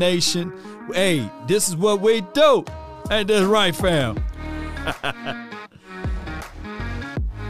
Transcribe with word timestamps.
Nation. 0.00 0.52
Hey, 0.92 1.30
this 1.46 1.68
is 1.68 1.76
what 1.76 2.00
we 2.00 2.22
do. 2.32 2.64
Ain't 3.10 3.28
this 3.28 3.44
right, 3.44 3.76
fam? 3.76 4.16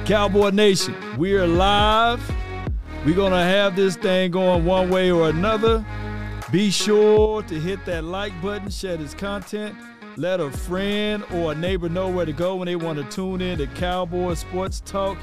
Cowboy 0.04 0.50
Nation, 0.50 0.94
we're 1.16 1.46
live. 1.46 2.20
We're 3.06 3.14
going 3.14 3.32
to 3.32 3.38
have 3.38 3.76
this 3.76 3.96
thing 3.96 4.32
going 4.32 4.64
one 4.64 4.90
way 4.90 5.10
or 5.12 5.30
another. 5.30 5.86
Be 6.50 6.70
sure 6.70 7.42
to 7.44 7.60
hit 7.60 7.84
that 7.86 8.02
like 8.02 8.32
button, 8.42 8.68
share 8.68 8.96
this 8.96 9.14
content. 9.14 9.76
Let 10.16 10.40
a 10.40 10.50
friend 10.50 11.24
or 11.32 11.52
a 11.52 11.54
neighbor 11.54 11.88
know 11.88 12.08
where 12.08 12.26
to 12.26 12.32
go 12.32 12.56
when 12.56 12.66
they 12.66 12.76
want 12.76 12.98
to 12.98 13.04
tune 13.04 13.40
in 13.40 13.58
to 13.58 13.68
Cowboy 13.68 14.34
Sports 14.34 14.80
Talk 14.80 15.16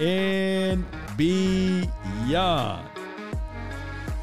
and 0.00 0.84
beyond. 1.16 2.95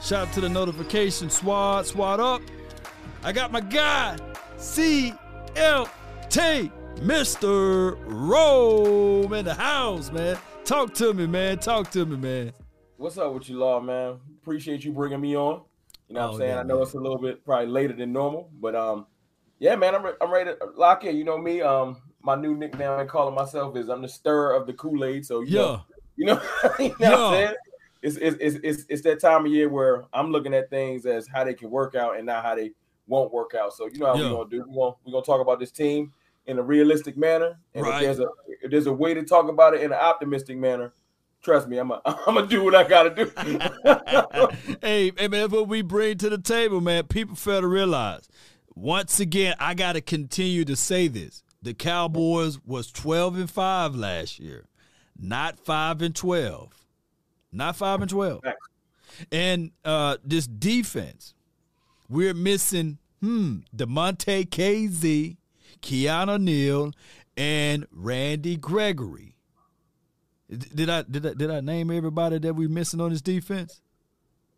Shout 0.04 0.28
out 0.28 0.34
to 0.34 0.42
the 0.42 0.50
notification 0.50 1.30
squad. 1.30 1.86
Swat 1.86 2.20
up. 2.20 2.42
I 3.24 3.32
got 3.32 3.54
my 3.54 3.62
guy, 3.62 4.18
CLT, 4.58 5.16
Mr. 6.98 7.98
Rome 8.06 9.32
in 9.32 9.46
the 9.46 9.54
house, 9.54 10.12
man. 10.12 10.38
Talk 10.66 10.94
to 10.96 11.14
me, 11.14 11.26
man. 11.26 11.58
Talk 11.60 11.90
to 11.92 12.06
me, 12.06 12.18
man. 12.18 12.52
What's 12.98 13.18
up 13.18 13.34
with 13.34 13.48
you, 13.48 13.58
Law, 13.58 13.80
man? 13.80 14.20
Appreciate 14.42 14.84
you 14.84 14.92
bringing 14.92 15.22
me 15.22 15.38
on. 15.38 15.62
You 16.10 16.16
know 16.16 16.22
what 16.24 16.28
oh, 16.28 16.34
I'm 16.34 16.38
saying? 16.38 16.52
Yeah, 16.52 16.60
I 16.60 16.64
know 16.64 16.76
man. 16.76 16.84
it's 16.84 16.94
a 16.96 17.00
little 17.00 17.18
bit 17.18 17.46
probably 17.46 17.68
later 17.68 17.94
than 17.94 18.12
normal, 18.12 18.50
but 18.60 18.76
um, 18.76 19.08
yeah, 19.60 19.78
man, 19.78 19.96
I'm, 19.96 20.04
re- 20.04 20.16
I'm 20.20 20.34
ready 20.34 20.52
to 20.52 20.58
lock 20.76 21.06
in. 21.06 21.16
You 21.16 21.24
know 21.24 21.38
me, 21.38 21.62
um, 21.62 22.02
my 22.22 22.36
new 22.36 22.58
nickname 22.58 22.90
I'm 22.90 23.08
calling 23.08 23.36
myself 23.36 23.78
is 23.78 23.88
I'm 23.88 24.02
the 24.02 24.10
stirrer 24.10 24.54
of 24.54 24.68
the 24.68 24.74
Kool-Aid. 24.74 25.26
So 25.26 25.40
you 25.40 25.48
yeah. 25.48 25.62
know, 25.62 25.82
you 26.18 26.26
know, 26.26 26.42
you 26.80 26.90
know 26.90 26.96
yeah. 27.00 27.10
what 27.10 27.20
I'm 27.20 27.34
saying? 27.34 27.56
It's, 28.04 28.18
it's, 28.18 28.58
it's, 28.64 28.86
it's 28.90 29.02
that 29.04 29.20
time 29.22 29.46
of 29.46 29.52
year 29.52 29.70
where 29.70 30.04
I'm 30.14 30.32
looking 30.32 30.54
at 30.54 30.70
things 30.70 31.06
as 31.06 31.26
how 31.26 31.46
they 31.46 31.54
can 31.54 31.70
work 31.70 31.96
out 31.96 32.18
and 32.18 32.26
not 32.26 32.44
how 32.44 32.56
they 32.56 32.72
won't 33.08 33.32
work 33.32 33.54
out. 33.56 33.74
So 33.74 33.88
you 33.88 34.00
know 34.00 34.08
how 34.08 34.16
yeah. 34.16 34.24
we're 34.24 34.38
gonna 34.38 34.50
do. 34.50 34.66
We're 34.68 34.86
gonna, 34.86 34.96
we're 35.06 35.12
gonna 35.14 35.26
talk 35.26 35.42
about 35.42 35.60
this 35.60 35.72
team 35.72 36.12
in 36.46 36.60
a 36.60 36.64
realistic 36.64 37.16
manner, 37.16 37.58
and 37.74 37.86
right. 37.86 37.96
if 37.96 38.02
there's 38.02 38.20
a 38.20 38.28
if 38.62 38.72
there's 38.72 38.88
a 38.88 38.94
way 38.94 39.14
to 39.14 39.24
talk 39.24 39.48
about 39.50 39.74
it 39.74 39.82
in 39.82 39.94
an 39.94 39.98
optimistic 39.98 40.58
manner, 40.58 40.94
trust 41.42 41.70
me, 41.70 41.78
I'm 41.78 41.92
a, 41.92 42.02
I'm 42.06 42.36
gonna 42.36 42.48
do 42.48 42.64
what 42.64 42.76
I 42.76 42.84
gotta 42.84 43.10
do. 43.16 43.32
hey, 44.82 45.12
hey, 45.18 45.28
man, 45.30 45.50
what 45.50 45.70
we 45.70 45.82
bring 45.82 46.18
to 46.18 46.30
the 46.30 46.38
table, 46.38 46.82
man. 46.82 47.06
People 47.06 47.36
fail 47.36 47.62
to 47.62 47.68
realize. 47.68 48.28
Once 48.76 49.20
again, 49.20 49.56
I 49.60 49.76
gotta 49.76 50.02
continue 50.02 50.66
to 50.66 50.76
say 50.76 51.08
this: 51.08 51.42
the 51.62 51.74
Cowboys 51.74 52.60
was 52.66 52.92
12 52.92 53.38
and 53.38 53.50
five 53.50 53.96
last 53.96 54.40
year, 54.40 54.66
not 55.18 55.58
five 55.58 56.02
and 56.02 56.14
12 56.14 56.83
not 57.54 57.76
five 57.76 58.02
and 58.02 58.10
twelve. 58.10 58.42
And 59.32 59.72
uh, 59.86 60.18
this 60.24 60.48
defense, 60.48 61.36
we're 62.10 62.34
missing 62.34 62.98
hmm 63.22 63.60
Damontae 63.76 64.50
Kazee, 64.50 65.38
Keanu 65.82 66.42
Neal, 66.42 66.92
and 67.38 67.88
Randy 67.92 68.58
Gregory. 68.58 69.36
Did 70.50 70.90
I 70.90 71.04
did 71.04 71.26
I 71.26 71.34
did 71.34 71.50
I 71.50 71.62
name 71.62 71.90
everybody 71.92 72.38
that 72.40 72.54
we're 72.54 72.70
missing 72.70 73.00
on 73.02 73.12
this 73.12 73.22
defense? 73.22 73.82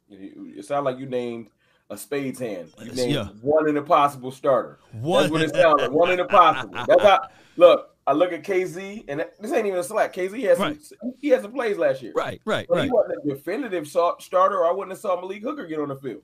It 0.09 0.65
sounds 0.65 0.85
like 0.85 0.97
you 0.97 1.05
named 1.05 1.49
a 1.89 1.97
spades 1.97 2.39
hand. 2.39 2.73
You 2.79 2.91
named 2.91 3.11
yeah. 3.11 3.27
one 3.41 3.67
in 3.69 3.77
a 3.77 3.81
possible 3.81 4.31
starter. 4.31 4.79
One. 4.91 5.23
That's 5.23 5.31
what 5.31 5.41
it 5.41 5.55
sounds 5.55 5.81
like. 5.81 5.91
One 5.91 6.11
in 6.11 6.19
a 6.19 6.25
possible. 6.25 6.73
That's 6.87 7.03
how 7.03 7.27
look. 7.57 7.94
I 8.07 8.13
look 8.13 8.31
at 8.33 8.43
Kazee, 8.43 9.03
and 9.07 9.25
this 9.39 9.51
ain't 9.51 9.65
even 9.65 9.79
a 9.79 9.83
slack. 9.83 10.13
Kazee 10.13 10.43
has 10.43 10.59
right. 10.59 10.79
some, 10.81 11.13
he 11.19 11.29
had 11.29 11.41
some 11.41 11.51
plays 11.51 11.77
last 11.77 12.03
year. 12.03 12.13
Right, 12.15 12.39
right, 12.45 12.67
but 12.67 12.75
right. 12.75 12.85
He 12.85 12.91
wasn't 12.91 13.25
a 13.25 13.35
definitive 13.35 13.87
starter, 13.87 14.57
or 14.59 14.67
I 14.67 14.71
wouldn't 14.71 14.91
have 14.91 14.99
saw 14.99 15.19
Malik 15.19 15.41
Hooker 15.41 15.65
get 15.65 15.79
on 15.79 15.89
the 15.89 15.95
field. 15.95 16.21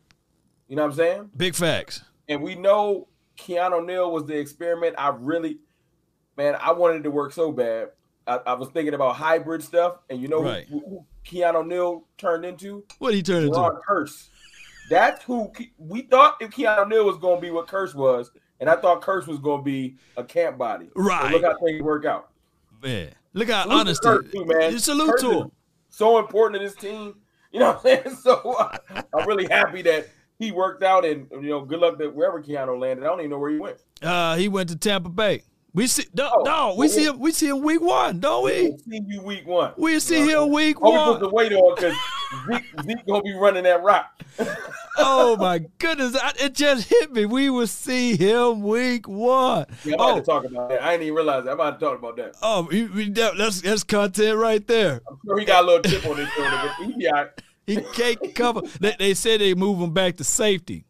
You 0.68 0.76
know 0.76 0.84
what 0.84 0.92
I'm 0.92 0.98
saying? 0.98 1.30
Big 1.36 1.56
facts. 1.56 2.04
And 2.30 2.42
we 2.42 2.54
know 2.54 3.08
Keanu 3.38 3.86
Neal 3.86 4.12
was 4.12 4.26
the 4.26 4.38
experiment. 4.38 4.96
I 4.98 5.10
really, 5.10 5.58
man, 6.38 6.56
I 6.62 6.72
wanted 6.72 7.04
to 7.04 7.12
work 7.12 7.34
so 7.34 7.52
bad. 7.52 7.90
I, 8.28 8.40
I 8.46 8.54
was 8.54 8.70
thinking 8.70 8.94
about 8.94 9.16
hybrid 9.16 9.64
stuff, 9.64 9.98
and 10.10 10.22
you 10.22 10.28
know 10.28 10.44
right. 10.44 10.68
who, 10.68 10.80
who 10.82 11.06
Keanu 11.26 11.66
Neal 11.66 12.06
turned 12.20 12.46
into? 12.46 12.86
What 13.00 13.16
he 13.16 13.24
turned 13.24 13.50
Ron 13.52 13.72
into? 13.72 13.82
Kearse. 13.90 14.28
That's 14.92 15.24
who 15.24 15.52
we 15.80 16.04
thought 16.04 16.38
if 16.42 16.52
Keanu 16.52 16.88
Neal 16.88 17.06
was 17.06 17.18
going 17.18 17.38
to 17.38 17.42
be 17.42 17.50
what 17.50 17.68
Kearse 17.68 17.96
was 17.96 18.30
and 18.62 18.70
I 18.70 18.76
thought 18.76 19.02
Kearse 19.02 19.28
was 19.28 19.40
going 19.40 19.60
to 19.60 19.66
be 19.66 19.98
a 20.16 20.24
camp 20.24 20.58
body. 20.58 20.90
Right. 20.96 21.32
So 21.32 21.38
look 21.38 21.44
how 21.44 21.66
things 21.66 21.82
work 21.82 22.06
out. 22.06 22.30
Man, 22.82 23.12
look 23.34 23.50
how 23.50 23.64
salute 23.64 23.80
honest 23.80 24.04
too, 24.04 24.46
man. 24.46 24.80
Salute 24.80 25.20
to 25.20 25.32
him. 25.32 25.52
So 25.90 26.20
important 26.20 26.62
to 26.62 26.68
this 26.68 26.78
team. 26.78 27.16
You 27.52 27.60
know 27.60 27.74
what 27.74 27.78
I'm 27.78 27.82
saying? 28.04 28.18
So 28.22 28.56
uh, 28.58 28.78
I'm 29.14 29.28
really 29.28 29.48
happy 29.48 29.82
that 29.82 30.08
he 30.40 30.52
worked 30.52 30.84
out, 30.84 31.04
and 31.06 31.28
you 31.32 31.50
know, 31.50 31.62
good 31.66 31.80
luck 31.80 31.98
that 31.98 32.16
wherever 32.16 32.42
Keanu 32.42 32.80
landed. 32.80 33.04
I 33.04 33.08
don't 33.08 33.20
even 33.20 33.32
know 33.32 33.40
where 33.40 33.52
he 33.52 33.58
went. 33.58 33.78
Uh, 34.02 34.36
he 34.38 34.48
went 34.48 34.70
to 34.70 34.76
Tampa 34.76 35.10
Bay. 35.10 35.44
We 35.74 35.88
see 35.88 36.04
no, 36.14 36.30
oh, 36.34 36.42
no 36.44 36.76
we 36.78 36.90
see 36.90 37.06
him. 37.06 37.18
We 37.20 37.32
see 37.32 37.48
him 37.48 37.62
week 37.62 37.80
one, 37.80 38.20
don't 38.20 38.44
we? 38.44 38.70
We'll 38.70 38.78
see 38.78 39.02
you 39.08 39.22
week 39.22 39.48
one. 39.48 39.74
We 39.78 40.00
see 40.02 40.30
him 40.30 40.50
week 40.50 40.78
oh, 40.82 40.92
one. 40.92 41.08
We 41.08 41.14
put 41.14 41.20
the 41.22 41.30
weight 41.30 41.54
on 41.54 41.76
because 41.76 41.96
Zeke, 42.46 42.66
Zeke 42.84 43.06
gonna 43.08 43.24
be 43.24 43.34
running 43.34 43.64
that 43.64 43.82
rock. 43.82 44.22
oh 44.98 45.38
my 45.38 45.60
goodness! 45.80 46.18
it 46.42 46.56
just 46.56 46.90
hit 46.90 47.14
me. 47.14 47.26
We 47.26 47.50
will 47.50 47.68
see 47.68 48.18
him 48.18 48.64
week 48.64 49.08
one. 49.08 49.66
Yeah, 49.86 49.94
I'm 49.94 50.02
about 50.02 50.12
oh. 50.12 50.20
to 50.20 50.26
talk 50.26 50.44
about 50.44 50.70
that. 50.70 50.84
I 50.84 50.92
didn't 50.92 51.04
even 51.04 51.16
realize 51.16 51.46
that. 51.46 51.52
I'm 51.52 51.60
about 51.60 51.80
to 51.80 51.86
talk 51.86 51.98
about 51.98 52.18
that. 52.18 52.36
Oh, 52.42 52.68
we, 52.70 52.88
we, 52.88 53.10
that's 53.10 53.62
that's 53.62 53.84
content 53.86 54.38
right 54.38 54.66
there. 54.68 55.02
I'm 55.10 55.20
sure 55.26 55.40
he 55.40 55.46
got 55.46 55.64
a 55.64 55.68
little 55.68 55.84
chip 55.84 56.06
on 56.06 56.18
his 56.18 56.28
shoulder, 56.30 56.62
but 56.78 56.86
he 56.86 56.94
be 56.98 57.08
all 57.08 57.14
right. 57.14 57.30
He 57.68 57.78
can't 57.78 58.36
cover. 58.36 58.62
they, 58.82 58.96
they 58.98 59.14
said 59.14 59.40
they 59.40 59.54
move 59.54 59.80
him 59.80 59.94
back 59.94 60.18
to 60.18 60.24
safety. 60.26 60.84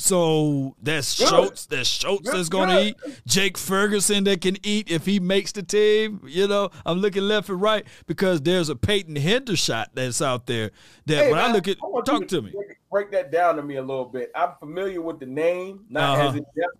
So 0.00 0.76
that's 0.82 1.18
good. 1.18 1.28
Schultz. 1.28 1.66
That's 1.66 1.86
Schultz 1.86 2.22
good, 2.22 2.34
that's 2.34 2.48
going 2.48 2.70
to 2.70 2.82
eat. 2.86 2.96
Jake 3.26 3.58
Ferguson 3.58 4.24
that 4.24 4.40
can 4.40 4.56
eat 4.62 4.90
if 4.90 5.04
he 5.04 5.20
makes 5.20 5.52
the 5.52 5.62
team. 5.62 6.22
You 6.26 6.48
know, 6.48 6.70
I'm 6.86 7.00
looking 7.00 7.24
left 7.24 7.50
and 7.50 7.60
right 7.60 7.86
because 8.06 8.40
there's 8.40 8.70
a 8.70 8.76
Peyton 8.76 9.16
Hendershot 9.16 9.88
that's 9.92 10.22
out 10.22 10.46
there. 10.46 10.70
That 11.04 11.16
hey, 11.16 11.30
when 11.30 11.38
man, 11.38 11.50
I 11.50 11.52
look 11.52 11.68
at, 11.68 11.76
I 11.84 12.00
talk 12.00 12.22
to, 12.28 12.40
to 12.40 12.42
me. 12.42 12.54
Break 12.90 13.10
that 13.12 13.30
down 13.30 13.56
to 13.56 13.62
me 13.62 13.76
a 13.76 13.82
little 13.82 14.06
bit. 14.06 14.32
I'm 14.34 14.52
familiar 14.58 15.02
with 15.02 15.20
the 15.20 15.26
name, 15.26 15.84
not 15.90 16.18
uh-huh. 16.18 16.28
as 16.28 16.34
in 16.36 16.44
depth. 16.56 16.78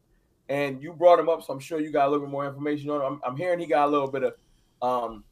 And 0.48 0.82
you 0.82 0.94
brought 0.94 1.20
him 1.20 1.28
up, 1.28 1.42
so 1.42 1.52
I'm 1.52 1.60
sure 1.60 1.78
you 1.78 1.90
got 1.90 2.08
a 2.08 2.10
little 2.10 2.24
bit 2.24 2.32
more 2.32 2.46
information 2.46 2.88
on 2.88 3.02
him. 3.02 3.20
I'm, 3.22 3.32
I'm 3.32 3.36
hearing 3.36 3.58
he 3.58 3.66
got 3.66 3.86
a 3.86 3.90
little 3.90 4.10
bit 4.10 4.22
of, 4.24 4.34
um, 4.80 5.24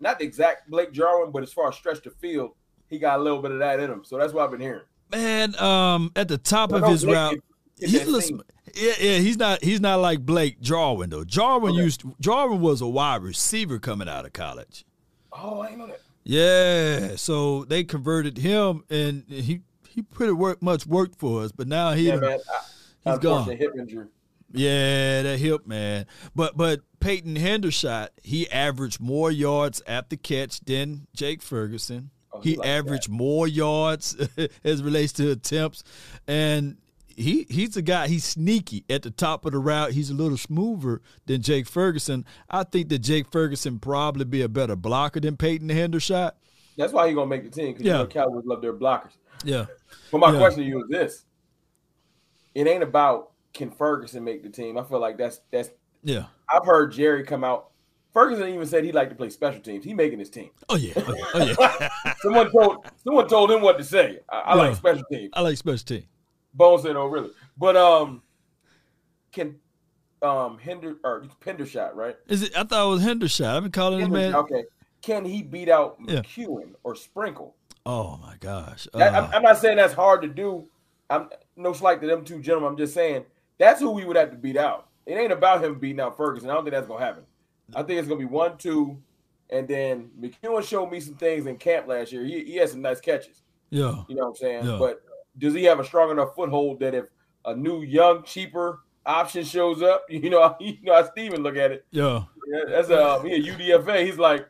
not 0.00 0.18
the 0.18 0.24
exact 0.24 0.68
Blake 0.68 0.90
Jarwin, 0.90 1.30
but 1.30 1.44
as 1.44 1.52
far 1.52 1.68
as 1.68 1.76
stretch 1.76 2.02
the 2.02 2.10
field, 2.10 2.50
he 2.88 2.98
got 2.98 3.20
a 3.20 3.22
little 3.22 3.40
bit 3.40 3.52
of 3.52 3.60
that 3.60 3.78
in 3.78 3.88
him. 3.88 4.04
So 4.04 4.18
that's 4.18 4.32
what 4.32 4.44
I've 4.44 4.50
been 4.50 4.60
hearing. 4.60 4.82
Man, 5.10 5.58
um, 5.60 6.10
at 6.16 6.28
the 6.28 6.38
top 6.38 6.72
of 6.72 6.86
his 6.88 7.06
route, 7.06 7.38
he's 7.78 8.06
listen, 8.06 8.42
yeah, 8.74 8.92
yeah, 9.00 9.18
he's 9.18 9.36
not 9.36 9.62
he's 9.62 9.80
not 9.80 10.00
like 10.00 10.20
Blake 10.20 10.60
Jarwin 10.60 11.10
though. 11.10 11.24
Jarwin 11.24 11.72
okay. 11.72 11.82
used 11.82 12.02
Jarwin 12.20 12.60
was 12.60 12.80
a 12.80 12.86
wide 12.86 13.22
receiver 13.22 13.78
coming 13.78 14.08
out 14.08 14.26
of 14.26 14.32
college. 14.32 14.84
Oh, 15.32 15.62
I 15.62 15.74
know 15.74 15.86
that. 15.86 16.00
Yeah, 16.24 17.16
so 17.16 17.64
they 17.64 17.84
converted 17.84 18.38
him, 18.38 18.84
and 18.90 19.24
he 19.28 19.60
he 19.88 20.02
pretty 20.02 20.32
work 20.32 20.60
much 20.60 20.86
worked 20.86 21.18
for 21.18 21.42
us, 21.42 21.52
but 21.52 21.68
now 21.68 21.92
he 21.92 22.08
yeah, 22.08 22.16
man. 22.16 22.38
I, 23.04 23.10
he's 23.10 23.18
gone. 23.20 23.48
Hip 23.56 23.74
injury. 23.78 24.08
Yeah, 24.52 25.22
that 25.22 25.38
hip 25.38 25.66
man. 25.66 26.06
But 26.34 26.56
but 26.56 26.80
Peyton 27.00 27.36
Hendershot, 27.36 28.08
he 28.22 28.50
averaged 28.50 29.00
more 29.00 29.30
yards 29.30 29.82
at 29.86 30.10
the 30.10 30.16
catch 30.16 30.60
than 30.60 31.06
Jake 31.14 31.42
Ferguson. 31.42 32.10
Oh, 32.36 32.40
he, 32.40 32.50
he 32.50 32.56
like 32.56 32.68
averaged 32.68 33.08
that. 33.08 33.14
more 33.14 33.48
yards 33.48 34.16
as 34.64 34.82
relates 34.82 35.12
to 35.14 35.30
attempts, 35.30 35.84
and 36.26 36.76
he 37.16 37.46
he's 37.48 37.76
a 37.76 37.82
guy. 37.82 38.08
He's 38.08 38.24
sneaky 38.24 38.84
at 38.90 39.02
the 39.02 39.10
top 39.10 39.46
of 39.46 39.52
the 39.52 39.58
route. 39.58 39.92
He's 39.92 40.10
a 40.10 40.14
little 40.14 40.36
smoother 40.36 41.00
than 41.26 41.42
Jake 41.42 41.66
Ferguson. 41.66 42.24
I 42.50 42.64
think 42.64 42.88
that 42.90 42.98
Jake 42.98 43.30
Ferguson 43.30 43.78
probably 43.78 44.24
be 44.24 44.42
a 44.42 44.48
better 44.48 44.76
blocker 44.76 45.20
than 45.20 45.36
Peyton 45.36 45.68
Hendershot. 45.68 46.32
That's 46.76 46.92
why 46.92 47.06
he's 47.06 47.14
gonna 47.14 47.26
make 47.26 47.44
the 47.44 47.50
team 47.50 47.72
because 47.72 47.86
yeah. 47.86 47.92
you 47.92 47.98
know 48.00 48.06
Cowboys 48.06 48.44
love 48.44 48.60
their 48.60 48.74
blockers. 48.74 49.16
Yeah. 49.44 49.66
But 50.12 50.18
my 50.18 50.32
yeah. 50.32 50.38
question 50.38 50.62
to 50.62 50.68
you 50.68 50.82
is 50.82 50.88
this: 50.90 51.24
It 52.54 52.66
ain't 52.66 52.82
about 52.82 53.30
can 53.54 53.70
Ferguson 53.70 54.22
make 54.22 54.42
the 54.42 54.50
team. 54.50 54.76
I 54.76 54.84
feel 54.84 55.00
like 55.00 55.16
that's 55.16 55.40
that's 55.50 55.70
yeah. 56.02 56.26
I've 56.52 56.66
heard 56.66 56.92
Jerry 56.92 57.24
come 57.24 57.42
out 57.42 57.70
Ferguson 58.16 58.48
even 58.48 58.66
said 58.66 58.82
he 58.82 58.92
liked 58.92 59.10
to 59.10 59.14
play 59.14 59.28
special 59.28 59.60
teams. 59.60 59.84
He 59.84 59.92
making 59.92 60.18
his 60.18 60.30
team. 60.30 60.48
Oh 60.70 60.76
yeah, 60.76 60.94
oh 60.96 61.14
yeah. 61.14 61.24
Oh, 61.34 61.76
yeah. 61.80 62.14
someone 62.22 62.50
told 62.50 62.86
someone 63.04 63.28
told 63.28 63.50
him 63.50 63.60
what 63.60 63.76
to 63.76 63.84
say. 63.84 64.20
I, 64.30 64.38
I 64.38 64.54
yeah. 64.54 64.62
like 64.62 64.76
special 64.76 65.04
teams. 65.12 65.30
I 65.34 65.42
like 65.42 65.58
special 65.58 65.84
teams. 65.84 66.06
Bone 66.54 66.80
said, 66.80 66.96
"Oh 66.96 67.08
really?" 67.08 67.28
But 67.58 67.76
um, 67.76 68.22
can 69.32 69.56
um 70.22 70.56
Hinder 70.56 70.96
or 71.04 71.26
Pendershot 71.42 71.94
right? 71.94 72.16
Is 72.26 72.42
it? 72.42 72.56
I 72.56 72.64
thought 72.64 72.86
it 72.86 72.88
was 72.88 73.02
Hendershot. 73.02 73.54
I've 73.54 73.64
been 73.64 73.72
calling 73.72 74.00
him 74.00 74.12
man. 74.12 74.34
Okay, 74.34 74.64
can 75.02 75.26
he 75.26 75.42
beat 75.42 75.68
out 75.68 76.00
McKeon 76.00 76.70
or 76.84 76.94
Sprinkle? 76.94 77.54
Oh 77.84 78.18
my 78.22 78.36
gosh! 78.40 78.88
Uh, 78.94 78.98
that, 78.98 79.14
I'm, 79.14 79.30
I'm, 79.34 79.42
not 79.42 79.58
saying 79.58 79.76
that's 79.76 79.92
hard 79.92 80.22
to 80.22 80.28
do. 80.28 80.66
I'm 81.10 81.28
no 81.54 81.74
slight 81.74 82.00
to 82.00 82.06
them 82.06 82.24
two 82.24 82.40
gentlemen. 82.40 82.70
I'm 82.70 82.78
just 82.78 82.94
saying 82.94 83.26
that's 83.58 83.78
who 83.78 83.90
we 83.90 84.06
would 84.06 84.16
have 84.16 84.30
to 84.30 84.38
beat 84.38 84.56
out. 84.56 84.88
It 85.04 85.16
ain't 85.16 85.32
about 85.32 85.62
him 85.62 85.78
beating 85.78 86.00
out 86.00 86.16
Ferguson. 86.16 86.48
I 86.48 86.54
don't 86.54 86.64
think 86.64 86.72
that's 86.72 86.88
gonna 86.88 87.04
happen. 87.04 87.24
I 87.74 87.82
think 87.82 87.98
it's 87.98 88.08
gonna 88.08 88.20
be 88.20 88.26
one, 88.26 88.56
two, 88.58 88.98
and 89.50 89.66
then 89.68 90.10
McKeon 90.20 90.66
showed 90.66 90.90
me 90.90 91.00
some 91.00 91.14
things 91.14 91.46
in 91.46 91.56
camp 91.56 91.86
last 91.88 92.12
year. 92.12 92.24
He, 92.24 92.44
he 92.44 92.56
had 92.56 92.68
some 92.68 92.82
nice 92.82 93.00
catches. 93.00 93.42
Yeah. 93.70 94.02
You 94.08 94.16
know 94.16 94.22
what 94.22 94.28
I'm 94.28 94.36
saying? 94.36 94.66
Yeah. 94.66 94.76
But 94.78 95.02
does 95.38 95.54
he 95.54 95.64
have 95.64 95.80
a 95.80 95.84
strong 95.84 96.10
enough 96.10 96.34
foothold 96.34 96.80
that 96.80 96.94
if 96.94 97.06
a 97.44 97.54
new 97.54 97.82
young 97.82 98.22
cheaper 98.24 98.80
option 99.04 99.44
shows 99.44 99.82
up, 99.82 100.04
you 100.08 100.30
know, 100.30 100.56
you 100.60 100.76
know 100.82 100.94
how 100.94 101.08
Steven 101.10 101.42
look 101.42 101.56
at 101.56 101.72
it. 101.72 101.86
Yeah. 101.90 102.24
That's 102.68 102.88
a 102.90 103.04
um, 103.04 103.26
he 103.26 103.50
UDFA. 103.50 104.04
He's 104.04 104.18
like, 104.18 104.48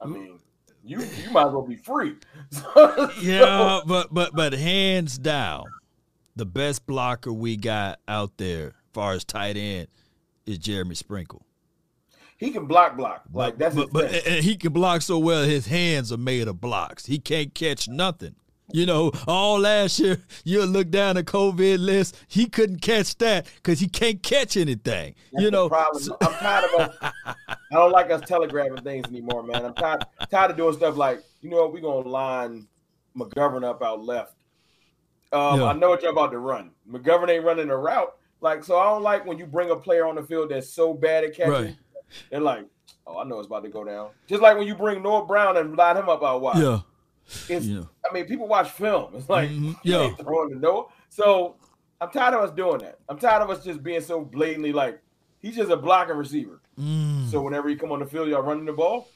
I 0.00 0.06
mean, 0.06 0.38
you 0.84 1.00
you 1.00 1.30
might 1.30 1.46
as 1.46 1.52
well 1.52 1.66
be 1.66 1.76
free. 1.76 2.16
yeah, 3.22 3.80
but 3.86 4.12
but 4.12 4.34
but 4.34 4.52
hands 4.52 5.18
down, 5.18 5.64
the 6.36 6.44
best 6.44 6.86
blocker 6.86 7.32
we 7.32 7.56
got 7.56 8.00
out 8.06 8.36
there, 8.36 8.68
as 8.68 8.72
far 8.92 9.12
as 9.12 9.24
tight 9.24 9.56
end, 9.56 9.88
is 10.44 10.58
Jeremy 10.58 10.94
Sprinkle. 10.94 11.42
He 12.40 12.50
can 12.50 12.64
block 12.64 12.96
block. 12.96 13.24
Like 13.34 13.58
that's 13.58 13.74
but, 13.74 13.92
but 13.92 14.10
and 14.26 14.42
he 14.42 14.56
can 14.56 14.72
block 14.72 15.02
so 15.02 15.18
well 15.18 15.44
his 15.44 15.66
hands 15.66 16.10
are 16.10 16.16
made 16.16 16.48
of 16.48 16.58
blocks. 16.58 17.04
He 17.04 17.18
can't 17.18 17.54
catch 17.54 17.86
nothing. 17.86 18.34
You 18.72 18.86
know, 18.86 19.12
all 19.26 19.58
last 19.58 19.98
year 19.98 20.22
you'll 20.44 20.66
look 20.66 20.88
down 20.88 21.16
the 21.16 21.22
COVID 21.22 21.78
list. 21.78 22.16
He 22.28 22.46
couldn't 22.46 22.80
catch 22.80 23.18
that 23.18 23.46
because 23.56 23.78
he 23.78 23.88
can't 23.88 24.22
catch 24.22 24.56
anything. 24.56 25.16
That's 25.32 25.44
you 25.44 25.50
know, 25.50 25.68
problem. 25.68 26.02
So, 26.02 26.16
I'm 26.22 26.32
tired 26.32 26.64
of 26.64 26.80
us. 26.80 27.12
I 27.36 27.56
don't 27.72 27.92
like 27.92 28.10
us 28.10 28.22
telegraphing 28.26 28.84
things 28.84 29.06
anymore, 29.08 29.42
man. 29.42 29.66
I'm 29.66 29.74
tired 29.74 30.06
tired 30.30 30.52
of 30.52 30.56
doing 30.56 30.74
stuff 30.74 30.96
like 30.96 31.20
you 31.42 31.50
know 31.50 31.66
we're 31.68 31.82
gonna 31.82 32.08
line 32.08 32.66
McGovern 33.14 33.64
up 33.64 33.82
out 33.82 34.02
left. 34.02 34.32
Um, 35.30 35.60
yeah. 35.60 35.66
I 35.66 35.72
know 35.74 35.90
what 35.90 36.00
you're 36.00 36.12
about 36.12 36.30
to 36.32 36.38
run. 36.38 36.70
McGovern 36.90 37.28
ain't 37.28 37.44
running 37.44 37.68
a 37.68 37.76
route. 37.76 38.14
Like 38.40 38.64
so, 38.64 38.78
I 38.78 38.84
don't 38.84 39.02
like 39.02 39.26
when 39.26 39.36
you 39.36 39.44
bring 39.44 39.70
a 39.70 39.76
player 39.76 40.06
on 40.06 40.14
the 40.14 40.22
field 40.22 40.52
that's 40.52 40.70
so 40.70 40.94
bad 40.94 41.24
at 41.24 41.36
catching. 41.36 41.52
Right. 41.52 41.76
They're 42.30 42.40
like, 42.40 42.66
oh, 43.06 43.18
I 43.18 43.24
know 43.24 43.38
it's 43.38 43.46
about 43.46 43.64
to 43.64 43.68
go 43.68 43.84
down. 43.84 44.10
Just 44.26 44.42
like 44.42 44.56
when 44.56 44.66
you 44.66 44.74
bring 44.74 45.02
Noah 45.02 45.26
Brown 45.26 45.56
and 45.56 45.76
line 45.76 45.96
him 45.96 46.08
up 46.08 46.22
out 46.22 46.40
wide. 46.40 46.58
Yeah. 46.58 46.80
It's, 47.48 47.66
yeah. 47.66 47.82
I 48.08 48.12
mean, 48.12 48.26
people 48.26 48.48
watch 48.48 48.70
film. 48.70 49.14
It's 49.14 49.28
like, 49.28 49.50
mm-hmm. 49.50 49.72
yeah, 49.84 50.12
throwing 50.16 50.50
the 50.50 50.56
Noah. 50.56 50.86
So 51.08 51.56
I'm 52.00 52.10
tired 52.10 52.34
of 52.34 52.42
us 52.42 52.50
doing 52.50 52.78
that. 52.78 52.98
I'm 53.08 53.18
tired 53.18 53.42
of 53.42 53.50
us 53.50 53.64
just 53.64 53.82
being 53.82 54.00
so 54.00 54.24
blatantly 54.24 54.72
like 54.72 55.00
he's 55.38 55.56
just 55.56 55.70
a 55.70 55.76
blocking 55.76 56.16
receiver. 56.16 56.60
Mm. 56.78 57.30
So 57.30 57.42
whenever 57.42 57.68
you 57.68 57.76
come 57.76 57.92
on 57.92 58.00
the 58.00 58.06
field, 58.06 58.28
y'all 58.28 58.42
running 58.42 58.64
the 58.64 58.72
ball. 58.72 59.08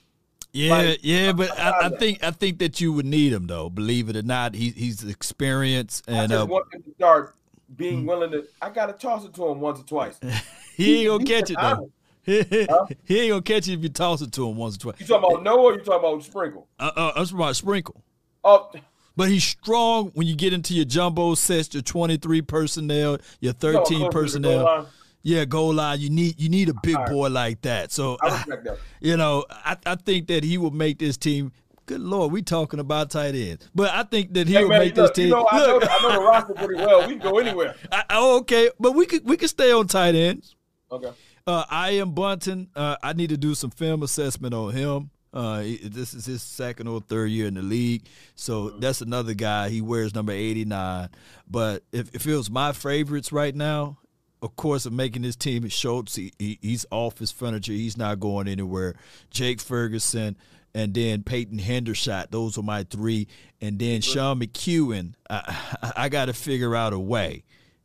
Yeah, 0.52 0.76
like, 0.76 1.00
yeah, 1.02 1.32
but 1.32 1.58
I, 1.58 1.86
I, 1.86 1.88
think 1.88 2.22
I 2.22 2.30
think 2.30 2.60
that 2.60 2.80
you 2.80 2.92
would 2.92 3.06
need 3.06 3.32
him 3.32 3.48
though. 3.48 3.68
Believe 3.68 4.08
it 4.08 4.16
or 4.16 4.22
not, 4.22 4.54
he, 4.54 4.70
he's 4.70 5.02
experienced 5.02 6.04
and 6.06 6.16
I 6.16 6.26
just 6.28 6.42
uh, 6.42 6.46
want 6.46 6.72
him 6.72 6.82
to 6.82 6.94
start 6.94 7.34
being 7.74 8.04
mm. 8.04 8.06
willing 8.06 8.30
to. 8.30 8.44
I 8.62 8.70
gotta 8.70 8.92
toss 8.92 9.24
it 9.24 9.34
to 9.34 9.48
him 9.48 9.60
once 9.60 9.80
or 9.80 9.84
twice. 9.84 10.20
he 10.76 11.00
ain't 11.00 11.08
gonna 11.08 11.24
catch 11.24 11.50
it 11.50 11.56
though. 11.60 11.90
Huh? 12.26 12.86
He 13.04 13.20
ain't 13.20 13.30
gonna 13.30 13.42
catch 13.42 13.68
it 13.68 13.74
if 13.74 13.82
you 13.82 13.88
toss 13.88 14.22
it 14.22 14.32
to 14.32 14.48
him 14.48 14.56
once 14.56 14.76
or 14.76 14.78
twice. 14.78 15.00
You 15.00 15.06
talking 15.06 15.30
about 15.30 15.42
Noah 15.42 15.62
or 15.62 15.72
you 15.74 15.80
talking 15.80 16.08
about 16.08 16.22
Sprinkle? 16.22 16.68
Uh, 16.78 16.90
uh, 16.94 17.12
I'm 17.16 17.24
talking 17.24 17.38
about 17.38 17.56
Sprinkle. 17.56 18.02
Oh. 18.42 18.70
But 19.16 19.28
he's 19.28 19.44
strong 19.44 20.10
when 20.14 20.26
you 20.26 20.34
get 20.34 20.52
into 20.52 20.74
your 20.74 20.84
jumbo 20.84 21.34
sets, 21.34 21.72
your 21.72 21.82
23 21.82 22.42
personnel, 22.42 23.18
your 23.40 23.52
13 23.52 24.00
no, 24.00 24.08
personnel. 24.08 24.64
Goal 24.64 24.86
yeah, 25.22 25.46
goal 25.46 25.72
line. 25.72 26.00
You 26.00 26.10
need 26.10 26.38
you 26.38 26.50
need 26.50 26.68
a 26.68 26.74
big 26.82 26.96
right. 26.96 27.08
boy 27.08 27.28
like 27.30 27.62
that. 27.62 27.90
So 27.90 28.18
that. 28.22 28.78
you 29.00 29.16
know, 29.16 29.46
I, 29.50 29.76
I 29.86 29.94
think 29.94 30.26
that 30.26 30.44
he 30.44 30.58
will 30.58 30.70
make 30.70 30.98
this 30.98 31.16
team 31.16 31.52
Good 31.86 32.00
lord, 32.00 32.32
we 32.32 32.40
talking 32.40 32.80
about 32.80 33.10
tight 33.10 33.34
ends, 33.34 33.68
but 33.74 33.90
I 33.90 34.04
think 34.04 34.32
that 34.34 34.48
he'll 34.48 34.68
man, 34.68 34.78
make 34.80 34.96
look, 34.96 35.08
this 35.08 35.16
team. 35.16 35.26
You 35.26 35.34
know, 35.34 35.48
I, 35.50 35.58
know 35.58 35.80
the, 35.80 35.90
I 35.90 36.02
know 36.02 36.12
the 36.12 36.20
roster 36.20 36.54
pretty 36.54 36.74
well. 36.76 37.06
We 37.06 37.18
can 37.18 37.30
go 37.30 37.38
anywhere. 37.40 37.74
I, 37.92 38.04
oh, 38.08 38.38
okay, 38.38 38.70
but 38.80 38.92
we 38.92 39.04
could 39.04 39.28
we 39.28 39.36
could 39.36 39.50
stay 39.50 39.70
on 39.70 39.86
tight 39.86 40.14
ends. 40.14 40.56
Okay. 40.90 41.10
Uh, 41.46 41.88
Ian 41.90 42.12
Bunting. 42.12 42.68
Uh, 42.74 42.96
I 43.02 43.12
need 43.12 43.30
to 43.30 43.36
do 43.36 43.54
some 43.54 43.70
film 43.70 44.02
assessment 44.02 44.54
on 44.54 44.72
him. 44.72 45.10
Uh, 45.32 45.62
this 45.82 46.14
is 46.14 46.24
his 46.24 46.42
second 46.42 46.86
or 46.86 47.00
third 47.00 47.26
year 47.26 47.48
in 47.48 47.54
the 47.54 47.62
league, 47.62 48.06
so 48.36 48.68
mm-hmm. 48.68 48.80
that's 48.80 49.00
another 49.00 49.34
guy. 49.34 49.68
He 49.68 49.80
wears 49.80 50.14
number 50.14 50.32
eighty 50.32 50.64
nine. 50.64 51.08
But 51.50 51.82
if, 51.90 52.14
if 52.14 52.26
it 52.26 52.36
was 52.36 52.50
my 52.50 52.72
favorites 52.72 53.32
right 53.32 53.54
now, 53.54 53.98
of 54.42 54.54
course, 54.54 54.86
of 54.86 54.92
making 54.92 55.22
this 55.22 55.34
team 55.34 55.64
is 55.64 55.72
Schultz. 55.72 56.14
He, 56.14 56.32
he, 56.38 56.58
he's 56.62 56.86
off 56.90 57.18
his 57.18 57.32
furniture. 57.32 57.72
He's 57.72 57.96
not 57.96 58.20
going 58.20 58.46
anywhere. 58.46 58.94
Jake 59.30 59.60
Ferguson 59.60 60.36
and 60.72 60.94
then 60.94 61.22
Peyton 61.22 61.58
Hendershot. 61.58 62.30
Those 62.30 62.56
are 62.58 62.62
my 62.62 62.84
three. 62.84 63.26
And 63.60 63.78
then 63.78 64.02
Sean 64.02 64.40
McKeon. 64.40 65.14
I, 65.30 65.92
I 65.96 66.08
got 66.08 66.26
to 66.26 66.32
figure 66.32 66.76
out 66.76 66.92
a 66.92 66.98
way 66.98 67.42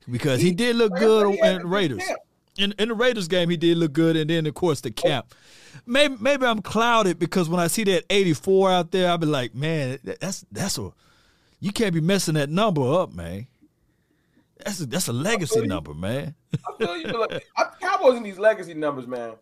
because 0.09 0.41
he, 0.41 0.49
he 0.49 0.53
did 0.53 0.75
look 0.75 0.95
good 0.97 1.39
at 1.39 1.65
Raiders 1.65 2.03
in, 2.59 2.73
in 2.77 2.89
the 2.89 2.93
Raiders 2.93 3.27
game, 3.27 3.49
he 3.49 3.57
did 3.57 3.77
look 3.77 3.93
good, 3.93 4.15
and 4.15 4.29
then 4.29 4.45
of 4.45 4.53
course 4.53 4.81
the 4.81 4.91
cap. 4.91 5.33
Maybe 5.85 6.15
maybe 6.19 6.45
I'm 6.45 6.61
clouded 6.61 7.17
because 7.17 7.49
when 7.49 7.59
I 7.59 7.67
see 7.67 7.83
that 7.85 8.03
84 8.09 8.71
out 8.71 8.91
there, 8.91 9.09
I'll 9.09 9.17
be 9.17 9.25
like, 9.25 9.55
man, 9.55 9.99
that's 10.03 10.45
that's 10.51 10.77
a 10.77 10.91
you 11.59 11.71
can't 11.71 11.93
be 11.93 12.01
messing 12.01 12.35
that 12.35 12.49
number 12.49 12.81
up, 12.93 13.13
man. 13.13 13.47
That's 14.63 14.81
a, 14.81 14.85
that's 14.85 15.07
a 15.07 15.13
legacy 15.13 15.65
number, 15.65 15.93
man. 15.93 16.35
I 16.53 16.77
feel 16.77 16.97
you. 16.97 17.07
Look, 17.07 17.31
Cowboys 17.79 18.17
in 18.17 18.23
these 18.23 18.37
legacy 18.37 18.73
numbers, 18.73 19.07
man. 19.07 19.33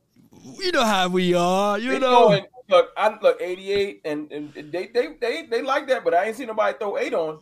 You 0.59 0.71
know 0.71 0.85
how 0.85 1.07
we 1.09 1.33
are. 1.33 1.79
You 1.79 1.91
they 1.91 1.99
know. 1.99 2.29
Going, 2.29 2.45
look, 2.69 2.91
I 2.95 3.17
look 3.19 3.41
88, 3.41 4.01
and, 4.05 4.31
and 4.31 4.53
they, 4.53 4.87
they 4.87 5.15
they 5.19 5.47
they 5.49 5.61
like 5.63 5.87
that, 5.87 6.03
but 6.03 6.13
I 6.13 6.25
ain't 6.25 6.35
seen 6.35 6.47
nobody 6.47 6.77
throw 6.77 6.97
eight 6.97 7.13
on. 7.13 7.39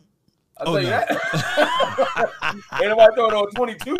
I'll 0.58 0.68
oh, 0.68 0.74
tell 0.74 0.74
no. 0.74 0.80
you 0.80 0.90
that. 0.90 2.32
Ain't 2.80 2.88
nobody 2.88 3.14
throwing 3.14 3.34
on 3.34 3.50
22. 3.50 3.96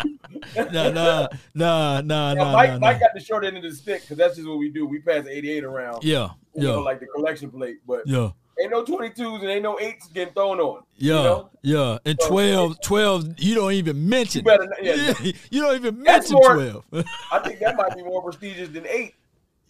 no, 0.56 0.90
no, 0.90 1.28
no, 1.54 2.00
no, 2.00 2.00
no. 2.34 2.52
Mike, 2.52 2.72
no, 2.72 2.78
Mike 2.78 3.00
got 3.00 3.10
the 3.14 3.20
short 3.20 3.44
end 3.44 3.56
of 3.56 3.62
the 3.62 3.72
stick 3.72 4.02
because 4.02 4.16
that's 4.16 4.36
just 4.36 4.48
what 4.48 4.58
we 4.58 4.68
do. 4.68 4.86
We 4.86 5.00
pass 5.00 5.26
88 5.26 5.64
around. 5.64 6.04
Yeah, 6.04 6.30
yeah. 6.54 6.70
Know, 6.70 6.80
like 6.80 7.00
the 7.00 7.06
collection 7.06 7.50
plate, 7.50 7.78
but 7.86 8.06
yeah. 8.06 8.30
Ain't 8.58 8.70
no 8.70 8.82
22s 8.82 9.42
and 9.42 9.50
ain't 9.50 9.62
no 9.62 9.76
8s 9.76 10.14
getting 10.14 10.32
thrown 10.32 10.60
on. 10.60 10.82
Yeah, 10.96 11.16
you 11.16 11.22
know? 11.22 11.50
yeah. 11.62 11.98
And 12.06 12.18
so, 12.22 12.28
12, 12.28 12.80
12, 12.80 13.34
you 13.38 13.54
don't 13.54 13.72
even 13.72 14.08
mention. 14.08 14.40
You, 14.40 14.44
better, 14.44 14.74
yeah. 14.80 15.12
you 15.50 15.60
don't 15.60 15.76
even 15.76 16.02
mention 16.02 16.36
more, 16.36 16.54
12. 16.54 16.84
I 17.32 17.38
think 17.40 17.60
that 17.60 17.76
might 17.76 17.94
be 17.94 18.02
more 18.02 18.22
prestigious 18.22 18.70
than 18.70 18.86
8. 18.86 19.14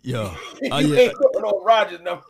Yeah. 0.07 0.37
you 0.63 0.73
uh, 0.73 0.79
yeah. 0.79 0.99
ain't 0.99 1.15
putting 1.15 1.43
on 1.43 1.65
Roger's 1.65 2.01
number. 2.01 2.25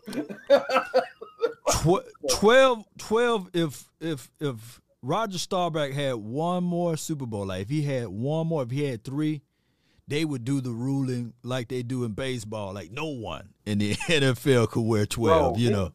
12, 2.31 2.85
12 2.99 3.51
if 3.53 3.85
if 4.01 4.31
if 4.41 4.81
Roger 5.03 5.39
Staubach 5.39 5.93
had 5.93 6.15
one 6.15 6.65
more 6.65 6.97
Super 6.97 7.27
Bowl, 7.27 7.47
like 7.47 7.63
if 7.63 7.69
he 7.69 7.83
had 7.83 8.09
one 8.09 8.47
more, 8.47 8.63
if 8.63 8.71
he 8.71 8.85
had 8.85 9.05
three, 9.05 9.43
they 10.09 10.25
would 10.25 10.45
do 10.45 10.63
the 10.63 10.71
ruling 10.71 11.35
like 11.43 11.69
they 11.69 11.83
do 11.83 12.05
in 12.05 12.13
baseball. 12.13 12.73
Like 12.73 12.93
no 12.93 13.07
one 13.07 13.51
in 13.67 13.79
the 13.79 13.95
NFL 14.09 14.71
could 14.71 14.87
wear 14.87 15.05
twelve. 15.05 15.55
Bro, 15.55 15.63
you 15.63 15.71
know. 15.71 15.93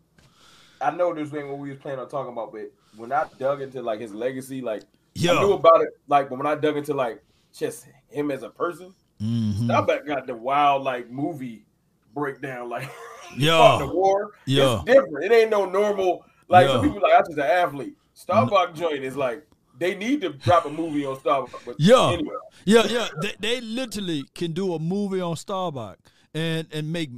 I 0.79 0.91
know 0.91 1.13
this 1.15 1.29
thing 1.29 1.49
what 1.49 1.57
we 1.57 1.69
was 1.71 1.79
planning 1.79 1.99
on 1.99 2.09
talking 2.09 2.31
about, 2.31 2.51
but 2.51 2.71
when 2.95 3.11
I 3.11 3.25
dug 3.39 3.61
into 3.61 3.81
like 3.81 3.99
his 3.99 4.13
legacy, 4.13 4.61
like 4.61 4.83
Yo. 5.15 5.35
I 5.35 5.41
knew 5.41 5.53
about 5.53 5.81
it. 5.81 5.89
Like, 6.07 6.29
but 6.29 6.37
when 6.37 6.47
I 6.47 6.55
dug 6.55 6.77
into 6.77 6.93
like 6.93 7.23
just 7.53 7.87
him 8.07 8.29
as 8.29 8.43
a 8.43 8.49
person, 8.49 8.93
mm-hmm. 9.19 9.65
Staubach 9.65 10.05
got 10.05 10.27
the 10.27 10.35
wild 10.35 10.83
like 10.83 11.09
movie 11.09 11.65
breakdown. 12.13 12.69
Like, 12.69 12.89
yeah, 13.37 13.77
the 13.79 13.87
war. 13.87 14.31
Yeah, 14.45 14.75
it's 14.75 14.83
different. 14.85 15.25
It 15.25 15.31
ain't 15.31 15.49
no 15.49 15.65
normal. 15.65 16.25
Like 16.47 16.67
some 16.67 16.81
people 16.81 17.01
like 17.01 17.13
I 17.13 17.19
just 17.19 17.31
an 17.31 17.39
athlete. 17.41 17.95
Staubach 18.13 18.75
joint 18.75 19.03
is 19.03 19.15
like 19.15 19.47
they 19.81 19.95
need 19.95 20.21
to 20.21 20.29
drop 20.29 20.65
a 20.65 20.69
movie 20.69 21.05
on 21.05 21.17
Starbucks. 21.17 21.65
But 21.65 21.75
yeah, 21.79 22.11
anyway. 22.11 22.35
yeah, 22.65 22.85
yeah. 22.85 23.07
They, 23.21 23.33
they 23.39 23.61
literally 23.61 24.23
can 24.35 24.53
do 24.53 24.75
a 24.75 24.79
movie 24.79 25.21
on 25.21 25.35
Starbucks 25.35 25.97
and 26.33 26.67
and 26.71 26.91
make 26.91 27.09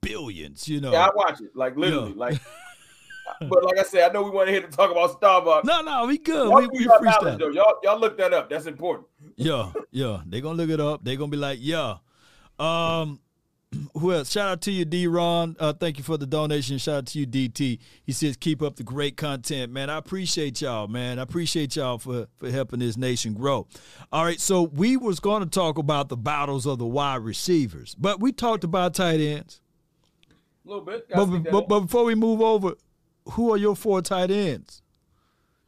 billions. 0.00 0.68
You 0.68 0.80
know. 0.80 0.92
Yeah, 0.92 1.06
I 1.06 1.10
watch 1.14 1.40
it 1.40 1.56
like 1.56 1.76
literally 1.76 2.10
yeah. 2.10 2.16
like. 2.16 2.40
but 3.48 3.64
like 3.64 3.78
I 3.78 3.82
said, 3.82 4.10
I 4.10 4.12
know 4.12 4.22
we 4.22 4.30
want 4.30 4.48
to 4.48 4.52
hear 4.52 4.60
to 4.60 4.68
talk 4.68 4.90
about 4.90 5.18
Starbucks. 5.18 5.64
No, 5.64 5.80
no, 5.80 6.06
we 6.06 6.18
good. 6.18 6.48
Y'all 6.48 6.60
we, 6.60 6.68
we 6.68 6.86
freestyle. 6.86 7.54
Y'all, 7.54 7.78
y'all 7.82 7.98
look 7.98 8.18
that 8.18 8.34
up. 8.34 8.50
That's 8.50 8.66
important. 8.66 9.06
yeah, 9.36 9.72
yeah. 9.90 10.20
They're 10.26 10.42
gonna 10.42 10.58
look 10.58 10.70
it 10.70 10.80
up. 10.80 11.02
They're 11.02 11.16
gonna 11.16 11.30
be 11.30 11.38
like, 11.38 11.60
yeah. 11.62 11.96
Um, 12.58 13.20
who 13.94 14.12
else? 14.12 14.30
Shout 14.30 14.48
out 14.48 14.60
to 14.62 14.72
you, 14.72 14.84
D. 14.84 15.06
Ron. 15.06 15.56
Uh, 15.58 15.72
thank 15.72 15.98
you 15.98 16.04
for 16.04 16.16
the 16.16 16.26
donation. 16.26 16.78
Shout 16.78 16.94
out 16.96 17.06
to 17.06 17.18
you, 17.18 17.26
DT. 17.26 17.78
He 18.04 18.12
says, 18.12 18.36
keep 18.36 18.62
up 18.62 18.76
the 18.76 18.82
great 18.82 19.16
content, 19.16 19.72
man. 19.72 19.90
I 19.90 19.96
appreciate 19.96 20.60
y'all, 20.60 20.88
man. 20.88 21.18
I 21.18 21.22
appreciate 21.22 21.76
y'all 21.76 21.98
for, 21.98 22.26
for 22.36 22.50
helping 22.50 22.80
this 22.80 22.96
nation 22.96 23.34
grow. 23.34 23.66
All 24.12 24.24
right, 24.24 24.40
so 24.40 24.62
we 24.62 24.96
was 24.96 25.20
going 25.20 25.42
to 25.42 25.48
talk 25.48 25.78
about 25.78 26.08
the 26.08 26.16
battles 26.16 26.66
of 26.66 26.78
the 26.78 26.86
wide 26.86 27.22
receivers, 27.22 27.94
but 27.94 28.20
we 28.20 28.32
talked 28.32 28.64
about 28.64 28.94
tight 28.94 29.20
ends. 29.20 29.60
A 30.64 30.68
little 30.68 30.84
bit. 30.84 31.08
But, 31.08 31.26
but, 31.26 31.68
but, 31.68 31.80
before 31.80 32.04
we 32.04 32.14
move 32.14 32.40
over, 32.40 32.74
who 33.30 33.52
are 33.52 33.56
your 33.56 33.76
four 33.76 34.02
tight 34.02 34.30
ends 34.30 34.82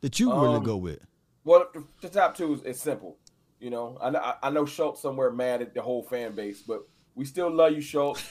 that 0.01 0.21
you 0.21 0.31
um, 0.31 0.41
really 0.41 0.65
go 0.65 0.77
with? 0.77 1.01
Well, 1.45 1.69
the 2.01 2.09
top 2.09 2.37
two 2.37 2.55
is, 2.55 2.63
is 2.63 2.81
simple. 2.81 3.19
You 3.61 3.71
know, 3.71 3.99
I, 4.01 4.35
I 4.43 4.51
know 4.51 4.67
Schultz 4.67 5.01
somewhere 5.01 5.31
mad 5.31 5.63
at 5.63 5.75
the 5.75 5.83
whole 5.83 6.03
fan 6.03 6.35
base, 6.35 6.61
but– 6.61 6.87
we 7.15 7.25
still 7.25 7.51
love 7.51 7.73
you, 7.73 7.81
Schultz. 7.81 8.25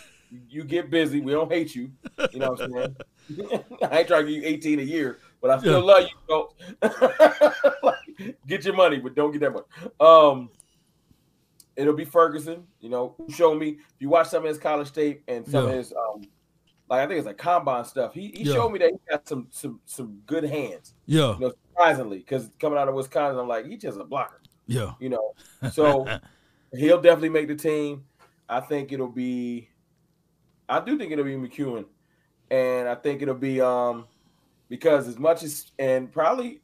You 0.49 0.63
get 0.63 0.89
busy. 0.89 1.21
We 1.21 1.31
don't 1.31 1.51
hate 1.51 1.75
you. 1.75 1.91
You 2.31 2.39
know 2.39 2.51
what 2.51 2.61
I'm 2.61 2.71
saying? 2.73 2.95
I 3.83 3.99
ain't 3.99 4.07
trying 4.07 4.25
to 4.25 4.31
give 4.31 4.43
you 4.43 4.49
18 4.49 4.79
a 4.79 4.83
year, 4.83 5.19
but 5.41 5.51
I 5.51 5.59
still 5.59 5.79
yeah. 5.79 5.93
love 5.93 6.03
you, 6.03 6.17
Schultz. 6.27 7.73
like, 7.83 8.35
get 8.47 8.65
your 8.65 8.75
money, 8.75 8.97
but 8.97 9.15
don't 9.15 9.31
get 9.31 9.41
that 9.41 9.51
much. 9.51 9.65
Um, 9.99 10.49
it'll 11.75 11.93
be 11.93 12.05
Ferguson. 12.05 12.65
You 12.79 12.89
know, 12.89 13.15
show 13.29 13.53
me 13.53 13.69
if 13.69 13.77
you 13.99 14.09
watch 14.09 14.29
some 14.29 14.43
of 14.43 14.49
his 14.49 14.57
college 14.57 14.91
tape 14.91 15.23
and 15.27 15.45
some 15.45 15.65
yeah. 15.65 15.69
of 15.69 15.77
his 15.77 15.93
um, 15.93 16.23
like 16.89 17.01
I 17.01 17.07
think 17.07 17.17
it's 17.19 17.27
like 17.27 17.37
combine 17.37 17.85
stuff. 17.85 18.13
He 18.13 18.31
he 18.35 18.43
yeah. 18.43 18.53
showed 18.53 18.69
me 18.69 18.79
that 18.79 18.91
he 18.91 18.97
got 19.09 19.27
some 19.27 19.47
some 19.51 19.79
some 19.85 20.21
good 20.25 20.43
hands. 20.43 20.93
Yeah, 21.05 21.33
you 21.35 21.39
know, 21.39 21.53
Surprisingly, 21.73 22.19
because 22.19 22.49
coming 22.59 22.77
out 22.77 22.87
of 22.87 22.93
Wisconsin, 22.93 23.39
I'm 23.39 23.47
like, 23.47 23.65
he's 23.65 23.81
just 23.81 23.99
a 23.99 24.03
blocker. 24.03 24.41
Yeah. 24.67 24.93
You 24.99 25.09
know, 25.09 25.33
so 25.71 26.05
he'll 26.75 27.01
definitely 27.01 27.29
make 27.29 27.47
the 27.47 27.55
team. 27.55 28.03
I 28.49 28.59
think 28.59 28.91
it'll 28.91 29.07
be, 29.07 29.69
I 30.67 30.79
do 30.79 30.97
think 30.97 31.11
it'll 31.11 31.25
be 31.25 31.35
McKeon, 31.35 31.85
and 32.51 32.87
I 32.87 32.95
think 32.95 33.21
it'll 33.21 33.35
be 33.35 33.61
um 33.61 34.05
because 34.69 35.07
as 35.07 35.17
much 35.17 35.43
as 35.43 35.71
and 35.79 36.11
probably 36.11 36.61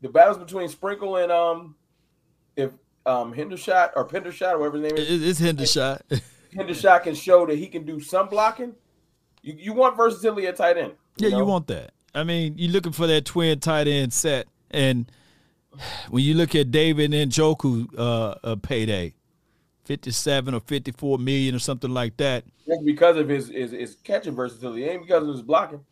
the 0.00 0.08
battles 0.08 0.38
between 0.38 0.68
Sprinkle 0.68 1.16
and 1.16 1.30
um 1.30 1.74
if 2.56 2.70
um 3.06 3.34
Hendershot 3.34 3.90
or 3.96 4.06
Pendershot 4.06 4.54
or 4.54 4.58
whatever 4.58 4.78
his 4.78 4.92
name 4.92 4.96
is, 4.96 5.28
it's 5.28 5.40
Hendershot. 5.40 6.00
Hendershot 6.54 7.02
can 7.04 7.14
show 7.14 7.46
that 7.46 7.56
he 7.56 7.66
can 7.66 7.84
do 7.84 8.00
some 8.00 8.28
blocking. 8.28 8.74
You, 9.42 9.54
you 9.56 9.72
want 9.72 9.96
versatility 9.96 10.46
at 10.46 10.56
tight 10.56 10.76
end. 10.76 10.92
You 11.16 11.28
yeah, 11.28 11.30
know? 11.30 11.38
you 11.38 11.44
want 11.44 11.66
that. 11.68 11.92
I 12.14 12.24
mean, 12.24 12.54
you're 12.56 12.72
looking 12.72 12.92
for 12.92 13.06
that 13.06 13.24
twin 13.24 13.60
tight 13.60 13.86
end 13.86 14.12
set, 14.12 14.46
and 14.70 15.10
when 16.10 16.24
you 16.24 16.34
look 16.34 16.54
at 16.54 16.70
David 16.70 17.12
Njoku 17.12 17.88
uh, 17.96 18.34
uh, 18.42 18.56
payday, 18.56 19.14
57 19.84 20.54
or 20.54 20.60
54 20.60 21.18
million 21.18 21.54
or 21.54 21.58
something 21.58 21.92
like 21.92 22.16
that. 22.18 22.44
That's 22.66 22.82
because 22.82 23.16
of 23.16 23.28
his, 23.28 23.48
his, 23.48 23.72
his 23.72 23.96
catching 24.04 24.34
versatility. 24.34 24.84
It 24.84 24.90
ain't 24.90 25.02
because 25.02 25.22
of 25.22 25.28
his 25.28 25.42
blocking. 25.42 25.84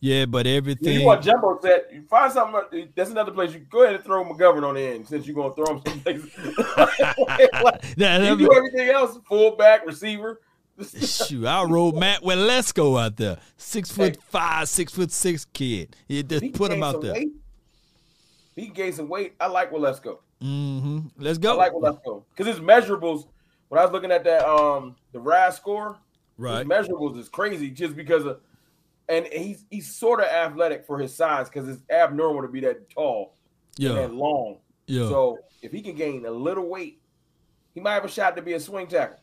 Yeah, 0.00 0.26
but 0.26 0.46
everything. 0.46 1.00
You 1.00 1.06
want 1.06 1.22
jumbo 1.22 1.58
set? 1.60 1.90
You 1.92 2.02
find 2.02 2.30
something. 2.30 2.88
That's 2.94 3.10
another 3.10 3.32
place. 3.32 3.54
You 3.54 3.60
go 3.60 3.82
ahead 3.82 3.94
and 3.94 4.04
throw 4.04 4.24
McGovern 4.24 4.62
on 4.62 4.74
the 4.74 4.82
end 4.82 5.08
since 5.08 5.26
you're 5.26 5.34
gonna 5.34 5.54
throw 5.54 5.76
him 5.76 5.82
someplace. 5.86 6.22
like, 7.62 7.82
you 7.96 8.36
do 8.36 8.54
everything 8.54 8.90
else: 8.90 9.18
fullback, 9.26 9.86
receiver. 9.86 10.40
Shoot, 11.00 11.46
I 11.46 11.64
roll 11.64 11.92
Matt 11.92 12.20
Waletzko 12.20 13.02
out 13.02 13.16
there, 13.16 13.38
six 13.56 13.90
foot 13.90 14.18
five, 14.28 14.68
six 14.68 14.92
foot 14.92 15.10
six 15.10 15.46
kid. 15.46 15.96
You 16.06 16.22
just 16.22 16.42
he 16.42 16.50
put 16.50 16.70
him 16.70 16.82
out 16.82 17.00
there. 17.00 17.14
Weight. 17.14 17.32
He 18.54 18.66
gained 18.68 18.94
some 18.94 19.08
weight. 19.08 19.34
I 19.40 19.46
like 19.46 19.72
Waletzko. 19.72 20.18
Mm-hmm. 20.42 21.08
Let's 21.18 21.38
go. 21.38 21.52
I 21.52 21.70
like 21.70 21.72
Waletzko 21.72 22.24
because 22.30 22.46
it's 22.46 22.64
measurables. 22.64 23.26
When 23.68 23.80
I 23.80 23.84
was 23.84 23.92
looking 23.92 24.12
at 24.12 24.24
that, 24.24 24.46
um, 24.46 24.94
the 25.12 25.18
RAS 25.18 25.56
score, 25.56 25.98
right? 26.38 26.58
His 26.58 26.66
measurables 26.66 27.18
is 27.18 27.28
crazy 27.28 27.70
just 27.70 27.96
because 27.96 28.24
of 28.24 28.40
and 29.08 29.26
he's 29.26 29.64
he's 29.70 29.94
sort 29.94 30.20
of 30.20 30.26
athletic 30.26 30.84
for 30.86 30.98
his 30.98 31.14
size 31.14 31.48
because 31.48 31.68
it's 31.68 31.82
abnormal 31.90 32.42
to 32.42 32.48
be 32.48 32.60
that 32.60 32.90
tall 32.90 33.34
yeah. 33.76 33.98
and 33.98 34.14
long. 34.14 34.58
Yeah. 34.86 35.08
So 35.08 35.38
if 35.62 35.72
he 35.72 35.80
can 35.80 35.94
gain 35.94 36.24
a 36.26 36.30
little 36.30 36.68
weight, 36.68 37.00
he 37.74 37.80
might 37.80 37.94
have 37.94 38.04
a 38.04 38.08
shot 38.08 38.36
to 38.36 38.42
be 38.42 38.54
a 38.54 38.60
swing 38.60 38.86
tackle. 38.86 39.18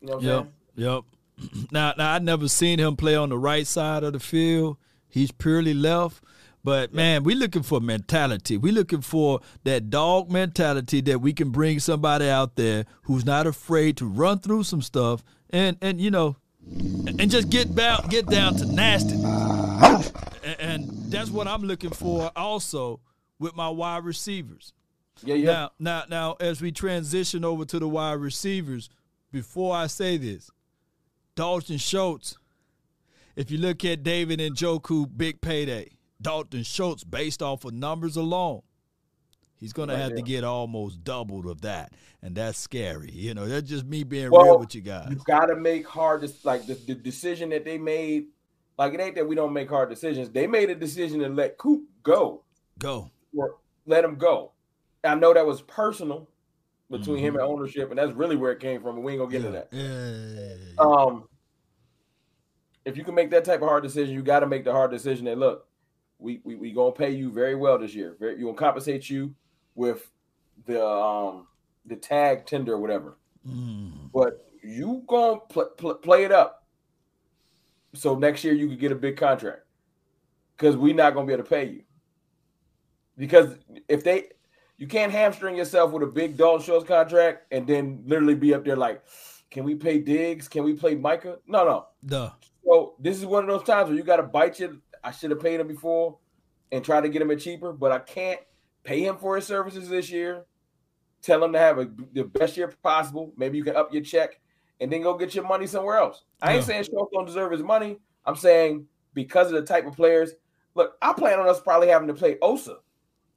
You 0.00 0.08
know 0.08 0.14
what 0.14 0.22
yep. 0.22 0.46
Yep. 0.76 1.04
Now, 1.70 1.92
now 1.98 2.14
I 2.14 2.18
never 2.18 2.48
seen 2.48 2.78
him 2.78 2.96
play 2.96 3.14
on 3.14 3.28
the 3.28 3.36
right 3.36 3.66
side 3.66 4.04
of 4.04 4.14
the 4.14 4.20
field. 4.20 4.78
He's 5.08 5.30
purely 5.30 5.74
left. 5.74 6.22
But 6.66 6.92
man, 6.92 7.22
we 7.22 7.36
looking 7.36 7.62
for 7.62 7.80
mentality. 7.80 8.56
We 8.56 8.72
looking 8.72 9.00
for 9.00 9.38
that 9.62 9.88
dog 9.88 10.32
mentality 10.32 11.00
that 11.02 11.20
we 11.20 11.32
can 11.32 11.50
bring 11.50 11.78
somebody 11.78 12.28
out 12.28 12.56
there 12.56 12.86
who's 13.02 13.24
not 13.24 13.46
afraid 13.46 13.96
to 13.98 14.04
run 14.04 14.40
through 14.40 14.64
some 14.64 14.82
stuff 14.82 15.22
and 15.50 15.76
and 15.80 16.00
you 16.00 16.10
know 16.10 16.34
and 16.66 17.30
just 17.30 17.50
get 17.50 17.76
down 17.76 18.08
get 18.08 18.26
down 18.26 18.56
to 18.56 18.66
nasty. 18.66 19.14
Uh-huh. 19.14 20.02
And 20.58 20.90
that's 21.08 21.30
what 21.30 21.46
I'm 21.46 21.62
looking 21.62 21.90
for 21.90 22.32
also 22.34 22.98
with 23.38 23.54
my 23.54 23.68
wide 23.68 24.02
receivers. 24.02 24.72
Yeah, 25.22 25.36
yeah. 25.36 25.52
Now, 25.52 25.70
now, 25.78 26.04
now, 26.10 26.36
as 26.40 26.60
we 26.60 26.72
transition 26.72 27.44
over 27.44 27.64
to 27.64 27.78
the 27.78 27.86
wide 27.86 28.14
receivers, 28.14 28.90
before 29.30 29.76
I 29.76 29.86
say 29.86 30.16
this, 30.16 30.50
Dalton 31.36 31.78
Schultz. 31.78 32.38
If 33.36 33.52
you 33.52 33.58
look 33.58 33.84
at 33.84 34.02
David 34.02 34.40
Njoku, 34.40 35.06
big 35.16 35.40
payday. 35.40 35.95
Dalton 36.20 36.62
Schultz, 36.62 37.04
based 37.04 37.42
off 37.42 37.64
of 37.64 37.72
numbers 37.72 38.16
alone, 38.16 38.62
he's 39.56 39.72
going 39.72 39.88
to 39.88 39.96
have 39.96 40.14
to 40.14 40.22
get 40.22 40.44
almost 40.44 41.04
doubled 41.04 41.46
of 41.46 41.62
that, 41.62 41.92
and 42.22 42.34
that's 42.34 42.58
scary. 42.58 43.10
You 43.12 43.34
know, 43.34 43.46
that's 43.46 43.68
just 43.68 43.84
me 43.84 44.04
being 44.04 44.30
well, 44.30 44.44
real 44.44 44.58
with 44.58 44.74
you 44.74 44.80
guys. 44.80 45.08
You 45.10 45.20
got 45.26 45.46
to 45.46 45.56
make 45.56 45.86
hard, 45.86 46.28
like 46.44 46.66
the, 46.66 46.74
the 46.74 46.94
decision 46.94 47.50
that 47.50 47.64
they 47.64 47.78
made. 47.78 48.26
Like 48.78 48.92
it 48.92 49.00
ain't 49.00 49.14
that 49.14 49.26
we 49.26 49.34
don't 49.34 49.54
make 49.54 49.70
hard 49.70 49.88
decisions. 49.88 50.28
They 50.28 50.46
made 50.46 50.68
a 50.68 50.74
decision 50.74 51.20
to 51.20 51.28
let 51.28 51.56
Coop 51.56 51.84
go. 52.02 52.42
Go. 52.78 53.10
Or 53.34 53.56
let 53.86 54.04
him 54.04 54.16
go. 54.16 54.52
I 55.02 55.14
know 55.14 55.32
that 55.32 55.46
was 55.46 55.62
personal 55.62 56.28
between 56.90 57.16
mm-hmm. 57.16 57.26
him 57.26 57.34
and 57.36 57.44
ownership, 57.44 57.90
and 57.90 57.98
that's 57.98 58.12
really 58.12 58.36
where 58.36 58.52
it 58.52 58.60
came 58.60 58.82
from. 58.82 59.02
We 59.02 59.12
ain't 59.12 59.20
gonna 59.20 59.30
get 59.30 59.40
yeah. 59.40 59.46
into 59.46 59.58
that. 59.58 60.76
Yeah. 60.78 60.84
Um, 60.84 61.24
if 62.84 62.96
you 62.96 63.04
can 63.04 63.14
make 63.14 63.30
that 63.30 63.44
type 63.44 63.62
of 63.62 63.68
hard 63.68 63.82
decision, 63.82 64.14
you 64.14 64.22
got 64.22 64.40
to 64.40 64.46
make 64.46 64.64
the 64.64 64.72
hard 64.72 64.90
decision 64.90 65.24
that 65.24 65.38
look, 65.38 65.66
we 66.18 66.40
we 66.44 66.54
we 66.54 66.72
gonna 66.72 66.92
pay 66.92 67.10
you 67.10 67.30
very 67.30 67.54
well 67.54 67.78
this 67.78 67.94
year. 67.94 68.16
Very, 68.18 68.38
you 68.38 68.46
gonna 68.46 68.56
compensate 68.56 69.08
you 69.10 69.34
with 69.74 70.10
the 70.66 70.84
um 70.84 71.46
the 71.84 71.96
tag 71.96 72.46
tender 72.46 72.74
or 72.74 72.78
whatever. 72.78 73.18
Mm. 73.46 74.10
But 74.12 74.48
you 74.62 75.04
gonna 75.06 75.40
pl- 75.48 75.70
pl- 75.76 75.94
play 75.96 76.24
it 76.24 76.32
up, 76.32 76.64
so 77.94 78.14
next 78.14 78.44
year 78.44 78.54
you 78.54 78.68
could 78.68 78.80
get 78.80 78.92
a 78.92 78.96
big 78.96 79.16
contract 79.16 79.62
because 80.56 80.76
we're 80.76 80.94
not 80.94 81.14
gonna 81.14 81.26
be 81.26 81.32
able 81.32 81.44
to 81.44 81.50
pay 81.50 81.64
you. 81.64 81.82
Because 83.16 83.56
if 83.88 84.04
they 84.04 84.28
you 84.78 84.86
can't 84.86 85.12
hamstring 85.12 85.56
yourself 85.56 85.92
with 85.92 86.02
a 86.02 86.06
big 86.06 86.36
Dalton 86.36 86.64
Schultz 86.64 86.86
contract 86.86 87.46
and 87.50 87.66
then 87.66 88.02
literally 88.06 88.34
be 88.34 88.52
up 88.52 88.64
there 88.64 88.76
like, 88.76 89.02
can 89.50 89.64
we 89.64 89.74
pay 89.74 89.98
Diggs? 89.98 90.48
Can 90.48 90.64
we 90.64 90.74
play 90.74 90.94
Micah? 90.94 91.38
No, 91.46 91.64
no. 91.64 91.86
Duh. 92.04 92.30
So 92.64 92.94
this 92.98 93.16
is 93.16 93.24
one 93.24 93.44
of 93.44 93.48
those 93.48 93.66
times 93.66 93.88
where 93.88 93.96
you 93.96 94.02
got 94.02 94.16
to 94.16 94.22
bite 94.24 94.60
you. 94.60 94.80
I 95.06 95.12
should 95.12 95.30
have 95.30 95.40
paid 95.40 95.60
him 95.60 95.68
before 95.68 96.18
and 96.72 96.84
try 96.84 97.00
to 97.00 97.08
get 97.08 97.22
him 97.22 97.30
a 97.30 97.36
cheaper, 97.36 97.72
but 97.72 97.92
I 97.92 98.00
can't 98.00 98.40
pay 98.82 99.00
him 99.00 99.16
for 99.16 99.36
his 99.36 99.46
services 99.46 99.88
this 99.88 100.10
year. 100.10 100.44
Tell 101.22 101.42
him 101.42 101.52
to 101.52 101.58
have 101.58 101.78
a, 101.78 101.88
the 102.12 102.24
best 102.24 102.56
year 102.56 102.68
possible. 102.82 103.32
Maybe 103.36 103.56
you 103.56 103.64
can 103.64 103.76
up 103.76 103.94
your 103.94 104.02
check 104.02 104.40
and 104.80 104.92
then 104.92 105.02
go 105.02 105.16
get 105.16 105.34
your 105.34 105.46
money 105.46 105.66
somewhere 105.66 105.96
else. 105.96 106.24
I 106.42 106.54
ain't 106.54 106.64
saying 106.64 106.84
Schultz 106.84 107.12
don't 107.12 107.24
deserve 107.24 107.52
his 107.52 107.62
money. 107.62 107.98
I'm 108.24 108.36
saying 108.36 108.86
because 109.14 109.46
of 109.46 109.54
the 109.54 109.62
type 109.62 109.86
of 109.86 109.94
players. 109.94 110.32
Look, 110.74 110.96
I 111.00 111.12
plan 111.12 111.38
on 111.38 111.48
us 111.48 111.60
probably 111.60 111.88
having 111.88 112.08
to 112.08 112.14
play 112.14 112.36
Osa 112.42 112.78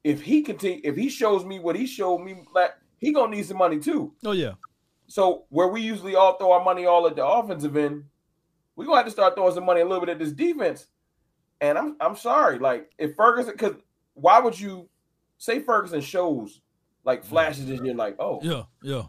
if 0.04 0.22
he 0.22 0.42
continue, 0.42 0.82
if 0.84 0.96
he 0.96 1.08
shows 1.10 1.46
me 1.46 1.60
what 1.60 1.76
he 1.76 1.86
showed 1.86 2.20
me, 2.20 2.44
like 2.54 2.72
he 2.98 3.14
gonna 3.14 3.36
need 3.36 3.46
some 3.46 3.58
money 3.58 3.80
too. 3.80 4.14
Oh 4.26 4.32
yeah. 4.32 4.54
So 5.08 5.46
where 5.50 5.68
we 5.68 5.82
usually 5.82 6.16
all 6.16 6.38
throw 6.38 6.52
our 6.52 6.64
money 6.64 6.86
all 6.86 7.08
at 7.08 7.16
the 7.16 7.26
offensive 7.26 7.76
end, 7.76 8.06
we 8.76 8.86
gonna 8.86 8.98
have 8.98 9.06
to 9.06 9.12
start 9.12 9.36
throwing 9.36 9.54
some 9.54 9.66
money 9.66 9.82
a 9.82 9.86
little 9.86 10.00
bit 10.06 10.10
at 10.10 10.20
this 10.20 10.32
defense. 10.32 10.88
And 11.62 11.78
I'm 11.78 11.96
I'm 12.00 12.16
sorry, 12.16 12.60
like 12.60 12.92
if 12.98 13.16
Ferguson, 13.16 13.54
because 13.54 13.76
why 14.14 14.40
would 14.40 14.60
you 14.60 14.88
say 15.38 15.60
Ferguson 15.60 16.02
shows 16.02 16.62
like 17.04 17.24
mm. 17.24 17.26
flashes 17.26 17.70
and 17.70 17.86
you're 17.86 17.96
like 17.96 18.16
oh 18.20 18.40
yeah 18.42 18.64
yeah, 18.82 19.04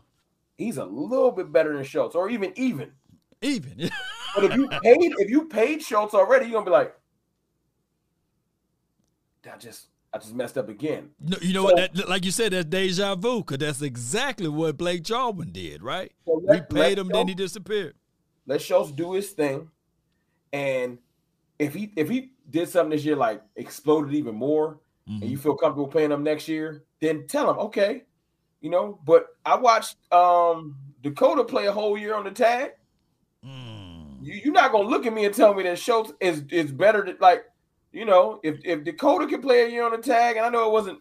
he's 0.59 0.77
a 0.77 0.85
little 0.85 1.31
bit 1.31 1.53
better 1.53 1.75
than 1.75 1.85
Schultz, 1.85 2.15
or 2.15 2.29
even 2.29 2.53
even 2.57 2.93
even. 3.43 3.75
Yeah. 3.77 3.89
but 4.35 4.45
if 4.45 4.55
you 4.55 4.69
paid 4.69 5.13
if 5.19 5.31
you 5.31 5.47
paid 5.47 5.83
Schultz 5.83 6.15
already, 6.15 6.47
you're 6.47 6.55
gonna 6.55 6.67
be 6.67 6.71
like, 6.71 6.95
I 9.51 9.57
just 9.57 9.89
I 10.13 10.19
just 10.19 10.35
messed 10.35 10.59
up 10.59 10.69
again. 10.69 11.11
No, 11.21 11.37
you 11.41 11.55
know 11.55 11.69
so, 11.69 11.75
what? 11.75 11.95
That, 11.95 12.09
like 12.09 12.25
you 12.25 12.31
said, 12.31 12.53
that's 12.53 12.67
deja 12.67 13.15
vu 13.15 13.39
because 13.39 13.59
that's 13.59 13.83
exactly 13.83 14.49
what 14.49 14.77
Blake 14.77 15.03
Jarwin 15.03 15.53
did, 15.53 15.83
right? 15.83 16.13
So 16.27 16.43
let, 16.45 16.71
we 16.71 16.81
paid 16.81 16.99
him, 16.99 17.07
Schultz, 17.07 17.13
then 17.13 17.29
he 17.29 17.35
disappeared. 17.35 17.95
Let 18.47 18.61
Schultz 18.61 18.91
do 18.91 19.13
his 19.13 19.31
thing, 19.31 19.71
and 20.53 20.99
if 21.61 21.75
he 21.75 21.93
if 21.95 22.09
he 22.09 22.33
did 22.49 22.69
something 22.69 22.91
this 22.91 23.05
year 23.05 23.17
like 23.17 23.43
exploded 23.57 24.15
even 24.15 24.35
more, 24.35 24.81
mm-hmm. 25.09 25.23
and 25.23 25.31
you 25.31 25.37
feel 25.37 25.55
comfortable 25.55 25.87
paying 25.87 26.11
him 26.11 26.25
next 26.25 26.49
year, 26.49 26.85
then 27.01 27.27
tell 27.27 27.51
him 27.51 27.59
okay, 27.59 28.05
you 28.61 28.71
know. 28.71 28.99
But 29.05 29.27
I 29.45 29.57
watched 29.57 29.97
um 30.13 30.77
Dakota 31.03 31.45
play 31.45 31.67
a 31.67 31.73
whole 31.73 31.99
year 31.99 32.15
on 32.15 32.25
the 32.25 32.31
tag. 32.31 32.73
Mm. 33.45 34.23
You, 34.23 34.41
you're 34.45 34.55
not 34.55 34.73
gonna 34.73 34.89
look 34.89 35.07
at 35.07 35.13
me 35.13 35.27
and 35.27 35.35
tell 35.35 35.55
me 35.55 35.63
that 35.65 35.79
Schultz 35.79 36.13
is 36.21 36.45
is 36.51 36.73
better 36.73 37.05
than 37.05 37.19
like 37.21 37.45
you 37.93 38.05
know, 38.07 38.41
if 38.43 38.59
if 38.65 38.85
Dakota 38.85 39.27
could 39.27 39.43
play 39.43 39.65
a 39.65 39.69
year 39.69 39.85
on 39.85 39.93
the 39.93 39.99
tag, 39.99 40.37
and 40.37 40.47
I 40.47 40.49
know 40.49 40.67
it 40.67 40.73
wasn't, 40.73 41.01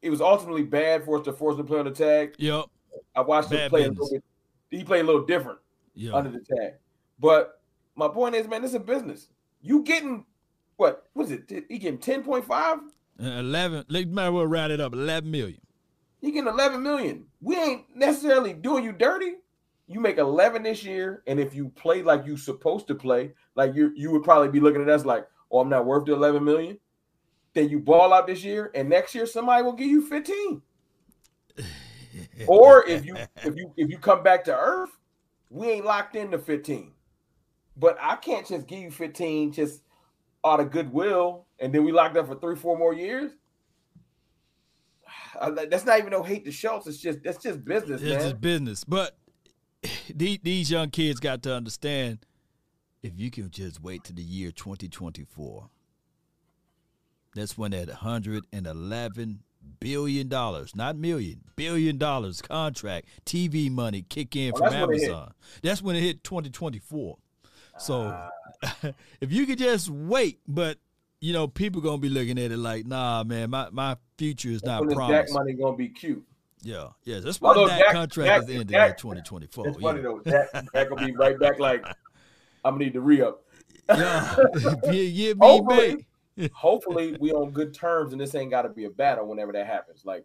it 0.00 0.10
was 0.10 0.20
ultimately 0.20 0.62
bad 0.62 1.04
for 1.04 1.18
us 1.18 1.24
to 1.26 1.32
force 1.32 1.54
him 1.54 1.58
to 1.58 1.64
play 1.64 1.78
on 1.78 1.84
the 1.84 1.90
tag. 1.90 2.34
Yep. 2.38 2.64
I 3.14 3.20
watched 3.20 3.50
bad 3.50 3.64
him 3.64 3.70
play 3.70 3.80
business. 3.80 3.98
a 3.98 4.02
little 4.02 4.16
bit. 4.16 4.24
He 4.78 4.84
played 4.84 5.00
a 5.00 5.04
little 5.04 5.26
different 5.26 5.58
yep. 5.94 6.14
under 6.14 6.30
the 6.30 6.40
tag. 6.40 6.74
But 7.18 7.60
my 7.96 8.08
point 8.08 8.34
is, 8.34 8.46
man, 8.46 8.62
this 8.62 8.70
is 8.70 8.76
a 8.76 8.80
business. 8.80 9.28
You 9.60 9.82
getting 9.82 10.24
what 10.76 11.06
was 11.14 11.30
it? 11.30 11.50
He 11.68 11.78
getting 11.78 11.98
ten 11.98 12.22
point 12.22 12.44
five? 12.44 12.78
Uh, 13.20 13.26
eleven. 13.26 13.84
Let 13.88 14.08
might 14.08 14.28
well 14.30 14.46
round 14.46 14.72
it 14.72 14.80
up. 14.80 14.92
Eleven 14.92 15.30
million. 15.30 15.60
You 16.20 16.32
getting 16.32 16.48
eleven 16.48 16.82
million. 16.82 17.26
We 17.40 17.56
ain't 17.56 17.84
necessarily 17.94 18.52
doing 18.52 18.84
you 18.84 18.92
dirty. 18.92 19.34
You 19.86 20.00
make 20.00 20.18
eleven 20.18 20.62
this 20.62 20.84
year, 20.84 21.22
and 21.26 21.40
if 21.40 21.54
you 21.54 21.70
play 21.70 22.02
like 22.02 22.26
you 22.26 22.36
supposed 22.36 22.86
to 22.88 22.94
play, 22.94 23.32
like 23.54 23.74
you 23.74 23.92
you 23.96 24.10
would 24.12 24.22
probably 24.22 24.48
be 24.48 24.60
looking 24.60 24.82
at 24.82 24.88
us 24.88 25.04
like, 25.04 25.26
oh, 25.50 25.60
I'm 25.60 25.68
not 25.68 25.86
worth 25.86 26.04
the 26.04 26.12
11 26.12 26.44
million, 26.44 26.78
then 27.54 27.68
you 27.68 27.80
ball 27.80 28.12
out 28.12 28.26
this 28.26 28.44
year 28.44 28.70
and 28.74 28.88
next 28.88 29.14
year 29.14 29.26
somebody 29.26 29.62
will 29.62 29.72
give 29.72 29.88
you 29.88 30.02
15. 30.06 30.62
or 32.46 32.86
if 32.86 33.04
you 33.04 33.16
if 33.42 33.56
you 33.56 33.72
if 33.76 33.90
you 33.90 33.98
come 33.98 34.22
back 34.22 34.44
to 34.44 34.56
earth, 34.56 34.90
we 35.50 35.68
ain't 35.70 35.84
locked 35.84 36.14
into 36.14 36.38
15. 36.38 36.92
But 37.78 37.96
I 38.00 38.16
can't 38.16 38.46
just 38.46 38.66
give 38.66 38.80
you 38.80 38.90
15 38.90 39.52
just 39.52 39.82
out 40.44 40.60
of 40.60 40.70
goodwill 40.70 41.46
and 41.60 41.72
then 41.72 41.84
we 41.84 41.92
locked 41.92 42.16
up 42.16 42.26
for 42.26 42.34
three, 42.34 42.56
four 42.56 42.76
more 42.78 42.94
years. 42.94 43.32
that's 45.70 45.84
not 45.84 45.98
even 45.98 46.10
no 46.10 46.22
hate 46.22 46.44
to 46.44 46.52
Schultz. 46.52 46.86
It's 46.86 46.98
just 46.98 47.22
that's 47.22 47.42
just 47.42 47.64
business. 47.64 48.02
It's 48.02 48.10
man. 48.10 48.20
just 48.20 48.40
business. 48.40 48.84
But 48.84 49.16
these 50.14 50.70
young 50.70 50.90
kids 50.90 51.20
got 51.20 51.42
to 51.44 51.54
understand 51.54 52.26
if 53.02 53.12
you 53.16 53.30
can 53.30 53.50
just 53.50 53.80
wait 53.82 54.04
to 54.04 54.12
the 54.12 54.22
year 54.22 54.50
2024, 54.50 55.68
that's 57.34 57.56
when 57.56 57.70
that 57.70 57.88
111 57.88 59.40
billion 59.80 60.28
dollars, 60.28 60.74
not 60.74 60.96
million, 60.96 61.42
billion 61.56 61.98
dollars 61.98 62.42
contract, 62.42 63.06
TV 63.24 63.70
money 63.70 64.02
kick 64.08 64.34
in 64.34 64.52
well, 64.52 64.70
from 64.70 64.74
Amazon. 64.74 65.32
That's 65.62 65.82
when 65.82 65.94
it 65.96 66.00
hit 66.02 66.24
2024. 66.24 67.18
So 67.78 68.02
uh, 68.02 68.92
if 69.20 69.32
you 69.32 69.46
could 69.46 69.58
just 69.58 69.88
wait, 69.88 70.40
but 70.46 70.78
you 71.20 71.32
know, 71.32 71.48
people 71.48 71.80
gonna 71.80 71.98
be 71.98 72.08
looking 72.08 72.38
at 72.38 72.50
it 72.50 72.58
like, 72.58 72.86
nah, 72.86 73.24
man, 73.24 73.50
my, 73.50 73.68
my 73.70 73.96
future 74.16 74.50
is 74.50 74.64
not 74.64 74.88
promised. 74.88 75.32
That 75.32 75.38
money 75.38 75.54
gonna 75.54 75.76
be 75.76 75.88
cute. 75.88 76.24
Yeah, 76.62 76.88
yeah. 77.04 77.20
That's 77.20 77.40
why 77.40 77.54
that 77.54 77.78
Dak, 77.78 77.92
contract 77.92 78.28
Dak, 78.28 78.42
is 78.42 78.60
ending 78.60 78.80
in 78.80 78.94
2024. 78.96 79.68
It's 79.68 79.78
funny 79.78 80.00
though. 80.00 80.18
Dak, 80.20 80.52
Dak 80.52 80.88
gonna 80.88 81.06
be 81.06 81.12
right 81.12 81.38
back. 81.38 81.58
Like, 81.58 81.84
I'm 82.64 82.74
gonna 82.74 82.84
need 82.84 82.92
to 82.94 83.00
re 83.00 83.22
up. 83.22 83.44
yeah, 83.88 84.36
yeah, 84.84 84.92
yeah, 84.92 85.32
hopefully, 85.40 86.06
hopefully 86.52 87.16
we 87.20 87.32
on 87.32 87.50
good 87.50 87.74
terms, 87.74 88.12
and 88.12 88.20
this 88.20 88.34
ain't 88.34 88.50
got 88.50 88.62
to 88.62 88.68
be 88.68 88.84
a 88.84 88.90
battle 88.90 89.26
whenever 89.26 89.52
that 89.52 89.66
happens. 89.66 90.04
Like, 90.04 90.24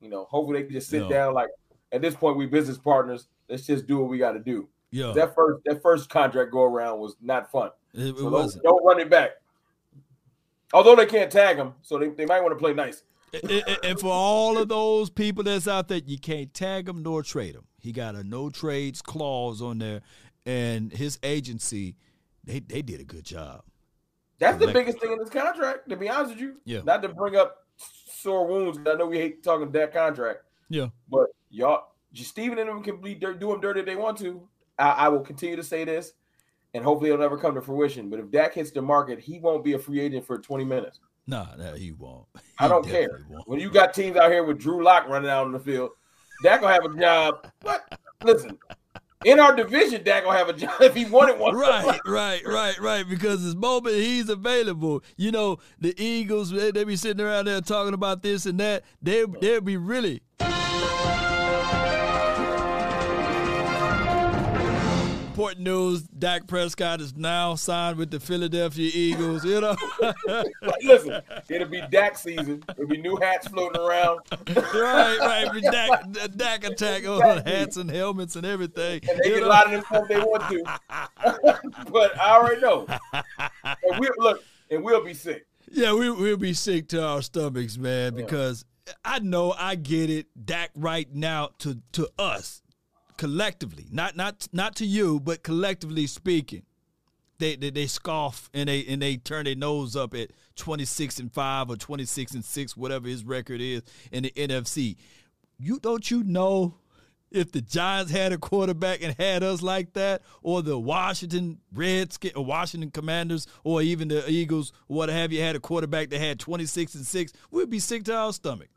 you 0.00 0.08
know, 0.08 0.24
hopefully 0.24 0.60
they 0.60 0.66
can 0.66 0.74
just 0.74 0.88
sit 0.88 1.02
yeah. 1.02 1.08
down. 1.08 1.34
Like, 1.34 1.50
at 1.90 2.00
this 2.00 2.14
point, 2.14 2.36
we 2.36 2.46
business 2.46 2.78
partners. 2.78 3.28
Let's 3.48 3.66
just 3.66 3.86
do 3.86 3.98
what 3.98 4.08
we 4.08 4.18
got 4.18 4.32
to 4.32 4.38
do. 4.38 4.68
Yeah. 4.92 5.12
That 5.14 5.34
first 5.34 5.64
that 5.64 5.82
first 5.82 6.08
contract 6.08 6.52
go 6.52 6.62
around 6.62 7.00
was 7.00 7.16
not 7.20 7.50
fun. 7.50 7.70
It, 7.94 8.08
it 8.08 8.18
so 8.18 8.28
wasn't. 8.28 8.62
Don't, 8.62 8.76
don't, 8.76 8.86
run 8.86 9.00
it 9.00 9.10
back. 9.10 9.30
Although 10.72 10.94
they 10.94 11.06
can't 11.06 11.30
tag 11.30 11.56
him, 11.56 11.74
so 11.82 11.98
they, 11.98 12.08
they 12.10 12.26
might 12.26 12.40
want 12.40 12.52
to 12.52 12.56
play 12.56 12.72
nice. 12.72 13.02
and 13.32 13.98
for 13.98 14.12
all 14.12 14.58
of 14.58 14.68
those 14.68 15.08
people 15.08 15.42
that's 15.42 15.66
out 15.66 15.88
there, 15.88 16.00
you 16.04 16.18
can't 16.18 16.52
tag 16.52 16.88
him 16.88 17.02
nor 17.02 17.22
trade 17.22 17.54
him. 17.54 17.64
He 17.80 17.90
got 17.90 18.14
a 18.14 18.22
no 18.22 18.50
trades 18.50 19.02
clause 19.02 19.62
on 19.62 19.78
there, 19.78 20.02
and 20.44 20.92
his 20.92 21.18
agency, 21.22 21.96
they 22.44 22.60
they 22.60 22.82
did 22.82 23.00
a 23.00 23.04
good 23.04 23.24
job. 23.24 23.62
That's 24.38 24.58
the 24.58 24.72
biggest 24.72 25.00
thing 25.00 25.12
in 25.12 25.18
this 25.18 25.30
contract, 25.30 25.88
to 25.88 25.96
be 25.96 26.08
honest 26.08 26.32
with 26.32 26.40
you. 26.40 26.56
Yeah. 26.64 26.80
Not 26.84 27.00
to 27.02 27.08
bring 27.08 27.36
up 27.36 27.64
sore 27.76 28.46
wounds. 28.46 28.78
I 28.86 28.94
know 28.94 29.06
we 29.06 29.18
hate 29.18 29.42
talking 29.42 29.70
that 29.72 29.92
contract. 29.92 30.40
Yeah. 30.68 30.88
But 31.08 31.28
y'all, 31.50 31.92
Stephen 32.12 32.58
and 32.58 32.68
them 32.68 32.82
can 32.82 33.00
be 33.00 33.14
do 33.14 33.34
them 33.34 33.60
dirty 33.60 33.80
if 33.80 33.86
they 33.86 33.96
want 33.96 34.18
to. 34.18 34.46
I, 34.78 34.90
I, 34.90 35.08
will 35.08 35.20
continue 35.20 35.56
to 35.56 35.62
say 35.62 35.84
this, 35.84 36.12
and 36.74 36.84
hopefully 36.84 37.10
it'll 37.10 37.20
never 37.20 37.38
come 37.38 37.54
to 37.54 37.62
fruition. 37.62 38.10
But 38.10 38.20
if 38.20 38.30
Dak 38.30 38.54
hits 38.54 38.70
the 38.70 38.82
market, 38.82 39.18
he 39.18 39.38
won't 39.38 39.64
be 39.64 39.74
a 39.74 39.78
free 39.78 40.00
agent 40.00 40.26
for 40.26 40.38
20 40.38 40.64
minutes. 40.64 41.00
No, 41.26 41.46
no, 41.56 41.74
he 41.74 41.92
won't. 41.92 42.26
He 42.34 42.64
I 42.64 42.68
don't 42.68 42.86
care. 42.86 43.24
Won't. 43.28 43.48
When 43.48 43.60
you 43.60 43.70
got 43.70 43.94
teams 43.94 44.16
out 44.16 44.30
here 44.30 44.44
with 44.44 44.58
Drew 44.58 44.84
Lock 44.84 45.08
running 45.08 45.30
out 45.30 45.46
on 45.46 45.52
the 45.52 45.58
field, 45.58 45.90
Dak 46.42 46.60
gonna 46.60 46.72
have 46.72 46.84
a 46.84 46.96
job. 46.96 47.46
What? 47.62 47.98
Listen, 48.22 48.58
in 49.24 49.40
our 49.40 49.54
division, 49.54 50.02
Dak 50.04 50.24
gonna 50.24 50.38
have 50.38 50.48
a 50.48 50.52
job 50.52 50.80
if 50.80 50.94
he 50.94 51.04
wanted 51.04 51.38
one. 51.38 51.54
Right, 51.54 51.98
right, 52.06 52.42
right, 52.46 52.78
right. 52.80 53.08
Because 53.08 53.44
this 53.44 53.54
moment 53.54 53.96
he's 53.96 54.28
available, 54.28 55.02
you 55.16 55.30
know, 55.30 55.58
the 55.78 55.94
Eagles 56.02 56.50
they, 56.50 56.70
they 56.70 56.84
be 56.84 56.96
sitting 56.96 57.24
around 57.24 57.46
there 57.46 57.60
talking 57.60 57.94
about 57.94 58.22
this 58.22 58.46
and 58.46 58.58
that. 58.60 58.84
They 59.00 59.24
they'll 59.40 59.60
be 59.60 59.76
really 59.76 60.22
important 65.32 65.62
news: 65.62 66.02
Dak 66.02 66.46
Prescott 66.46 67.00
is 67.00 67.16
now 67.16 67.54
signed 67.54 67.96
with 67.96 68.10
the 68.10 68.20
Philadelphia 68.20 68.90
Eagles. 68.92 69.44
You 69.44 69.62
know, 69.62 69.76
listen, 70.82 71.22
it'll 71.48 71.68
be 71.68 71.82
Dak 71.90 72.18
season. 72.18 72.62
There'll 72.76 72.90
be 72.90 72.98
new 72.98 73.16
hats 73.16 73.48
floating 73.48 73.80
around. 73.80 74.20
right, 74.74 75.18
right. 75.18 75.50
Be 75.54 75.62
Dak, 75.62 76.04
Dak 76.36 76.64
attack 76.64 77.06
on 77.06 77.38
hats 77.46 77.78
and 77.78 77.90
helmets 77.90 78.36
and 78.36 78.44
everything. 78.44 79.00
And 79.08 79.20
they 79.24 79.30
can 79.30 79.48
lie 79.48 79.64
to 79.64 79.70
themselves 79.70 80.08
they 80.08 80.18
want 80.18 80.48
to. 80.50 81.80
but 81.90 82.20
I 82.20 82.36
already 82.36 82.60
know. 82.60 82.86
And 83.12 83.98
we 83.98 84.10
look, 84.18 84.44
and 84.70 84.84
we'll 84.84 85.04
be 85.04 85.14
sick. 85.14 85.46
Yeah, 85.70 85.94
we 85.94 86.10
we'll 86.10 86.36
be 86.36 86.52
sick 86.52 86.88
to 86.88 87.02
our 87.02 87.22
stomachs, 87.22 87.78
man, 87.78 88.14
because. 88.14 88.64
Yeah. 88.64 88.68
I 89.04 89.20
know 89.20 89.54
I 89.56 89.76
get 89.76 90.10
it. 90.10 90.26
Dak 90.44 90.70
right 90.74 91.06
now 91.14 91.50
to 91.58 91.78
to 91.92 92.08
us 92.18 92.62
collectively, 93.16 93.86
not 93.90 94.16
not 94.16 94.48
not 94.52 94.76
to 94.76 94.86
you, 94.86 95.20
but 95.20 95.42
collectively 95.42 96.06
speaking, 96.06 96.62
they, 97.38 97.56
they 97.56 97.70
they 97.70 97.86
scoff 97.86 98.48
and 98.54 98.68
they 98.68 98.84
and 98.86 99.02
they 99.02 99.16
turn 99.16 99.44
their 99.44 99.54
nose 99.54 99.96
up 99.96 100.14
at 100.14 100.30
26 100.56 101.18
and 101.18 101.32
5 101.32 101.70
or 101.70 101.76
26 101.76 102.32
and 102.32 102.44
6 102.44 102.76
whatever 102.76 103.08
his 103.08 103.24
record 103.24 103.60
is 103.60 103.82
in 104.10 104.24
the 104.24 104.30
NFC. 104.30 104.96
You 105.58 105.78
don't 105.78 106.10
you 106.10 106.22
know 106.22 106.74
if 107.30 107.50
the 107.50 107.62
Giants 107.62 108.12
had 108.12 108.32
a 108.32 108.38
quarterback 108.38 109.02
and 109.02 109.14
had 109.18 109.42
us 109.42 109.62
like 109.62 109.94
that, 109.94 110.20
or 110.42 110.60
the 110.62 110.78
Washington 110.78 111.58
Redskins 111.74 112.34
or 112.34 112.44
Washington 112.44 112.90
Commanders, 112.90 113.46
or 113.64 113.80
even 113.80 114.08
the 114.08 114.28
Eagles, 114.30 114.72
what 114.86 115.08
have 115.08 115.32
you, 115.32 115.40
had 115.40 115.56
a 115.56 115.60
quarterback 115.60 116.10
that 116.10 116.18
had 116.18 116.38
26 116.38 116.94
and 116.94 117.06
6, 117.06 117.32
we'd 117.50 117.70
be 117.70 117.78
sick 117.78 118.04
to 118.04 118.14
our 118.14 118.34
stomach. 118.34 118.68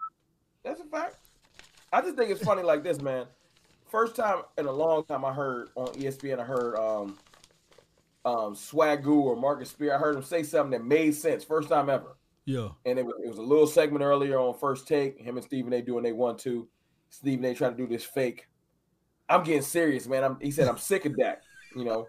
That's 0.63 0.79
a 0.79 0.85
fact. 0.85 1.17
I 1.91 1.99
just 1.99 2.15
think 2.15 2.31
it's 2.31 2.43
funny 2.43 2.63
like 2.63 2.81
this, 2.81 3.01
man 3.01 3.25
first 3.89 4.15
time 4.15 4.41
in 4.57 4.65
a 4.65 4.71
long 4.71 5.05
time 5.05 5.25
I 5.25 5.33
heard 5.33 5.69
on 5.75 5.87
ESPN, 5.89 6.39
I 6.39 6.43
heard 6.43 6.75
um 6.77 7.17
um 8.25 8.55
Swagu 8.55 9.21
or 9.21 9.35
Marcus 9.35 9.69
Spear. 9.69 9.95
I 9.95 9.97
heard 9.97 10.15
him 10.15 10.23
say 10.23 10.43
something 10.43 10.71
that 10.71 10.85
made 10.85 11.15
sense. 11.15 11.43
First 11.43 11.69
time 11.69 11.89
ever. 11.89 12.17
Yeah. 12.45 12.69
And 12.85 12.99
it 12.99 13.05
was, 13.05 13.15
it 13.23 13.27
was 13.27 13.37
a 13.37 13.43
little 13.43 13.67
segment 13.67 14.03
earlier 14.03 14.39
on 14.39 14.53
first 14.53 14.87
take. 14.87 15.19
Him 15.19 15.37
and 15.37 15.45
Stephen 15.45 15.73
A 15.73 15.81
doing 15.81 16.03
they 16.03 16.11
one 16.11 16.37
two. 16.37 16.67
Stephen 17.09 17.45
A 17.45 17.53
trying 17.53 17.71
to 17.71 17.77
do 17.77 17.87
this 17.87 18.03
fake. 18.03 18.47
I'm 19.27 19.43
getting 19.43 19.61
serious, 19.61 20.07
man. 20.07 20.23
I'm, 20.23 20.37
he 20.39 20.51
said 20.51 20.67
I'm 20.67 20.77
sick 20.77 21.05
of 21.05 21.15
that. 21.17 21.41
You 21.75 21.85
know, 21.85 22.07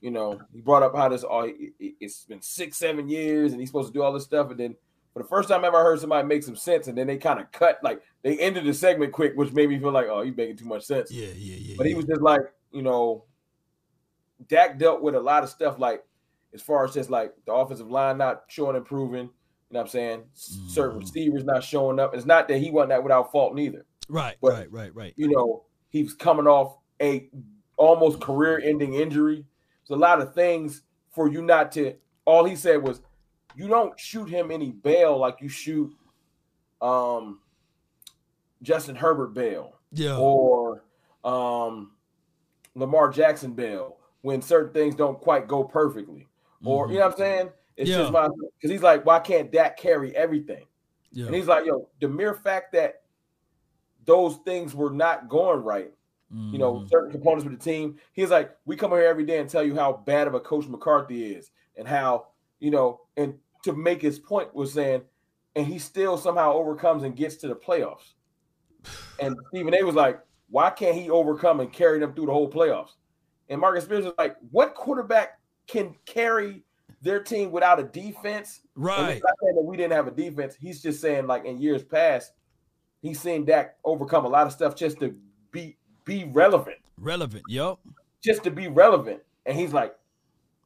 you 0.00 0.10
know. 0.10 0.40
He 0.52 0.60
brought 0.60 0.82
up 0.82 0.96
how 0.96 1.08
this 1.08 1.22
all 1.22 1.44
oh, 1.44 1.52
it's 1.78 2.24
been 2.24 2.42
six, 2.42 2.76
seven 2.76 3.08
years, 3.08 3.52
and 3.52 3.60
he's 3.60 3.68
supposed 3.68 3.88
to 3.88 3.92
do 3.92 4.02
all 4.02 4.12
this 4.12 4.24
stuff, 4.24 4.50
and 4.50 4.58
then 4.58 4.76
the 5.22 5.28
first 5.28 5.48
time 5.48 5.64
I 5.64 5.68
ever 5.68 5.82
heard 5.82 6.00
somebody 6.00 6.26
make 6.26 6.42
some 6.42 6.56
sense, 6.56 6.88
and 6.88 6.98
then 6.98 7.06
they 7.06 7.16
kind 7.16 7.40
of 7.40 7.50
cut, 7.52 7.78
like 7.82 8.02
they 8.22 8.38
ended 8.38 8.64
the 8.64 8.74
segment 8.74 9.12
quick, 9.12 9.32
which 9.34 9.52
made 9.52 9.68
me 9.68 9.78
feel 9.78 9.92
like, 9.92 10.08
oh, 10.08 10.22
he's 10.22 10.36
making 10.36 10.56
too 10.56 10.66
much 10.66 10.84
sense. 10.84 11.10
Yeah, 11.10 11.28
yeah, 11.36 11.56
yeah. 11.58 11.74
But 11.78 11.86
he 11.86 11.94
was 11.94 12.04
just 12.04 12.20
like, 12.20 12.42
you 12.70 12.82
know, 12.82 13.24
Dak 14.48 14.78
dealt 14.78 15.00
with 15.00 15.14
a 15.14 15.20
lot 15.20 15.42
of 15.42 15.48
stuff, 15.48 15.78
like 15.78 16.04
as 16.52 16.60
far 16.60 16.84
as 16.84 16.94
just 16.94 17.10
like 17.10 17.32
the 17.46 17.52
offensive 17.52 17.90
line 17.90 18.18
not 18.18 18.42
showing 18.48 18.76
improving. 18.76 19.24
You 19.24 19.74
know 19.74 19.80
what 19.80 19.86
I'm 19.86 19.88
saying? 19.88 20.20
Mm. 20.20 20.70
Certain 20.70 20.98
receivers 21.00 21.44
not 21.44 21.64
showing 21.64 21.98
up. 21.98 22.14
It's 22.14 22.26
not 22.26 22.46
that 22.48 22.58
he 22.58 22.70
wasn't 22.70 22.90
that 22.90 23.02
without 23.02 23.32
fault 23.32 23.54
neither. 23.54 23.84
Right, 24.08 24.36
but, 24.40 24.52
right, 24.52 24.70
right, 24.70 24.94
right. 24.94 25.14
You 25.16 25.28
know, 25.28 25.64
he 25.88 26.02
was 26.02 26.14
coming 26.14 26.46
off 26.46 26.76
a 27.02 27.28
almost 27.76 28.20
career-ending 28.20 28.94
injury. 28.94 29.44
There's 29.88 29.96
a 29.96 30.00
lot 30.00 30.20
of 30.20 30.34
things 30.34 30.82
for 31.10 31.28
you 31.28 31.42
not 31.42 31.72
to. 31.72 31.94
All 32.24 32.44
he 32.44 32.54
said 32.54 32.82
was, 32.82 33.00
you 33.56 33.68
don't 33.68 33.98
shoot 33.98 34.28
him 34.28 34.50
any 34.50 34.70
bail 34.70 35.18
like 35.18 35.38
you 35.40 35.48
shoot 35.48 35.92
um 36.80 37.40
Justin 38.62 38.94
Herbert 38.96 39.34
bail. 39.34 39.78
Yeah. 39.92 40.18
Or 40.18 40.84
um 41.24 41.92
Lamar 42.74 43.10
Jackson 43.10 43.52
bail 43.54 43.96
when 44.20 44.42
certain 44.42 44.72
things 44.72 44.94
don't 44.94 45.18
quite 45.18 45.48
go 45.48 45.64
perfectly. 45.64 46.28
Or 46.64 46.84
mm-hmm. 46.84 46.92
you 46.92 46.98
know 46.98 47.06
what 47.06 47.12
I'm 47.12 47.18
saying? 47.18 47.50
It's 47.76 47.90
yeah. 47.90 47.98
just 47.98 48.12
my 48.12 48.28
because 48.28 48.70
he's 48.70 48.82
like, 48.82 49.04
why 49.04 49.18
can't 49.20 49.50
Dak 49.50 49.76
carry 49.76 50.14
everything? 50.14 50.66
Yeah. 51.12 51.26
And 51.26 51.34
he's 51.34 51.46
like, 51.46 51.64
yo, 51.64 51.88
the 52.00 52.08
mere 52.08 52.34
fact 52.34 52.72
that 52.72 53.02
those 54.04 54.36
things 54.44 54.74
were 54.74 54.90
not 54.90 55.28
going 55.28 55.62
right, 55.62 55.92
mm-hmm. 56.32 56.52
you 56.52 56.58
know, 56.58 56.74
mm-hmm. 56.74 56.88
certain 56.88 57.10
components 57.10 57.46
of 57.46 57.52
the 57.52 57.58
team. 57.58 57.96
He's 58.12 58.30
like, 58.30 58.54
we 58.66 58.76
come 58.76 58.90
here 58.92 59.04
every 59.04 59.24
day 59.24 59.38
and 59.38 59.48
tell 59.48 59.62
you 59.62 59.74
how 59.74 60.02
bad 60.06 60.26
of 60.26 60.34
a 60.34 60.40
coach 60.40 60.66
McCarthy 60.66 61.32
is 61.32 61.50
and 61.76 61.88
how, 61.88 62.28
you 62.60 62.70
know, 62.70 63.00
and 63.16 63.34
to 63.66 63.72
make 63.74 64.00
his 64.00 64.18
point 64.18 64.54
was 64.54 64.72
saying, 64.72 65.02
and 65.54 65.66
he 65.66 65.78
still 65.78 66.16
somehow 66.16 66.52
overcomes 66.52 67.02
and 67.02 67.16
gets 67.16 67.36
to 67.36 67.48
the 67.48 67.54
playoffs. 67.54 68.14
And 69.20 69.36
Stephen 69.48 69.74
A 69.74 69.82
was 69.84 69.94
like, 69.94 70.20
why 70.48 70.70
can't 70.70 70.96
he 70.96 71.10
overcome 71.10 71.60
and 71.60 71.72
carry 71.72 71.98
them 71.98 72.14
through 72.14 72.26
the 72.26 72.32
whole 72.32 72.50
playoffs? 72.50 72.92
And 73.48 73.60
Marcus 73.60 73.84
Spears 73.84 74.04
was 74.04 74.14
like, 74.18 74.36
what 74.50 74.74
quarterback 74.74 75.40
can 75.66 75.94
carry 76.04 76.62
their 77.02 77.20
team 77.22 77.50
without 77.50 77.78
a 77.80 77.84
defense? 77.84 78.60
Right. 78.74 79.20
not 79.22 79.34
saying 79.42 79.54
that 79.56 79.64
we 79.64 79.76
didn't 79.76 79.92
have 79.92 80.06
a 80.06 80.10
defense. 80.12 80.56
He's 80.58 80.82
just 80.82 81.00
saying, 81.00 81.26
like 81.26 81.44
in 81.44 81.58
years 81.58 81.82
past, 81.82 82.32
he's 83.02 83.20
seen 83.20 83.44
Dak 83.44 83.76
overcome 83.84 84.24
a 84.24 84.28
lot 84.28 84.46
of 84.46 84.52
stuff 84.52 84.74
just 84.74 85.00
to 85.00 85.14
be 85.50 85.76
be 86.04 86.24
relevant. 86.24 86.78
Relevant, 86.98 87.42
yep. 87.48 87.78
Just 88.22 88.44
to 88.44 88.50
be 88.50 88.68
relevant. 88.68 89.20
And 89.44 89.58
he's 89.58 89.72
like, 89.72 89.94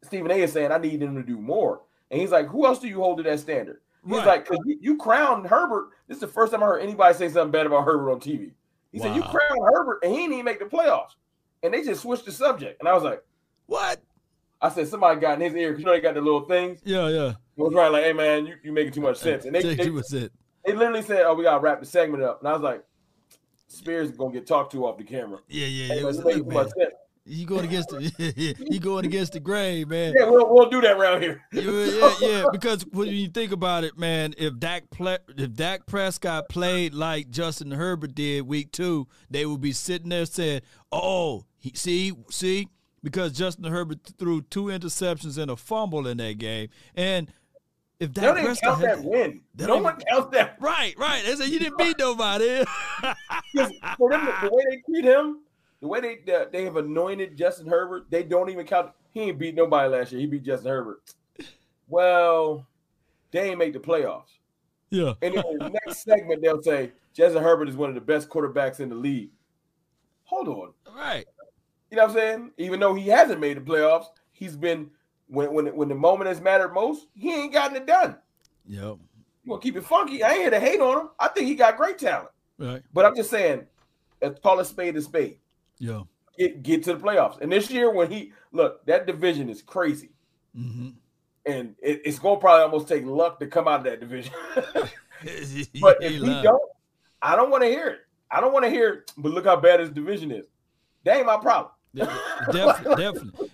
Stephen 0.03 0.31
A 0.31 0.35
is 0.35 0.53
saying, 0.53 0.73
I 0.73 0.79
need 0.79 1.03
him 1.03 1.15
to 1.17 1.23
do 1.23 1.39
more. 1.39 1.83
And 2.11 2.20
he's 2.20 2.31
like, 2.31 2.49
who 2.49 2.66
else 2.66 2.79
do 2.79 2.88
you 2.88 2.96
hold 2.96 3.18
to 3.18 3.23
that 3.25 3.40
standard? 3.40 3.81
He's 4.05 4.16
right. 4.16 4.27
like, 4.27 4.49
because 4.49 4.64
you, 4.64 4.79
you 4.81 4.96
crowned 4.96 5.46
Herbert. 5.46 5.90
This 6.09 6.16
is 6.16 6.20
the 6.20 6.27
first 6.27 6.53
time 6.53 6.62
I 6.62 6.66
heard 6.66 6.81
anybody 6.81 7.14
say 7.14 7.29
something 7.29 7.53
bad 7.53 7.66
about 7.66 7.85
Herbert 7.85 8.11
on 8.11 8.20
TV. 8.20 8.53
He 8.92 8.99
wow. 8.99 9.07
said, 9.07 9.16
you 9.16 9.23
crowned 9.23 9.62
Herbert 9.73 10.01
and 10.03 10.12
he 10.12 10.18
didn't 10.18 10.33
even 10.35 10.44
make 10.44 10.59
the 10.59 10.64
playoffs. 10.64 11.14
And 11.62 11.73
they 11.75 11.83
just 11.83 12.03
switched 12.03 12.25
the 12.25 12.33
subject. 12.33 12.81
And 12.81 12.88
I 12.88 12.94
was 12.94 13.03
like, 13.03 13.23
what? 13.66 14.01
I 14.62 14.68
said, 14.68 14.88
somebody 14.88 15.20
got 15.20 15.35
in 15.35 15.40
his 15.40 15.55
ear 15.55 15.70
because 15.70 15.81
you 15.81 15.87
know 15.87 15.92
they 15.92 16.01
got 16.01 16.14
the 16.14 16.20
little 16.20 16.42
things. 16.46 16.81
Yeah, 16.85 17.09
yeah. 17.09 17.35
He 17.57 17.62
was 17.62 17.75
right, 17.75 17.88
like, 17.88 18.05
hey, 18.05 18.12
man, 18.12 18.46
you, 18.46 18.57
you 18.62 18.73
making 18.73 18.92
too 18.92 19.01
much 19.01 19.18
sense. 19.18 19.44
And 19.44 19.55
they, 19.55 19.75
they, 19.75 19.90
was 19.90 20.12
it. 20.12 20.33
they 20.64 20.75
literally 20.75 21.03
said, 21.03 21.23
"Oh, 21.25 21.35
we 21.35 21.44
gotta 21.44 21.61
wrap 21.61 21.81
the 21.81 21.87
segment 21.87 22.23
up," 22.23 22.40
and 22.40 22.49
I 22.49 22.53
was 22.53 22.62
like, 22.62 22.85
"Spears 23.68 24.11
is 24.11 24.16
gonna 24.16 24.33
get 24.33 24.46
talked 24.46 24.73
to 24.73 24.87
off 24.87 24.99
the 24.99 25.05
camera." 25.05 25.38
Yeah, 25.49 25.66
yeah, 25.66 25.94
It 25.94 25.99
it 26.01 26.05
was 26.05 26.18
was 26.18 26.73
He 27.31 27.45
going 27.45 27.64
against 27.64 27.90
the 27.90 28.55
he 28.71 28.79
going 28.81 29.05
against 29.05 29.35
the 29.35 29.40
grain, 29.40 29.88
man. 29.88 30.14
Yeah, 30.19 30.29
we'll, 30.29 30.53
we'll 30.53 30.69
do 30.69 30.81
that 30.81 30.97
around 30.97 31.23
here. 31.23 31.43
Yeah, 31.53 31.62
yeah, 31.71 32.14
yeah, 32.21 32.45
because 32.51 32.85
when 32.90 33.09
you 33.09 33.29
think 33.29 33.53
about 33.53 33.85
it, 33.85 33.97
man, 33.97 34.35
if 34.37 34.59
Dak 34.59 34.90
play, 34.90 35.19
if 35.37 35.55
Dak 35.55 35.87
Prescott 35.87 36.49
played 36.49 36.93
like 36.93 37.31
Justin 37.31 37.71
Herbert 37.71 38.14
did 38.14 38.47
week 38.49 38.73
two, 38.73 39.07
they 39.31 39.47
would 39.47 39.61
be 39.61 39.73
sitting 39.73 40.09
there 40.09 40.27
saying, 40.27 40.62
"Oh, 40.90 41.45
he, 41.59 41.73
see, 41.75 42.12
see," 42.31 42.69
because 43.03 43.33
Justin 43.33 43.64
Herbert 43.64 43.99
threw 44.19 44.43
two 44.43 44.64
interceptions 44.64 45.38
and 45.38 45.51
a 45.53 45.57
fumble 45.57 46.07
in 46.09 46.16
that 46.16 46.38
game, 46.38 46.69
and 46.97 47.31
if 48.01 48.12
They 48.12 48.23
Dak 48.23 48.31
don't 48.31 48.38
even 48.38 48.47
Prescott 48.47 48.71
count 48.81 48.81
had, 48.81 48.99
that 48.99 49.05
win. 49.05 49.40
They 49.55 49.66
No 49.66 49.75
don't 49.75 49.83
one 49.85 50.01
counts 50.09 50.35
that. 50.37 50.57
right, 50.59 50.95
right, 50.99 51.23
they 51.25 51.37
said 51.37 51.49
you 51.49 51.59
didn't 51.59 51.79
beat 51.79 51.99
nobody. 51.99 52.64
For 53.97 54.11
them, 54.11 54.27
the 54.43 54.51
way 54.51 54.64
they 54.71 54.83
treat 54.87 55.05
him, 55.05 55.40
the 55.81 55.88
way 55.88 56.01
they 56.01 56.16
they- 56.27 56.47
they 56.53 56.64
have 56.64 56.77
anointed 56.77 57.37
Justin 57.37 57.66
Herbert, 57.66 58.11
they 58.11 58.23
don't 58.23 58.51
even 58.51 58.66
count. 58.66 58.93
He 59.12 59.23
ain't 59.23 59.38
beat 59.38 59.55
nobody 59.55 59.88
last 59.88 60.12
year. 60.12 60.21
He 60.21 60.27
beat 60.27 60.43
Justin 60.45 60.71
Herbert. 60.71 61.03
Well, 61.88 62.66
they 63.33 63.51
ain't 63.51 63.59
make 63.59 63.73
the 63.73 63.81
playoffs. 63.81 64.38
yeah, 64.90 65.14
And 65.23 65.35
in 65.35 65.59
the 65.59 65.71
next 65.85 66.03
segment, 66.05 66.43
they'll 66.43 66.62
say 66.62 66.93
Justin 67.12 67.43
Herbert 67.43 67.69
is 67.69 67.77
one 67.77 67.88
of 67.88 67.95
the 67.95 68.01
best 68.01 68.29
quarterbacks 68.29 68.81
in 68.81 68.88
the 68.88 68.95
league. 68.95 69.31
Hold 70.25 70.49
on. 70.49 70.73
right. 70.97 71.27
You 71.90 71.97
know 71.97 72.05
what 72.05 72.11
I'm 72.12 72.16
saying? 72.16 72.53
Even 72.59 72.79
though 72.79 72.95
he 72.95 73.09
hasn't 73.09 73.40
made 73.40 73.57
the 73.57 73.61
playoffs, 73.62 74.07
he's 74.33 74.55
been 74.57 74.90
when 75.27 75.53
when 75.53 75.66
when 75.75 75.88
the 75.88 75.95
moment 75.97 76.29
has 76.29 76.40
mattered 76.40 76.73
most, 76.73 77.09
he 77.14 77.33
ain't 77.35 77.53
gotten 77.53 77.77
it 77.77 77.87
done. 77.87 78.16
Yep. 78.69 78.83
You 78.83 78.99
want 79.51 79.62
to 79.62 79.66
keep 79.66 79.77
it 79.77 79.85
funky? 79.85 80.23
I 80.23 80.31
ain't 80.31 80.40
here 80.43 80.51
to 80.51 80.61
hate 80.61 80.81
on 80.81 81.01
him. 81.01 81.09
I 81.19 81.27
think 81.29 81.49
he 81.49 81.57
got 81.57 81.77
great 81.77 81.99
talent, 81.99 82.29
Right. 82.59 82.83
but 82.93 83.05
I'm 83.05 83.16
just 83.16 83.31
saying, 83.31 83.66
let's 84.23 84.38
call 84.38 84.61
a 84.61 84.64
spade 84.64 84.97
a 84.97 85.03
spade. 85.03 85.38
Yeah. 85.81 86.03
Get 86.38 86.62
get 86.62 86.85
to 86.85 86.95
the 86.95 87.01
playoffs. 87.01 87.40
And 87.40 87.51
this 87.51 87.71
year, 87.71 87.90
when 87.93 88.11
he 88.11 88.33
look, 88.53 88.87
that 88.87 89.07
division 89.07 89.49
is 89.51 89.61
crazy, 89.62 90.11
Mm-hmm. 90.57 90.90
and 91.47 91.75
it, 91.83 92.03
it's 92.05 92.19
gonna 92.21 92.38
probably 92.40 92.62
almost 92.62 92.87
take 92.88 93.05
luck 93.05 93.40
to 93.40 93.47
come 93.49 93.66
out 93.69 93.81
of 93.81 93.85
that 93.85 93.99
division. 94.01 94.33
but 94.55 95.97
if 96.01 96.12
he 96.12 96.43
don't, 96.43 96.62
I 97.23 97.37
don't 97.37 97.51
want 97.51 97.62
to 97.64 97.69
hear 97.69 97.88
it. 97.88 97.99
I 98.31 98.40
don't 98.40 98.53
want 98.53 98.64
to 98.64 98.71
hear. 98.71 98.88
it, 98.95 99.12
But 99.16 99.33
look 99.33 99.45
how 99.47 99.57
bad 99.57 99.81
his 99.81 99.90
division 99.90 100.31
is. 100.31 100.47
That 101.05 101.16
ain't 101.19 101.27
my 101.27 101.38
problem. 101.38 101.73
definitely, 101.95 102.95
definitely. 103.03 103.51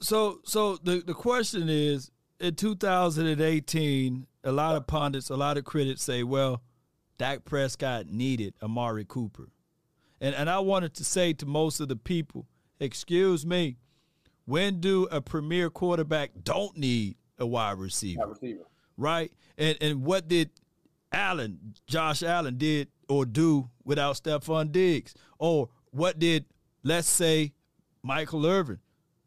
So, 0.00 0.38
so 0.44 0.76
the 0.76 1.02
the 1.04 1.14
question 1.14 1.68
is, 1.68 2.10
in 2.40 2.54
2018, 2.54 4.26
a 4.44 4.52
lot 4.52 4.76
of 4.76 4.86
pundits, 4.86 5.30
a 5.30 5.36
lot 5.36 5.56
of 5.56 5.64
critics 5.64 6.02
say, 6.02 6.22
well, 6.22 6.62
Dak 7.18 7.44
Prescott 7.44 8.06
needed 8.06 8.54
Amari 8.62 9.04
Cooper, 9.06 9.48
and 10.24 10.34
and 10.34 10.48
I 10.48 10.58
wanted 10.60 10.94
to 10.94 11.04
say 11.04 11.34
to 11.34 11.46
most 11.46 11.80
of 11.80 11.88
the 11.88 11.96
people, 11.96 12.46
excuse 12.80 13.44
me, 13.44 13.76
when 14.46 14.80
do 14.80 15.06
a 15.10 15.20
premier 15.20 15.68
quarterback 15.68 16.30
don't 16.42 16.76
need 16.78 17.16
a 17.38 17.46
wide 17.46 17.78
receiver? 17.78 18.20
Wide 18.20 18.30
receiver. 18.30 18.64
right? 18.96 19.30
And 19.58 19.76
and 19.82 20.02
what 20.02 20.26
did 20.26 20.48
Allen, 21.12 21.74
Josh 21.86 22.22
Allen, 22.22 22.56
did 22.56 22.88
or 23.06 23.26
do 23.26 23.68
without 23.84 24.16
Stefon 24.16 24.72
Diggs? 24.72 25.14
Or 25.38 25.68
what 25.90 26.18
did 26.18 26.46
let's 26.82 27.08
say 27.08 27.52
Michael 28.02 28.46
Irvin? 28.46 28.78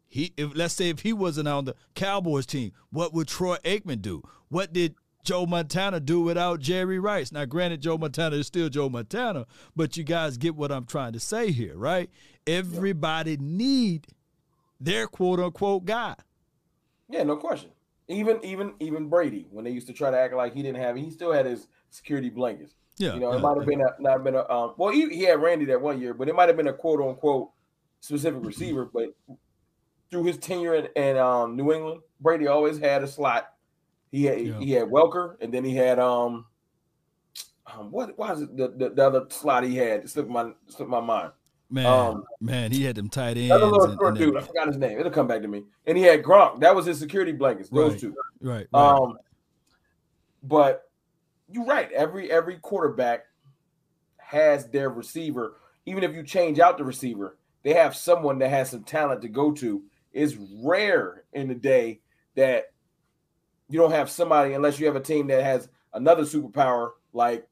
He 0.08 0.32
if 0.36 0.50
let's 0.56 0.74
say 0.74 0.88
if 0.88 1.00
he 1.00 1.12
wasn't 1.12 1.46
on 1.46 1.64
the 1.66 1.76
Cowboys 1.94 2.44
team, 2.44 2.72
what 2.90 3.14
would 3.14 3.28
Troy 3.28 3.56
Aikman 3.64 4.02
do? 4.02 4.22
What 4.48 4.72
did 4.72 4.96
Joe 5.24 5.46
Montana 5.46 6.00
do 6.00 6.20
without 6.20 6.60
Jerry 6.60 6.98
Rice? 6.98 7.32
Now, 7.32 7.44
granted, 7.44 7.80
Joe 7.82 7.98
Montana 7.98 8.36
is 8.36 8.46
still 8.46 8.68
Joe 8.68 8.88
Montana, 8.88 9.46
but 9.76 9.96
you 9.96 10.04
guys 10.04 10.36
get 10.36 10.54
what 10.54 10.72
I'm 10.72 10.86
trying 10.86 11.12
to 11.12 11.20
say 11.20 11.50
here, 11.50 11.76
right? 11.76 12.08
Everybody 12.46 13.36
need 13.36 14.06
their 14.80 15.06
quote 15.06 15.40
unquote 15.40 15.84
guy. 15.84 16.14
Yeah, 17.08 17.24
no 17.24 17.36
question. 17.36 17.70
Even 18.08 18.42
even 18.42 18.72
even 18.80 19.08
Brady, 19.08 19.46
when 19.50 19.64
they 19.64 19.70
used 19.70 19.86
to 19.88 19.92
try 19.92 20.10
to 20.10 20.18
act 20.18 20.34
like 20.34 20.54
he 20.54 20.62
didn't 20.62 20.80
have, 20.80 20.96
he 20.96 21.10
still 21.10 21.32
had 21.32 21.44
his 21.44 21.66
security 21.90 22.30
blankets. 22.30 22.74
Yeah, 22.96 23.14
You 23.14 23.20
know, 23.20 23.32
it 23.32 23.36
yeah, 23.36 23.40
might 23.42 23.56
have 23.58 23.66
been 23.66 23.80
a 23.80 24.02
not 24.02 24.24
been 24.24 24.34
a 24.34 24.48
um, 24.50 24.74
well, 24.76 24.92
he, 24.92 25.08
he 25.10 25.22
had 25.22 25.40
Randy 25.40 25.66
that 25.66 25.80
one 25.80 26.00
year, 26.00 26.14
but 26.14 26.28
it 26.28 26.34
might 26.34 26.48
have 26.48 26.56
been 26.56 26.68
a 26.68 26.72
quote 26.72 27.00
unquote 27.00 27.50
specific 28.00 28.44
receiver. 28.44 28.88
But 28.92 29.14
through 30.10 30.24
his 30.24 30.38
tenure 30.38 30.74
in, 30.74 30.88
in 30.96 31.16
um, 31.16 31.56
New 31.56 31.72
England, 31.72 32.00
Brady 32.20 32.46
always 32.46 32.78
had 32.78 33.02
a 33.02 33.06
slot. 33.06 33.52
He 34.10 34.24
had 34.24 34.40
Yeah. 34.40 34.58
he 34.58 34.70
had 34.72 34.88
Welker, 34.88 35.36
and 35.40 35.52
then 35.52 35.64
he 35.64 35.74
had 35.76 35.98
um, 35.98 36.46
um 37.66 37.90
what 37.90 38.16
was 38.18 38.42
it 38.42 38.56
the, 38.56 38.68
the, 38.68 38.90
the 38.90 39.06
other 39.06 39.26
slot 39.28 39.64
he 39.64 39.76
had? 39.76 40.00
It 40.04 40.10
slipped 40.10 40.30
my 40.30 40.52
slipped 40.68 40.90
my 40.90 41.00
mind. 41.00 41.32
Man, 41.70 41.84
Um, 41.84 42.24
man, 42.40 42.72
he 42.72 42.84
had 42.84 42.96
them 42.96 43.10
tight 43.10 43.36
ends. 43.36 43.50
Another 43.50 43.66
little 43.66 43.84
and- 43.90 43.98
short 44.00 44.16
dude, 44.16 44.36
I 44.38 44.40
forgot 44.40 44.68
his 44.68 44.78
name. 44.78 44.98
It'll 44.98 45.12
come 45.12 45.26
back 45.26 45.42
to 45.42 45.48
me. 45.48 45.64
And 45.86 45.98
he 45.98 46.04
had 46.04 46.22
Gronk. 46.22 46.60
That 46.60 46.74
was 46.74 46.86
his 46.86 46.98
security 46.98 47.32
blankets. 47.32 47.68
Those 47.68 47.92
Right. 47.92 48.00
two. 48.00 48.14
right, 48.40 48.66
right. 48.72 48.80
Um, 48.80 49.18
but 50.42 50.90
you're 51.50 51.66
right. 51.66 51.90
Every 51.92 52.30
every 52.30 52.56
quarterback 52.56 53.24
has 54.18 54.68
their 54.68 54.90
receiver. 54.90 55.56
Even 55.86 56.04
if 56.04 56.14
you 56.14 56.22
change 56.22 56.58
out 56.58 56.78
the 56.78 56.84
receiver, 56.84 57.36
they 57.62 57.74
have 57.74 57.94
someone 57.96 58.38
that 58.38 58.48
has 58.50 58.70
some 58.70 58.84
talent 58.84 59.22
to 59.22 59.28
go 59.28 59.52
to. 59.52 59.82
It's 60.12 60.36
rare 60.62 61.24
in 61.32 61.48
the 61.48 61.54
day 61.54 62.00
that 62.34 62.72
you 63.68 63.78
don't 63.78 63.90
have 63.90 64.10
somebody 64.10 64.54
unless 64.54 64.78
you 64.78 64.86
have 64.86 64.96
a 64.96 65.00
team 65.00 65.26
that 65.28 65.42
has 65.42 65.68
another 65.92 66.22
superpower 66.22 66.90
like 67.12 67.46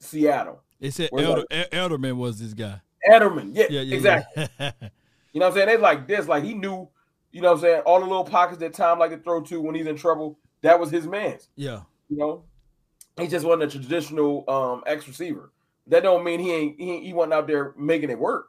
Seattle. 0.00 0.62
They 0.80 0.90
said 0.90 1.10
Elder, 1.16 1.44
E- 1.50 1.64
Elderman 1.72 2.16
was 2.16 2.38
this 2.38 2.54
guy. 2.54 2.80
Edelman, 3.08 3.50
yeah, 3.54 3.66
Yeah, 3.70 3.80
yeah, 3.80 3.94
exactly. 3.96 4.48
yeah. 4.60 4.70
You 5.34 5.40
know 5.40 5.46
what 5.46 5.50
I'm 5.52 5.56
saying? 5.58 5.66
They 5.68 5.76
like 5.76 6.08
this, 6.08 6.26
like 6.26 6.42
he 6.42 6.54
knew, 6.54 6.88
you 7.32 7.42
know 7.42 7.48
what 7.48 7.56
I'm 7.56 7.60
saying, 7.60 7.82
all 7.82 8.00
the 8.00 8.06
little 8.06 8.24
pockets 8.24 8.58
that 8.60 8.72
Tom 8.72 8.98
like 8.98 9.10
to 9.10 9.18
throw 9.18 9.42
to 9.42 9.60
when 9.60 9.74
he's 9.74 9.86
in 9.86 9.94
trouble, 9.94 10.38
that 10.62 10.80
was 10.80 10.90
his 10.90 11.06
man's. 11.06 11.48
yeah, 11.54 11.82
You 12.08 12.16
know, 12.16 12.44
he 13.20 13.28
just 13.28 13.44
wasn't 13.44 13.64
a 13.64 13.78
traditional 13.78 14.48
um 14.48 14.82
ex 14.86 15.06
receiver. 15.06 15.52
That 15.86 16.02
don't 16.02 16.24
mean 16.24 16.40
he 16.40 16.52
ain't 16.52 16.80
he, 16.80 17.00
he 17.04 17.12
wasn't 17.12 17.34
out 17.34 17.46
there 17.46 17.74
making 17.76 18.08
it 18.10 18.18
work. 18.18 18.48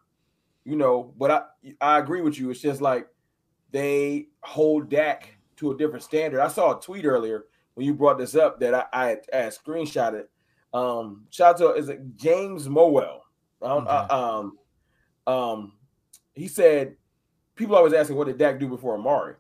You 0.63 0.77
know, 0.77 1.13
but 1.17 1.31
I 1.31 1.41
I 1.81 1.99
agree 1.99 2.21
with 2.21 2.39
you. 2.39 2.49
It's 2.49 2.61
just 2.61 2.81
like 2.81 3.07
they 3.71 4.27
hold 4.41 4.89
Dak 4.89 5.35
to 5.59 5.71
a 5.71 5.77
different 5.77 6.03
standard. 6.03 6.39
I 6.41 6.47
saw 6.47 6.77
a 6.77 6.81
tweet 6.81 7.05
earlier 7.05 7.45
when 7.75 7.85
you 7.85 7.93
brought 7.93 8.17
this 8.17 8.35
up 8.35 8.59
that 8.61 8.73
I 8.73 8.85
I 8.93 9.07
had, 9.09 9.19
I 9.33 9.37
had 9.37 9.53
screenshotted. 9.53 10.25
Um, 10.73 11.25
shout 11.29 11.55
out 11.55 11.57
to 11.59 11.73
is 11.79 11.89
it 11.89 12.15
James 12.15 12.67
Mowell? 12.69 13.21
Don't, 13.61 13.87
I- 13.87 14.05
Okay. 14.05 14.13
um, 14.15 14.57
um, 15.27 15.73
he 16.33 16.47
said 16.47 16.95
people 17.55 17.75
always 17.75 17.93
asking 17.93 18.15
what 18.15 18.27
did 18.27 18.37
Dak 18.37 18.59
do 18.59 18.67
before 18.69 18.95
Amari, 18.95 19.35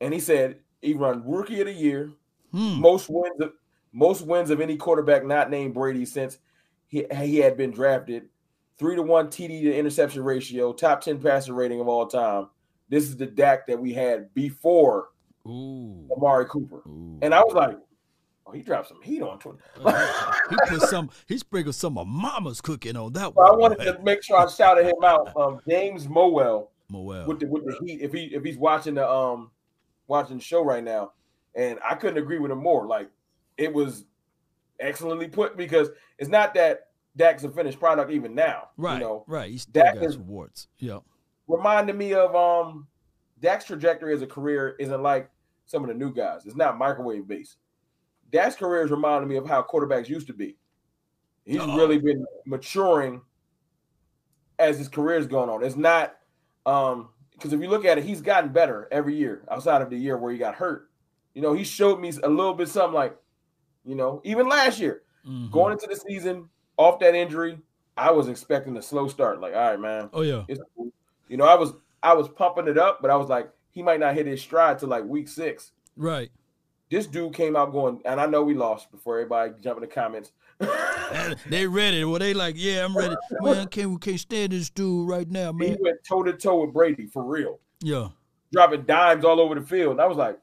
and 0.00 0.12
he 0.14 0.20
said 0.20 0.60
he 0.80 0.94
run 0.94 1.22
rookie 1.28 1.60
of 1.60 1.66
the 1.66 1.72
year, 1.72 2.10
Hmm. 2.52 2.80
most 2.80 3.08
wins 3.10 3.40
of 3.40 3.52
most 3.92 4.22
wins 4.22 4.50
of 4.50 4.60
any 4.60 4.76
quarterback 4.76 5.24
not 5.24 5.50
named 5.50 5.74
Brady 5.74 6.04
since 6.04 6.38
he, 6.86 7.04
he 7.22 7.36
had 7.38 7.56
been 7.56 7.70
drafted. 7.72 8.28
Three 8.78 8.96
to 8.96 9.02
one 9.02 9.26
TD 9.28 9.62
to 9.62 9.76
interception 9.76 10.22
ratio, 10.24 10.72
top 10.72 11.00
10 11.02 11.20
passer 11.20 11.52
rating 11.52 11.80
of 11.80 11.88
all 11.88 12.06
time. 12.06 12.48
This 12.88 13.04
is 13.04 13.16
the 13.16 13.26
Dak 13.26 13.66
that 13.66 13.78
we 13.78 13.92
had 13.92 14.32
before 14.32 15.08
Ooh, 15.46 16.08
Amari 16.16 16.46
Cooper. 16.46 16.82
ooh. 16.86 17.18
And 17.22 17.34
I 17.34 17.40
was 17.42 17.54
like, 17.54 17.76
oh, 18.46 18.52
he 18.52 18.62
dropped 18.62 18.88
some 18.88 19.00
heat 19.02 19.22
on 19.22 19.38
Twitter. 19.38 19.58
he 20.50 20.56
put 20.68 20.82
some. 20.82 21.10
He 21.26 21.38
sprinkled 21.38 21.74
some 21.74 21.96
of 21.98 22.06
Mama's 22.06 22.60
cooking 22.60 22.96
on 22.96 23.12
that 23.14 23.32
So 23.34 23.40
I 23.40 23.50
one. 23.52 23.58
wanted 23.60 23.84
to 23.84 23.98
make 24.02 24.22
sure 24.22 24.36
I 24.38 24.46
shouted 24.48 24.86
him 24.86 25.02
out. 25.04 25.32
Um, 25.36 25.60
James 25.68 26.06
Mowell 26.08 26.68
Moel. 26.90 27.26
with 27.26 27.40
the 27.40 27.46
with 27.46 27.64
the 27.64 27.76
heat. 27.84 28.00
If 28.02 28.12
he 28.12 28.24
if 28.34 28.44
he's 28.44 28.58
watching 28.58 28.94
the 28.94 29.08
um 29.08 29.50
watching 30.08 30.38
the 30.38 30.42
show 30.44 30.62
right 30.64 30.82
now, 30.84 31.12
and 31.54 31.78
I 31.88 31.94
couldn't 31.94 32.18
agree 32.18 32.38
with 32.38 32.50
him 32.50 32.58
more. 32.62 32.86
Like 32.86 33.08
it 33.56 33.72
was 33.72 34.04
excellently 34.78 35.28
put 35.28 35.56
because 35.56 35.88
it's 36.18 36.30
not 36.30 36.54
that 36.54 36.88
Dak's 37.16 37.44
a 37.44 37.50
finished 37.50 37.78
product 37.80 38.10
even 38.10 38.34
now. 38.34 38.68
right, 38.76 38.94
You 38.94 39.00
know, 39.00 39.24
right. 39.26 39.50
He 39.50 39.58
still 39.58 39.82
Dak 39.82 39.94
got 39.96 40.04
is- 40.04 40.18
warts. 40.18 40.68
Yeah, 40.78 40.98
reminded 41.48 41.96
me 41.96 42.12
of 42.14 42.34
um 42.34 42.86
Dak's 43.40 43.64
trajectory 43.64 44.14
as 44.14 44.22
a 44.22 44.26
career 44.26 44.76
isn't 44.78 45.02
like 45.02 45.30
some 45.66 45.82
of 45.82 45.88
the 45.88 45.94
new 45.94 46.12
guys. 46.12 46.46
It's 46.46 46.56
not 46.56 46.76
microwave 46.78 47.26
based. 47.26 47.56
Dak's 48.32 48.54
career 48.56 48.82
is 48.84 48.90
reminding 48.90 49.28
me 49.28 49.36
of 49.36 49.46
how 49.48 49.62
quarterbacks 49.62 50.08
used 50.08 50.26
to 50.28 50.32
be. 50.32 50.56
He's 51.44 51.60
Uh-oh. 51.60 51.76
really 51.76 51.98
been 51.98 52.24
maturing 52.46 53.22
as 54.58 54.78
his 54.78 54.88
career's 54.88 55.26
going 55.26 55.48
on. 55.48 55.64
It's 55.64 55.76
not 55.76 56.16
um 56.66 57.08
because 57.32 57.54
if 57.54 57.60
you 57.60 57.68
look 57.68 57.86
at 57.86 57.96
it, 57.96 58.04
he's 58.04 58.20
gotten 58.20 58.52
better 58.52 58.86
every 58.92 59.16
year 59.16 59.42
outside 59.50 59.80
of 59.80 59.88
the 59.88 59.96
year 59.96 60.18
where 60.18 60.30
he 60.30 60.36
got 60.38 60.54
hurt. 60.54 60.90
You 61.34 61.40
know, 61.40 61.54
he 61.54 61.64
showed 61.64 61.98
me 61.98 62.12
a 62.22 62.28
little 62.28 62.52
bit 62.52 62.68
something 62.68 62.92
like, 62.94 63.16
you 63.84 63.94
know, 63.94 64.20
even 64.24 64.46
last 64.48 64.78
year, 64.78 65.02
Mhm. 65.26 65.50
going 65.50 65.72
into 65.72 65.86
the 65.86 65.96
season 65.96 66.50
off 66.76 66.98
that 67.00 67.14
injury, 67.14 67.58
I 67.96 68.10
was 68.10 68.28
expecting 68.28 68.76
a 68.76 68.82
slow 68.82 69.08
start. 69.08 69.40
Like, 69.40 69.54
all 69.54 69.70
right, 69.70 69.80
man, 69.80 70.10
Oh 70.12 70.20
yeah. 70.20 70.44
You 71.28 71.36
know, 71.36 71.44
I 71.46 71.54
was 71.54 71.72
I 72.02 72.14
was 72.14 72.28
pumping 72.28 72.68
it 72.68 72.78
up, 72.78 73.00
but 73.02 73.10
I 73.10 73.16
was 73.16 73.28
like, 73.28 73.50
he 73.70 73.82
might 73.82 74.00
not 74.00 74.14
hit 74.14 74.26
his 74.26 74.40
stride 74.40 74.78
till 74.78 74.88
like 74.88 75.04
week 75.04 75.28
six. 75.28 75.72
right. 75.96 76.30
this 76.90 77.06
dude 77.06 77.34
came 77.34 77.56
out 77.56 77.72
going, 77.72 78.00
and 78.04 78.20
I 78.20 78.26
know 78.26 78.42
we 78.42 78.54
lost 78.54 78.90
before 78.90 79.18
everybody 79.18 79.52
jump 79.60 79.78
in 79.78 79.82
the 79.82 79.86
comments. 79.86 80.32
they 81.48 81.66
ready. 81.66 82.04
Well, 82.04 82.18
they 82.18 82.34
like, 82.34 82.54
yeah, 82.58 82.84
I'm 82.84 82.96
ready. 82.96 83.16
Man, 83.40 83.66
can't 83.68 83.90
we 83.90 83.98
can't 83.98 84.20
stand 84.20 84.52
this 84.52 84.70
dude 84.70 85.08
right 85.08 85.28
now, 85.28 85.52
man. 85.52 85.70
He 85.70 85.76
went 85.80 86.04
toe 86.04 86.22
to 86.22 86.32
toe 86.32 86.64
with 86.64 86.74
Brady 86.74 87.06
for 87.06 87.24
real. 87.24 87.58
Yeah. 87.80 88.08
Dropping 88.52 88.82
dimes 88.82 89.24
all 89.24 89.40
over 89.40 89.54
the 89.54 89.62
field. 89.62 89.92
And 89.92 90.00
I 90.00 90.06
was 90.06 90.18
like, 90.18 90.38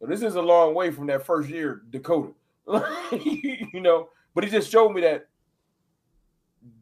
well, 0.00 0.08
this 0.08 0.22
is 0.22 0.36
a 0.36 0.42
long 0.42 0.74
way 0.74 0.90
from 0.90 1.06
that 1.08 1.26
first 1.26 1.50
year 1.50 1.82
Dakota. 1.90 2.32
you 3.12 3.80
know, 3.80 4.08
but 4.34 4.44
he 4.44 4.50
just 4.50 4.70
showed 4.70 4.90
me 4.90 5.00
that 5.02 5.28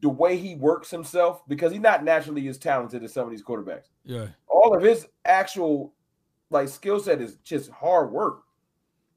the 0.02 0.08
way 0.08 0.36
he 0.36 0.54
works 0.54 0.90
himself, 0.90 1.42
because 1.48 1.72
he's 1.72 1.80
not 1.80 2.04
naturally 2.04 2.46
as 2.48 2.58
talented 2.58 3.02
as 3.02 3.12
some 3.12 3.24
of 3.24 3.30
these 3.30 3.42
quarterbacks. 3.42 3.88
Yeah. 4.04 4.28
All 4.48 4.74
of 4.74 4.82
his 4.82 5.06
actual 5.24 5.94
like 6.50 6.68
skill 6.68 7.00
set 7.00 7.20
is 7.20 7.36
just 7.44 7.70
hard 7.70 8.10
work. 8.10 8.42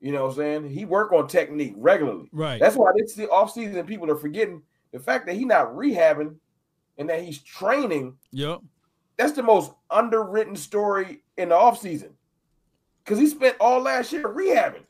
You 0.01 0.11
know 0.11 0.23
what 0.23 0.31
I'm 0.31 0.37
saying? 0.37 0.69
He 0.69 0.85
work 0.85 1.11
on 1.11 1.27
technique 1.27 1.73
regularly. 1.77 2.29
Right. 2.31 2.59
That's 2.59 2.75
why 2.75 2.91
this 2.95 3.15
the 3.15 3.27
offseason 3.27 3.85
people 3.85 4.09
are 4.09 4.15
forgetting 4.15 4.61
the 4.91 4.99
fact 4.99 5.25
that 5.27 5.35
he's 5.35 5.45
not 5.45 5.73
rehabbing 5.75 6.35
and 6.97 7.09
that 7.09 7.21
he's 7.21 7.39
training. 7.39 8.15
Yep. 8.31 8.59
That's 9.17 9.33
the 9.33 9.43
most 9.43 9.71
underwritten 9.89 10.55
story 10.55 11.21
in 11.37 11.49
the 11.49 11.55
offseason. 11.55 12.11
Because 13.03 13.19
he 13.19 13.27
spent 13.27 13.57
all 13.59 13.81
last 13.81 14.13
year 14.13 14.23
rehabbing. 14.23 14.83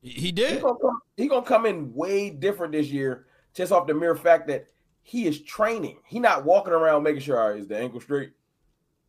He 0.00 0.30
did. 0.30 0.52
He's 0.52 0.62
gonna, 0.62 0.78
come, 0.78 1.00
he 1.16 1.28
gonna 1.28 1.44
come 1.44 1.66
in 1.66 1.92
way 1.92 2.30
different 2.30 2.72
this 2.72 2.88
year, 2.88 3.25
just 3.56 3.72
off 3.72 3.86
the 3.86 3.94
mere 3.94 4.14
fact 4.14 4.46
that 4.48 4.66
he 5.02 5.26
is 5.26 5.42
training. 5.42 5.98
He 6.04 6.18
not 6.20 6.44
walking 6.44 6.72
around 6.72 7.02
making 7.02 7.22
sure 7.22 7.36
right, 7.36 7.58
is 7.58 7.66
the 7.66 7.78
ankle 7.78 8.00
straight. 8.00 8.32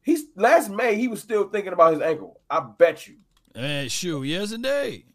He's 0.02 0.26
last 0.36 0.70
May, 0.70 0.96
he 0.96 1.08
was 1.08 1.22
still 1.22 1.50
thinking 1.50 1.74
about 1.74 1.94
his 1.94 2.02
ankle. 2.02 2.40
I 2.50 2.62
bet 2.62 3.08
you. 3.08 3.16
And 3.54 3.92
shoot, 3.92 4.24
yes, 4.24 4.54
indeed. 4.54 5.06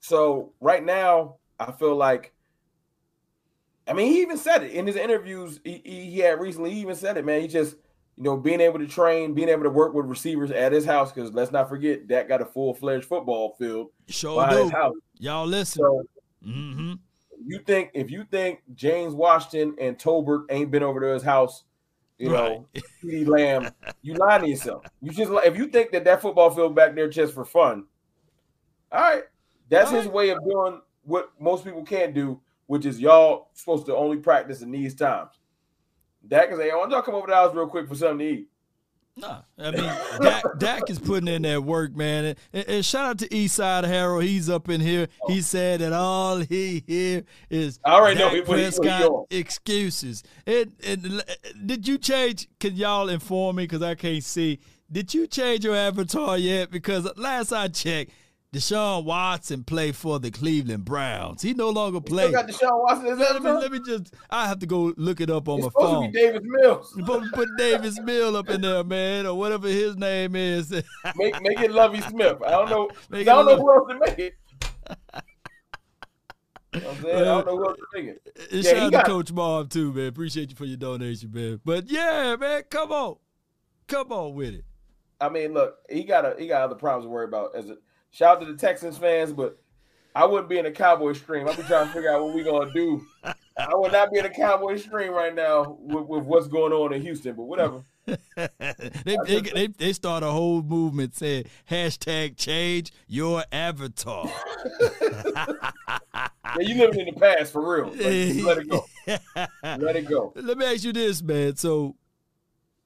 So 0.00 0.52
right 0.60 0.84
now, 0.84 1.36
I 1.58 1.72
feel 1.72 1.96
like, 1.96 2.34
I 3.88 3.92
mean, 3.92 4.12
he 4.12 4.20
even 4.22 4.36
said 4.36 4.62
it 4.62 4.72
in 4.72 4.86
his 4.86 4.96
interviews 4.96 5.60
he, 5.64 5.80
he 5.84 6.18
had 6.18 6.40
recently. 6.40 6.72
He 6.72 6.80
even 6.80 6.96
said 6.96 7.16
it, 7.16 7.24
man. 7.24 7.40
He 7.40 7.48
just, 7.48 7.76
you 8.16 8.24
know, 8.24 8.36
being 8.36 8.60
able 8.60 8.80
to 8.80 8.86
train, 8.86 9.34
being 9.34 9.48
able 9.48 9.62
to 9.62 9.70
work 9.70 9.94
with 9.94 10.06
receivers 10.06 10.50
at 10.50 10.72
his 10.72 10.84
house. 10.84 11.12
Because 11.12 11.32
let's 11.32 11.52
not 11.52 11.68
forget, 11.68 12.06
that 12.08 12.28
got 12.28 12.42
a 12.42 12.46
full 12.46 12.74
fledged 12.74 13.06
football 13.06 13.54
field 13.58 13.88
sure 14.08 14.46
do. 14.50 15.00
Y'all 15.18 15.46
listen. 15.46 15.80
So, 15.80 16.02
mm-hmm. 16.44 16.94
You 17.46 17.58
think 17.58 17.90
if 17.94 18.10
you 18.10 18.24
think 18.30 18.60
James 18.74 19.14
Washington 19.14 19.76
and 19.80 19.98
Tolbert 19.98 20.44
ain't 20.50 20.70
been 20.70 20.82
over 20.82 21.00
to 21.00 21.06
his 21.08 21.22
house, 21.22 21.64
you 22.18 22.32
right. 22.32 22.50
know, 22.74 22.82
CeeDee 23.02 23.26
Lamb, 23.26 23.70
you 24.02 24.14
lie 24.14 24.38
to 24.38 24.48
yourself. 24.48 24.84
You 25.02 25.10
just 25.10 25.30
if 25.44 25.56
you 25.56 25.66
think 25.66 25.92
that 25.92 26.04
that 26.04 26.22
football 26.22 26.50
field 26.50 26.74
back 26.74 26.94
there 26.94 27.08
just 27.08 27.34
for 27.34 27.44
fun, 27.44 27.84
all 28.90 29.00
right, 29.00 29.24
that's 29.68 29.90
all 29.90 29.98
his 29.98 30.08
way 30.08 30.30
of 30.30 30.42
doing 30.44 30.80
what 31.02 31.32
most 31.38 31.64
people 31.64 31.84
can't 31.84 32.14
do, 32.14 32.40
which 32.66 32.86
is 32.86 33.00
y'all 33.00 33.48
supposed 33.52 33.86
to 33.86 33.96
only 33.96 34.16
practice 34.16 34.62
in 34.62 34.70
these 34.70 34.94
times. 34.94 35.32
Dak 36.26 36.48
can 36.48 36.56
say, 36.56 36.70
"I 36.70 36.76
want 36.76 36.90
y'all 36.90 37.02
come 37.02 37.14
over 37.14 37.26
to 37.26 37.30
the 37.30 37.36
house 37.36 37.54
real 37.54 37.66
quick 37.66 37.88
for 37.88 37.94
something 37.94 38.20
to 38.20 38.24
eat." 38.24 38.48
Nah, 39.16 39.42
I 39.56 39.70
mean 39.70 39.92
Dak, 40.20 40.42
Dak 40.58 40.90
is 40.90 40.98
putting 40.98 41.28
in 41.28 41.42
that 41.42 41.62
work, 41.62 41.94
man. 41.94 42.34
And, 42.52 42.68
and, 42.68 42.84
shout 42.84 43.06
out 43.06 43.18
to 43.18 43.28
Eastside 43.28 43.84
Harold. 43.84 44.24
He's 44.24 44.50
up 44.50 44.68
in 44.68 44.80
here. 44.80 45.06
He 45.28 45.40
said 45.40 45.80
that 45.80 45.92
all 45.92 46.38
he 46.38 46.82
hear 46.84 47.22
is 47.48 47.78
I 47.84 47.92
already 47.92 48.18
Dak 48.18 48.34
know 48.34 48.42
Prescott 48.42 49.26
excuses. 49.30 50.24
And, 50.48 50.72
and 50.84 51.22
did 51.64 51.86
you 51.86 51.96
change? 51.96 52.48
Can 52.58 52.74
y'all 52.74 53.08
inform 53.08 53.56
me? 53.56 53.64
Because 53.64 53.82
I 53.82 53.94
can't 53.94 54.24
see. 54.24 54.58
Did 54.90 55.14
you 55.14 55.28
change 55.28 55.64
your 55.64 55.76
avatar 55.76 56.36
yet? 56.36 56.72
Because 56.72 57.08
last 57.16 57.52
I 57.52 57.68
checked, 57.68 58.10
Deshaun 58.54 59.02
Watson 59.04 59.64
played 59.64 59.96
for 59.96 60.20
the 60.20 60.30
Cleveland 60.30 60.84
Browns. 60.84 61.42
He 61.42 61.54
no 61.54 61.70
longer 61.70 62.00
plays. 62.00 62.30
got 62.30 62.46
Deshaun 62.46 62.80
Watson. 62.84 63.18
Let 63.18 63.42
me, 63.42 63.50
let 63.50 63.72
me 63.72 63.80
just. 63.84 64.14
I 64.30 64.46
have 64.46 64.60
to 64.60 64.66
go 64.66 64.94
look 64.96 65.20
it 65.20 65.28
up 65.28 65.48
on 65.48 65.58
it's 65.58 65.74
my 65.74 65.82
phone. 65.82 66.04
To 66.04 66.12
be 66.12 66.18
Davis 66.20 66.42
Mills. 66.44 66.94
To 66.96 67.30
put 67.32 67.48
Davis 67.58 68.00
Mill 68.00 68.36
up 68.36 68.48
in 68.48 68.60
there, 68.60 68.84
man, 68.84 69.26
or 69.26 69.36
whatever 69.36 69.66
his 69.66 69.96
name 69.96 70.36
is. 70.36 70.70
make 71.16 71.42
make 71.42 71.58
it 71.58 71.72
Lovie 71.72 72.00
Smith. 72.02 72.40
I 72.46 72.50
don't 72.52 72.70
know. 72.70 72.90
I 73.12 73.24
don't 73.24 73.46
know 73.46 73.56
who 73.56 73.74
else 73.74 73.88
to 73.88 73.98
make 73.98 74.18
it. 74.20 74.34
You 76.74 76.80
know 76.80 76.90
I'm 76.90 77.02
saying? 77.02 77.16
I 77.16 77.24
don't 77.24 77.46
know 77.46 77.56
who 77.56 77.66
else 77.66 77.76
to 77.76 78.02
make 78.02 78.10
it. 78.10 78.22
Uh, 78.38 78.42
yeah, 78.52 78.62
shout 78.62 78.82
out 78.82 78.92
got... 78.92 79.04
to 79.04 79.10
Coach 79.10 79.34
Bob 79.34 79.70
too, 79.70 79.92
man. 79.92 80.06
Appreciate 80.06 80.50
you 80.50 80.56
for 80.56 80.64
your 80.64 80.76
donation, 80.76 81.32
man. 81.32 81.60
But 81.64 81.90
yeah, 81.90 82.36
man, 82.38 82.62
come 82.70 82.92
on, 82.92 83.16
come 83.88 84.12
on 84.12 84.34
with 84.36 84.54
it. 84.54 84.64
I 85.20 85.28
mean, 85.28 85.54
look, 85.54 85.78
he 85.90 86.04
got 86.04 86.24
a 86.24 86.36
he 86.38 86.46
got 86.46 86.62
other 86.62 86.76
problems 86.76 87.06
to 87.06 87.08
worry 87.08 87.24
about 87.24 87.56
as 87.56 87.68
a 87.68 87.78
Shout 88.14 88.36
out 88.36 88.46
to 88.46 88.52
the 88.52 88.56
Texans 88.56 88.96
fans, 88.96 89.32
but 89.32 89.58
I 90.14 90.24
wouldn't 90.24 90.48
be 90.48 90.58
in 90.58 90.66
a 90.66 90.70
Cowboy 90.70 91.14
stream. 91.14 91.48
I'll 91.48 91.56
be 91.56 91.64
trying 91.64 91.88
to 91.88 91.92
figure 91.92 92.14
out 92.14 92.22
what 92.22 92.32
we're 92.32 92.44
gonna 92.44 92.72
do. 92.72 93.04
I 93.24 93.74
would 93.74 93.90
not 93.90 94.12
be 94.12 94.20
in 94.20 94.24
a 94.24 94.30
Cowboy 94.30 94.76
stream 94.76 95.10
right 95.12 95.34
now 95.34 95.76
with, 95.80 96.06
with 96.06 96.22
what's 96.22 96.46
going 96.46 96.72
on 96.72 96.92
in 96.92 97.02
Houston, 97.02 97.34
but 97.34 97.42
whatever. 97.42 97.82
they, 98.06 99.16
they, 99.26 99.40
they, 99.40 99.66
they 99.66 99.92
start 99.92 100.22
a 100.22 100.28
whole 100.28 100.62
movement 100.62 101.16
saying 101.16 101.46
hashtag 101.68 102.36
change 102.36 102.92
your 103.08 103.42
avatar. 103.50 104.30
yeah, 105.00 106.28
you 106.60 106.76
living 106.76 107.08
in 107.08 107.14
the 107.14 107.20
past 107.20 107.52
for 107.52 107.68
real. 107.68 107.88
Like, 107.88 108.44
let 108.44 108.58
it 108.58 108.68
go. 108.68 108.84
let 109.64 109.96
it 109.96 110.08
go. 110.08 110.32
Let 110.36 110.56
me 110.56 110.66
ask 110.66 110.84
you 110.84 110.92
this, 110.92 111.20
man. 111.20 111.56
So 111.56 111.96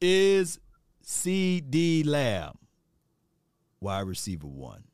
is 0.01 0.59
CeeDee 1.05 2.07
Lamb 2.07 2.57
wide 3.79 4.07
receiver 4.07 4.47
one? 4.47 4.85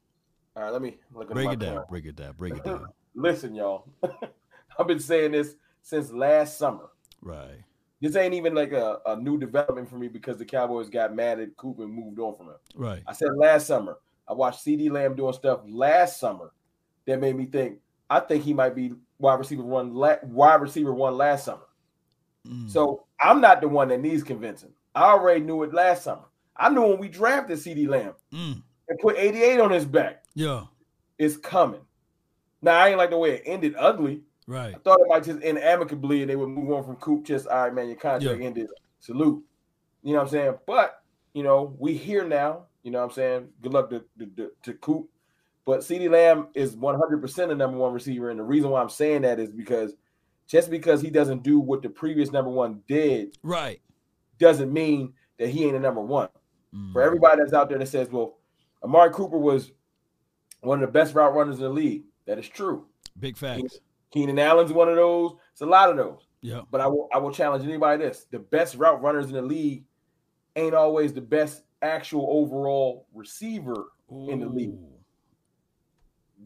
All 0.57 0.63
right, 0.63 0.73
let 0.73 0.83
me 0.83 0.97
look 1.13 1.31
at 1.31 1.35
break 1.35 1.51
it 1.51 1.59
down. 1.59 1.85
Break 1.89 2.07
it 2.07 2.17
down. 2.17 2.35
Break 2.39 2.57
it 2.57 2.65
down. 2.65 2.87
Listen, 3.15 3.55
y'all. 3.55 3.89
I've 4.79 4.87
been 4.87 5.01
saying 5.01 5.33
this 5.33 5.57
since 5.83 6.13
last 6.13 6.59
summer. 6.59 6.91
Right. 7.21 7.65
This 8.01 8.17
ain't 8.17 8.35
even 8.35 8.55
like 8.55 8.73
a, 8.73 8.99
a 9.07 9.17
new 9.17 9.39
development 9.39 9.89
for 9.89 9.97
me 9.97 10.09
because 10.09 10.37
the 10.37 10.45
Cowboys 10.45 10.89
got 10.89 11.15
mad 11.15 11.41
at 11.41 11.57
Coop 11.57 11.79
and 11.79 11.93
moved 11.93 12.19
on 12.19 12.37
from 12.37 12.47
him. 12.47 12.57
Right. 12.75 13.03
I 13.07 13.13
said 13.13 13.31
last 13.37 13.67
summer. 13.67 13.97
I 14.29 14.33
watched 14.33 14.65
CeeDee 14.65 14.91
Lamb 14.91 15.17
doing 15.17 15.33
stuff 15.33 15.61
last 15.67 16.21
summer 16.21 16.53
that 17.07 17.21
made 17.21 17.37
me 17.37 17.47
think 17.47 17.79
I 18.09 18.21
think 18.21 18.45
he 18.45 18.55
might 18.55 18.75
be 18.75 18.93
wide 19.19 19.39
receiver 19.39 19.63
one 19.63 19.95
wide 19.95 20.61
receiver 20.61 20.95
one 20.95 21.17
last 21.17 21.45
summer. 21.45 21.67
Mm. 22.47 22.71
So 22.71 23.07
I'm 23.21 23.41
not 23.41 23.61
the 23.61 23.69
one 23.69 23.89
that 23.89 24.01
needs 24.01 24.23
convincing. 24.23 24.73
I 24.95 25.05
already 25.05 25.41
knew 25.41 25.63
it 25.63 25.75
last 25.75 26.05
summer. 26.05 26.25
I 26.57 26.71
knew 26.71 26.83
when 26.83 27.01
we 27.01 27.09
drafted 27.09 27.59
CeeDee 27.59 27.89
Lamb. 27.89 28.15
Mm 28.33 28.63
and 28.89 28.99
put 28.99 29.17
88 29.19 29.61
on 29.61 29.71
his 29.71 29.85
back. 29.85 30.24
Yeah. 30.35 30.65
It's 31.19 31.37
coming. 31.37 31.81
Now, 32.63 32.79
I 32.79 32.89
ain't 32.89 32.99
like 32.99 33.11
the 33.11 33.19
way 33.19 33.37
it 33.37 33.43
ended 33.45 33.75
ugly. 33.79 34.23
Right. 34.47 34.75
I 34.75 34.79
thought 34.79 35.01
it 35.01 35.09
might 35.09 35.25
just 35.25 35.43
end 35.43 35.59
amicably 35.59 36.23
and 36.23 36.31
they 36.31 36.37
would 36.37 36.49
move 36.49 36.71
on 36.73 36.85
from 36.85 36.97
Coop. 36.97 37.25
Just, 37.25 37.47
all 37.47 37.65
right, 37.65 37.75
man, 37.75 37.89
your 37.89 37.97
contract 37.97 38.41
yeah. 38.41 38.47
ended. 38.47 38.69
Salute. 39.01 39.45
You 40.03 40.13
know 40.13 40.19
what 40.19 40.25
I'm 40.25 40.31
saying? 40.31 40.55
But, 40.67 41.03
you 41.33 41.43
know, 41.43 41.75
we 41.79 41.95
here 41.95 42.25
now. 42.25 42.65
You 42.83 42.91
know 42.91 42.99
what 42.99 43.05
I'm 43.05 43.11
saying? 43.13 43.49
Good 43.63 43.73
luck 43.73 43.91
to, 43.91 44.05
to, 44.37 44.51
to 44.63 44.75
Coop. 44.75 45.09
But 45.65 45.81
CeeDee 45.81 46.11
Lamb 46.11 46.49
is 46.55 46.77
100% 46.77 47.35
the 47.49 47.55
number 47.55 47.79
one 47.79 47.93
receiver. 47.93 48.31
And 48.31 48.39
the 48.39 48.45
reason 48.45 48.71
why 48.71 48.83
I'm 48.83 48.91
saying 48.91 49.23
that 49.23 49.39
is 49.39 49.51
because 49.51 49.95
just 50.47 50.71
because 50.71 51.01
he 51.01 51.11
doesn't 51.11 51.43
do 51.43 51.59
what 51.59 51.83
the 51.83 51.89
previous 51.89 52.31
number 52.31 52.51
one 52.51 52.83
did, 52.87 53.39
right, 53.43 53.81
doesn't 54.39 54.73
mean 54.73 55.15
that 55.39 55.49
he 55.49 55.65
ain't 55.65 55.77
a 55.77 55.81
number 55.81 56.03
one. 56.03 56.29
Mm. 56.75 56.93
For 56.93 57.03
everybody 57.03 57.41
that's 57.41 57.55
out 57.55 57.69
there 57.71 57.79
that 57.79 57.89
says, 57.89 58.11
well, 58.11 58.37
Amari 58.83 59.11
Cooper 59.11 59.39
was 59.39 59.73
one 60.65 60.83
of 60.83 60.89
the 60.89 60.93
best 60.93 61.15
route 61.15 61.35
runners 61.35 61.57
in 61.57 61.63
the 61.63 61.69
league. 61.69 62.05
That 62.27 62.39
is 62.39 62.49
true. 62.49 62.87
Big 63.19 63.37
facts. 63.37 63.79
Keenan 64.11 64.39
Allen's 64.39 64.73
one 64.73 64.89
of 64.89 64.97
those. 64.97 65.33
It's 65.53 65.61
a 65.61 65.67
lot 65.67 65.91
of 65.91 65.97
those. 65.97 66.27
Yeah. 66.41 66.63
But 66.71 66.81
I 66.81 66.87
will 66.87 67.09
I 67.13 67.19
will 67.19 67.33
challenge 67.33 67.65
anybody 67.65 68.05
this. 68.05 68.27
The 68.31 68.39
best 68.39 68.77
route 68.77 69.03
runners 69.03 69.27
in 69.27 69.33
the 69.33 69.43
league 69.43 69.85
ain't 70.57 70.75
always 70.75 71.13
the 71.13 71.21
best 71.21 71.63
actual 71.83 72.27
overall 72.31 73.07
receiver 73.13 73.87
Ooh. 74.13 74.31
in 74.31 74.41
the 74.41 74.49
league. 74.49 74.79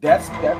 That's 0.00 0.28
that's 0.28 0.58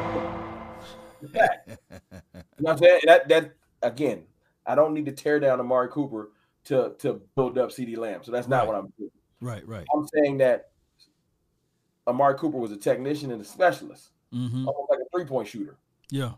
the 1.23 1.29
fact. 1.29 1.69
you 1.69 1.77
know 2.11 2.41
what 2.59 2.73
I'm 2.73 2.79
saying? 2.79 3.01
That 3.07 3.29
that 3.29 3.53
again, 3.83 4.25
I 4.67 4.75
don't 4.75 4.95
need 4.95 5.07
to 5.07 5.13
tear 5.13 5.41
down 5.41 5.61
Amari 5.61 5.89
Cooper 5.89 6.33
to 6.65 6.95
to 6.99 7.21
build 7.37 7.59
up 7.59 7.71
CeeDee 7.71 7.97
Lamb. 7.97 8.23
So 8.25 8.33
that's 8.33 8.49
not 8.49 8.61
right. 8.61 8.69
what 8.69 8.77
I'm 8.77 8.93
doing. 8.99 9.11
Right, 9.41 9.67
right. 9.67 9.87
I'm 9.95 10.07
saying 10.15 10.39
that 10.39 10.71
Amari 12.09 12.37
Cooper 12.37 12.59
was 12.59 12.73
a 12.73 12.77
technician 12.77 13.31
and 13.31 13.41
a 13.41 13.45
specialist, 13.45 14.11
mm-hmm. 14.33 14.67
almost 14.67 14.91
like 14.91 15.01
a 15.01 15.09
three 15.15 15.25
point 15.25 15.49
shooter. 15.49 15.77
Yeah. 16.11 16.33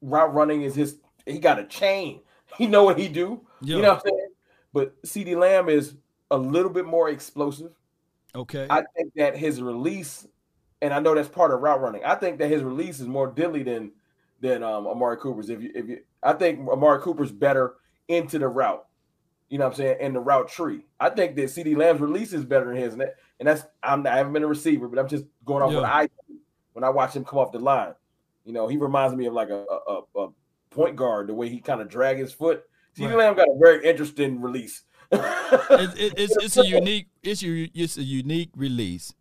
Route 0.00 0.32
running 0.32 0.62
is 0.62 0.74
his. 0.74 0.98
He 1.26 1.38
got 1.38 1.58
a 1.58 1.64
chain. 1.64 2.20
He 2.56 2.66
know 2.66 2.84
what 2.84 2.98
he 2.98 3.08
do. 3.08 3.40
Yeah. 3.60 3.76
You 3.76 3.82
know 3.82 3.88
what 3.94 4.02
I'm 4.06 4.10
saying? 4.10 4.28
But 4.72 5.02
CeeDee 5.02 5.36
Lamb 5.36 5.68
is 5.68 5.94
a 6.30 6.36
little 6.36 6.70
bit 6.70 6.86
more 6.86 7.08
explosive. 7.08 7.72
Okay. 8.34 8.66
I 8.68 8.84
think 8.96 9.12
that 9.16 9.36
his 9.36 9.60
release, 9.60 10.26
and 10.82 10.92
I 10.92 11.00
know 11.00 11.14
that's 11.14 11.28
part 11.28 11.52
of 11.52 11.60
route 11.60 11.80
running. 11.80 12.04
I 12.04 12.14
think 12.14 12.38
that 12.38 12.50
his 12.50 12.62
release 12.62 13.00
is 13.00 13.08
more 13.08 13.26
deadly 13.26 13.62
than 13.62 13.92
than 14.40 14.62
um, 14.62 14.86
Amari 14.86 15.16
Cooper's. 15.16 15.50
If 15.50 15.62
you 15.62 15.72
if 15.74 15.88
you, 15.88 16.00
I 16.22 16.34
think 16.34 16.68
Amari 16.68 17.00
Cooper's 17.00 17.32
better 17.32 17.74
into 18.08 18.38
the 18.38 18.48
route. 18.48 18.86
You 19.48 19.58
know 19.58 19.64
what 19.64 19.74
I'm 19.74 19.76
saying? 19.76 19.98
And 20.00 20.14
the 20.14 20.20
route 20.20 20.48
tree. 20.48 20.84
I 21.00 21.10
think 21.10 21.36
that 21.36 21.44
CeeDee 21.44 21.76
Lamb's 21.76 22.00
release 22.00 22.32
is 22.32 22.44
better 22.44 22.66
than 22.66 22.76
his. 22.76 22.92
And 22.92 23.02
that, 23.02 23.16
and 23.38 23.48
that's 23.48 23.64
I'm 23.82 24.06
I 24.06 24.16
haven't 24.16 24.32
been 24.32 24.42
a 24.42 24.48
receiver, 24.48 24.88
but 24.88 24.98
I'm 24.98 25.08
just 25.08 25.24
going 25.44 25.62
off 25.62 25.72
yeah. 25.72 25.80
what 25.80 25.90
I 25.90 26.04
see 26.06 26.38
when 26.72 26.84
I 26.84 26.90
watch 26.90 27.14
him 27.14 27.24
come 27.24 27.38
off 27.38 27.52
the 27.52 27.58
line. 27.58 27.94
You 28.44 28.52
know, 28.52 28.68
he 28.68 28.76
reminds 28.76 29.16
me 29.16 29.26
of 29.26 29.34
like 29.34 29.50
a 29.50 29.64
a, 29.64 30.00
a 30.16 30.28
point 30.70 30.96
guard, 30.96 31.28
the 31.28 31.34
way 31.34 31.48
he 31.48 31.60
kind 31.60 31.80
of 31.80 31.88
drag 31.88 32.18
his 32.18 32.32
foot. 32.32 32.64
CeeDee 32.96 33.08
right. 33.08 33.18
Lamb 33.18 33.36
got 33.36 33.48
a 33.48 33.58
very 33.60 33.84
interesting 33.84 34.40
release. 34.40 34.82
it, 35.12 35.20
it, 35.98 36.14
it's, 36.16 36.36
it's 36.36 36.56
a 36.56 36.66
unique 36.66 37.08
it's 37.22 37.42
a, 37.42 37.70
it's 37.74 37.98
a 37.98 38.02
unique 38.02 38.50
release, 38.56 39.14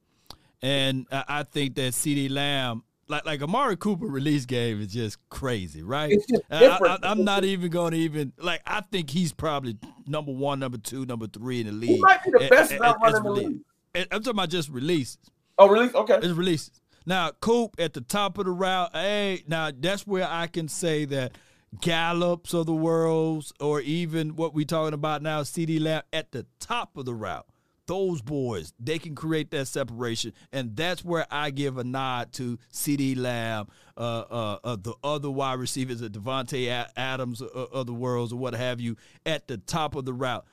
and 0.62 1.06
I 1.12 1.44
think 1.44 1.76
that 1.76 1.94
CeeDee 1.94 2.30
Lamb 2.30 2.84
like 3.08 3.26
like 3.26 3.42
Amari 3.42 3.78
Cooper 3.78 4.06
release 4.06 4.46
game 4.46 4.82
is 4.82 4.94
just 4.94 5.18
crazy, 5.30 5.84
right? 5.84 6.12
It's 6.12 6.26
just 6.26 6.44
different. 6.50 7.06
I, 7.06 7.12
am 7.12 7.24
not 7.24 7.44
even 7.44 7.70
going 7.70 7.92
to 7.92 7.98
even 7.98 8.34
like. 8.38 8.62
I 8.66 8.82
think 8.82 9.10
he's 9.10 9.32
probably 9.32 9.78
number 10.08 10.32
one, 10.32 10.60
number 10.60 10.78
two, 10.78 11.06
number 11.06 11.28
three 11.28 11.62
in 11.62 11.68
the 11.68 11.74
league. 11.74 11.90
He 11.92 12.00
might 12.00 12.24
be 12.24 12.32
the 12.32 12.48
best 12.50 12.78
route 12.80 12.98
runner 13.02 13.18
in 13.18 13.24
the 13.24 13.32
league. 13.32 13.60
I'm 13.96 14.22
talking 14.22 14.32
about 14.32 14.50
just 14.50 14.70
releases. 14.70 15.18
Oh, 15.58 15.68
release? 15.68 15.94
Okay, 15.94 16.16
it's 16.16 16.28
releases. 16.28 16.82
Now, 17.06 17.32
Coop 17.40 17.76
at 17.80 17.94
the 17.94 18.02
top 18.02 18.38
of 18.38 18.46
the 18.46 18.52
route. 18.52 18.90
Hey, 18.94 19.44
now 19.48 19.72
that's 19.78 20.08
where 20.08 20.28
I 20.30 20.48
can 20.48 20.68
say 20.68 21.06
that 21.06 21.34
Gallups 21.82 22.54
of 22.54 22.66
the 22.66 22.74
worlds, 22.74 23.54
or 23.60 23.82
even 23.82 24.36
what 24.36 24.54
we're 24.54 24.66
talking 24.66 24.94
about 24.94 25.22
now, 25.22 25.42
CeeDee 25.42 25.80
Lamb 25.80 26.04
at 26.14 26.32
the 26.32 26.46
top 26.60 26.98
of 26.98 27.06
the 27.06 27.14
route 27.14 27.46
those 27.88 28.22
boys, 28.22 28.74
they 28.80 29.00
can 29.00 29.16
create 29.16 29.52
that 29.52 29.68
separation. 29.68 30.34
And 30.52 30.76
that's 30.76 31.04
where 31.04 31.26
I 31.30 31.52
give 31.52 31.78
a 31.78 31.84
nod 31.84 32.34
to 32.34 32.58
CeeDee 32.74 33.18
Lamb, 33.18 33.68
uh, 33.98 34.24
uh, 34.30 34.60
uh, 34.64 34.76
the 34.76 34.94
other 35.04 35.30
wide 35.30 35.60
receivers, 35.60 36.00
the 36.00 36.10
Davante 36.10 36.88
Adams 36.96 37.42
uh, 37.42 37.46
of 37.46 37.88
the 37.88 37.94
worlds 37.94 38.34
or 38.34 38.38
what 38.38 38.54
have 38.54 38.80
you, 38.80 38.96
at 39.26 39.48
the 39.48 39.58
top 39.58 39.96
of 39.96 40.06
the 40.06 40.14
route. 40.14 40.46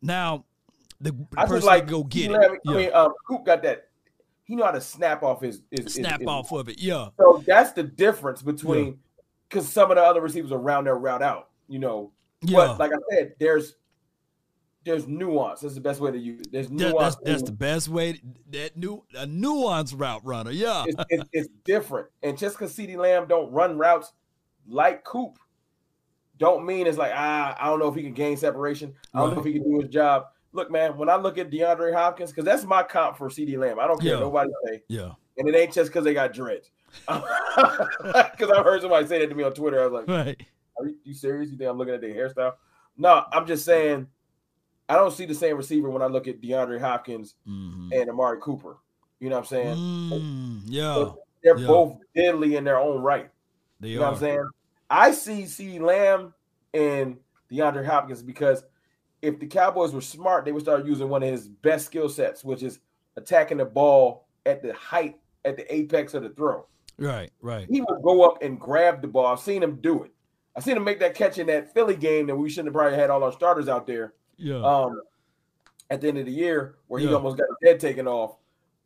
Now, 0.00 0.44
the 1.00 1.14
I 1.36 1.46
person 1.46 1.66
like 1.66 1.86
go 1.86 2.04
get 2.04 2.30
it. 2.30 2.60
I 2.66 2.72
mean, 2.72 2.92
um, 2.92 3.12
Coop 3.26 3.44
got 3.44 3.62
that. 3.62 3.88
He 4.44 4.56
know 4.56 4.64
how 4.64 4.70
to 4.70 4.80
snap 4.80 5.22
off 5.22 5.42
his, 5.42 5.62
his 5.70 5.94
snap 5.94 6.20
his, 6.20 6.28
off 6.28 6.48
his, 6.48 6.60
of 6.60 6.68
it. 6.68 6.80
Yeah. 6.80 7.08
So 7.18 7.42
that's 7.46 7.72
the 7.72 7.82
difference 7.82 8.42
between 8.42 8.98
because 9.48 9.66
yeah. 9.66 9.72
some 9.72 9.90
of 9.90 9.96
the 9.96 10.02
other 10.02 10.20
receivers 10.20 10.52
are 10.52 10.58
round 10.58 10.86
their 10.86 10.96
route 10.96 11.22
out. 11.22 11.50
You 11.68 11.78
know, 11.78 12.12
yeah. 12.42 12.56
But 12.56 12.78
like 12.78 12.92
I 12.92 13.14
said, 13.14 13.34
there's 13.38 13.76
there's 14.84 15.06
nuance. 15.06 15.60
That's 15.60 15.74
the 15.74 15.80
best 15.80 16.00
way 16.00 16.10
to 16.10 16.18
use 16.18 16.40
it. 16.40 16.52
There's 16.52 16.70
nuance. 16.70 17.16
That's, 17.16 17.30
that's 17.30 17.42
the 17.42 17.52
best 17.52 17.88
way. 17.88 18.20
That 18.50 18.76
new 18.76 19.04
a 19.14 19.26
nuance 19.26 19.92
route 19.92 20.24
runner. 20.24 20.50
Yeah, 20.50 20.84
it's, 20.86 21.04
it's, 21.10 21.28
it's 21.32 21.48
different. 21.64 22.08
And 22.22 22.38
just 22.38 22.58
because 22.58 22.74
CeeDee 22.74 22.96
Lamb 22.96 23.26
don't 23.28 23.52
run 23.52 23.76
routes 23.76 24.12
like 24.66 25.04
Coop, 25.04 25.38
don't 26.38 26.64
mean 26.64 26.86
it's 26.86 26.98
like 26.98 27.12
ah, 27.14 27.54
I 27.60 27.66
don't 27.66 27.78
know 27.78 27.88
if 27.88 27.94
he 27.94 28.02
can 28.02 28.14
gain 28.14 28.36
separation. 28.36 28.94
I 29.12 29.18
don't 29.18 29.28
right. 29.28 29.34
know 29.34 29.40
if 29.40 29.46
he 29.46 29.52
can 29.52 29.70
do 29.70 29.80
his 29.80 29.90
job. 29.90 30.26
Look, 30.52 30.70
man, 30.70 30.96
when 30.96 31.08
I 31.08 31.16
look 31.16 31.38
at 31.38 31.50
DeAndre 31.50 31.92
Hopkins, 31.92 32.30
because 32.30 32.44
that's 32.44 32.64
my 32.64 32.82
comp 32.82 33.18
for 33.18 33.28
CeeDee 33.28 33.58
Lamb. 33.58 33.78
I 33.78 33.86
don't 33.86 34.00
care 34.00 34.14
yeah. 34.14 34.20
nobody 34.20 34.50
say. 34.64 34.82
Yeah. 34.88 35.12
And 35.36 35.48
it 35.48 35.54
ain't 35.54 35.72
just 35.72 35.90
because 35.90 36.04
they 36.04 36.14
got 36.14 36.32
dreads. 36.32 36.70
Because 37.08 38.50
I 38.50 38.62
heard 38.62 38.80
somebody 38.80 39.06
say 39.06 39.18
that 39.18 39.28
to 39.28 39.34
me 39.34 39.42
on 39.44 39.52
Twitter. 39.52 39.80
I 39.82 39.86
was 39.86 39.92
like, 39.92 40.08
right. 40.08 40.46
Are 40.78 40.86
you, 40.86 40.96
you 41.04 41.14
serious? 41.14 41.50
You 41.50 41.58
think 41.58 41.68
I'm 41.68 41.76
looking 41.76 41.94
at 41.94 42.00
their 42.00 42.14
hairstyle? 42.14 42.54
No, 42.96 43.24
I'm 43.32 43.46
just 43.46 43.64
saying 43.64 44.06
I 44.88 44.94
don't 44.94 45.12
see 45.12 45.26
the 45.26 45.34
same 45.34 45.56
receiver 45.56 45.90
when 45.90 46.02
I 46.02 46.06
look 46.06 46.28
at 46.28 46.40
DeAndre 46.40 46.80
Hopkins 46.80 47.34
mm-hmm. 47.46 47.90
and 47.92 48.08
Amari 48.08 48.38
Cooper. 48.40 48.78
You 49.20 49.28
know 49.28 49.36
what 49.36 49.42
I'm 49.42 49.48
saying? 49.48 49.76
Mm, 49.76 50.60
yeah. 50.66 50.94
So 50.94 51.18
they're 51.42 51.58
yeah. 51.58 51.66
both 51.66 51.98
deadly 52.14 52.56
in 52.56 52.64
their 52.64 52.78
own 52.78 53.02
right. 53.02 53.30
They 53.80 53.88
you 53.88 53.98
know 53.98 54.04
are. 54.04 54.12
what 54.12 54.14
I'm 54.14 54.20
saying? 54.20 54.48
I 54.88 55.10
see 55.10 55.46
C. 55.46 55.78
Lamb 55.78 56.32
and 56.72 57.18
DeAndre 57.52 57.84
Hopkins 57.84 58.22
because 58.22 58.64
if 59.22 59.38
the 59.38 59.46
Cowboys 59.46 59.92
were 59.92 60.00
smart, 60.00 60.44
they 60.44 60.52
would 60.52 60.62
start 60.62 60.86
using 60.86 61.08
one 61.08 61.22
of 61.22 61.30
his 61.30 61.48
best 61.48 61.86
skill 61.86 62.08
sets, 62.08 62.44
which 62.44 62.62
is 62.62 62.80
attacking 63.16 63.58
the 63.58 63.64
ball 63.64 64.28
at 64.46 64.62
the 64.62 64.72
height, 64.74 65.18
at 65.44 65.56
the 65.56 65.74
apex 65.74 66.14
of 66.14 66.22
the 66.22 66.30
throw. 66.30 66.66
Right, 66.98 67.30
right. 67.40 67.66
He 67.70 67.80
would 67.80 68.02
go 68.02 68.22
up 68.22 68.42
and 68.42 68.58
grab 68.58 69.02
the 69.02 69.08
ball. 69.08 69.26
I've 69.26 69.40
seen 69.40 69.62
him 69.62 69.76
do 69.80 70.04
it. 70.04 70.12
I've 70.56 70.64
seen 70.64 70.76
him 70.76 70.84
make 70.84 70.98
that 71.00 71.14
catch 71.14 71.38
in 71.38 71.46
that 71.46 71.72
Philly 71.72 71.94
game 71.94 72.26
that 72.26 72.36
we 72.36 72.50
shouldn't 72.50 72.68
have 72.68 72.74
probably 72.74 72.98
had 72.98 73.10
all 73.10 73.22
our 73.22 73.32
starters 73.32 73.68
out 73.68 73.86
there 73.86 74.14
yeah. 74.36 74.60
Um, 74.62 75.00
at 75.90 76.00
the 76.00 76.08
end 76.08 76.18
of 76.18 76.26
the 76.26 76.32
year 76.32 76.76
where 76.88 77.00
he 77.00 77.06
yeah. 77.06 77.14
almost 77.14 77.36
got 77.36 77.46
his 77.60 77.70
head 77.70 77.80
taken 77.80 78.08
off. 78.08 78.36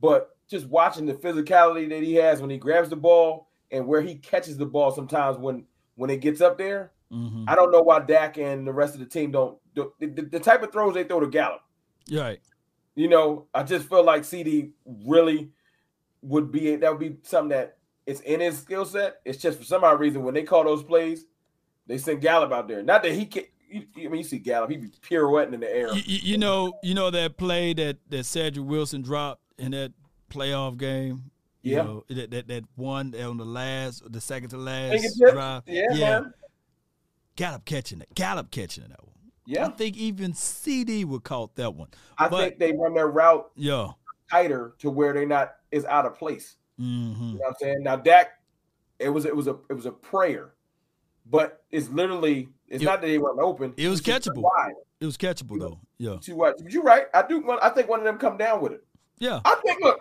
But 0.00 0.36
just 0.48 0.66
watching 0.66 1.06
the 1.06 1.14
physicality 1.14 1.88
that 1.88 2.02
he 2.02 2.14
has 2.14 2.40
when 2.40 2.50
he 2.50 2.58
grabs 2.58 2.90
the 2.90 2.96
ball 2.96 3.48
and 3.70 3.86
where 3.86 4.02
he 4.02 4.16
catches 4.16 4.58
the 4.58 4.66
ball 4.66 4.90
sometimes 4.90 5.38
when 5.38 5.64
when 5.94 6.10
it 6.10 6.20
gets 6.20 6.40
up 6.40 6.58
there, 6.58 6.92
mm-hmm. 7.12 7.44
I 7.46 7.54
don't 7.54 7.70
know 7.70 7.82
why 7.82 8.00
Dak 8.00 8.38
and 8.38 8.66
the 8.66 8.72
rest 8.72 8.94
of 8.94 9.00
the 9.00 9.06
team 9.06 9.30
don't 9.30 9.56
do 9.56 9.61
the, 9.74 9.92
the, 10.00 10.22
the 10.22 10.40
type 10.40 10.62
of 10.62 10.72
throws 10.72 10.94
they 10.94 11.04
throw 11.04 11.20
to 11.20 11.26
Gallup. 11.26 11.62
Right. 12.10 12.40
You 12.94 13.08
know, 13.08 13.46
I 13.54 13.62
just 13.62 13.88
feel 13.88 14.04
like 14.04 14.22
CeeDee 14.22 14.72
really 15.06 15.50
would 16.22 16.52
be 16.52 16.76
that 16.76 16.90
would 16.90 17.00
be 17.00 17.16
something 17.22 17.50
that 17.50 17.78
it's 18.06 18.20
in 18.20 18.40
his 18.40 18.58
skill 18.58 18.84
set. 18.84 19.20
It's 19.24 19.38
just 19.38 19.58
for 19.58 19.64
some 19.64 19.84
odd 19.84 20.00
reason 20.00 20.24
when 20.24 20.34
they 20.34 20.42
call 20.42 20.64
those 20.64 20.82
plays, 20.82 21.24
they 21.86 21.98
send 21.98 22.20
Gallup 22.20 22.52
out 22.52 22.68
there. 22.68 22.82
Not 22.82 23.02
that 23.02 23.12
he 23.12 23.26
can 23.26 23.44
you, 23.72 23.86
I 23.96 24.08
mean, 24.08 24.16
you 24.16 24.24
see 24.24 24.38
Gallup, 24.38 24.70
he'd 24.70 24.82
be 24.82 24.88
pirouetting 24.88 25.54
in 25.54 25.60
the 25.60 25.74
air. 25.74 25.92
You, 25.94 26.02
you, 26.06 26.38
know, 26.38 26.74
you 26.82 26.94
know 26.94 27.10
that 27.10 27.38
play 27.38 27.72
that 27.74 27.98
that 28.10 28.24
Cedric 28.24 28.66
Wilson 28.66 29.02
dropped 29.02 29.40
in 29.58 29.70
that 29.72 29.92
playoff 30.30 30.76
game. 30.76 31.30
You 31.62 31.76
yeah, 31.76 31.82
know, 31.82 32.04
that, 32.10 32.30
that 32.32 32.48
that 32.48 32.64
one 32.74 33.14
on 33.14 33.36
the 33.36 33.44
last, 33.44 34.02
the 34.10 34.20
second 34.20 34.50
to 34.50 34.56
last 34.56 35.18
drive. 35.18 35.62
Yeah, 35.66 35.86
yeah. 35.92 36.20
Man. 36.20 36.34
Gallup 37.36 37.64
catching 37.64 38.00
it. 38.00 38.08
Gallup 38.14 38.50
catching 38.50 38.84
that 38.88 39.02
one. 39.02 39.11
Yeah, 39.44 39.66
I 39.66 39.70
think 39.70 39.96
even 39.96 40.32
CeeDee 40.32 41.04
would 41.04 41.24
caught 41.24 41.56
that 41.56 41.74
one. 41.74 41.88
I 42.16 42.28
but, 42.28 42.38
think 42.40 42.58
they 42.58 42.72
run 42.72 42.94
their 42.94 43.08
route 43.08 43.50
yeah 43.56 43.90
tighter 44.30 44.74
to 44.78 44.90
where 44.90 45.12
they're 45.12 45.26
not 45.26 45.56
is 45.70 45.84
out 45.84 46.06
of 46.06 46.16
place. 46.16 46.56
Mm-hmm. 46.80 47.22
You 47.22 47.32
know 47.32 47.38
what 47.38 47.48
I'm 47.48 47.54
saying? 47.60 47.82
Now 47.82 47.96
Dak, 47.96 48.30
it 48.98 49.08
was 49.08 49.24
it 49.24 49.34
was 49.34 49.46
a 49.46 49.56
it 49.68 49.74
was 49.74 49.86
a 49.86 49.92
prayer, 49.92 50.54
but 51.28 51.64
it's 51.70 51.88
literally 51.88 52.48
it's 52.68 52.82
it, 52.82 52.86
not 52.86 53.00
that 53.00 53.06
they 53.06 53.18
weren't 53.18 53.40
open. 53.40 53.74
It 53.76 53.88
was 53.88 54.00
catchable. 54.00 54.44
It 55.00 55.06
was 55.06 55.16
catchable 55.16 55.58
though. 55.58 55.80
Yeah. 55.98 56.16
Too 56.20 56.36
wide. 56.36 56.54
You're 56.68 56.82
right. 56.82 57.06
I 57.12 57.26
do. 57.26 57.58
I 57.60 57.68
think 57.70 57.88
one 57.88 58.00
of 58.00 58.04
them 58.04 58.18
come 58.18 58.36
down 58.36 58.60
with 58.60 58.72
it. 58.72 58.84
Yeah. 59.18 59.40
I 59.44 59.56
think. 59.64 59.80
Look. 59.82 60.00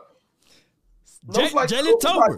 J- 1.33 1.49
like 1.51 1.69
Jalen 1.69 1.99
Tolbert. 1.99 2.37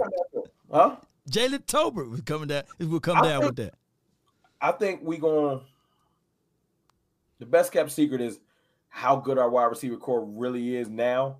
Huh? 0.72 0.96
Jalen 1.30 1.66
Tolbert 1.66 2.10
was 2.10 2.22
coming 2.22 2.48
down. 2.48 2.63
Will 2.80 3.00
come 3.00 3.18
I 3.18 3.22
down 3.22 3.42
think, 3.42 3.46
with 3.46 3.56
that. 3.58 3.76
I 4.60 4.72
think 4.72 5.02
we 5.04 5.18
going. 5.18 5.62
The 7.44 7.50
best 7.50 7.72
kept 7.72 7.92
secret 7.92 8.22
is 8.22 8.40
how 8.90 9.16
good 9.16 9.38
our 9.38 9.50
wide 9.50 9.66
receiver 9.66 9.98
corps 9.98 10.26
really 10.26 10.76
is 10.76 10.90
now, 10.90 11.38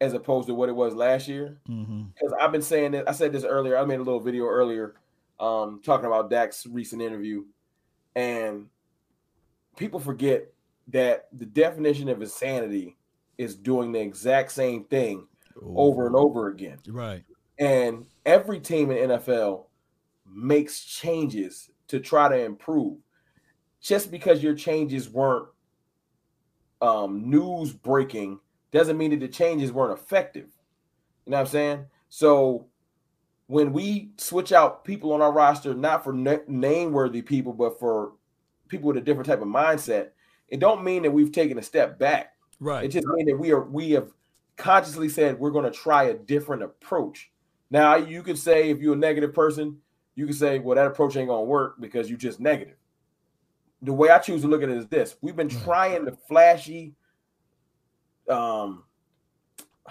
as 0.00 0.12
opposed 0.14 0.48
to 0.48 0.54
what 0.54 0.68
it 0.68 0.76
was 0.76 0.94
last 0.94 1.26
year. 1.28 1.58
Because 1.64 1.78
mm-hmm. 1.78 2.34
I've 2.40 2.52
been 2.52 2.62
saying 2.62 2.92
that. 2.92 3.08
I 3.08 3.12
said 3.12 3.32
this 3.32 3.44
earlier. 3.44 3.76
I 3.76 3.84
made 3.84 4.00
a 4.00 4.02
little 4.02 4.20
video 4.20 4.44
earlier, 4.44 4.94
um, 5.40 5.80
talking 5.84 6.06
about 6.06 6.30
Dak's 6.30 6.66
recent 6.66 7.02
interview 7.02 7.44
and 8.16 8.66
people 9.76 10.00
forget 10.00 10.48
that 10.88 11.28
the 11.32 11.46
definition 11.46 12.08
of 12.08 12.20
insanity 12.20 12.96
is 13.38 13.54
doing 13.54 13.92
the 13.92 14.00
exact 14.00 14.50
same 14.50 14.84
thing 14.84 15.26
Ooh. 15.58 15.74
over 15.76 16.06
and 16.06 16.16
over 16.16 16.48
again. 16.48 16.78
Right. 16.88 17.22
And 17.58 18.06
every 18.24 18.58
team 18.58 18.90
in 18.90 19.10
NFL 19.10 19.66
makes 20.26 20.80
changes 20.80 21.70
to 21.88 22.00
try 22.00 22.28
to 22.28 22.42
improve. 22.42 22.96
Just 23.86 24.10
because 24.10 24.42
your 24.42 24.56
changes 24.56 25.08
weren't 25.08 25.46
um, 26.82 27.30
news 27.30 27.72
breaking 27.72 28.40
doesn't 28.72 28.98
mean 28.98 29.12
that 29.12 29.20
the 29.20 29.28
changes 29.28 29.70
weren't 29.70 29.96
effective. 29.96 30.48
You 31.24 31.30
know 31.30 31.36
what 31.36 31.42
I'm 31.42 31.46
saying? 31.46 31.86
So 32.08 32.66
when 33.46 33.72
we 33.72 34.10
switch 34.16 34.50
out 34.50 34.84
people 34.84 35.12
on 35.12 35.22
our 35.22 35.30
roster, 35.30 35.72
not 35.72 36.02
for 36.02 36.12
name 36.12 36.90
worthy 36.90 37.22
people, 37.22 37.52
but 37.52 37.78
for 37.78 38.14
people 38.66 38.88
with 38.88 38.96
a 38.96 39.00
different 39.00 39.28
type 39.28 39.40
of 39.40 39.46
mindset, 39.46 40.08
it 40.48 40.58
don't 40.58 40.82
mean 40.82 41.04
that 41.04 41.12
we've 41.12 41.30
taken 41.30 41.56
a 41.56 41.62
step 41.62 41.96
back. 41.96 42.32
Right. 42.58 42.86
It 42.86 42.88
just 42.88 43.06
means 43.06 43.28
that 43.30 43.38
we 43.38 43.52
are 43.52 43.62
we 43.62 43.92
have 43.92 44.10
consciously 44.56 45.08
said 45.08 45.38
we're 45.38 45.50
going 45.52 45.64
to 45.64 45.78
try 45.78 46.04
a 46.04 46.14
different 46.14 46.64
approach. 46.64 47.30
Now 47.70 47.94
you 47.94 48.24
could 48.24 48.38
say 48.38 48.68
if 48.70 48.80
you're 48.80 48.94
a 48.94 48.98
negative 48.98 49.32
person, 49.32 49.78
you 50.16 50.26
could 50.26 50.34
say, 50.34 50.58
well, 50.58 50.74
that 50.74 50.88
approach 50.88 51.14
ain't 51.14 51.28
gonna 51.28 51.44
work 51.44 51.80
because 51.80 52.08
you're 52.08 52.18
just 52.18 52.40
negative. 52.40 52.74
The 53.82 53.92
way 53.92 54.10
I 54.10 54.18
choose 54.18 54.42
to 54.42 54.48
look 54.48 54.62
at 54.62 54.68
it 54.68 54.76
is 54.76 54.86
this: 54.86 55.16
we've 55.20 55.36
been 55.36 55.48
trying 55.48 56.04
the 56.04 56.12
flashy, 56.28 56.94
um, 58.28 58.84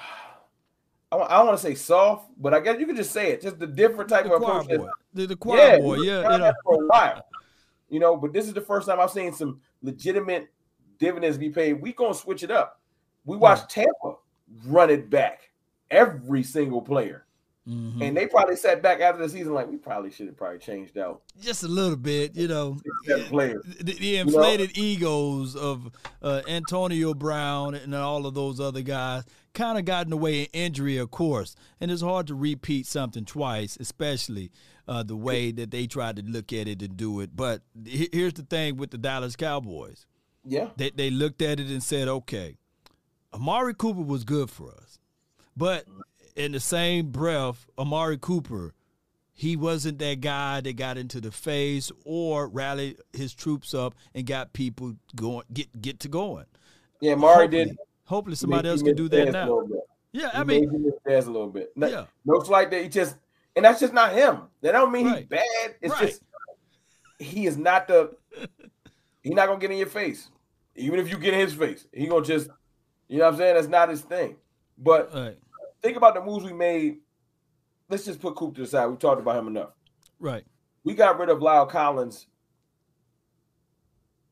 I 1.12 1.18
don't 1.18 1.46
want 1.46 1.58
to 1.58 1.64
say 1.64 1.76
soft, 1.76 2.30
but 2.38 2.54
I 2.54 2.60
guess 2.60 2.80
you 2.80 2.86
could 2.86 2.98
just 2.98 3.12
say 3.12 3.32
it. 3.32 3.42
Just 3.42 3.60
the 3.60 3.68
different 3.68 4.10
type 4.10 4.26
the 4.26 4.34
of 4.34 4.42
approach. 4.42 4.68
Boy. 4.68 4.90
The, 5.14 5.28
the 5.28 5.36
choir 5.36 5.58
yeah, 5.58 5.78
boy, 5.78 5.96
yeah, 5.98 6.32
you 6.32 6.38
know. 6.40 6.54
for 6.64 6.84
a 6.84 6.88
while. 6.88 7.26
You 7.90 8.00
know, 8.00 8.18
but 8.18 8.34
this 8.34 8.48
is 8.48 8.54
the 8.54 8.62
first 8.62 8.88
time 8.88 9.00
I've 9.00 9.12
seen 9.12 9.32
some 9.32 9.62
legitimate 9.82 10.50
dividends 10.98 11.38
be 11.38 11.50
paid. 11.50 11.74
We 11.74 11.94
gonna 11.94 12.14
switch 12.14 12.44
it 12.44 12.52
up. 12.52 12.82
We 13.24 13.38
watched 13.38 13.70
Tampa 13.70 14.16
run 14.66 14.90
it 14.90 15.10
back 15.10 15.50
every 15.92 16.44
single 16.44 16.82
player. 16.82 17.25
Mm-hmm. 17.68 18.01
And 18.01 18.16
they 18.16 18.28
probably 18.28 18.55
sat 18.55 18.84
back 18.84 19.01
after 19.01 19.22
the 19.22 19.30
season 19.30 19.53
like 19.53 19.68
we 19.68 19.78
probably 19.78 20.11
should 20.11 20.28
have 20.28 20.38
probably 20.38 20.59
changed 20.59 20.99
out 20.99 21.24
just 21.41 21.63
a 21.63 21.68
little 21.68 21.95
bit, 21.95 22.36
you 22.36 22.47
know. 22.47 22.78
The, 23.05 23.95
the, 23.99 24.18
inflated 24.18 24.78
you 24.78 24.84
know? 24.84 24.89
egos 24.89 25.55
of 25.55 25.89
uh, 26.22 26.43
Antonio 26.47 27.16
Brown 27.16 27.74
and 27.74 27.95
all 27.95 28.28
of 28.28 28.36
those 28.36 28.59
other 28.59 28.82
guys 28.82 29.24
kind 29.55 29.80
of 29.80 29.86
got 29.86 30.05
in 30.05 30.11
the 30.11 30.18
way 30.18 30.43
of 30.43 30.49
injury, 30.53 30.97
of 30.97 31.09
course. 31.09 31.55
And 31.82 31.89
it's 31.89 32.03
hard 32.03 32.28
to 32.28 32.36
repeat 32.36 32.86
something 32.86 33.26
twice, 33.26 33.78
especially 33.80 34.51
uh, 34.88 35.01
the 35.01 35.16
way 35.16 35.51
that 35.51 35.72
they 35.72 35.88
tried 35.88 36.18
to 36.18 36.22
look 36.22 36.53
at 36.53 36.68
it 36.68 36.84
and 36.84 36.95
do 36.95 37.20
it. 37.22 37.36
But 37.36 37.63
here's 37.84 38.34
the 38.34 38.43
thing 38.43 38.78
with 38.78 38.91
the 38.91 38.99
Dallas 38.99 39.36
Cowboys. 39.36 40.05
Yeah. 40.43 40.70
They, 40.78 40.91
they 40.91 41.09
looked 41.09 41.41
at 41.41 41.59
it 41.59 41.68
and 41.68 41.82
said, 41.82 42.07
okay, 42.07 42.57
Amari 43.34 43.74
Cooper 43.74 44.01
was 44.01 44.24
good 44.24 44.51
for 44.51 44.72
us. 44.72 44.99
But 45.57 45.86
in 46.36 46.52
the 46.52 46.60
same 46.60 47.12
breath, 47.12 47.66
Amari 47.78 48.18
Cooper, 48.18 48.74
he 49.34 49.56
wasn't 49.56 50.00
that 50.00 50.22
guy 50.22 50.62
that 50.62 50.76
got 50.76 50.98
into 50.98 51.20
the 51.20 51.32
face 51.32 51.92
or 52.06 52.48
rallied 52.48 52.98
his 53.14 53.34
troops 53.34 53.74
up 53.74 53.96
and 54.14 54.26
got 54.26 54.54
people 54.54 54.96
going 55.16 55.46
get 55.54 55.82
get 55.82 56.00
to 56.02 56.08
going. 56.08 56.46
Yeah, 57.02 57.14
Amari 57.14 57.48
did. 57.48 57.78
Hopefully, 58.06 58.36
somebody 58.36 58.70
else 58.70 58.82
can 58.82 58.96
do 58.96 59.10
that 59.10 59.32
now. 59.32 59.68
Yeah, 60.12 60.30
I 60.34 60.40
he 60.40 60.44
mean, 60.46 60.94
a 61.06 61.12
little 61.12 61.50
bit. 61.50 61.74
No, 61.76 61.88
yeah, 61.88 62.06
no 62.24 62.38
like 62.38 62.72
that. 62.72 62.84
He 62.84 62.88
just, 62.88 63.18
and 63.56 63.66
that's 63.66 63.82
just 63.82 63.94
not 63.94 64.14
him. 64.14 64.44
That 64.62 64.72
don't 64.72 64.92
mean 64.92 65.08
right. 65.08 65.18
he's 65.20 65.28
bad. 65.28 65.76
It's 65.82 65.94
right. 65.94 66.08
just 66.08 66.22
he 67.20 67.46
is 67.46 67.58
not 67.58 67.88
the. 67.88 68.16
He's 69.22 69.34
not 69.34 69.48
gonna 69.48 69.60
get 69.60 69.72
in 69.72 69.78
your 69.78 69.88
face, 69.88 70.30
even 70.76 71.00
if 71.00 71.10
you 71.10 71.18
get 71.18 71.34
in 71.34 71.40
his 71.40 71.54
face. 71.54 71.88
He 71.92 72.06
gonna 72.08 72.24
just, 72.24 72.50
you 73.10 73.18
know, 73.18 73.26
what 73.26 73.34
I'm 73.34 73.38
saying 73.40 73.56
that's 73.56 73.68
not 73.68 73.90
his 73.90 74.02
thing. 74.02 74.38
But 74.78 75.14
right 75.14 75.38
think 75.86 75.98
about 75.98 76.16
the 76.16 76.22
moves 76.22 76.44
we 76.44 76.54
made. 76.54 76.98
Let's 77.90 78.06
just 78.06 78.20
put 78.20 78.36
Coop 78.36 78.56
to 78.56 78.62
the 78.62 78.68
side. 78.68 78.88
We 78.88 78.98
talked 78.98 79.22
about 79.22 79.38
him 79.38 79.48
enough. 79.48 79.70
Right. 80.20 80.44
We 80.84 80.96
got 80.96 81.20
rid 81.20 81.30
of 81.30 81.40
La'el 81.40 81.70
Collins. 81.70 82.26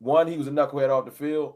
One, 0.00 0.26
he 0.26 0.36
was 0.36 0.48
a 0.48 0.50
knucklehead 0.50 0.90
off 0.90 1.04
the 1.04 1.12
field. 1.12 1.54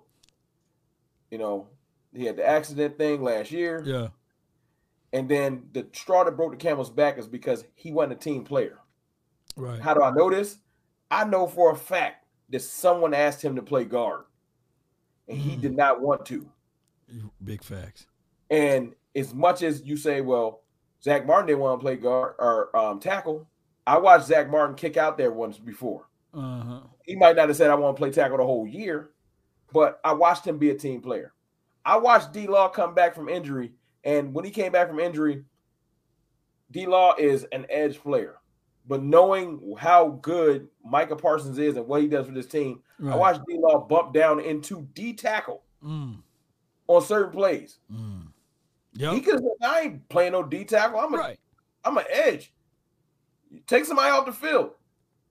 You 1.31 1.39
know, 1.39 1.67
he 2.15 2.25
had 2.25 2.37
the 2.37 2.49
accident 2.49 2.97
thing 2.97 3.23
last 3.23 3.51
year. 3.51 3.83
Yeah. 3.85 4.09
And 5.13 5.29
then 5.29 5.65
the 5.73 5.87
straw 5.93 6.23
that 6.25 6.37
broke 6.37 6.53
the 6.53 6.57
camel's 6.57 6.91
back 6.91 7.19
is 7.19 7.27
because 7.27 7.65
he 7.75 7.91
wasn't 7.91 8.13
a 8.13 8.17
team 8.17 8.45
player. 8.45 8.79
Right. 9.57 9.81
How 9.81 9.95
do 9.95 10.03
I 10.03 10.13
know 10.13 10.31
this? 10.31 10.59
I 11.11 11.25
know 11.25 11.47
for 11.47 11.73
a 11.73 11.77
fact 11.77 12.27
that 12.51 12.63
someone 12.63 13.15
asked 13.15 13.43
him 13.43 13.57
to 13.57 13.63
play 13.63 13.85
guard, 13.85 14.25
and 15.27 15.39
mm. 15.39 15.41
he 15.41 15.57
did 15.57 15.77
not 15.77 16.01
want 16.01 16.25
to. 16.27 16.49
Big 17.43 17.65
facts. 17.65 18.07
And 18.51 18.95
as 19.19 19.35
much 19.35 19.63
as 19.63 19.83
you 19.85 19.97
say, 19.97 20.21
well, 20.21 20.63
Zack 21.03 21.27
Martin 21.27 21.47
didn't 21.47 21.61
want 21.61 21.81
to 21.81 21.85
play 21.85 21.97
guard 21.97 22.35
or 22.39 22.77
um, 22.77 23.01
tackle, 23.01 23.49
I 23.87 23.99
watched 23.99 24.27
Zack 24.27 24.51
Martin 24.51 24.77
kick 24.77 24.97
out 24.97 25.17
there 25.17 25.31
once 25.31 25.59
before. 25.59 26.09
Uh-huh. 26.35 26.81
He 27.05 27.17
might 27.17 27.37
not 27.37 27.49
have 27.49 27.57
said 27.57 27.71
I 27.71 27.75
want 27.75 27.97
to 27.97 28.01
play 28.01 28.11
tackle 28.11 28.37
the 28.37 28.45
whole 28.45 28.67
year, 28.67 29.11
but 29.73 30.01
I 30.05 30.13
watched 30.13 30.47
him 30.47 30.59
be 30.59 30.71
a 30.71 30.75
team 30.75 31.01
player. 31.01 31.33
I 31.85 31.97
watched 31.97 32.33
D 32.33 32.47
Law 32.47 32.69
come 32.69 32.95
back 32.95 33.15
from 33.15 33.29
injury, 33.29 33.73
and 34.05 34.35
when 34.35 34.45
he 34.45 34.51
came 34.51 34.73
back 34.73 34.89
from 34.89 35.01
injury, 35.01 35.45
D 36.71 36.87
Law 36.87 37.15
is 37.19 37.47
an 37.53 37.67
edge 37.71 37.99
player. 37.99 38.37
But 38.87 39.03
knowing 39.03 39.75
how 39.79 40.19
good 40.23 40.69
Micah 40.85 41.17
Parsons 41.17 41.59
is 41.59 41.77
and 41.77 41.87
what 41.87 42.03
he 42.03 42.09
does 42.09 42.27
for 42.27 42.33
this 42.33 42.47
team, 42.47 42.83
right. 42.99 43.15
I 43.15 43.17
watched 43.17 43.41
D 43.49 43.57
Law 43.59 43.87
bump 43.87 44.13
down 44.13 44.41
into 44.41 44.87
D 44.93 45.15
tackle 45.15 45.63
mm. 45.83 46.19
on 46.89 47.03
certain 47.03 47.33
plays. 47.33 47.79
Mm. 47.91 48.29
Yep. 48.99 49.15
He 49.15 49.21
could 49.21 49.45
I 49.63 49.81
ain't 49.81 50.09
playing 50.09 50.33
no 50.33 50.43
D 50.43 50.65
tackle. 50.65 50.99
I'm 50.99 51.15
a 51.15 51.17
right. 51.17 51.39
I'm 51.85 51.97
an 51.97 52.05
edge. 52.11 52.53
Take 53.67 53.85
somebody 53.85 54.11
off 54.11 54.27
the 54.27 54.33
field. 54.33 54.73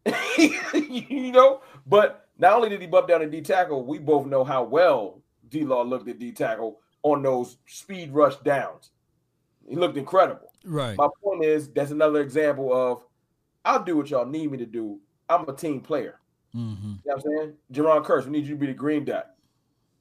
you 0.38 1.34
know, 1.34 1.62
but 1.86 2.30
not 2.38 2.54
only 2.54 2.70
did 2.70 2.80
he 2.80 2.88
bump 2.88 3.10
down 3.10 3.22
a 3.22 3.28
D 3.28 3.42
tackle, 3.42 3.86
we 3.86 4.00
both 4.00 4.26
know 4.26 4.46
how 4.46 4.64
well 4.64 5.22
D 5.50 5.66
Law 5.66 5.84
looked 5.84 6.08
at 6.08 6.18
D 6.18 6.32
tackle 6.32 6.80
on 7.04 7.22
those 7.22 7.58
speed 7.68 8.14
rush 8.14 8.38
downs. 8.38 8.92
He 9.68 9.76
looked 9.76 9.98
incredible. 9.98 10.54
Right. 10.64 10.98
My 10.98 11.10
point 11.22 11.44
is 11.44 11.68
that's 11.70 11.92
another 11.92 12.22
example 12.22 12.74
of 12.74 13.04
I'll 13.66 13.84
do 13.84 13.98
what 13.98 14.10
y'all 14.10 14.26
need 14.26 14.50
me 14.50 14.58
to 14.60 14.66
do. 14.66 15.02
I'm 15.28 15.48
a 15.50 15.54
team 15.54 15.82
player. 15.82 16.22
Mm-hmm. 16.56 16.88
You 16.88 17.00
know 17.06 17.16
what 17.16 17.16
I'm 17.16 17.22
saying? 17.22 17.54
Jayron 17.74 18.06
Kearse, 18.06 18.26
we 18.26 18.32
need 18.32 18.46
you 18.46 18.56
to 18.56 18.60
be 18.60 18.68
the 18.68 18.74
green 18.74 19.04
dot. 19.04 19.32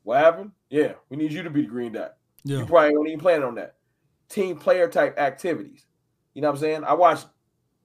What 0.05 0.21
happened? 0.21 0.53
Yeah, 0.71 0.93
we 1.11 1.17
need 1.17 1.33
you 1.33 1.43
to 1.43 1.51
be 1.51 1.62
the 1.62 1.69
green 1.69 1.93
dot. 1.93 2.14
Yeah. 2.47 2.59
You 2.59 2.66
probably 2.66 2.92
don't 2.92 3.07
even 3.09 3.20
plan 3.20 3.42
on 3.42 3.57
that. 3.57 3.74
Team 4.28 4.57
player 4.57 4.88
type 4.88 5.18
activities. 5.18 5.84
You 6.34 6.42
know 6.42 6.49
what 6.49 6.55
I'm 6.55 6.61
saying? 6.61 6.84
I 6.84 6.94
watched, 6.94 7.26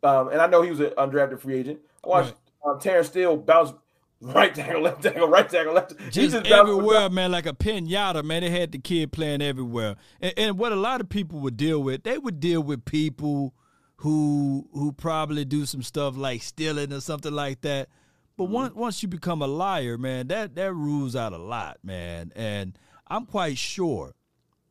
um, 0.03 0.29
and 0.29 0.39
I 0.41 0.47
know 0.47 0.61
he 0.61 0.69
was 0.69 0.79
an 0.79 0.91
undrafted 0.97 1.39
free 1.39 1.57
agent. 1.57 1.79
I 2.03 2.07
watched 2.07 2.33
right. 2.65 2.73
um, 2.73 2.79
Terence 2.79 3.07
Steele 3.07 3.37
bounce 3.37 3.73
right 4.21 4.53
tackle, 4.53 4.81
left 4.81 5.01
tackle, 5.03 5.27
right 5.27 5.49
tackle, 5.49 5.73
left. 5.73 5.97
Just, 6.11 6.35
just 6.35 6.47
everywhere, 6.47 7.09
man, 7.09 7.31
like 7.31 7.45
a 7.45 7.53
pinata, 7.53 8.23
man. 8.23 8.43
They 8.43 8.49
had 8.49 8.71
the 8.71 8.77
kid 8.77 9.11
playing 9.11 9.41
everywhere. 9.41 9.95
And, 10.21 10.33
and 10.37 10.57
what 10.57 10.71
a 10.71 10.75
lot 10.75 11.01
of 11.01 11.09
people 11.09 11.39
would 11.39 11.57
deal 11.57 11.81
with, 11.81 12.03
they 12.03 12.17
would 12.17 12.39
deal 12.39 12.61
with 12.61 12.85
people 12.85 13.53
who 13.97 14.67
who 14.73 14.91
probably 14.91 15.45
do 15.45 15.65
some 15.65 15.83
stuff 15.83 16.17
like 16.17 16.41
stealing 16.41 16.91
or 16.91 17.01
something 17.01 17.33
like 17.33 17.61
that. 17.61 17.89
But 18.37 18.45
mm-hmm. 18.45 18.53
once 18.53 18.73
once 18.73 19.03
you 19.03 19.09
become 19.09 19.41
a 19.41 19.47
liar, 19.47 19.97
man, 19.97 20.27
that 20.27 20.55
that 20.55 20.73
rules 20.73 21.15
out 21.15 21.33
a 21.33 21.37
lot, 21.37 21.77
man. 21.83 22.31
And 22.35 22.77
I'm 23.07 23.25
quite 23.25 23.57
sure 23.57 24.13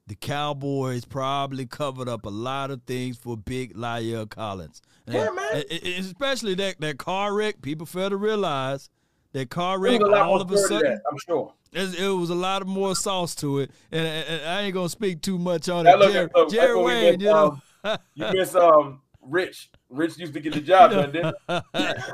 the 0.07 0.15
Cowboys 0.15 1.05
probably 1.05 1.67
covered 1.67 2.09
up 2.09 2.27
a 2.27 2.31
lot 2.31 2.71
of 2.71 2.83
things 2.83 3.17
for 3.17 3.37
big 3.37 3.75
La'el 3.75 4.29
Collins. 4.29 4.83
Yeah, 5.07 5.27
and, 5.27 5.37
man. 5.37 5.65
especially 5.99 6.55
that, 6.57 6.81
that 6.81 6.99
car 6.99 7.35
wreck. 7.35 7.63
People 7.63 7.87
fail 7.87 8.11
to 8.11 8.17
realize 8.17 8.91
that 9.33 9.51
car 9.51 9.79
wreck 9.79 10.01
all 10.01 10.41
of 10.41 10.51
a 10.51 10.59
sudden. 10.59 11.01
I'm 11.11 11.19
sure. 11.27 11.55
It, 11.73 12.19
was 12.19 12.31
a 12.31 12.35
lot 12.35 12.63
of 12.63 12.69
more 12.69 12.97
sauce 12.97 13.37
to 13.37 13.61
it, 13.61 13.71
and, 13.93 14.05
and 14.05 14.45
I 14.45 14.63
ain't 14.63 14.75
gonna 14.75 14.89
speak 14.89 15.23
too 15.23 15.39
much 15.39 15.69
on 15.69 15.87
it. 15.87 16.13
Jerry, 16.13 16.29
Jerry 16.51 16.83
Wayne, 16.83 17.21
you 17.21 17.27
know, 17.27 17.61
um, 17.85 17.99
you 18.15 18.27
miss 18.33 18.57
um 18.57 19.03
Rich. 19.23 19.71
Rich 19.91 20.19
used 20.19 20.35
to 20.35 20.41
get 20.41 20.55
the 20.55 20.61
job 20.61 20.93
done, 20.93 21.11
didn't 21.11 21.35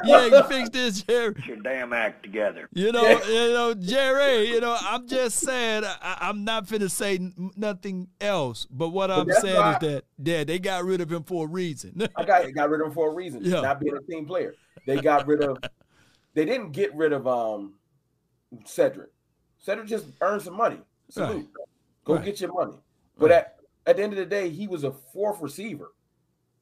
Yeah, 0.04 0.26
you 0.26 0.42
fix 0.44 0.70
this, 0.70 1.02
Jerry. 1.02 1.34
Get 1.34 1.46
your 1.46 1.56
damn 1.58 1.92
act 1.92 2.22
together. 2.22 2.70
You 2.72 2.90
know, 2.90 3.02
yeah. 3.02 3.28
you 3.28 3.52
know, 3.52 3.74
Jerry. 3.74 4.48
You 4.48 4.60
know, 4.60 4.76
I'm 4.80 5.06
just 5.06 5.40
saying. 5.40 5.84
I, 5.84 6.30
am 6.30 6.44
not 6.44 6.66
finna 6.66 6.90
say 6.90 7.18
nothing 7.54 8.08
else. 8.18 8.66
But 8.70 8.88
what 8.88 9.08
but 9.08 9.20
I'm 9.20 9.30
saying 9.30 9.74
is 9.74 9.78
that 9.80 10.04
yeah, 10.24 10.44
they 10.44 10.58
got 10.58 10.84
rid 10.84 11.02
of 11.02 11.12
him 11.12 11.22
for 11.22 11.44
a 11.44 11.48
reason. 11.48 12.08
I 12.16 12.24
got 12.24 12.50
got 12.54 12.70
rid 12.70 12.80
of 12.80 12.86
him 12.88 12.94
for 12.94 13.10
a 13.10 13.14
reason. 13.14 13.44
Yeah. 13.44 13.60
Not 13.60 13.80
being 13.80 13.96
a 13.96 14.00
team 14.00 14.24
player. 14.24 14.54
They 14.86 15.00
got 15.00 15.26
rid 15.26 15.42
of. 15.42 15.58
They 16.32 16.46
didn't 16.46 16.72
get 16.72 16.94
rid 16.94 17.12
of 17.12 17.26
um 17.26 17.74
Cedric. 18.64 19.10
Cedric 19.58 19.86
just 19.86 20.06
earned 20.22 20.40
some 20.40 20.56
money. 20.56 20.80
Salute. 21.10 21.36
Right. 21.36 21.46
Go 22.04 22.14
right. 22.14 22.24
get 22.24 22.40
your 22.40 22.54
money. 22.54 22.78
But 23.18 23.30
right. 23.30 23.36
at, 23.36 23.58
at 23.86 23.96
the 23.96 24.02
end 24.02 24.12
of 24.12 24.18
the 24.18 24.26
day, 24.26 24.48
he 24.48 24.66
was 24.66 24.84
a 24.84 24.92
fourth 25.12 25.40
receiver. 25.40 25.92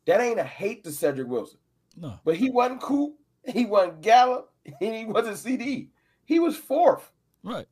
That 0.07 0.21
ain't 0.21 0.41
a 0.41 0.45
hate 0.45 0.85
to 0.85 0.93
Cedric 0.93 1.29
Wilson. 1.29 1.59
No. 1.97 2.19
But 2.25 2.37
he 2.37 2.51
wasn't 2.51 2.83
Coop, 2.83 3.15
he 3.47 3.65
wasn't 3.65 4.03
Gallup, 4.03 4.53
and 4.81 4.95
he 4.95 5.05
wasn't 5.05 5.37
CeeDee. 5.37 5.89
He 6.25 6.39
was 6.39 6.57
fourth. 6.57 7.11
Right. 7.43 7.67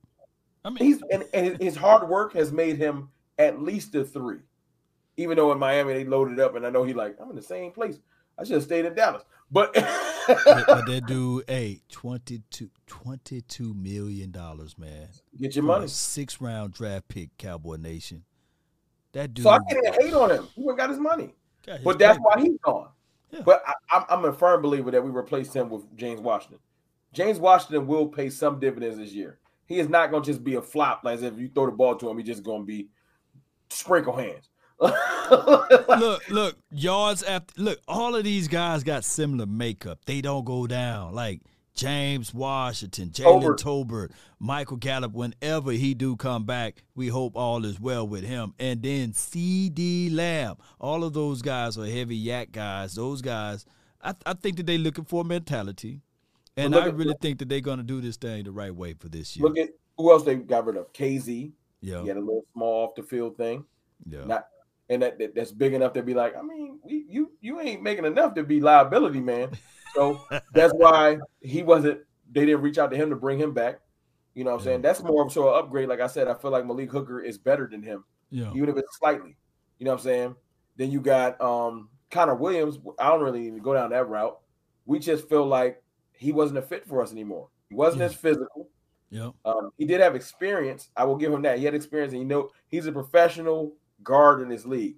I 0.64 0.70
mean, 0.70 0.78
he's 0.78 1.02
and, 1.10 1.24
and 1.34 1.60
his 1.60 1.76
hard 1.76 2.08
work 2.08 2.34
has 2.34 2.52
made 2.52 2.76
him 2.76 3.08
at 3.38 3.60
least 3.60 3.94
a 3.94 4.04
three. 4.04 4.40
Even 5.16 5.36
though 5.36 5.52
in 5.52 5.58
Miami 5.58 5.92
they 5.92 6.04
loaded 6.04 6.40
up, 6.40 6.54
and 6.54 6.66
I 6.66 6.70
know 6.70 6.84
he 6.84 6.94
like 6.94 7.16
I'm 7.20 7.30
in 7.30 7.36
the 7.36 7.42
same 7.42 7.72
place. 7.72 7.98
I 8.38 8.44
should 8.44 8.54
have 8.54 8.62
stayed 8.62 8.84
in 8.84 8.94
Dallas. 8.94 9.24
But 9.50 9.74
but 9.74 10.86
that 10.86 11.04
dude, 11.06 11.44
hey, 11.48 11.80
22, 11.90 12.70
22 12.86 13.74
million 13.74 14.30
dollars, 14.30 14.78
man. 14.78 15.08
Get 15.38 15.56
your 15.56 15.64
money. 15.64 15.88
Six 15.88 16.40
round 16.40 16.72
draft 16.72 17.08
pick, 17.08 17.36
Cowboy 17.38 17.76
Nation. 17.76 18.24
That 19.12 19.34
dude. 19.34 19.42
So 19.42 19.50
I 19.50 19.58
can't 19.68 19.84
even 19.84 20.00
hate 20.00 20.14
on 20.14 20.30
him. 20.30 20.48
He 20.54 20.64
got 20.76 20.90
his 20.90 20.98
money 20.98 21.34
but 21.84 21.98
that's 21.98 22.18
why 22.18 22.40
he's 22.40 22.58
gone. 22.62 22.88
Yeah. 23.30 23.40
But 23.44 23.62
I, 23.90 24.04
I'm 24.08 24.24
a 24.24 24.32
firm 24.32 24.62
believer 24.62 24.90
that 24.90 25.02
we 25.02 25.10
replace 25.10 25.52
him 25.52 25.70
with 25.70 25.96
James 25.96 26.20
Washington. 26.20 26.58
James 27.12 27.38
Washington 27.38 27.86
will 27.86 28.06
pay 28.06 28.30
some 28.30 28.58
dividends 28.58 28.98
this 28.98 29.12
year. 29.12 29.38
He 29.66 29.78
is 29.78 29.88
not 29.88 30.10
going 30.10 30.22
to 30.22 30.30
just 30.30 30.44
be 30.44 30.54
a 30.54 30.62
flop, 30.62 31.02
like 31.04 31.20
if 31.22 31.38
you 31.38 31.48
throw 31.48 31.66
the 31.66 31.72
ball 31.72 31.96
to 31.96 32.08
him, 32.08 32.18
he's 32.18 32.26
just 32.26 32.42
going 32.42 32.62
to 32.62 32.66
be 32.66 32.88
sprinkle 33.70 34.16
hands. 34.16 34.48
look, 34.80 36.28
look, 36.28 36.56
yards 36.72 37.22
after 37.22 37.54
look, 37.56 37.80
all 37.86 38.16
of 38.16 38.24
these 38.24 38.48
guys 38.48 38.82
got 38.82 39.04
similar 39.04 39.46
makeup. 39.46 40.00
They 40.06 40.20
don't 40.20 40.44
go 40.44 40.66
down. 40.66 41.14
Like 41.14 41.40
James 41.74 42.34
Washington, 42.34 43.10
Jalen 43.10 43.56
Tolbert, 43.56 44.10
Michael 44.38 44.76
Gallup, 44.76 45.12
whenever 45.12 45.72
he 45.72 45.94
do 45.94 46.16
come 46.16 46.44
back, 46.44 46.84
we 46.94 47.08
hope 47.08 47.36
all 47.36 47.64
is 47.64 47.80
well 47.80 48.06
with 48.06 48.24
him. 48.24 48.54
And 48.58 48.82
then 48.82 49.12
CeeDee 49.12 50.14
Lamb. 50.14 50.56
All 50.78 51.02
of 51.02 51.14
those 51.14 51.40
guys 51.42 51.78
are 51.78 51.86
heavy 51.86 52.22
YAC 52.22 52.52
guys. 52.52 52.94
Those 52.94 53.22
guys, 53.22 53.64
I, 54.02 54.14
I 54.26 54.34
think 54.34 54.58
that 54.58 54.66
they're 54.66 54.78
looking 54.78 55.04
for 55.04 55.24
mentality. 55.24 56.00
And 56.56 56.76
I 56.76 56.86
really 56.86 57.14
think 57.20 57.38
that 57.38 57.48
they're 57.48 57.60
going 57.60 57.78
to 57.78 57.84
do 57.84 58.00
this 58.00 58.16
thing 58.16 58.44
the 58.44 58.52
right 58.52 58.74
way 58.74 58.92
for 58.92 59.08
this 59.08 59.36
year. 59.36 59.48
Look 59.48 59.56
at 59.56 59.70
who 59.96 60.12
else 60.12 60.24
they 60.24 60.34
got 60.34 60.66
rid 60.66 60.76
of. 60.76 60.92
Kazee. 60.92 61.52
Yeah. 61.80 62.02
He 62.02 62.08
had 62.08 62.18
a 62.18 62.20
little 62.20 62.44
small 62.52 62.84
off 62.84 62.94
the 62.94 63.02
field 63.02 63.36
thing. 63.36 63.64
Yeah. 64.04 64.24
Not 64.24 64.46
and 64.92 65.02
that, 65.02 65.18
that, 65.18 65.34
that's 65.34 65.52
big 65.52 65.74
enough 65.74 65.92
to 65.94 66.02
be 66.02 66.14
like, 66.14 66.36
I 66.36 66.42
mean, 66.42 66.78
we, 66.82 67.04
you 67.08 67.32
you 67.40 67.60
ain't 67.60 67.82
making 67.82 68.04
enough 68.04 68.34
to 68.34 68.42
be 68.42 68.60
liability, 68.60 69.20
man. 69.20 69.50
So 69.94 70.20
that's 70.54 70.72
why 70.74 71.18
he 71.40 71.62
wasn't. 71.62 72.00
They 72.30 72.46
didn't 72.46 72.62
reach 72.62 72.78
out 72.78 72.90
to 72.90 72.96
him 72.96 73.10
to 73.10 73.16
bring 73.16 73.38
him 73.38 73.52
back. 73.52 73.80
You 74.34 74.44
know 74.44 74.52
what 74.52 74.60
I'm 74.60 74.64
saying? 74.64 74.82
That's 74.82 75.02
more 75.02 75.26
of 75.26 75.32
so 75.32 75.52
an 75.52 75.58
upgrade. 75.62 75.88
Like 75.88 76.00
I 76.00 76.06
said, 76.06 76.28
I 76.28 76.34
feel 76.34 76.50
like 76.50 76.66
Malik 76.66 76.90
Hooker 76.90 77.20
is 77.20 77.36
better 77.36 77.68
than 77.70 77.82
him, 77.82 78.04
Yeah. 78.30 78.50
even 78.54 78.68
if 78.70 78.76
it's 78.76 78.96
slightly. 78.98 79.36
You 79.78 79.84
know 79.84 79.90
what 79.92 80.00
I'm 80.00 80.04
saying? 80.04 80.36
Then 80.76 80.90
you 80.90 81.00
got 81.00 81.40
um 81.40 81.88
Connor 82.10 82.34
Williams. 82.34 82.78
I 82.98 83.08
don't 83.08 83.22
really 83.22 83.46
even 83.46 83.58
go 83.60 83.74
down 83.74 83.90
that 83.90 84.08
route. 84.08 84.38
We 84.86 84.98
just 84.98 85.28
feel 85.28 85.46
like 85.46 85.82
he 86.12 86.32
wasn't 86.32 86.58
a 86.58 86.62
fit 86.62 86.86
for 86.86 87.02
us 87.02 87.12
anymore. 87.12 87.48
He 87.68 87.74
wasn't 87.74 88.00
Yeah. 88.00 88.06
as 88.06 88.14
physical. 88.14 88.68
Yeah. 89.10 89.30
Um, 89.44 89.70
he 89.76 89.84
did 89.84 90.00
have 90.00 90.14
experience. 90.16 90.88
I 90.96 91.04
will 91.04 91.16
give 91.16 91.30
him 91.32 91.42
that. 91.42 91.58
He 91.58 91.66
had 91.66 91.74
experience, 91.74 92.14
and 92.14 92.22
you 92.22 92.26
know 92.28 92.48
he's 92.68 92.86
a 92.86 92.92
professional 92.92 93.74
guard 94.04 94.40
in 94.40 94.48
this 94.48 94.66
league. 94.66 94.96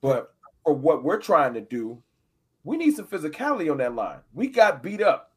But 0.00 0.34
for 0.64 0.74
what 0.74 1.02
we're 1.04 1.20
trying 1.20 1.54
to 1.54 1.60
do, 1.60 2.02
we 2.62 2.76
need 2.76 2.96
some 2.96 3.06
physicality 3.06 3.70
on 3.70 3.78
that 3.78 3.94
line. 3.94 4.20
We 4.32 4.48
got 4.48 4.82
beat 4.82 5.02
up. 5.02 5.32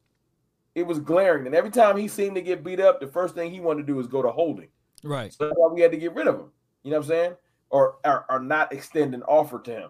It 0.76 0.86
was 0.86 1.00
glaring, 1.00 1.48
and 1.48 1.56
every 1.56 1.72
time 1.72 1.98
he 1.98 2.08
seemed 2.08 2.36
to 2.36 2.42
get 2.42 2.64
beat 2.64 2.80
up, 2.80 3.00
the 3.00 3.08
first 3.08 3.34
thing 3.34 3.52
he 3.52 3.60
wanted 3.60 3.88
to 3.88 3.94
do 3.94 4.00
is 4.00 4.06
go 4.06 4.22
to 4.22 4.30
holding. 4.30 4.68
Right. 5.04 5.34
So 5.34 5.46
that's 5.46 5.58
why 5.58 5.74
we 5.74 5.82
had 5.82 5.92
to 5.92 5.98
get 5.98 6.14
rid 6.14 6.28
of 6.28 6.36
him. 6.36 6.52
You 6.84 6.92
know 6.92 6.98
what 6.98 7.06
I'm 7.06 7.10
saying? 7.10 7.36
Or 7.70 7.98
or 8.30 8.40
not 8.40 8.72
extend 8.72 9.14
an 9.14 9.24
offer 9.24 9.60
to 9.60 9.72
him. 9.72 9.90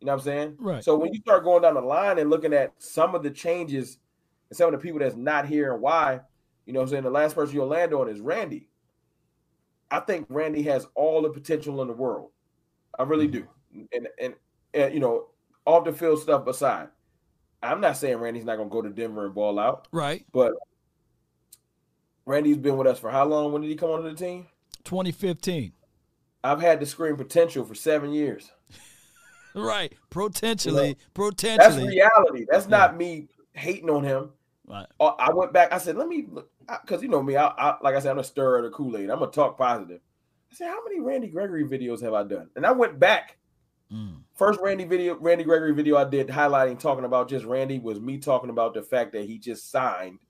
You 0.00 0.06
know 0.06 0.12
what 0.12 0.20
I'm 0.20 0.24
saying? 0.24 0.56
Right. 0.58 0.84
So 0.84 0.96
when 0.96 1.14
you 1.14 1.20
start 1.20 1.44
going 1.44 1.62
down 1.62 1.74
the 1.74 1.80
line 1.80 2.18
and 2.18 2.28
looking 2.28 2.52
at 2.52 2.74
some 2.78 3.14
of 3.14 3.22
the 3.22 3.30
changes 3.30 3.98
and 4.50 4.56
some 4.56 4.66
of 4.66 4.72
the 4.72 4.84
people 4.84 4.98
that's 4.98 5.16
not 5.16 5.46
here 5.46 5.72
and 5.72 5.80
why, 5.80 6.20
you 6.66 6.72
know 6.72 6.80
what 6.80 6.86
I'm 6.86 6.90
saying? 6.90 7.04
The 7.04 7.10
last 7.10 7.34
person 7.34 7.54
you'll 7.54 7.68
land 7.68 7.94
on 7.94 8.08
is 8.08 8.20
Randy. 8.20 8.68
I 9.90 10.00
think 10.00 10.26
Randy 10.28 10.62
has 10.64 10.86
all 10.94 11.22
the 11.22 11.30
potential 11.30 11.80
in 11.80 11.88
the 11.88 11.94
world. 11.94 12.30
I 12.98 13.02
really 13.04 13.28
do. 13.28 13.46
And 13.92 14.08
and, 14.20 14.34
and 14.72 14.94
you 14.94 15.00
know, 15.00 15.26
off 15.66 15.84
the 15.84 15.92
field 15.92 16.20
stuff 16.20 16.46
aside, 16.46 16.88
I'm 17.62 17.80
not 17.80 17.96
saying 17.96 18.18
Randy's 18.18 18.44
not 18.44 18.56
gonna 18.56 18.68
go 18.70 18.82
to 18.82 18.90
Denver 18.90 19.24
and 19.26 19.34
ball 19.34 19.58
out, 19.58 19.88
Right. 19.92 20.24
but 20.32 20.52
Randy's 22.26 22.56
been 22.56 22.76
with 22.76 22.86
us 22.86 22.98
for 22.98 23.10
how 23.10 23.24
long? 23.24 23.52
When 23.52 23.62
did 23.62 23.68
he 23.68 23.76
come 23.76 23.90
onto 23.90 24.08
the 24.08 24.14
team? 24.16 24.46
2015. 24.84 25.72
I've 26.42 26.60
had 26.60 26.80
the 26.80 26.86
screen 26.86 27.16
potential 27.16 27.64
for 27.64 27.74
seven 27.74 28.12
years. 28.12 28.50
Right. 29.56 29.92
Potentially. 30.10 30.94
That's 30.94 31.04
Potentially. 31.14 31.86
reality. 31.90 32.44
That's 32.50 32.66
not 32.66 32.96
me 32.96 33.28
hating 33.52 33.88
on 33.88 34.02
him. 34.02 34.30
Right. 34.66 34.86
Uh, 34.98 35.12
I 35.16 35.32
went 35.32 35.52
back. 35.52 35.72
I 35.72 35.78
said, 35.78 35.96
let 35.96 36.08
me 36.08 36.26
because 36.82 37.04
you 37.04 37.08
know 37.08 37.22
me. 37.22 37.36
I, 37.36 37.46
I 37.46 37.76
like 37.80 37.94
I 37.94 38.00
said, 38.00 38.10
I'm 38.10 38.18
a 38.18 38.24
stir 38.24 38.56
of 38.58 38.64
the 38.64 38.70
Kool 38.70 38.96
Aid. 38.96 39.10
I'm 39.10 39.20
gonna 39.20 39.30
talk 39.30 39.56
positive. 39.56 40.00
I 40.54 40.56
said, 40.56 40.68
how 40.68 40.84
many 40.84 41.00
Randy 41.00 41.28
Gregory 41.28 41.64
videos 41.64 42.00
have 42.02 42.14
I 42.14 42.22
done? 42.22 42.48
And 42.54 42.64
I 42.64 42.70
went 42.70 43.00
back. 43.00 43.38
Mm. 43.92 44.20
First 44.36 44.60
Randy 44.62 44.84
video, 44.84 45.16
Randy 45.18 45.42
Gregory 45.42 45.74
video 45.74 45.96
I 45.96 46.04
did 46.04 46.28
highlighting 46.28 46.78
talking 46.78 47.04
about 47.04 47.28
just 47.28 47.44
Randy 47.44 47.78
was 47.78 48.00
me 48.00 48.18
talking 48.18 48.50
about 48.50 48.74
the 48.74 48.82
fact 48.82 49.12
that 49.12 49.24
he 49.24 49.38
just 49.38 49.70
signed 49.70 50.20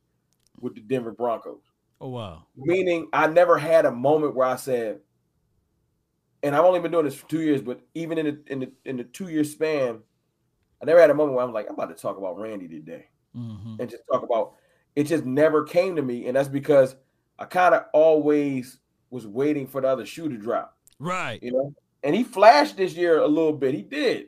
with 0.60 0.74
the 0.74 0.80
Denver 0.80 1.12
Broncos. 1.12 1.60
Oh 2.00 2.08
wow. 2.08 2.46
Meaning, 2.56 3.08
I 3.12 3.26
never 3.26 3.58
had 3.58 3.84
a 3.84 3.90
moment 3.92 4.34
where 4.34 4.46
I 4.46 4.56
said, 4.56 5.00
and 6.42 6.56
I've 6.56 6.64
only 6.64 6.80
been 6.80 6.90
doing 6.90 7.04
this 7.04 7.14
for 7.14 7.28
two 7.28 7.40
years, 7.40 7.62
but 7.62 7.80
even 7.94 8.18
in 8.18 8.26
the 8.26 8.52
in 8.52 8.60
the 8.60 8.72
in 8.84 8.96
the 8.96 9.04
two 9.04 9.28
year 9.28 9.44
span, 9.44 10.00
I 10.82 10.84
never 10.86 11.00
had 11.00 11.10
a 11.10 11.14
moment 11.14 11.36
where 11.36 11.44
I'm 11.44 11.52
like, 11.52 11.66
I'm 11.68 11.74
about 11.74 11.94
to 11.94 12.02
talk 12.02 12.16
about 12.16 12.38
Randy 12.38 12.68
today 12.68 13.06
hmm 13.34 13.76
and 13.78 13.90
just 13.90 14.02
talk 14.10 14.22
about. 14.22 14.54
It 14.96 15.04
just 15.04 15.24
never 15.24 15.64
came 15.64 15.96
to 15.96 16.02
me, 16.02 16.26
and 16.26 16.36
that's 16.36 16.48
because 16.48 16.96
I 17.38 17.44
kind 17.46 17.74
of 17.74 17.84
always 17.92 18.78
was 19.14 19.26
waiting 19.28 19.64
for 19.66 19.80
the 19.80 19.86
other 19.88 20.04
shoe 20.04 20.28
to 20.28 20.36
drop, 20.36 20.76
Right. 20.98 21.40
you 21.40 21.52
know. 21.52 21.72
And 22.02 22.14
he 22.16 22.24
flashed 22.24 22.76
this 22.76 22.94
year 22.94 23.20
a 23.20 23.26
little 23.28 23.52
bit. 23.52 23.72
He 23.74 23.82
did, 23.82 24.26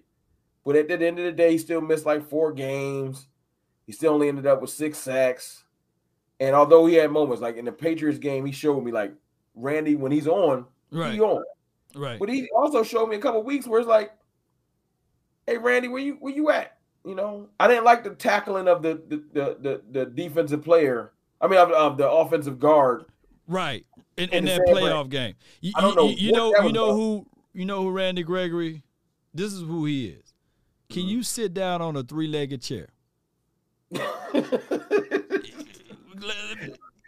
but 0.65 0.77
at 0.77 0.87
the 0.89 0.95
end 1.05 1.19
of 1.19 1.25
the 1.25 1.33
day, 1.33 1.51
he 1.53 1.59
still 1.59 1.81
missed 1.81 2.07
like 2.07 2.27
four 2.29 2.53
games. 2.53 3.27
He 3.85 3.93
still 3.93 4.15
only 4.15 4.29
ended 4.29 4.47
up 4.47 4.61
with 4.61 4.71
six 4.71 4.97
sacks. 4.99 5.65
And 6.39 6.55
although 6.55 6.87
he 6.87 6.95
had 6.95 7.11
moments 7.11 7.43
like 7.43 7.57
in 7.57 7.65
the 7.65 7.73
Patriots 7.73 8.19
game, 8.19 8.47
he 8.47 8.53
showed 8.53 8.83
me 8.85 8.93
like 8.93 9.13
Randy 9.57 9.97
when 9.97 10.13
he's 10.13 10.29
on, 10.29 10.67
Right. 10.93 11.15
he 11.15 11.21
on. 11.21 11.43
Right. 11.95 12.19
But 12.19 12.29
he 12.29 12.49
also 12.55 12.83
showed 12.83 13.09
me 13.09 13.17
a 13.17 13.21
couple 13.21 13.43
weeks 13.43 13.67
where 13.67 13.81
it's 13.81 13.89
like, 13.89 14.13
"Hey, 15.47 15.59
Randy, 15.59 15.89
where 15.89 16.03
you 16.03 16.15
where 16.21 16.33
you 16.35 16.51
at?" 16.51 16.79
You 17.05 17.15
know, 17.15 17.49
I 17.59 17.67
didn't 17.69 17.85
like 17.85 18.05
the 18.05 18.11
tackling 18.15 18.69
of 18.69 18.83
the 18.83 18.95
the 19.09 19.17
the, 19.33 19.57
the, 19.61 19.83
the 19.91 20.07
defensive 20.07 20.63
player. 20.63 21.13
I 21.41 21.49
mean, 21.49 21.59
of, 21.59 21.71
of 21.73 21.97
the 21.99 22.09
offensive 22.09 22.59
guard. 22.59 23.05
Right. 23.49 23.85
In, 24.17 24.31
In 24.31 24.39
in 24.39 24.45
that 24.47 24.61
playoff 24.63 25.09
game. 25.11 25.35
You, 25.61 25.73
I 25.77 25.81
don't 25.83 25.95
know 25.97 26.09
you, 26.09 26.17
you 26.17 26.33
know 26.33 26.55
you 26.63 26.73
know 26.73 26.87
about. 26.87 26.95
who 26.95 27.27
you 27.53 27.65
know 27.67 27.83
who 27.83 27.91
Randy 27.91 28.23
Gregory. 28.23 28.83
This 29.35 29.53
is 29.53 29.61
who 29.61 29.85
he 29.85 30.07
is. 30.09 30.33
Can 30.89 31.03
Mm-hmm. 31.03 31.09
you 31.11 31.23
sit 31.23 31.53
down 31.53 31.83
on 31.83 31.97
a 31.97 32.03
three-legged 32.03 32.63
chair? 32.63 32.89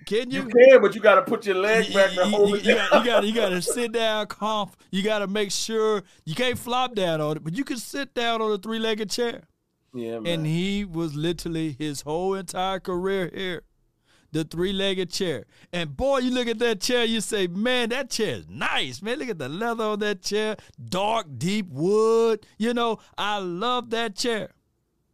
Can 0.07 0.31
you? 0.31 0.43
you 0.45 0.49
can, 0.49 0.81
but 0.81 0.95
you 0.95 1.01
got 1.03 1.17
to 1.17 1.23
put 1.23 1.45
your 1.45 1.57
leg 1.57 1.93
back 1.93 2.15
You, 2.15 2.23
you, 2.25 2.31
hold 2.31 2.49
you, 2.51 2.57
it. 2.57 2.65
you 2.65 3.05
got, 3.05 3.25
you 3.25 3.35
got 3.35 3.51
to 3.51 3.61
sit 3.61 3.93
down, 3.93 4.27
conf. 4.27 4.75
You 4.91 5.03
got 5.03 5.19
to 5.19 5.27
make 5.27 5.51
sure 5.51 6.03
you 6.25 6.35
can't 6.35 6.59
flop 6.59 6.95
down 6.95 7.21
on 7.21 7.37
it, 7.37 7.45
but 7.45 7.55
you 7.55 7.63
can 7.65 7.77
sit 7.77 8.15
down 8.15 8.41
on 8.41 8.51
a 8.53 8.57
three-legged 8.59 9.11
chair. 9.11 9.43
yeah, 9.93 10.19
man. 10.19 10.27
And 10.27 10.47
he 10.47 10.85
was 10.87 11.15
literally 11.15 11.77
his 11.79 12.01
whole 12.03 12.35
entire 12.35 12.81
career 12.81 13.31
here, 13.35 13.63
the 14.33 14.45
three-legged 14.45 15.11
chair. 15.11 15.45
And 15.73 15.97
boy, 15.97 16.19
you 16.19 16.31
look 16.31 16.49
at 16.49 16.59
that 16.59 16.81
chair, 16.81 17.05
you 17.05 17.21
say, 17.21 17.47
man, 17.47 17.89
that 17.91 18.11
chair 18.11 18.37
is 18.37 18.49
nice, 18.49 19.01
man. 19.03 19.19
Look 19.19 19.29
at 19.29 19.39
the 19.39 19.49
leather 19.49 19.85
on 19.85 19.99
that 20.01 20.23
chair, 20.23 20.57
dark, 20.89 21.27
deep 21.39 21.69
wood. 21.71 22.47
You 22.59 22.75
know, 22.75 22.99
I 23.17 23.39
love 23.39 23.91
that 23.91 24.17
chair, 24.17 24.51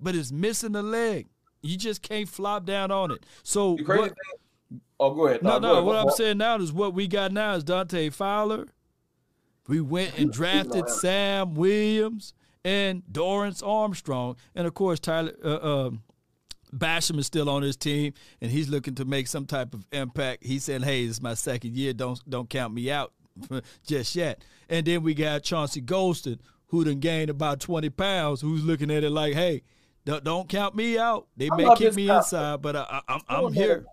but 0.01 0.15
it's 0.15 0.33
missing 0.33 0.75
a 0.75 0.83
leg. 0.83 1.29
You 1.63 1.77
just 1.77 2.03
can't 2.03 2.29
flop 2.29 2.67
down 2.67 2.91
on 2.91 3.11
it. 3.11 3.25
So 3.43 3.77
crazy 3.77 4.01
what- 4.01 4.09
thing. 4.11 4.81
Oh, 5.01 5.13
go 5.13 5.27
ahead. 5.27 5.43
no, 5.43 5.59
go 5.59 5.59
no. 5.59 5.73
ahead. 5.73 5.85
What 5.85 5.97
I'm 5.97 6.11
saying 6.11 6.39
now 6.39 6.57
is 6.57 6.73
what 6.73 6.95
we 6.95 7.09
got 7.09 7.33
now 7.33 7.55
is 7.55 7.65
Dante 7.65 8.11
Fowler. 8.11 8.67
We 9.67 9.81
went 9.81 10.17
and 10.19 10.33
drafted. 10.33 10.89
Sam 10.89 11.55
Williams 11.55 12.33
and 12.65 13.03
Dorance 13.11 13.61
Armstrong, 13.67 14.37
and 14.55 14.69
of 14.69 14.75
course 14.75 15.01
Tyler 15.01 15.33
uh, 15.45 15.87
um, 15.87 16.03
Basham 16.75 17.19
is 17.19 17.27
still 17.27 17.49
on 17.49 17.63
his 17.63 17.77
team, 17.77 18.15
and 18.41 18.51
he's 18.51 18.69
looking 18.69 18.95
to 18.97 19.05
make 19.05 19.29
some 19.29 19.47
type 19.47 19.75
of 19.75 19.87
impact. 19.93 20.45
He 20.45 20.59
said, 20.59 20.83
"Hey, 20.83 21.07
this 21.07 21.17
is 21.17 21.23
my 21.23 21.35
second 21.35 21.75
year. 21.75 21.93
Don't 21.93 22.19
don't 22.29 22.49
count 22.49 22.75
me 22.75 22.91
out 22.91 23.13
just 23.87 24.15
yet." 24.17 24.43
And 24.69 24.87
then 24.87 25.03
we 25.03 25.15
got 25.15 25.43
Chauncey 25.43 25.81
Golston, 25.83 26.39
who 26.69 26.85
done 26.85 27.01
gained 27.01 27.31
about 27.31 27.61
20 27.61 27.91
pounds, 27.91 28.41
who's 28.41 28.65
looking 28.65 28.91
at 28.91 29.05
it 29.05 29.11
like, 29.11 29.35
"Hey, 29.35 29.63
don't, 30.05 30.25
don't 30.25 30.49
count 30.49 30.75
me 30.75 30.99
out. 30.99 31.29
They 31.37 31.51
I 31.51 31.57
may 31.57 31.75
keep 31.77 31.95
me 31.95 32.07
concept. 32.09 32.35
inside, 32.35 32.63
but 32.63 32.77
I, 32.77 33.01
I, 33.09 33.15
I'm, 33.15 33.21
I'm 33.29 33.53
here." 33.53 33.87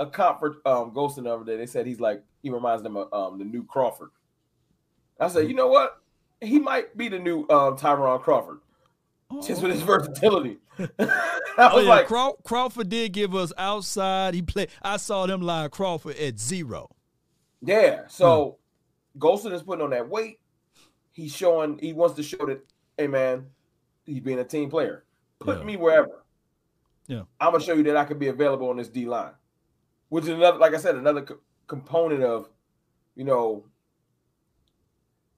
A 0.00 0.06
comfort 0.06 0.56
um 0.66 0.90
ghosting 0.90 1.24
the 1.24 1.34
other 1.34 1.44
day. 1.44 1.56
They 1.56 1.66
said 1.66 1.86
he's 1.86 2.00
like 2.00 2.22
he 2.42 2.50
reminds 2.50 2.82
them 2.82 2.96
of 2.96 3.12
um 3.12 3.38
the 3.38 3.44
new 3.44 3.64
Crawford. 3.64 4.10
I 5.20 5.28
said, 5.28 5.48
you 5.48 5.54
know 5.54 5.68
what? 5.68 6.00
He 6.40 6.58
might 6.58 6.96
be 6.96 7.08
the 7.08 7.18
new 7.20 7.46
um 7.48 7.76
Tyrone 7.76 8.18
Crawford, 8.20 8.58
just 9.40 9.62
with 9.62 9.72
his 9.72 9.82
versatility. 9.82 10.58
I 10.78 10.86
Oh 11.58 11.76
was 11.76 11.84
yeah, 11.84 11.90
like, 11.90 12.06
Craw- 12.06 12.36
Crawford 12.44 12.88
did 12.88 13.12
give 13.12 13.34
us 13.34 13.52
outside. 13.58 14.34
He 14.34 14.42
played. 14.42 14.68
I 14.82 14.96
saw 14.96 15.26
them 15.26 15.42
live 15.42 15.70
Crawford 15.70 16.16
at 16.16 16.38
zero. 16.38 16.88
Yeah. 17.60 18.02
So 18.08 18.58
hmm. 19.14 19.18
Golston 19.20 19.52
is 19.52 19.62
putting 19.62 19.84
on 19.84 19.90
that 19.90 20.08
weight. 20.08 20.38
He's 21.12 21.34
showing 21.34 21.78
he 21.78 21.92
wants 21.92 22.16
to 22.16 22.22
show 22.22 22.44
that, 22.46 22.64
hey 22.96 23.06
man, 23.06 23.46
he's 24.04 24.20
being 24.20 24.38
a 24.38 24.44
team 24.44 24.70
player. 24.70 25.04
Put 25.40 25.58
Yeah. 25.58 25.64
me 25.64 25.76
wherever. 25.76 26.24
Yeah. 27.06 27.22
I'm 27.40 27.52
gonna 27.52 27.62
show 27.62 27.74
you 27.74 27.82
that 27.84 27.96
I 27.96 28.04
can 28.04 28.18
be 28.18 28.28
available 28.28 28.70
on 28.70 28.76
this 28.78 28.88
D 28.88 29.04
line, 29.06 29.32
which 30.08 30.24
is 30.24 30.30
another, 30.30 30.58
like 30.58 30.72
I 30.74 30.78
said, 30.78 30.96
another 30.96 31.22
co- 31.22 31.40
component 31.66 32.22
of, 32.22 32.48
you 33.14 33.24
know, 33.24 33.66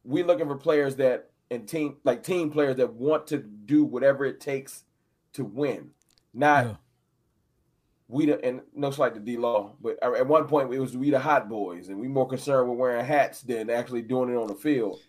we 0.05 0.23
looking 0.23 0.47
for 0.47 0.57
players 0.57 0.97
that 0.97 1.31
and 1.51 1.69
team 1.69 1.97
like 2.05 2.23
team 2.23 2.51
players 2.51 2.77
that 2.77 2.93
want 2.95 3.27
to 3.29 3.39
do 3.39 3.85
whatever 3.85 4.25
it 4.25 4.41
takes 4.41 4.85
to 5.35 5.45
win, 5.45 5.91
not 6.33 6.65
Yeah. 6.67 6.75
we 8.09 8.27
the 8.27 8.45
and 8.45 8.63
no 8.75 8.91
slight 8.91 9.15
to 9.15 9.21
D 9.21 9.37
Law, 9.37 9.75
but 9.81 10.03
at 10.03 10.27
one 10.27 10.47
point 10.47 10.73
it 10.73 10.79
was 10.79 10.97
we 10.97 11.11
the 11.11 11.19
hot 11.19 11.49
boys, 11.49 11.89
and 11.89 11.99
we 11.99 12.09
more 12.09 12.29
concerned 12.29 12.69
with 12.69 12.79
wearing 12.79 13.05
hats 13.05 13.43
than 13.43 13.71
actually 13.71 14.03
doing 14.03 14.31
it 14.31 14.37
on 14.37 14.49
the 14.49 14.55
field. 14.55 15.01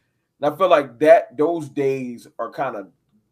And 0.41 0.53
I 0.53 0.57
feel 0.57 0.69
like 0.69 0.99
that 0.99 1.37
those 1.37 1.69
days 1.69 2.27
are 2.39 2.51
kind 2.51 2.75
of 2.75 2.87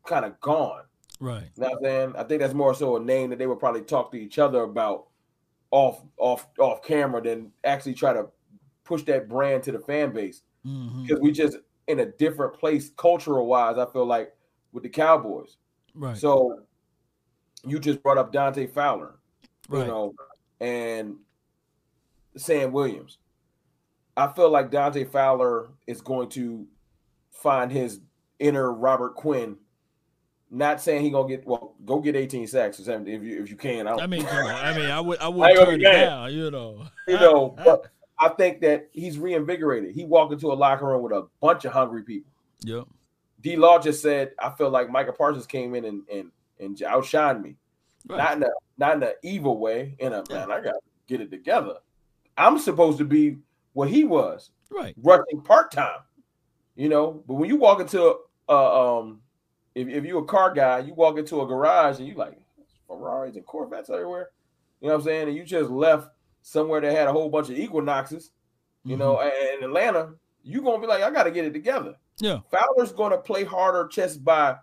kind 0.06 0.26
of 0.26 0.40
gone. 0.40 0.84
Right. 1.20 1.50
You 1.56 1.64
know 1.64 1.70
what 1.70 1.78
I'm 1.78 1.84
saying? 1.84 2.14
I 2.18 2.24
think 2.24 2.42
that's 2.42 2.54
more 2.54 2.74
so 2.74 2.98
a 2.98 3.00
name 3.00 3.30
that 3.30 3.40
they 3.40 3.48
would 3.48 3.60
probably 3.60 3.82
talk 3.84 4.12
to 4.12 4.18
each 4.18 4.40
other 4.40 4.62
about 4.62 5.08
off 5.72 6.02
off 6.18 6.48
off 6.60 6.84
camera 6.84 7.22
than 7.22 7.52
actually 7.64 7.94
try 7.94 8.14
to 8.14 8.28
push 8.84 9.04
that 9.04 9.28
brand 9.30 9.64
to 9.64 9.72
the 9.72 9.80
fan 9.80 10.12
base 10.12 10.42
hmm 10.64 11.04
because 11.04 11.20
we 11.20 11.32
just 11.32 11.58
in 11.88 12.00
a 12.00 12.06
different 12.06 12.54
place 12.54 12.92
cultural 12.98 13.46
wise. 13.48 13.78
I 13.78 13.86
feel 13.86 14.06
like 14.06 14.34
with 14.72 14.84
the 14.84 14.90
Cowboys. 14.90 15.58
Right. 15.94 16.18
So 16.18 16.64
you 17.66 17.80
just 17.80 18.02
brought 18.04 18.18
up 18.18 18.32
Dante 18.32 18.68
Fowler 18.68 19.16
you 19.72 19.78
right. 19.78 19.88
know, 19.88 20.14
and 20.60 21.16
Sam 22.36 22.72
Williams. 22.72 23.20
I 24.16 24.28
feel 24.28 24.50
like 24.50 24.72
Dante 24.72 25.06
Fowler 25.06 25.70
is 25.88 26.02
going 26.02 26.30
to 26.30 26.68
find 27.32 27.72
his 27.72 28.00
inner 28.40 28.72
Robert 28.72 29.16
Quinn. 29.16 29.58
Not 30.52 30.82
saying 30.82 31.02
he 31.02 31.10
gonna 31.10 31.28
get 31.28 31.48
well, 31.48 31.76
go 31.84 32.00
get 32.00 32.16
18 32.16 32.46
sacks 32.46 32.80
or 32.80 32.84
something 32.84 33.12
if 33.12 33.24
you 33.24 33.42
if 33.42 33.50
you 33.50 33.56
can. 33.56 33.88
I, 33.88 33.94
I 33.94 34.08
mean, 34.08 34.24
I 34.28 34.78
mean, 34.78 34.86
I 34.86 35.00
would 35.00 35.20
I 35.20 35.28
would 35.30 35.56
turn 35.56 35.82
it 35.82 35.84
down, 35.84 36.32
you 36.32 36.52
know. 36.52 36.86
You 37.08 37.16
know, 37.16 37.56
but 37.58 37.88
I 38.20 38.30
think 38.30 38.62
that 38.62 38.90
he's 38.92 39.18
reinvigorated. 39.18 39.94
He 39.94 40.06
walked 40.06 40.34
into 40.34 40.52
a 40.52 40.54
locker 40.54 40.86
room 40.86 41.02
with 41.02 41.14
a 41.14 41.28
bunch 41.42 41.66
of 41.66 41.74
hungry 41.74 42.04
people. 42.04 42.32
Yep. 42.62 42.88
D 43.42 43.56
Law 43.58 43.80
just 43.80 44.02
said, 44.02 44.32
I 44.40 44.52
feel 44.52 44.70
like 44.70 44.90
Micah 44.90 45.14
Parsons 45.14 45.46
came 45.46 45.76
in 45.76 45.86
and 45.86 46.04
and, 46.10 46.32
and 46.60 46.78
outshined 46.78 47.42
me. 47.42 47.56
Right. 48.08 48.18
Not 48.18 48.38
in 48.38 48.44
a 48.44 48.50
not 48.78 48.96
in 48.98 49.04
an 49.04 49.14
evil 49.24 49.58
way, 49.58 49.96
in 50.00 50.14
a 50.14 50.24
man, 50.30 50.52
I 50.52 50.58
gotta 50.62 50.80
get 51.08 51.22
it 51.22 51.32
together. 51.32 51.76
I'm 52.38 52.58
supposed 52.58 52.98
to 53.00 53.06
be 53.06 53.38
what 53.74 53.90
he 53.90 54.04
was. 54.04 54.50
Right. 54.70 54.96
Rushing 55.04 55.42
part-time. 55.42 56.00
You 56.76 56.90
know, 56.90 57.24
but 57.28 57.36
when 57.36 57.50
you 57.50 57.58
walk 57.58 57.80
into 57.80 58.18
a 58.50 58.54
um 58.54 59.22
if, 59.76 59.88
if 59.88 60.06
you're 60.06 60.24
a 60.24 60.26
car 60.26 60.54
guy, 60.54 60.80
you 60.80 60.94
walk 60.94 61.18
into 61.18 61.42
a 61.42 61.48
garage 61.48 62.00
and 62.00 62.08
you 62.08 62.16
like 62.16 62.38
Ferraris 62.88 63.36
and 63.36 63.46
Corvettes 63.46 63.90
everywhere. 63.90 64.30
You 64.82 64.88
know 64.88 64.96
what 64.96 65.00
I'm 65.00 65.06
saying? 65.06 65.28
And 65.30 65.38
you 65.38 65.44
just 65.44 65.70
left 65.70 66.10
somewhere 66.44 66.82
that 66.82 66.96
had 66.96 67.08
a 67.08 67.12
whole 67.12 67.30
bunch 67.30 67.50
of 67.50 67.58
equinoxes, 67.58 68.32
you 68.84 68.96
mm-hmm. 68.96 69.00
know, 69.00 69.22
in 69.22 69.64
Atlanta, 69.64 70.12
you're 70.44 70.62
gonna 70.62 70.80
be 70.80 70.88
like, 70.88 71.02
I 71.02 71.10
gotta 71.10 71.32
get 71.32 71.46
it 71.46 71.54
together. 71.54 71.96
Yeah. 72.20 72.40
Fowler's 72.52 72.92
gonna 72.92 73.18
play 73.18 73.44
harder 73.44 73.90
just 73.92 74.24
by 74.24 74.58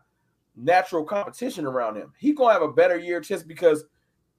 natural 0.55 1.05
competition 1.05 1.66
around 1.66 1.97
him. 1.97 2.12
He 2.18 2.33
gonna 2.33 2.53
have 2.53 2.62
a 2.62 2.72
better 2.72 2.99
year 2.99 3.20
just 3.20 3.49
because 3.49 3.85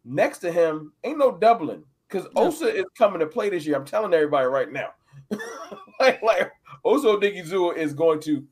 next 0.05 0.37
to 0.39 0.51
him 0.51 0.93
ain't 1.03 1.17
no 1.17 1.37
doubling. 1.37 1.83
Because 2.07 2.27
yeah. 2.35 2.41
Osa 2.41 2.75
is 2.75 2.85
coming 2.97 3.19
to 3.19 3.27
play 3.27 3.49
this 3.49 3.65
year. 3.65 3.75
I'm 3.75 3.85
telling 3.85 4.13
everybody 4.13 4.45
right 4.47 4.71
now. 4.71 4.89
like, 5.99 6.21
like 6.21 6.51
Osa 6.85 7.07
Odighizuwa 7.07 7.75
is 7.75 7.93
going 7.93 8.19
to 8.21 8.45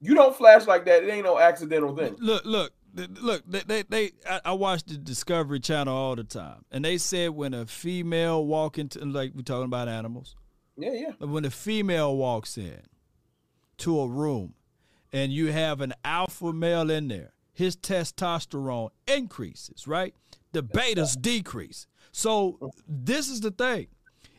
you 0.00 0.14
don't 0.14 0.36
flash 0.36 0.66
like 0.66 0.84
that. 0.86 1.04
It 1.04 1.10
ain't 1.10 1.24
no 1.24 1.38
accidental 1.38 1.96
thing. 1.96 2.16
Look, 2.18 2.44
look, 2.44 2.72
look. 2.96 3.42
They, 3.46 3.60
they, 3.60 3.82
they 3.82 4.10
I, 4.28 4.40
I 4.46 4.52
watch 4.52 4.84
the 4.84 4.96
Discovery 4.96 5.60
Channel 5.60 5.94
all 5.94 6.16
the 6.16 6.24
time, 6.24 6.64
and 6.70 6.84
they 6.84 6.98
said 6.98 7.30
when 7.30 7.54
a 7.54 7.66
female 7.66 8.44
walk 8.44 8.78
into, 8.78 9.04
like 9.04 9.32
we're 9.34 9.42
talking 9.42 9.64
about 9.64 9.88
animals. 9.88 10.34
Yeah, 10.76 10.92
yeah. 10.92 11.26
When 11.26 11.44
a 11.44 11.50
female 11.50 12.16
walks 12.16 12.58
in 12.58 12.82
to 13.78 14.00
a 14.00 14.08
room, 14.08 14.54
and 15.12 15.32
you 15.32 15.52
have 15.52 15.80
an 15.80 15.94
alpha 16.04 16.52
male 16.52 16.90
in 16.90 17.08
there, 17.08 17.32
his 17.52 17.76
testosterone 17.76 18.90
increases, 19.06 19.86
right? 19.86 20.14
The 20.52 20.62
betas 20.62 21.20
decrease. 21.20 21.86
So 22.12 22.72
this 22.88 23.28
is 23.28 23.40
the 23.40 23.50
thing. 23.50 23.88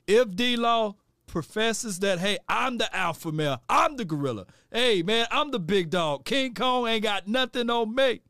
If 0.05 0.35
D 0.35 0.55
Law 0.55 0.95
professes 1.25 1.99
that, 1.99 2.19
hey, 2.19 2.37
I'm 2.47 2.77
the 2.77 2.95
alpha 2.95 3.31
male, 3.31 3.61
I'm 3.67 3.97
the 3.97 4.05
gorilla. 4.05 4.45
Hey, 4.71 5.03
man, 5.03 5.27
I'm 5.31 5.51
the 5.51 5.59
big 5.59 5.89
dog. 5.89 6.25
King 6.25 6.53
Kong 6.53 6.87
ain't 6.87 7.03
got 7.03 7.27
nothing 7.27 7.69
on 7.69 7.93
me. 7.93 8.21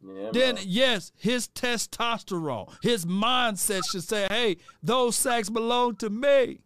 Yeah, 0.00 0.30
then 0.32 0.54
man. 0.56 0.64
yes, 0.66 1.12
his 1.16 1.48
testosterone, 1.48 2.72
his 2.82 3.04
mindset 3.04 3.82
should 3.90 4.04
say, 4.04 4.26
"Hey, 4.30 4.58
those 4.82 5.16
sacks 5.16 5.50
belong 5.50 5.96
to 5.96 6.10
me." 6.10 6.60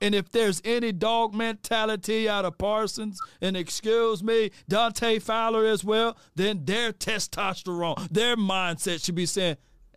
And 0.00 0.14
if 0.14 0.30
there's 0.30 0.60
any 0.64 0.92
dog 0.92 1.34
mentality 1.34 2.28
out 2.28 2.44
of 2.44 2.58
Parsons, 2.58 3.18
and 3.40 3.56
excuse 3.56 4.22
me, 4.22 4.50
Dante 4.68 5.18
Fowler 5.18 5.64
as 5.64 5.82
well, 5.82 6.18
then 6.34 6.64
their 6.66 6.92
testosterone, 6.92 8.08
their 8.10 8.36
mindset 8.36 9.02
should 9.02 9.14
be 9.14 9.24
saying, 9.24 9.56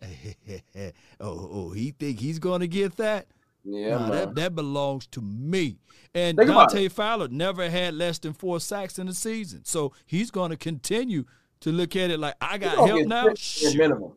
oh, 1.20 1.50
oh, 1.52 1.70
he 1.72 1.90
think 1.90 2.20
he's 2.20 2.38
going 2.38 2.60
to 2.60 2.68
get 2.68 2.96
that? 2.96 3.26
Yeah, 3.64 3.98
nah, 3.98 4.10
that, 4.10 4.34
that 4.36 4.54
belongs 4.54 5.06
to 5.08 5.20
me. 5.20 5.78
And 6.14 6.38
Think 6.38 6.50
Dante 6.50 6.88
Fowler 6.88 7.28
never 7.28 7.68
had 7.68 7.94
less 7.94 8.18
than 8.18 8.32
four 8.32 8.60
sacks 8.60 8.98
in 8.98 9.08
a 9.08 9.12
season. 9.12 9.64
So 9.64 9.92
he's 10.06 10.30
going 10.30 10.50
to 10.50 10.56
continue 10.56 11.24
to 11.60 11.72
look 11.72 11.96
at 11.96 12.10
it 12.10 12.18
like, 12.18 12.34
I 12.40 12.58
got 12.58 12.76
help 12.76 13.06
now. 13.06 13.28
Minimum. 13.74 14.12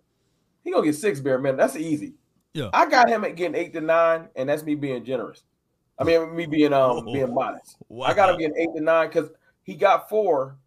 He 0.64 0.72
to 0.72 0.82
get 0.84 0.96
six 0.96 1.20
bare 1.20 1.39
minimum. 1.39 1.58
That's 1.58 1.76
easy. 1.76 2.14
Yeah. 2.54 2.70
I 2.74 2.89
got 2.89 3.10
him 3.10 3.24
at 3.24 3.36
getting 3.36 3.56
eight 3.56 3.74
to 3.74 3.82
nine, 3.82 4.28
and 4.36 4.50
that's 4.50 4.64
me 4.64 4.76
being 4.76 5.04
generous. 5.04 5.44
I 5.98 6.04
mean, 6.04 6.36
me 6.36 6.46
being 6.46 6.74
um 6.74 7.04
oh, 7.08 7.14
being 7.14 7.34
modest. 7.34 7.78
Wow. 7.88 8.08
I 8.08 8.14
got 8.14 8.30
him 8.30 8.38
getting 8.39 8.58
eight 8.58 8.76
to 8.76 8.82
nine 8.82 9.08
because 9.08 9.30
he 9.64 9.76
got 9.76 10.10
four. 10.10 10.58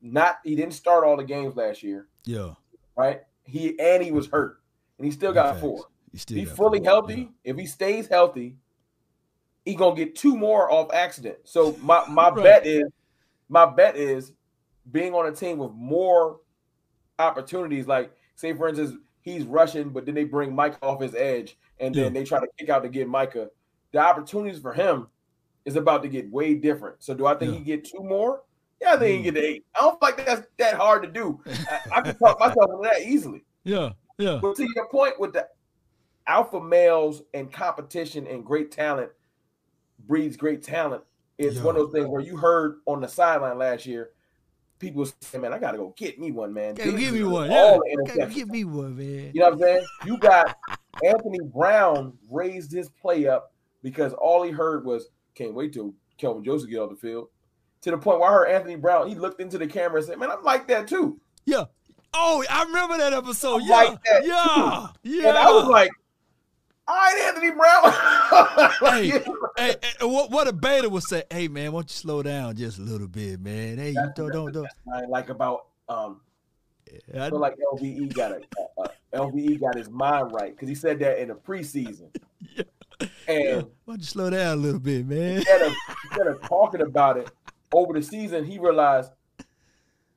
Not 0.00 0.38
he 0.44 0.54
didn't 0.54 0.74
start 0.74 1.04
all 1.04 1.16
the 1.16 1.24
games 1.24 1.56
last 1.56 1.82
year. 1.82 2.06
Yeah. 2.24 2.54
Right. 2.96 3.22
He 3.44 3.78
and 3.78 4.02
he 4.02 4.12
was 4.12 4.28
hurt, 4.28 4.60
and 4.98 5.04
he 5.04 5.10
still 5.10 5.32
got 5.32 5.58
four. 5.60 5.86
He's 6.12 6.50
fully 6.50 6.82
healthy. 6.82 7.30
Yeah. 7.44 7.52
If 7.52 7.56
he 7.58 7.66
stays 7.66 8.08
healthy, 8.08 8.56
he 9.64 9.74
gonna 9.74 9.96
get 9.96 10.14
two 10.14 10.36
more 10.36 10.70
off 10.70 10.92
accident. 10.92 11.38
So 11.44 11.76
my 11.82 12.06
my 12.08 12.28
right. 12.30 12.44
bet 12.44 12.66
is 12.66 12.84
my 13.48 13.66
bet 13.66 13.96
is 13.96 14.32
being 14.90 15.14
on 15.14 15.26
a 15.26 15.32
team 15.32 15.58
with 15.58 15.72
more 15.72 16.40
opportunities. 17.18 17.86
Like 17.86 18.12
say 18.34 18.52
for 18.52 18.68
instance, 18.68 18.94
he's 19.20 19.44
rushing, 19.44 19.90
but 19.90 20.06
then 20.06 20.14
they 20.14 20.24
bring 20.24 20.54
Mike 20.54 20.76
off 20.82 21.00
his 21.00 21.14
edge, 21.14 21.58
and 21.80 21.94
then 21.94 22.04
yeah. 22.04 22.10
they 22.10 22.24
try 22.24 22.40
to 22.40 22.46
kick 22.58 22.68
out 22.68 22.82
to 22.82 22.88
get 22.88 23.08
Micah. 23.08 23.50
The 23.92 23.98
opportunities 23.98 24.60
for 24.60 24.72
him 24.72 25.08
is 25.64 25.76
about 25.76 26.02
to 26.02 26.08
get 26.08 26.30
way 26.30 26.54
different. 26.54 26.96
So 27.02 27.14
do 27.14 27.26
I 27.26 27.34
think 27.34 27.52
yeah. 27.52 27.58
he 27.58 27.64
get 27.64 27.84
two 27.84 28.02
more? 28.02 28.42
Yeah, 28.80 28.94
I 28.94 28.96
think 28.98 29.20
mm. 29.20 29.24
he 29.24 29.30
get 29.30 29.42
eight. 29.42 29.64
I 29.74 29.80
don't 29.80 30.00
think 30.00 30.26
that's 30.26 30.46
that 30.58 30.74
hard 30.74 31.02
to 31.02 31.08
do. 31.08 31.40
I, 31.46 31.80
I 31.96 32.00
can 32.02 32.16
talk 32.18 32.38
myself 32.38 32.70
into 32.70 32.88
that 32.90 33.02
easily. 33.02 33.44
Yeah, 33.64 33.90
yeah. 34.18 34.38
But 34.40 34.56
to 34.56 34.66
your 34.74 34.88
point 34.88 35.18
with 35.18 35.32
the 35.32 35.48
alpha 36.26 36.60
males 36.60 37.22
and 37.34 37.52
competition 37.52 38.26
and 38.26 38.44
great 38.44 38.70
talent 38.70 39.10
breeds 40.06 40.36
great 40.36 40.62
talent. 40.62 41.02
It's 41.38 41.56
Yo. 41.56 41.64
one 41.64 41.76
of 41.76 41.82
those 41.82 41.92
things 41.92 42.06
where 42.06 42.20
you 42.20 42.36
heard 42.36 42.76
on 42.86 43.00
the 43.00 43.08
sideline 43.08 43.58
last 43.58 43.86
year, 43.86 44.10
people 44.78 45.06
say, 45.06 45.38
"Man, 45.38 45.52
I 45.52 45.58
gotta 45.58 45.78
go 45.78 45.94
get 45.96 46.18
me 46.18 46.32
one, 46.32 46.52
man. 46.52 46.74
Give 46.74 46.94
me 46.94 47.22
one. 47.24 47.50
Yeah. 47.50 47.78
Give 48.26 48.48
me 48.48 48.64
one, 48.64 48.96
man. 48.96 49.32
You 49.34 49.40
know 49.40 49.50
what 49.50 49.52
I'm 49.54 49.60
saying? 49.60 49.86
You 50.06 50.18
got 50.18 50.56
Anthony 51.04 51.40
Brown 51.44 52.16
raised 52.30 52.72
his 52.72 52.88
play 52.90 53.26
up 53.26 53.52
because 53.82 54.12
all 54.14 54.42
he 54.42 54.50
heard 54.50 54.84
was, 54.84 55.08
"Can't 55.34 55.54
wait 55.54 55.72
till 55.72 55.94
Kelvin 56.16 56.44
Joseph 56.44 56.70
get 56.70 56.78
off 56.78 56.90
the 56.90 56.96
field." 56.96 57.28
To 57.82 57.90
the 57.92 57.98
point 57.98 58.20
where 58.20 58.28
I 58.28 58.32
heard 58.32 58.48
Anthony 58.48 58.76
Brown, 58.76 59.08
he 59.08 59.14
looked 59.14 59.40
into 59.40 59.58
the 59.58 59.66
camera 59.66 59.98
and 59.98 60.06
said, 60.06 60.18
"Man, 60.18 60.30
I'm 60.30 60.42
like 60.42 60.66
that 60.68 60.88
too." 60.88 61.20
Yeah. 61.44 61.64
Oh, 62.14 62.44
I 62.50 62.64
remember 62.64 62.98
that 62.98 63.12
episode. 63.12 63.62
I'm 63.62 63.68
yeah. 63.68 63.74
Like 63.74 64.02
that 64.04 64.24
yeah. 64.24 64.86
Too. 65.02 65.10
Yeah. 65.10 65.28
And 65.28 65.38
I 65.38 65.50
was 65.50 65.66
like, 65.66 65.90
all 66.88 66.94
right, 66.96 67.20
Anthony 67.26 67.50
Brown. 67.50 68.70
hey, 68.80 69.22
hey, 69.58 69.76
hey, 69.82 70.06
what, 70.06 70.30
what 70.30 70.48
a 70.48 70.52
beta 70.52 70.88
would 70.88 71.02
say, 71.02 71.22
hey 71.30 71.46
man, 71.46 71.72
why 71.72 71.80
don't 71.80 71.90
you 71.90 71.94
slow 71.94 72.22
down 72.22 72.56
just 72.56 72.78
a 72.78 72.82
little 72.82 73.06
bit, 73.06 73.40
man? 73.40 73.76
Hey, 73.76 73.90
you 73.90 74.10
don't 74.16 74.32
don't 74.32 74.52
don't. 74.52 74.68
I 74.92 75.02
like 75.02 75.28
about 75.28 75.66
um. 75.88 76.22
Yeah, 77.12 77.26
I 77.26 77.28
feel 77.28 77.38
like 77.38 77.56
LVE 77.74 78.14
got 78.14 78.32
a 78.32 78.40
uh, 78.78 78.88
LVE 79.12 79.60
got 79.60 79.76
his 79.76 79.90
mind 79.90 80.32
right 80.32 80.52
because 80.52 80.70
he 80.70 80.74
said 80.74 80.98
that 81.00 81.20
in 81.20 81.28
the 81.28 81.34
preseason. 81.34 82.08
yeah. 82.56 82.62
And 83.28 83.44
yeah. 83.44 83.56
why 83.84 83.92
don't 83.92 84.00
you 84.00 84.06
slow 84.06 84.30
down 84.30 84.56
a 84.56 84.60
little 84.60 84.80
bit, 84.80 85.06
man? 85.06 85.36
Instead 85.36 85.62
of, 85.62 85.72
instead 86.04 86.26
of 86.26 86.40
talking 86.42 86.80
about 86.80 87.18
it 87.18 87.30
over 87.74 87.92
the 87.92 88.02
season, 88.02 88.46
he 88.46 88.58
realized, 88.58 89.12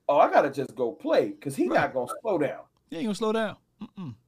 oh, 0.07 0.17
I 0.17 0.32
gotta 0.32 0.49
just 0.49 0.74
go 0.74 0.93
play 0.93 1.32
because 1.32 1.57
he's 1.57 1.67
right. 1.67 1.82
not 1.82 1.93
gonna 1.93 2.11
slow 2.22 2.38
down. 2.38 2.61
He 2.89 2.97
ain't 2.97 3.05
gonna 3.07 3.15
slow 3.15 3.34
down. 3.34 3.57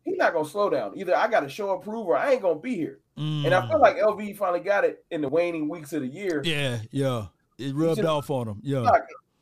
He's 0.03 0.17
not 0.17 0.33
gonna 0.33 0.47
slow 0.47 0.69
down. 0.69 0.97
Either 0.97 1.15
I 1.15 1.27
got 1.27 1.41
to 1.41 1.49
show 1.49 1.73
and 1.73 1.81
prove, 1.81 2.07
or 2.07 2.17
I 2.17 2.33
ain't 2.33 2.41
gonna 2.41 2.59
be 2.59 2.75
here. 2.75 2.99
Mm. 3.17 3.45
And 3.45 3.53
I 3.53 3.67
feel 3.67 3.79
like 3.79 3.97
LV 3.97 4.37
finally 4.37 4.59
got 4.59 4.83
it 4.83 5.05
in 5.11 5.21
the 5.21 5.29
waning 5.29 5.69
weeks 5.69 5.93
of 5.93 6.01
the 6.01 6.07
year. 6.07 6.41
Yeah, 6.43 6.79
yeah, 6.91 7.27
it 7.57 7.75
rubbed 7.75 7.97
just, 7.97 8.07
off 8.07 8.29
on 8.29 8.47
him. 8.47 8.59
Yeah, 8.63 8.89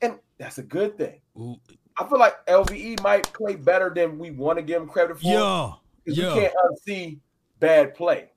and 0.01 0.19
that's 0.37 0.57
a 0.57 0.63
good 0.63 0.97
thing. 0.97 1.21
Ooh. 1.37 1.55
I 1.97 2.07
feel 2.07 2.19
like 2.19 2.45
LVE 2.47 3.01
might 3.03 3.31
play 3.33 3.55
better 3.55 3.91
than 3.93 4.17
we 4.17 4.31
want 4.31 4.57
to 4.57 4.63
give 4.63 4.81
him 4.81 4.87
credit 4.87 5.19
for. 5.19 5.27
Yeah, 5.27 5.73
yeah. 6.05 6.33
You 6.35 6.41
can't 6.41 6.53
unsee 6.65 7.19
bad 7.59 7.93
play. 7.93 8.31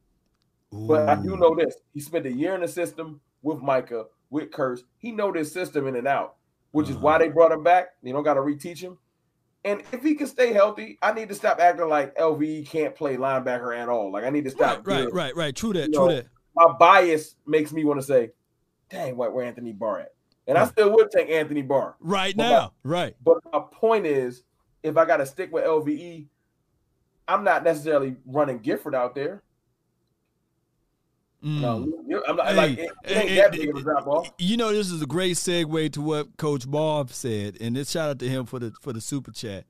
Ooh. 0.74 0.86
But 0.86 1.08
I 1.08 1.16
do 1.16 1.36
know 1.36 1.54
this: 1.54 1.76
he 1.92 2.00
spent 2.00 2.26
a 2.26 2.32
year 2.32 2.54
in 2.54 2.60
the 2.60 2.68
system 2.68 3.20
with 3.42 3.60
Micah, 3.60 4.06
with 4.30 4.50
Kearse. 4.50 4.80
He 4.98 5.12
know 5.12 5.32
this 5.32 5.52
system 5.52 5.86
in 5.86 5.96
and 5.96 6.06
out, 6.06 6.36
which 6.72 6.86
uh-huh. 6.86 6.96
is 6.96 7.02
why 7.02 7.18
they 7.18 7.28
brought 7.28 7.52
him 7.52 7.64
back. 7.64 7.88
You 8.02 8.12
don't 8.12 8.22
got 8.22 8.34
to 8.34 8.40
reteach 8.40 8.78
him. 8.78 8.98
And 9.64 9.82
if 9.92 10.02
he 10.02 10.14
can 10.14 10.26
stay 10.26 10.52
healthy, 10.52 10.98
I 11.00 11.12
need 11.12 11.28
to 11.30 11.34
stop 11.34 11.58
acting 11.58 11.88
like 11.88 12.14
LVE 12.16 12.66
can't 12.66 12.94
play 12.94 13.16
linebacker 13.16 13.76
at 13.76 13.88
all. 13.88 14.12
Like 14.12 14.24
I 14.24 14.30
need 14.30 14.44
to 14.44 14.50
stop. 14.50 14.86
Right, 14.86 15.04
right, 15.04 15.12
right, 15.12 15.36
right. 15.36 15.56
True 15.56 15.72
that. 15.72 15.88
You 15.88 15.94
true 15.94 16.06
know, 16.08 16.14
that. 16.14 16.26
My 16.54 16.72
bias 16.78 17.36
makes 17.46 17.72
me 17.72 17.84
want 17.84 18.00
to 18.00 18.06
say, 18.06 18.30
"Dang, 18.90 19.16
what 19.16 19.32
where 19.32 19.44
Anthony 19.44 19.72
Barr 19.72 20.00
at?" 20.00 20.14
And 20.46 20.58
I 20.58 20.66
still 20.66 20.90
would 20.92 21.10
take 21.10 21.30
Anthony 21.30 21.62
Barr 21.62 21.96
right 22.00 22.36
but 22.36 22.42
now. 22.42 22.72
My, 22.84 22.90
right. 22.90 23.16
But 23.24 23.38
my 23.52 23.60
point 23.72 24.06
is, 24.06 24.42
if 24.82 24.98
I 24.98 25.06
got 25.06 25.16
to 25.16 25.26
stick 25.26 25.50
with 25.50 25.64
LVE, 25.64 26.26
I'm 27.26 27.42
not 27.42 27.64
necessarily 27.64 28.16
running 28.26 28.58
Gifford 28.58 28.94
out 28.94 29.14
there. 29.14 29.42
Mm. 31.44 31.60
No, 31.60 32.22
I'm 32.26 32.36
not, 32.36 32.46
hey, 32.46 32.54
like, 32.56 32.78
it, 32.78 32.90
it 33.04 33.16
ain't 33.16 33.28
hey, 33.28 33.36
that 33.36 33.52
big 33.52 33.68
of 33.68 33.76
a 33.76 33.82
drop 33.82 34.06
off. 34.06 34.30
You 34.38 34.56
know, 34.56 34.72
this 34.72 34.90
is 34.90 35.02
a 35.02 35.06
great 35.06 35.36
segue 35.36 35.92
to 35.92 36.00
what 36.00 36.36
Coach 36.38 36.66
Marv 36.66 37.12
said, 37.12 37.58
and 37.60 37.76
this 37.76 37.90
shout 37.90 38.08
out 38.08 38.18
to 38.20 38.28
him 38.28 38.46
for 38.46 38.58
the 38.58 38.72
for 38.80 38.94
the 38.94 39.00
super 39.00 39.30
chat. 39.30 39.64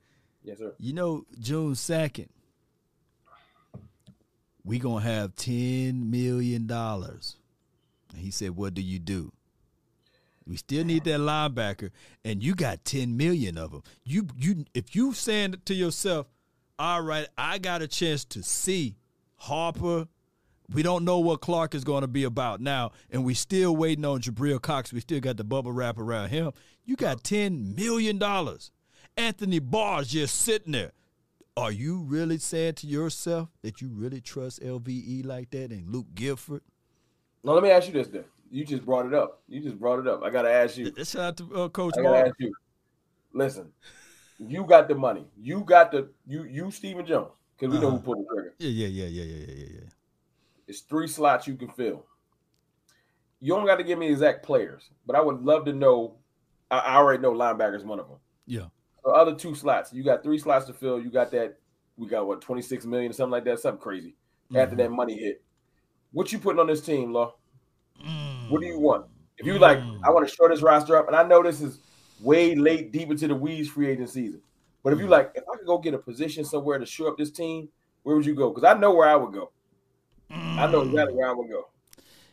Yes, 0.45 0.59
sir. 0.59 0.73
You 0.79 0.93
know, 0.93 1.25
June 1.41 1.75
second, 1.75 2.29
we 4.65 4.79
gonna 4.79 5.05
have 5.05 5.35
ten 5.35 6.13
million 6.13 6.69
dollars. 6.69 7.39
He 8.15 8.31
said, 8.31 8.51
"What 8.51 8.75
do 8.75 8.83
you 8.83 9.01
do?" 9.01 9.33
We 10.47 10.57
still 10.57 10.85
need 10.85 11.03
that 11.05 11.19
linebacker, 11.19 11.91
and 12.25 12.41
you 12.41 12.55
got 12.55 12.85
ten 12.85 13.17
million 13.17 13.59
of 13.59 13.73
them. 13.73 13.83
You 14.05 14.29
you 14.37 14.65
if 14.75 14.95
you 14.95 15.13
saying 15.13 15.57
to 15.65 15.75
yourself, 15.75 16.29
all 16.79 17.03
right, 17.03 17.27
I 17.37 17.59
got 17.59 17.83
a 17.83 17.89
chance 17.89 18.25
to 18.27 18.45
see 18.45 18.95
Harper. 19.37 20.07
We 20.73 20.83
don't 20.83 21.05
know 21.05 21.19
what 21.19 21.41
Clark 21.41 21.75
is 21.75 21.85
going 21.85 22.01
to 22.03 22.09
be 22.09 22.25
about 22.25 22.61
now, 22.61 22.93
and 23.11 23.25
we 23.25 23.35
still 23.35 23.77
waiting 23.77 24.05
on 24.05 24.21
Jabril 24.21 24.61
Cox. 24.61 24.93
We 24.93 25.01
still 25.01 25.21
got 25.21 25.37
the 25.37 25.45
bubble 25.45 25.73
wrap 25.73 25.99
around 25.99 26.31
him. 26.31 26.53
You 26.85 26.97
got 26.97 27.23
ten 27.23 27.75
million 27.75 28.19
dollars. 28.19 28.71
Anthony 29.17 29.59
Barr's 29.59 30.09
just 30.09 30.41
sitting 30.41 30.73
there. 30.73 30.93
Are 31.57 31.71
you 31.71 31.99
really 32.01 32.39
saying 32.39 32.75
to 32.77 32.87
yourself 32.87 33.49
that 33.63 33.81
you 33.81 33.89
really 33.93 34.21
trust 34.21 34.61
LVE 34.63 35.25
like 35.25 35.51
that 35.51 35.71
and 35.71 35.89
Luke 35.89 36.09
Gifford? 36.15 36.63
Now 37.45 37.53
let 37.53 37.63
me 37.63 37.71
ask 37.71 37.87
you 37.87 37.93
this 37.93 38.09
then. 38.09 38.25
You 38.51 38.65
just 38.65 38.85
brought 38.85 39.07
it 39.07 39.15
up. 39.15 39.43
You 39.49 39.61
just 39.61 39.79
brought 39.79 39.99
it 40.01 40.09
up. 40.09 40.23
I 40.25 40.31
gotta 40.31 40.51
ask 40.51 40.77
you. 40.77 40.93
Shout 41.05 41.17
out 41.17 41.37
to 41.37 41.55
uh, 41.55 41.69
Coach 41.69 41.95
I 41.99 42.03
gotta 42.03 42.27
ask 42.29 42.35
you. 42.39 42.53
Listen, 43.33 43.71
you 44.39 44.65
got 44.65 44.89
the 44.89 44.95
money. 44.95 45.27
You 45.37 45.61
got 45.61 45.93
the 45.93 46.09
you 46.27 46.45
you 46.45 46.71
Stephen 46.71 47.05
Jones 47.07 47.29
because 47.57 47.73
we 47.75 47.81
know 47.81 47.89
Uh-huh. 47.89 47.97
who 47.99 48.03
pulled 48.03 48.19
the 48.27 48.35
trigger. 48.35 48.55
Yeah, 48.59 48.69
yeah, 48.71 48.87
yeah, 48.89 49.07
yeah, 49.07 49.23
yeah, 49.25 49.55
yeah, 49.55 49.67
yeah. 49.75 49.81
It's 50.67 50.81
three 50.81 51.07
slots 51.07 51.47
you 51.47 51.57
can 51.57 51.69
fill. 51.69 52.07
You 53.41 53.55
don't 53.55 53.67
got 53.67 53.77
to 53.77 53.85
give 53.85 53.99
me 53.99 54.09
exact 54.09 54.45
players, 54.45 54.89
but 55.07 55.17
I 55.17 55.21
would 55.21 55.43
love 55.43 55.65
to 55.67 55.73
know. 55.73 56.17
I, 56.71 56.79
I 56.79 56.97
already 56.97 57.23
know 57.23 57.33
linebackers 57.33 57.85
one 57.85 58.01
of 58.01 58.09
them. 58.09 58.19
Yeah. 58.47 58.67
The 59.05 59.11
other 59.11 59.35
two 59.35 59.55
slots, 59.55 59.93
you 59.93 60.03
got 60.03 60.23
three 60.23 60.39
slots 60.39 60.67
to 60.67 60.73
fill. 60.73 60.99
You 61.01 61.11
got 61.11 61.31
that. 61.33 61.59
We 61.97 62.09
got 62.09 62.27
what 62.27 62.41
twenty 62.41 62.63
six 62.63 62.85
million 62.87 63.11
or 63.11 63.15
something 63.15 63.33
like 63.33 63.45
that, 63.45 63.61
something 63.61 63.81
crazy. 63.81 64.17
After 64.55 64.75
Mhm. 64.75 64.79
that 64.79 64.91
money 64.91 65.19
hit, 65.19 65.43
what 66.13 66.33
you 66.33 66.39
putting 66.39 66.61
on 66.61 66.67
this 66.67 66.81
team, 66.81 67.13
Law? 67.13 67.35
What 68.49 68.61
do 68.61 68.67
you 68.67 68.79
Mm. 68.79 68.83
want? 68.83 69.07
If 69.39 69.47
you 69.47 69.59
like, 69.59 69.79
Mm. 69.79 70.01
I 70.05 70.11
want 70.11 70.27
to 70.29 70.35
short 70.35 70.51
this 70.51 70.63
roster 70.63 70.97
up, 70.97 71.07
and 71.09 71.17
I 71.17 71.23
know 71.23 71.43
this 71.43 71.61
is 71.61 71.81
way 72.21 72.55
late, 72.55 72.93
deep 72.93 73.11
into 73.11 73.29
the 73.29 73.35
weeds 73.35 73.69
free 73.69 73.89
agent 73.91 74.11
season. 74.11 74.43
But 74.83 74.93
if 74.93 75.01
you 75.01 75.07
Mm. 75.07 75.11
like, 75.11 75.33
if 75.35 75.45
I 75.49 75.57
could 75.57 75.67
go 75.67 75.79
get 75.79 75.95
a 75.95 75.99
position 75.99 76.45
somewhere 76.45 76.79
to 76.79 76.87
shore 76.87 77.09
up 77.09 77.19
this 77.19 77.31
team, 77.31 77.69
where 78.03 78.17
would 78.17 78.27
you 78.27 78.35
go? 78.35 78.51
Because 78.51 78.65
I 78.65 78.79
know 78.79 78.95
where 78.95 79.09
I 79.09 79.17
would 79.17 79.33
go. 79.33 79.51
I 80.35 80.71
know 80.71 80.83
exactly 80.83 81.15
where 81.17 81.29
I 81.29 81.33
would 81.33 81.49
go. 81.49 81.69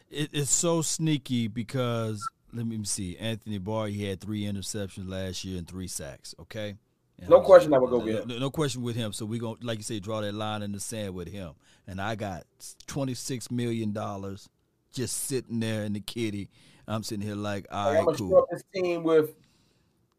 It, 0.09 0.29
it's 0.33 0.51
so 0.51 0.81
sneaky 0.81 1.47
because 1.47 2.27
let 2.53 2.65
me 2.65 2.83
see. 2.83 3.17
Anthony 3.17 3.57
Barr, 3.57 3.87
he 3.87 4.05
had 4.05 4.19
three 4.19 4.43
interceptions 4.43 5.07
last 5.09 5.45
year 5.45 5.57
and 5.57 5.67
three 5.67 5.87
sacks. 5.87 6.35
Okay. 6.39 6.75
And 7.19 7.29
No 7.29 7.37
was- 7.37 7.45
question 7.45 7.73
I 7.73 7.77
would 7.77 7.89
go 7.89 7.99
no, 7.99 8.05
get 8.05 8.15
him. 8.23 8.27
No, 8.27 8.37
no 8.39 8.49
question 8.49 8.81
with 8.81 8.95
him. 8.95 9.13
So 9.13 9.25
we 9.25 9.39
going 9.39 9.57
to 9.57 9.65
like 9.65 9.77
you 9.77 9.83
say, 9.83 9.99
draw 9.99 10.21
that 10.21 10.33
line 10.33 10.61
in 10.63 10.71
the 10.71 10.79
sand 10.79 11.13
with 11.13 11.27
him. 11.29 11.53
And 11.87 12.01
I 12.01 12.15
got 12.15 12.43
twenty 12.87 13.13
six 13.13 13.49
million 13.51 13.93
dollars 13.93 14.49
just 14.93 15.15
sitting 15.25 15.59
there 15.59 15.83
in 15.83 15.93
the 15.93 15.99
kitty. 16.01 16.49
I'm 16.87 17.03
sitting 17.03 17.25
here 17.25 17.35
like, 17.35 17.67
all 17.71 17.85
Like, 17.85 17.93
right, 17.93 17.99
I'm 17.99 18.05
gonna 18.05 18.17
cool. 18.17 18.47
this 18.51 18.63
team 18.73 19.03
with, 19.03 19.29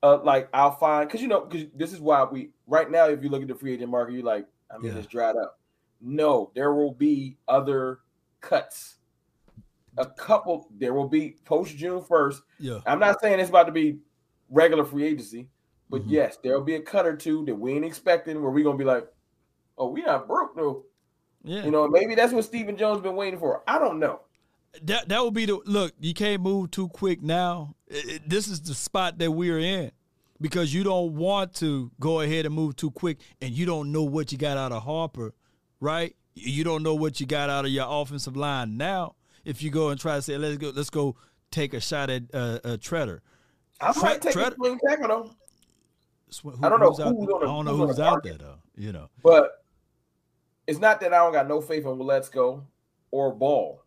uh, 0.03 0.23
like 0.23 0.49
I'll 0.55 0.77
find 0.77 1.07
because 1.09 1.21
you 1.21 1.29
know 1.29 1.41
because 1.41 1.67
this 1.75 1.93
is 1.93 2.01
why 2.01 2.25
we 2.25 2.51
right 2.67 2.91
now 2.91 3.09
if 3.09 3.23
you 3.23 3.29
look 3.29 3.43
at 3.43 3.49
the 3.49 3.55
free 3.55 3.75
agent 3.75 3.91
market, 3.91 4.15
you're 4.15 4.23
like, 4.23 4.47
I 4.75 4.79
mean, 4.79 4.93
Yeah. 4.93 4.99
it's 4.99 5.07
dried 5.09 5.37
up. 5.37 5.59
No, 6.03 6.51
there 6.55 6.75
will 6.75 6.93
be 6.93 7.37
other 7.47 8.01
cuts. 8.41 8.97
A 9.97 10.07
couple, 10.07 10.69
there 10.79 10.95
will 10.95 11.09
be 11.09 11.37
post 11.45 11.77
June 11.77 12.03
first. 12.03 12.43
Yeah. 12.59 12.79
I'm 12.87 12.99
not 12.99 13.21
saying 13.21 13.39
it's 13.41 13.51
about 13.51 13.67
to 13.67 13.73
be 13.73 13.99
regular 14.51 14.85
free 14.85 15.05
agency, 15.07 15.49
but 15.91 16.03
Mhm. 16.03 16.11
yes, 16.11 16.39
there'll 16.43 16.63
be 16.65 16.75
a 16.75 16.81
cut 16.83 17.07
or 17.07 17.17
two 17.17 17.45
that 17.45 17.55
we 17.55 17.73
ain't 17.73 17.85
expecting 17.85 18.43
where 18.43 18.51
we're 18.51 18.65
gonna 18.65 18.79
be 18.79 18.85
like, 18.85 19.07
oh, 19.79 19.89
we 19.91 20.03
not 20.03 20.27
broke 20.27 20.57
though. 20.57 20.85
Yeah. 21.45 21.65
You 21.65 21.71
know, 21.71 21.87
maybe 21.89 22.15
that's 22.15 22.33
what 22.33 22.45
Stephen 22.45 22.77
Jones 22.77 23.01
been 23.03 23.17
waiting 23.17 23.39
for. 23.39 23.63
I 23.69 23.79
don't 23.79 23.99
know. 23.99 24.21
that 24.85 25.07
that 25.11 25.23
would 25.23 25.35
be 25.35 25.45
the 25.45 25.61
look. 25.67 25.93
You 26.01 26.15
can't 26.15 26.41
move 26.41 26.71
too 26.71 26.89
quick 26.89 27.21
now. 27.23 27.75
It- 27.89 28.09
it- 28.09 28.29
this 28.31 28.49
is 28.49 28.63
the 28.63 28.73
spot 28.73 29.19
that 29.19 29.31
we're 29.31 29.59
in 29.59 29.93
because 30.41 30.73
you 30.73 30.83
don't 30.83 31.15
want 31.15 31.53
to 31.57 31.91
go 32.01 32.23
ahead 32.23 32.47
and 32.47 32.55
move 32.55 32.77
too 32.77 32.91
quick, 32.91 33.19
and 33.43 33.53
you 33.53 33.67
don't 33.67 33.93
know 33.93 34.03
what 34.03 34.33
you 34.33 34.39
got 34.39 34.57
out 34.57 34.73
of 34.73 34.83
Harper, 34.85 35.35
right? 35.83 36.15
You 36.35 36.65
don't 36.65 36.83
know 36.83 36.95
what 36.95 37.21
you 37.21 37.27
got 37.27 37.51
out 37.51 37.67
of 37.67 37.71
your 37.71 37.87
offensive 37.89 38.37
line 38.37 38.79
now. 38.79 39.17
If 39.45 39.63
you 39.63 39.71
go 39.71 39.89
and 39.91 40.01
try 40.01 40.17
to 40.17 40.23
say, 40.23 40.39
let's 40.39 40.57
go, 40.57 40.73
let's 40.75 40.89
go 40.89 41.17
take 41.51 41.75
a 41.75 41.81
shot 41.81 42.09
at 42.09 42.23
uh, 42.33 42.61
uh, 42.65 42.77
Treader. 42.81 43.21
I 43.81 43.93
might 44.01 44.23
take 44.23 44.33
Tre- 44.33 44.45
a 44.45 44.55
swing 44.55 44.79
tackle 44.89 45.09
though, 45.09 45.31
who- 46.43 46.65
I 46.65 46.69
don't 46.69 46.81
know 46.81 46.91
who's 46.91 47.01
out, 47.01 47.15
the- 47.19 47.37
I 47.43 47.45
don't 47.45 47.65
know 47.65 47.77
who's 47.77 47.91
who's 47.91 48.01
out 48.01 48.23
there 48.23 48.39
though. 48.39 48.59
You 48.77 48.93
know. 48.93 49.11
but 49.23 49.65
it's 50.67 50.79
not 50.79 51.01
that 51.01 51.13
I 51.13 51.19
don't 51.19 51.33
got 51.33 51.49
no 51.49 51.61
faith 51.61 51.85
in 51.85 51.99
Let's 51.99 52.29
Go 52.29 52.65
or 53.11 53.35
Ball. 53.35 53.83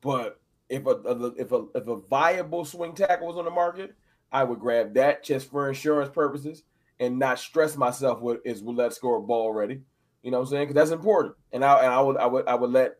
But 0.00 0.40
if 0.68 0.86
a, 0.86 0.90
a 0.90 1.26
if 1.34 1.50
a 1.50 1.66
if 1.74 1.88
a 1.88 1.96
viable 1.96 2.64
swing 2.64 2.94
tackle 2.94 3.26
was 3.26 3.36
on 3.36 3.44
the 3.44 3.50
market, 3.50 3.94
I 4.30 4.44
would 4.44 4.60
grab 4.60 4.94
that 4.94 5.24
just 5.24 5.50
for 5.50 5.68
insurance 5.68 6.10
purposes 6.14 6.62
and 7.00 7.18
not 7.18 7.40
stress 7.40 7.76
myself 7.76 8.20
with 8.20 8.38
is 8.44 8.62
Let's 8.62 8.98
Go 8.98 9.08
or 9.08 9.20
Ball 9.20 9.52
ready. 9.52 9.82
You 10.26 10.32
know 10.32 10.38
what 10.38 10.46
I'm 10.48 10.50
saying? 10.50 10.64
Because 10.66 10.74
that's 10.74 10.90
important. 10.90 11.36
And 11.52 11.64
I 11.64 11.84
and 11.84 11.94
I 11.94 12.00
would 12.00 12.16
I 12.16 12.26
would 12.26 12.48
I 12.48 12.56
would 12.56 12.70
let 12.72 12.96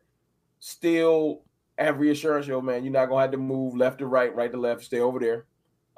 still 0.60 1.42
have 1.76 1.98
reassurance, 1.98 2.46
yo, 2.46 2.60
man, 2.60 2.84
you're 2.84 2.92
not 2.92 3.06
gonna 3.08 3.22
have 3.22 3.32
to 3.32 3.36
move 3.36 3.76
left 3.76 3.98
to 3.98 4.06
right, 4.06 4.32
right 4.32 4.52
to 4.52 4.56
left, 4.56 4.84
stay 4.84 5.00
over 5.00 5.18
there. 5.18 5.46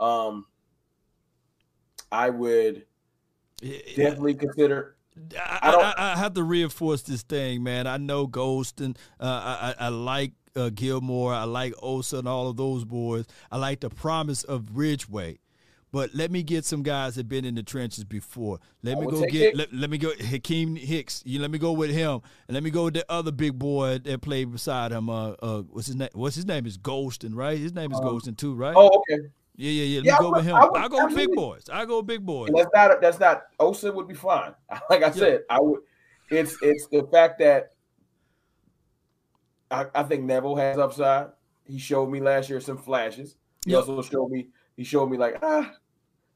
Um 0.01 0.47
I 2.11 2.31
would 2.31 2.87
definitely 3.95 4.37
consider 4.37 4.97
I, 5.39 5.59
I 5.65 5.71
don't- 5.71 5.85
I, 5.85 5.95
I 5.99 6.17
have 6.17 6.33
to 6.33 6.43
reinforce 6.43 7.03
this 7.03 7.21
thing, 7.21 7.63
man. 7.63 7.87
I 7.87 7.99
know 7.99 8.27
Ghost 8.27 8.81
and 8.81 8.99
uh, 9.21 9.25
I, 9.25 9.85
I 9.85 9.87
I 9.87 9.89
like 9.91 10.33
uh, 10.57 10.71
Gallimore. 10.71 11.35
I 11.35 11.45
like 11.45 11.75
Osa 11.83 12.21
and 12.21 12.29
all 12.29 12.49
of 12.49 12.57
those 12.57 12.87
boys. 12.87 13.27
I 13.53 13.59
like 13.59 13.81
the 13.81 13.91
promise 13.91 14.45
of 14.45 14.71
Ridgeway. 14.73 15.41
But 15.91 16.15
let 16.15 16.31
me 16.31 16.43
get 16.43 16.65
some 16.67 16.83
guys 16.83 17.15
that 17.15 17.29
been 17.29 17.45
in 17.47 17.55
the 17.55 17.63
trenches 17.63 18.05
before. 18.05 18.59
Let 18.83 18.99
I 18.99 19.01
me 19.01 19.07
go 19.07 19.25
get 19.27 19.57
let, 19.57 19.73
let 19.73 19.89
me 19.89 19.97
go 19.99 20.11
Akiem 20.11 20.77
Hicks. 20.79 21.23
You 21.25 21.41
let 21.41 21.51
me 21.51 21.59
go 21.59 21.73
with 21.73 21.91
him, 21.91 22.21
and 22.47 22.55
let 22.55 22.63
me 22.63 22.71
go 22.71 22.85
with 22.85 22.95
the 22.95 23.07
other 23.09 23.33
big 23.33 23.59
boy 23.59 23.99
that 23.99 24.21
played 24.21 24.53
beside 24.53 24.93
him. 24.93 25.09
Uh, 25.09 25.31
uh, 25.43 25.63
what's 25.63 25.87
his 25.87 25.97
name? 25.97 26.11
What's 26.13 26.37
his 26.37 26.45
name? 26.47 26.67
Is 26.67 26.77
Ghostin, 26.77 27.35
right? 27.35 27.57
His 27.59 27.73
name 27.75 27.91
is 27.93 27.99
Um, 27.99 28.05
Ghostin 28.05 28.37
too, 28.37 28.55
right? 28.55 28.75
Oh, 28.77 28.89
okay. 29.11 29.23
yeah, 29.57 29.71
yeah, 29.71 29.85
yeah. 29.85 29.97
Let 30.01 30.05
yeah, 30.05 30.13
I 30.13 30.19
me 30.19 30.23
go 30.25 30.31
would- 30.31 30.37
with 30.37 30.45
him. 30.45 30.57
I 30.57 30.65
would 30.67 30.77
I 30.77 30.89
go 30.89 31.07
with 31.07 31.17
big 31.17 31.35
boys. 31.35 31.65
I 31.73 31.85
go 31.87 32.03
big 32.03 32.27
boys. 32.27 32.49
And 32.51 32.59
that's 32.59 32.71
not 32.75 33.01
that's 33.01 33.19
not 33.21 33.43
Osa 33.59 33.91
would 33.91 34.09
be 34.09 34.15
fine. 34.15 34.55
Like 34.91 35.03
I 35.03 35.11
said, 35.11 35.41
I 35.49 35.59
would. 35.61 35.81
It's 36.31 36.55
it's 36.61 36.87
the 36.89 37.09
fact 37.11 37.39
that 37.39 37.73
I, 39.71 39.87
I 39.95 40.03
think 40.03 40.25
Neville 40.25 40.57
has 40.57 40.79
upside. 40.79 41.29
He 41.65 41.79
showed 41.79 42.11
me 42.11 42.21
last 42.21 42.49
year 42.49 42.61
some 42.61 42.79
flashes. 42.79 43.37
He 43.65 43.73
Yep. 43.73 43.81
also 43.89 44.03
showed 44.03 44.31
me 44.31 44.49
he 44.79 44.85
showed 44.85 45.11
me 45.11 45.19
like 45.19 45.37
ah, 45.43 45.71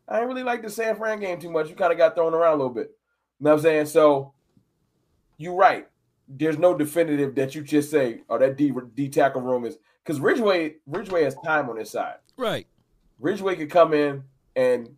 I 0.06 0.16
didn't 0.16 0.28
really 0.28 0.42
like 0.42 0.60
the 0.60 0.68
San 0.68 0.96
Fran 0.96 1.20
game 1.20 1.40
too 1.40 1.50
much. 1.50 1.70
You 1.70 1.76
kind 1.76 1.92
of 1.92 1.96
got 1.96 2.14
thrown 2.14 2.34
around 2.34 2.54
a 2.54 2.56
little 2.56 2.74
bit. 2.74 2.90
You 3.38 3.44
know 3.44 3.50
what 3.50 3.56
I'm 3.56 3.62
saying? 3.62 3.86
So 3.86 4.34
you're 5.38 5.54
right. 5.54 5.88
There's 6.28 6.58
no 6.58 6.76
definitive 6.76 7.34
that 7.36 7.54
you 7.54 7.62
just 7.62 7.90
say, 7.90 8.22
oh, 8.28 8.38
that 8.38 8.56
D, 8.56 8.72
D 8.94 9.08
tackle 9.08 9.42
room 9.42 9.64
is 9.64 9.78
because 10.04 10.20
Ridgeway 10.20 10.74
Ridgeway 10.86 11.22
has 11.22 11.36
time 11.44 11.70
on 11.70 11.76
his 11.76 11.90
side. 11.90 12.16
Right. 12.36 12.66
Ridgeway 13.20 13.56
could 13.56 13.70
come 13.70 13.94
in 13.94 14.24
and 14.56 14.90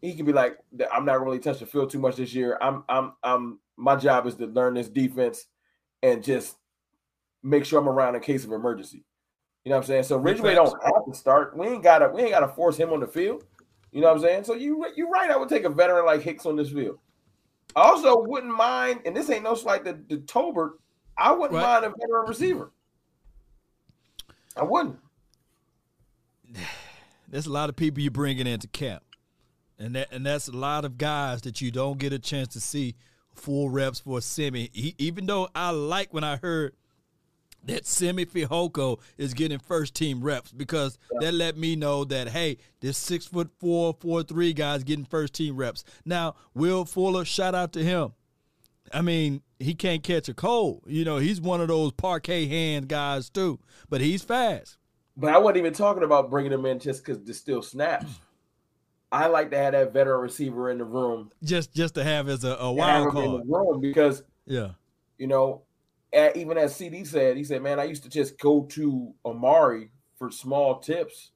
he 0.00 0.14
could 0.14 0.26
be 0.26 0.32
like, 0.32 0.58
I'm 0.92 1.04
not 1.04 1.22
really 1.22 1.38
touch 1.38 1.60
the 1.60 1.66
field 1.66 1.90
too 1.90 1.98
much 1.98 2.16
this 2.16 2.34
year. 2.34 2.58
I'm 2.60 2.84
I'm 2.88 3.12
I'm 3.22 3.58
my 3.76 3.96
job 3.96 4.26
is 4.26 4.34
to 4.36 4.46
learn 4.46 4.74
this 4.74 4.88
defense 4.88 5.46
and 6.02 6.24
just 6.24 6.56
make 7.42 7.66
sure 7.66 7.78
I'm 7.78 7.88
around 7.88 8.14
in 8.14 8.22
case 8.22 8.44
of 8.44 8.52
emergency. 8.52 9.04
You 9.66 9.70
know 9.70 9.78
what 9.78 9.86
I'm 9.86 9.88
saying? 9.88 10.02
So 10.04 10.16
Ridgeway 10.16 10.54
don't 10.54 10.72
have 10.84 11.04
to 11.06 11.12
start. 11.12 11.56
We 11.56 11.66
ain't 11.66 11.82
gotta 11.82 12.08
we 12.08 12.22
ain't 12.22 12.30
gotta 12.30 12.46
force 12.46 12.76
him 12.76 12.92
on 12.92 13.00
the 13.00 13.06
field. 13.08 13.42
You 13.90 14.00
know 14.00 14.06
what 14.06 14.18
I'm 14.18 14.22
saying? 14.22 14.44
So 14.44 14.54
you 14.54 14.86
you're 14.94 15.10
right. 15.10 15.28
I 15.28 15.36
would 15.36 15.48
take 15.48 15.64
a 15.64 15.68
veteran 15.68 16.06
like 16.06 16.22
Hicks 16.22 16.46
on 16.46 16.54
this 16.54 16.70
field. 16.70 17.00
I 17.74 17.80
also 17.80 18.22
wouldn't 18.22 18.54
mind, 18.54 19.00
and 19.04 19.16
this 19.16 19.28
ain't 19.28 19.42
no 19.42 19.56
slight 19.56 19.84
to, 19.84 19.94
to 19.94 20.18
Tolbert. 20.18 20.74
I 21.18 21.32
wouldn't 21.32 21.60
mind 21.60 21.84
a 21.84 21.88
veteran 21.88 22.28
receiver. 22.28 22.70
I 24.56 24.62
wouldn't. 24.62 25.00
There's 27.28 27.46
a 27.46 27.52
lot 27.52 27.68
of 27.68 27.74
people 27.74 28.00
you're 28.00 28.12
bringing 28.12 28.46
into 28.46 28.68
camp, 28.68 29.02
and 29.80 29.96
that 29.96 30.12
and 30.12 30.24
that's 30.24 30.46
a 30.46 30.56
lot 30.56 30.84
of 30.84 30.96
guys 30.96 31.42
that 31.42 31.60
you 31.60 31.72
don't 31.72 31.98
get 31.98 32.12
a 32.12 32.20
chance 32.20 32.52
to 32.52 32.60
see 32.60 32.94
full 33.34 33.68
reps 33.68 33.98
for 33.98 34.20
Simi. 34.20 34.70
He, 34.72 34.94
even 34.98 35.26
though 35.26 35.48
I 35.56 35.70
like 35.70 36.14
when 36.14 36.22
I 36.22 36.36
heard 36.36 36.76
that 37.66 37.86
Simi 37.86 38.24
Fehoko 38.24 38.98
is 39.18 39.34
getting 39.34 39.58
first 39.58 39.94
team 39.94 40.22
reps 40.22 40.52
because 40.52 40.98
that 41.20 41.34
let 41.34 41.56
me 41.56 41.76
know 41.76 42.04
that 42.04 42.28
hey, 42.28 42.58
this 42.80 42.96
six 42.96 43.26
foot 43.26 43.50
four, 43.58 43.94
four 44.00 44.22
three 44.22 44.52
guy's 44.52 44.84
getting 44.84 45.04
first 45.04 45.34
team 45.34 45.56
reps. 45.56 45.84
Now 46.04 46.34
Will 46.54 46.84
Fuller, 46.84 47.24
shout 47.24 47.54
out 47.54 47.72
to 47.74 47.82
him. 47.84 48.12
I 48.94 49.02
mean, 49.02 49.42
he 49.58 49.74
can't 49.74 50.02
catch 50.02 50.28
a 50.28 50.34
cold. 50.34 50.84
You 50.86 51.04
know, 51.04 51.18
he's 51.18 51.40
one 51.40 51.60
of 51.60 51.68
those 51.68 51.92
parquet 51.92 52.46
hand 52.46 52.88
guys 52.88 53.28
too, 53.30 53.58
but 53.88 54.00
he's 54.00 54.22
fast. 54.22 54.78
But 55.16 55.34
I 55.34 55.38
wasn't 55.38 55.58
even 55.58 55.72
talking 55.72 56.02
about 56.02 56.30
bringing 56.30 56.52
him 56.52 56.66
in 56.66 56.78
just 56.78 57.04
because 57.04 57.22
there's 57.22 57.38
still 57.38 57.62
snaps. 57.62 58.06
I 59.10 59.28
like 59.28 59.50
to 59.52 59.56
have 59.56 59.72
that 59.72 59.92
veteran 59.92 60.20
receiver 60.20 60.70
in 60.70 60.78
the 60.78 60.84
room, 60.84 61.30
Just 61.42 61.72
just 61.72 61.94
to 61.94 62.04
have 62.04 62.28
as 62.28 62.44
a, 62.44 62.56
a 62.56 62.72
wild 62.72 63.14
him 63.14 63.24
in 63.24 63.32
the 63.38 63.44
room 63.46 63.80
because 63.80 64.22
Yeah. 64.46 64.70
you 65.16 65.26
know, 65.26 65.62
a- 66.16 66.36
even 66.36 66.58
as 66.58 66.74
CeeDee 66.74 67.06
said, 67.06 67.36
he 67.36 67.44
said, 67.44 67.62
"Man, 67.62 67.78
I 67.78 67.84
used 67.84 68.02
to 68.04 68.08
just 68.08 68.38
go 68.38 68.62
to 68.70 69.12
Amari 69.24 69.90
for 70.18 70.30
small 70.30 70.80
tips 70.80 71.32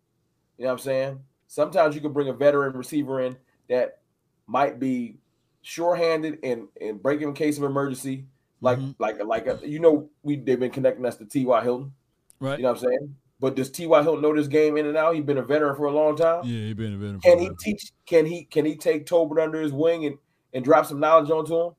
You 0.56 0.64
know 0.64 0.70
what 0.70 0.80
I'm 0.80 0.84
saying? 0.84 1.20
Sometimes 1.46 1.94
you 1.94 2.00
can 2.00 2.12
bring 2.12 2.28
a 2.28 2.32
veteran 2.32 2.76
receiver 2.76 3.20
in 3.20 3.36
that 3.68 3.98
might 4.46 4.78
be 4.78 5.18
sure-handed 5.62 6.38
and 6.42 6.68
and 6.80 7.02
break 7.02 7.20
in 7.22 7.32
case 7.32 7.58
of 7.58 7.64
emergency. 7.64 8.26
Like 8.60 8.78
mm-hmm. 8.78 8.90
like 8.98 9.22
like 9.24 9.46
a, 9.46 9.58
you 9.66 9.80
know 9.80 10.10
we 10.22 10.36
they've 10.36 10.60
been 10.60 10.70
connecting 10.70 11.06
us 11.06 11.16
to 11.16 11.24
T.Y. 11.24 11.62
Hilton. 11.62 11.92
Right. 12.40 12.58
You 12.58 12.64
know 12.64 12.72
what 12.72 12.82
I'm 12.82 12.88
saying? 12.88 13.16
But 13.40 13.56
does 13.56 13.70
T.Y. 13.70 14.02
Hilton 14.02 14.22
know 14.22 14.34
this 14.34 14.48
game 14.48 14.76
in 14.76 14.86
and 14.86 14.96
out? 14.98 15.14
He's 15.14 15.24
been 15.24 15.38
a 15.38 15.42
veteran 15.42 15.74
for 15.76 15.86
a 15.86 15.92
long 15.92 16.14
time. 16.14 16.44
Yeah, 16.44 16.66
he's 16.66 16.74
been 16.74 16.94
a 16.94 16.98
veteran. 16.98 17.20
Can 17.20 17.38
he 17.38 17.50
teach? 17.58 17.92
Can 18.06 18.26
he 18.26 18.44
can 18.44 18.66
he 18.66 18.76
take 18.76 19.06
Tobin 19.06 19.38
under 19.38 19.60
his 19.60 19.72
wing 19.72 20.04
and 20.04 20.18
and 20.52 20.64
drop 20.64 20.84
some 20.84 21.00
knowledge 21.00 21.30
onto 21.30 21.56
him? 21.56 21.72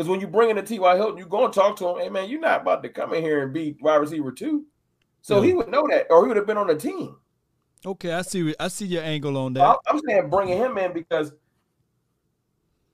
Because 0.00 0.08
when 0.08 0.20
you 0.22 0.28
bring 0.28 0.48
in 0.48 0.56
a 0.56 0.62
T.Y. 0.62 0.96
Hilton, 0.96 1.18
you 1.18 1.26
go 1.26 1.44
and 1.44 1.52
talk 1.52 1.76
to 1.76 1.88
him. 1.90 1.98
Hey 1.98 2.08
man, 2.08 2.30
you're 2.30 2.40
not 2.40 2.62
about 2.62 2.82
to 2.84 2.88
come 2.88 3.12
in 3.12 3.22
here 3.22 3.42
and 3.42 3.52
be 3.52 3.76
wide 3.82 3.96
receiver 3.96 4.32
two. 4.32 4.64
So 5.20 5.42
he 5.42 5.52
would 5.52 5.68
know 5.68 5.86
that, 5.90 6.06
or 6.08 6.22
he 6.22 6.28
would 6.28 6.38
have 6.38 6.46
been 6.46 6.56
on 6.56 6.68
the 6.68 6.74
team. 6.74 7.16
Okay, 7.84 8.10
I 8.10 8.22
see. 8.22 8.54
I 8.58 8.68
see 8.68 8.86
your 8.86 9.02
angle 9.02 9.36
on 9.36 9.52
that. 9.52 9.76
I'm 9.86 10.00
saying 10.08 10.30
bringing 10.30 10.56
him 10.56 10.78
in 10.78 10.94
because 10.94 11.34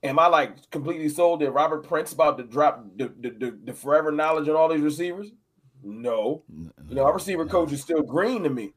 am 0.03 0.19
I 0.19 0.27
like 0.27 0.69
completely 0.69 1.07
sold 1.07 1.39
that 1.39 1.51
Robert 1.51 1.87
Prince 1.87 2.11
about 2.11 2.37
to 2.39 2.43
drop 2.43 2.83
the, 2.97 3.13
the, 3.21 3.29
the, 3.29 3.59
the 3.63 3.73
forever 3.73 4.11
knowledge 4.11 4.49
on 4.49 4.57
all 4.57 4.67
these 4.67 4.81
receivers? 4.81 5.31
No. 5.81 6.43
no 6.49 6.71
you 6.89 6.95
know, 6.95 7.05
our 7.05 7.13
receiver 7.13 7.45
coach 7.45 7.71
is 7.71 7.81
still 7.81 8.01
green 8.01 8.43
to 8.43 8.49
me. 8.49 8.73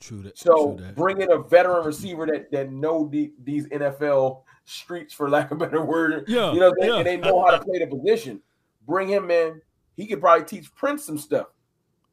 True 0.00 0.22
that. 0.22 0.36
So 0.36 0.74
true 0.74 0.86
that. 0.86 0.96
bring 0.96 1.20
in 1.20 1.30
a 1.30 1.38
veteran 1.38 1.86
receiver 1.86 2.26
that 2.26 2.50
that 2.50 2.72
know 2.72 3.06
the, 3.06 3.32
these 3.40 3.68
NFL 3.68 4.42
streets, 4.70 5.12
for 5.12 5.28
lack 5.28 5.50
of 5.50 5.60
a 5.60 5.66
better 5.66 5.84
word. 5.84 6.24
Yeah. 6.28 6.52
You 6.52 6.60
know, 6.60 6.74
they, 6.78 6.88
yeah. 6.88 6.96
and 6.98 7.06
they 7.06 7.16
know 7.16 7.44
how 7.44 7.56
to 7.56 7.64
play 7.64 7.78
the 7.78 7.86
position. 7.86 8.40
Bring 8.86 9.08
him 9.08 9.30
in. 9.30 9.60
He 9.96 10.06
could 10.06 10.20
probably 10.20 10.46
teach 10.46 10.74
Prince 10.74 11.04
some 11.04 11.18
stuff. 11.18 11.48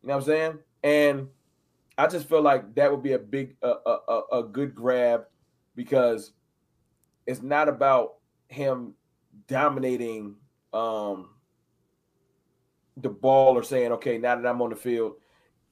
You 0.02 0.10
know 0.10 0.16
what 0.16 0.24
I'm 0.24 0.28
saying? 0.28 0.60
And 0.84 1.28
I 1.98 2.08
just 2.08 2.28
feel 2.28 2.42
like 2.42 2.76
that 2.76 2.92
would 2.92 3.04
be 3.04 3.14
a 3.14 3.20
big, 3.20 3.56
a, 3.62 3.74
a, 3.86 4.22
a 4.34 4.44
good 4.44 4.76
grab 4.76 5.26
because 5.76 6.32
it's 7.26 7.42
not 7.42 7.70
about 7.70 8.16
him 8.48 8.94
dominating 9.48 10.36
um, 10.74 11.30
the 12.98 13.10
ball 13.10 13.58
or 13.58 13.64
saying, 13.64 13.92
okay, 13.94 14.18
now 14.18 14.36
that 14.36 14.48
I'm 14.48 14.62
on 14.62 14.70
the 14.70 14.76
field, 14.76 15.14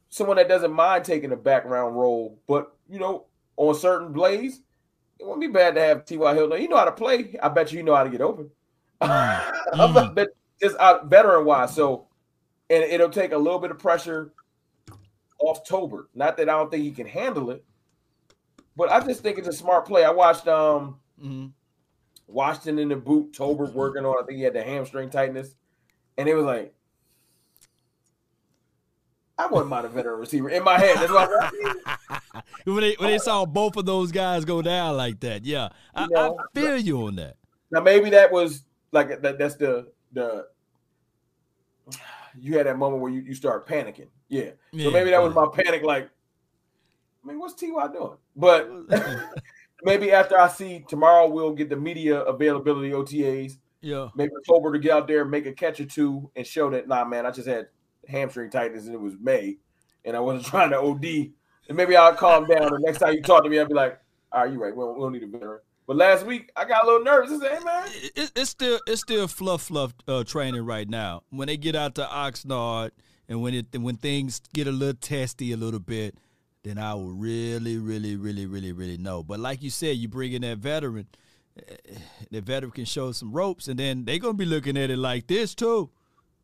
someone 0.09 0.37
that 0.37 0.47
doesn't 0.47 0.71
mind 0.71 1.05
taking 1.05 1.31
a 1.31 1.37
background 1.37 1.97
role, 1.97 2.39
but 2.47 2.75
you 2.89 2.99
know, 2.99 3.25
on 3.57 3.75
certain 3.75 4.13
plays, 4.13 4.61
it 5.19 5.25
wouldn't 5.25 5.41
be 5.41 5.47
bad 5.47 5.75
to 5.75 5.81
have 5.81 6.05
T.Y. 6.05 6.33
Hilton. 6.33 6.61
You 6.61 6.67
know 6.67 6.77
how 6.77 6.85
to 6.85 6.91
play. 6.91 7.35
I 7.41 7.49
bet 7.49 7.71
you, 7.71 7.79
you 7.79 7.83
know 7.83 7.95
how 7.95 8.03
to 8.03 8.09
get 8.09 8.21
open. 8.21 8.49
Mm. 9.01 9.93
mm. 9.93 10.15
bet 10.15 10.29
just 10.61 10.77
uh, 10.77 11.03
veteran 11.05 11.45
wise. 11.45 11.75
So, 11.75 12.07
and 12.69 12.83
it'll 12.83 13.09
take 13.09 13.33
a 13.33 13.37
little 13.37 13.59
bit 13.59 13.71
of 13.71 13.77
pressure 13.77 14.31
off 15.39 15.67
Tober. 15.67 16.09
Not 16.15 16.37
that 16.37 16.49
I 16.49 16.53
don't 16.53 16.71
think 16.71 16.83
he 16.83 16.91
can 16.91 17.07
handle 17.07 17.51
it, 17.51 17.63
but 18.77 18.91
I 18.91 19.01
just 19.01 19.21
think 19.21 19.37
it's 19.37 19.47
a 19.47 19.53
smart 19.53 19.85
play. 19.85 20.05
I 20.05 20.11
watched 20.11 20.47
um 20.47 20.99
mm-hmm. 21.21 21.47
Washington 22.27 22.79
in 22.79 22.89
the 22.89 22.95
boot, 22.95 23.33
Tober 23.33 23.65
working 23.65 24.05
on. 24.05 24.15
I 24.21 24.25
think 24.25 24.37
he 24.37 24.43
had 24.43 24.53
the 24.53 24.63
hamstring 24.63 25.09
tightness, 25.09 25.55
and 26.17 26.27
it 26.27 26.35
was 26.35 26.45
like. 26.45 26.74
I 29.37 29.47
wouldn't 29.47 29.69
mind 29.69 29.85
a 29.85 29.89
veteran 29.89 30.19
receiver 30.19 30.49
in 30.49 30.63
my 30.63 30.79
head. 30.79 30.95
That's 30.97 31.11
why 31.11 32.41
when 32.63 32.81
they 32.81 32.93
when 32.93 33.11
they 33.11 33.17
saw 33.17 33.45
both 33.45 33.75
of 33.75 33.85
those 33.85 34.11
guys 34.11 34.45
go 34.45 34.61
down 34.61 34.95
like 34.95 35.19
that, 35.21 35.45
yeah, 35.45 35.69
I, 35.93 36.07
know, 36.07 36.37
I 36.39 36.59
feel 36.59 36.77
you 36.77 37.07
on 37.07 37.15
that. 37.17 37.35
Now 37.71 37.81
maybe 37.81 38.09
that 38.11 38.31
was 38.31 38.63
like 38.91 39.21
that. 39.21 39.37
That's 39.37 39.55
the 39.55 39.91
the 40.13 40.47
you 42.39 42.57
had 42.57 42.67
that 42.67 42.77
moment 42.77 43.01
where 43.01 43.11
you, 43.11 43.21
you 43.21 43.33
start 43.33 43.67
panicking. 43.67 44.07
Yeah. 44.29 44.51
yeah 44.71 44.85
so 44.85 44.91
maybe 44.91 45.11
that 45.11 45.21
was 45.21 45.33
my 45.33 45.47
panic. 45.53 45.83
Like, 45.83 46.09
I 47.23 47.27
mean, 47.27 47.39
what's 47.39 47.53
Ty 47.53 47.67
doing? 47.67 48.17
But 48.35 48.69
maybe 49.83 50.11
after 50.11 50.37
I 50.37 50.47
see 50.47 50.85
tomorrow, 50.87 51.29
we'll 51.29 51.53
get 51.53 51.69
the 51.69 51.75
media 51.75 52.21
availability 52.21 52.91
OTAs. 52.91 53.57
Yeah. 53.81 54.09
Maybe 54.15 54.31
October 54.37 54.73
to 54.73 54.79
get 54.79 54.91
out 54.91 55.07
there, 55.07 55.25
make 55.25 55.45
a 55.45 55.53
catch 55.53 55.79
or 55.79 55.85
two, 55.85 56.29
and 56.35 56.45
show 56.45 56.69
that 56.71 56.87
nah, 56.87 57.05
man, 57.05 57.25
I 57.25 57.31
just 57.31 57.47
had 57.47 57.67
hamstring 58.07 58.49
tightness 58.49 58.85
and 58.85 58.93
it 58.93 59.01
was 59.01 59.15
May, 59.19 59.57
and 60.03 60.15
I 60.15 60.19
wasn't 60.19 60.45
trying 60.51 60.71
to 60.71 60.79
OD. 60.79 61.31
And 61.67 61.75
maybe 61.75 61.95
I'll 61.95 62.13
calm 62.13 62.45
down. 62.45 62.71
The 62.71 62.79
next 62.79 62.99
time 62.99 63.13
you 63.13 63.21
talk 63.21 63.43
to 63.43 63.49
me, 63.49 63.57
I'll 63.57 63.67
be 63.67 63.73
like, 63.73 63.99
all 64.31 64.43
right, 64.43 64.51
you're 64.51 64.61
right. 64.61 64.75
We 64.75 64.83
don't, 64.83 64.95
we 64.95 65.01
don't 65.01 65.13
need 65.13 65.23
a 65.23 65.27
veteran. 65.27 65.59
But 65.87 65.97
last 65.97 66.25
week 66.25 66.51
I 66.55 66.65
got 66.65 66.83
a 66.83 66.87
little 66.87 67.03
nervous. 67.03 67.31
I 67.31 67.39
said, 67.39 67.57
hey, 67.57 67.63
man, 67.63 67.87
it, 68.15 68.31
it's 68.35 68.49
still 68.49 68.79
it's 68.87 69.01
still 69.01 69.27
fluff 69.27 69.63
fluff 69.63 69.93
uh, 70.07 70.23
training 70.23 70.65
right 70.65 70.89
now. 70.89 71.23
When 71.29 71.47
they 71.47 71.57
get 71.57 71.75
out 71.75 71.95
to 71.95 72.05
Oxnard 72.05 72.91
and 73.27 73.41
when 73.41 73.53
it 73.53 73.67
when 73.77 73.97
things 73.97 74.41
get 74.53 74.67
a 74.67 74.71
little 74.71 74.95
testy 74.99 75.51
a 75.51 75.57
little 75.57 75.79
bit, 75.79 76.15
then 76.63 76.79
I 76.79 76.95
will 76.95 77.11
really, 77.11 77.77
really, 77.77 78.15
really, 78.15 78.47
really, 78.47 78.71
really 78.71 78.97
know. 78.97 79.21
But 79.21 79.39
like 79.39 79.61
you 79.61 79.69
said, 79.69 79.97
you 79.97 80.07
bring 80.07 80.33
in 80.33 80.41
that 80.41 80.57
veteran, 80.57 81.07
eh, 81.57 81.75
the 82.31 82.41
veteran 82.41 82.71
can 82.71 82.85
show 82.85 83.11
some 83.11 83.31
ropes, 83.31 83.67
and 83.67 83.77
then 83.79 84.05
they're 84.05 84.19
gonna 84.19 84.33
be 84.33 84.45
looking 84.45 84.77
at 84.77 84.89
it 84.89 84.97
like 84.97 85.27
this 85.27 85.53
too. 85.53 85.91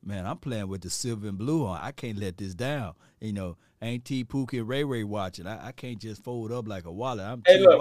Man, 0.04 0.26
I'm 0.26 0.38
playing 0.38 0.68
with 0.68 0.82
the 0.82 0.90
silver 0.90 1.28
and 1.28 1.38
blue 1.38 1.66
on. 1.66 1.80
I 1.82 1.92
can't 1.92 2.18
let 2.18 2.38
this 2.38 2.56
down. 2.56 2.94
You 3.20 3.34
know, 3.34 3.58
ain't 3.82 4.04
T 4.06 4.26
Pookie 4.26 4.60
and 4.60 4.68
Ray 4.68 4.84
Ray 4.84 5.04
watching. 5.04 5.46
I, 5.46 5.68
I 5.68 5.72
can't 5.72 6.00
just 6.00 6.24
fold 6.24 6.52
up 6.52 6.68
like 6.68 6.86
a 6.86 6.92
wallet. 6.92 7.26
I'm 7.26 7.44
hey, 7.46 7.60
look, 7.60 7.80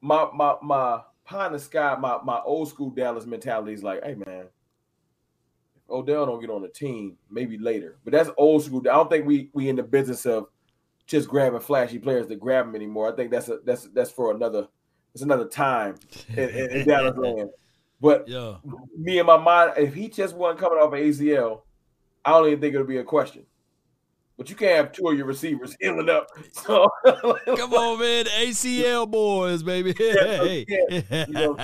my 0.00 0.28
my 0.34 0.56
my 0.62 1.00
pie 1.24 1.46
in 1.46 1.52
the 1.52 1.58
sky, 1.58 1.96
my 1.98 2.18
my 2.24 2.40
old 2.44 2.68
school 2.68 2.90
Dallas 2.90 3.26
mentality 3.26 3.72
is 3.72 3.82
like, 3.82 4.04
hey 4.04 4.14
man, 4.14 4.46
if 5.76 5.90
Odell 5.90 6.26
don't 6.26 6.40
get 6.40 6.50
on 6.50 6.62
the 6.62 6.68
team, 6.68 7.16
maybe 7.30 7.56
later. 7.58 7.98
But 8.04 8.12
that's 8.12 8.30
old 8.36 8.64
school. 8.64 8.80
I 8.80 8.92
don't 8.92 9.10
think 9.10 9.26
we 9.26 9.50
we 9.54 9.68
in 9.68 9.76
the 9.76 9.82
business 9.82 10.26
of 10.26 10.48
just 11.06 11.28
grabbing 11.28 11.60
flashy 11.60 11.98
players 11.98 12.26
to 12.28 12.36
grab 12.36 12.66
them 12.66 12.74
anymore. 12.74 13.12
I 13.12 13.16
think 13.16 13.30
that's 13.30 13.48
a 13.48 13.58
that's 13.64 13.84
that's 13.94 14.10
for 14.10 14.30
another 14.32 14.68
it's 15.14 15.22
another 15.22 15.46
time 15.46 15.96
in, 16.28 16.48
in, 16.48 16.70
in 16.70 16.86
Dallas 16.86 17.16
land. 17.18 17.50
But 18.00 18.28
yeah. 18.28 18.56
me 18.96 19.18
in 19.18 19.26
my 19.26 19.36
mind, 19.36 19.72
if 19.76 19.94
he 19.94 20.08
just 20.08 20.34
wasn't 20.34 20.60
coming 20.60 20.78
off 20.78 20.92
an 20.92 21.00
ACL, 21.00 21.62
I 22.24 22.32
don't 22.32 22.46
even 22.48 22.60
think 22.60 22.74
it'll 22.74 22.86
be 22.86 22.98
a 22.98 23.04
question. 23.04 23.44
But 24.40 24.48
you 24.48 24.56
can't 24.56 24.76
have 24.76 24.92
two 24.92 25.06
of 25.08 25.18
your 25.18 25.26
receivers 25.26 25.76
healing 25.80 26.08
up. 26.08 26.28
So 26.52 26.88
come 27.04 27.74
on, 27.74 28.00
man, 28.00 28.24
ACL 28.24 29.10
boys, 29.10 29.62
baby. 29.62 29.92
Hey, 29.96 30.64
yeah, 30.66 31.26
you, 31.26 31.34
know 31.34 31.56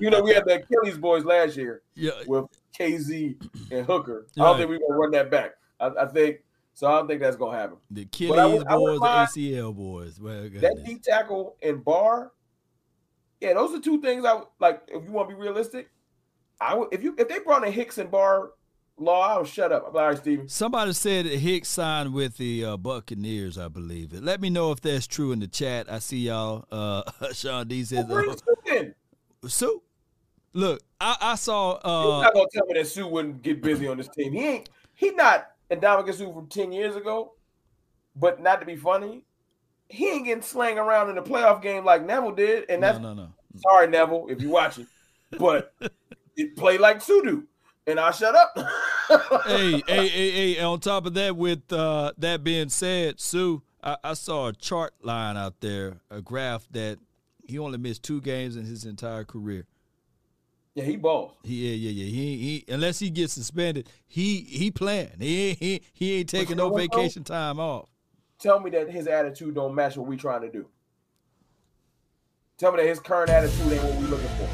you 0.00 0.10
know, 0.10 0.22
we 0.22 0.32
had 0.32 0.44
the 0.46 0.62
Achilles 0.62 0.96
boys 0.96 1.24
last 1.24 1.56
year 1.56 1.82
yeah. 1.94 2.12
with 2.26 2.46
Kazee 2.78 3.36
and 3.70 3.84
Hooker. 3.84 4.26
I 4.38 4.42
don't 4.42 4.56
think 4.56 4.70
we're 4.70 4.78
gonna 4.78 4.98
run 4.98 5.10
that 5.10 5.30
back. 5.30 5.52
I, 5.78 5.90
I, 6.00 6.06
think 6.06 6.38
so. 6.72 6.86
I 6.86 6.92
don't 6.92 7.08
think 7.08 7.20
that's 7.20 7.36
gonna 7.36 7.56
happen. 7.56 7.76
The 7.90 8.02
Achilles 8.02 8.64
boys, 8.64 9.00
the 9.00 9.06
ACL 9.06 9.74
boys. 9.74 10.20
Well, 10.20 10.42
that 10.42 10.82
deep 10.86 11.02
tackle 11.02 11.56
and 11.62 11.84
Barr. 11.84 12.32
Yeah, 13.44 13.52
those 13.52 13.74
are 13.74 13.80
two 13.80 14.00
things 14.00 14.24
I 14.24 14.40
like. 14.58 14.80
If 14.88 15.04
you 15.04 15.12
want 15.12 15.28
to 15.28 15.34
be 15.34 15.40
realistic, 15.40 15.90
I 16.58 16.74
would 16.74 16.88
if 16.92 17.02
you 17.02 17.14
if 17.18 17.28
they 17.28 17.40
brought 17.40 17.62
in 17.66 17.72
Hicks 17.72 17.98
and 17.98 18.10
Barr 18.10 18.52
Law, 18.96 19.20
I'll 19.20 19.44
shut 19.44 19.70
up. 19.70 19.84
I'm 19.86 19.94
all 19.94 20.08
right, 20.08 20.16
Steven. 20.16 20.48
Somebody 20.48 20.94
said 20.94 21.26
Hicks 21.26 21.68
signed 21.68 22.14
with 22.14 22.38
the 22.38 22.64
uh, 22.64 22.76
Buccaneers, 22.78 23.58
I 23.58 23.68
believe. 23.68 24.14
It. 24.14 24.22
Let 24.22 24.40
me 24.40 24.48
know 24.48 24.72
if 24.72 24.80
that's 24.80 25.06
true 25.06 25.32
in 25.32 25.40
the 25.40 25.46
chat. 25.46 25.92
I 25.92 25.98
see 25.98 26.20
y'all. 26.20 26.64
Uh, 26.72 27.02
Sean 27.34 27.68
D 27.68 27.84
says, 27.84 28.06
well, 28.06 28.30
uh, 28.30 28.84
Suh. 29.46 29.68
Look, 30.54 30.80
I, 30.98 31.16
I 31.20 31.34
saw. 31.34 31.72
Uh, 31.72 32.04
You're 32.04 32.22
not 32.22 32.34
gonna 32.34 32.46
tell 32.50 32.66
me 32.66 32.74
that 32.74 32.86
Suh 32.86 33.06
wouldn't 33.06 33.42
get 33.42 33.60
busy 33.60 33.86
on 33.88 33.98
this 33.98 34.08
team. 34.08 34.32
He 34.32 34.46
ain't. 34.46 34.70
He 34.94 35.10
not 35.10 35.50
Ndamukong 35.70 36.14
Suh 36.14 36.32
from 36.32 36.46
ten 36.46 36.72
years 36.72 36.96
ago. 36.96 37.32
But 38.16 38.40
not 38.40 38.60
to 38.60 38.66
be 38.66 38.76
funny, 38.76 39.24
he 39.88 40.08
ain't 40.08 40.24
getting 40.24 40.42
slang 40.42 40.78
around 40.78 41.10
in 41.10 41.16
the 41.16 41.22
playoff 41.22 41.60
game 41.60 41.84
like 41.84 42.06
Neville 42.06 42.32
did. 42.32 42.64
And 42.68 42.82
that's 42.82 42.98
no, 42.98 43.12
no, 43.12 43.24
no. 43.24 43.33
Sorry, 43.56 43.86
Neville, 43.86 44.26
if 44.28 44.40
you're 44.40 44.50
watching, 44.50 44.86
but 45.38 45.72
it 46.36 46.56
played 46.56 46.80
like 46.80 47.00
Suh 47.00 47.20
do 47.22 47.46
and 47.86 48.00
I 48.00 48.10
shut 48.10 48.34
up. 48.34 48.56
hey, 49.46 49.82
hey, 49.86 50.08
hey, 50.08 50.30
hey! 50.30 50.60
On 50.60 50.80
top 50.80 51.06
of 51.06 51.14
that, 51.14 51.36
with 51.36 51.72
uh, 51.72 52.12
that 52.18 52.42
being 52.44 52.68
said, 52.68 53.20
Suh, 53.20 53.58
I, 53.82 53.96
I, 54.02 54.14
saw 54.14 54.48
a 54.48 54.52
chart 54.52 54.94
line 55.02 55.36
out 55.36 55.60
there, 55.60 55.98
a 56.10 56.22
graph 56.22 56.66
that 56.70 56.98
he 57.46 57.58
only 57.58 57.78
missed 57.78 58.02
two 58.02 58.20
games 58.20 58.56
in 58.56 58.64
his 58.64 58.84
entire 58.84 59.24
career. 59.24 59.66
Yeah, 60.74 60.84
he 60.84 60.96
balls. 60.96 61.32
He, 61.44 61.68
yeah, 61.68 61.90
yeah, 61.90 62.04
yeah. 62.04 62.10
He, 62.10 62.36
he, 62.36 62.72
unless 62.72 62.98
he 62.98 63.10
gets 63.10 63.34
suspended, 63.34 63.88
he, 64.06 64.40
he 64.40 64.70
playing. 64.72 65.12
He, 65.20 65.54
he, 65.54 65.82
he 65.92 66.14
ain't 66.18 66.28
taking 66.28 66.56
no 66.56 66.74
vacation 66.74 67.22
time 67.22 67.60
off. 67.60 67.88
Tell 68.40 68.58
me 68.58 68.70
that 68.70 68.90
his 68.90 69.06
attitude 69.06 69.54
don't 69.54 69.74
match 69.74 69.96
what 69.96 70.08
we 70.08 70.16
trying 70.16 70.40
to 70.40 70.50
do. 70.50 70.66
Tell 72.56 72.70
me 72.70 72.82
that 72.82 72.88
his 72.88 73.00
current 73.00 73.30
attitude 73.30 73.72
ain't 73.72 73.82
what 73.82 73.96
we 73.96 74.06
looking 74.06 74.28
for. 74.28 74.48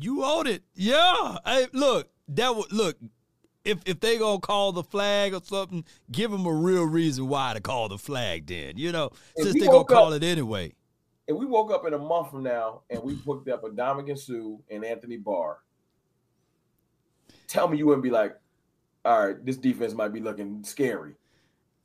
You 0.00 0.24
own 0.24 0.46
it. 0.46 0.62
Yeah. 0.74 1.36
Hey, 1.44 1.66
look, 1.72 2.10
that 2.28 2.56
would 2.56 2.72
look. 2.72 2.96
If 3.64 3.78
if 3.84 4.00
they 4.00 4.18
gonna 4.18 4.40
call 4.40 4.72
the 4.72 4.82
flag 4.82 5.34
or 5.34 5.40
something, 5.44 5.84
give 6.10 6.30
them 6.30 6.46
a 6.46 6.52
real 6.52 6.84
reason 6.84 7.28
why 7.28 7.52
to 7.54 7.60
call 7.60 7.88
the 7.88 7.98
flag. 7.98 8.46
Then 8.46 8.76
you 8.76 8.90
know, 8.90 9.10
if 9.36 9.44
since 9.44 9.60
they 9.60 9.66
gonna 9.66 9.84
call 9.84 10.12
it 10.12 10.24
anyway. 10.24 10.72
If 11.28 11.36
we 11.36 11.46
woke 11.46 11.70
up 11.70 11.86
in 11.86 11.94
a 11.94 11.98
month 11.98 12.30
from 12.30 12.42
now 12.42 12.80
and 12.90 13.00
we 13.04 13.14
hooked 13.14 13.48
up 13.48 13.62
a 13.62 13.68
Ndamukong 13.68 14.18
Suh 14.18 14.56
and 14.74 14.84
Anthony 14.84 15.16
Barr, 15.16 15.58
tell 17.46 17.68
me 17.68 17.78
you 17.78 17.86
wouldn't 17.86 18.02
be 18.02 18.10
like, 18.10 18.34
all 19.04 19.28
right, 19.28 19.46
this 19.46 19.56
defense 19.56 19.94
might 19.94 20.12
be 20.12 20.18
looking 20.18 20.64
scary. 20.64 21.14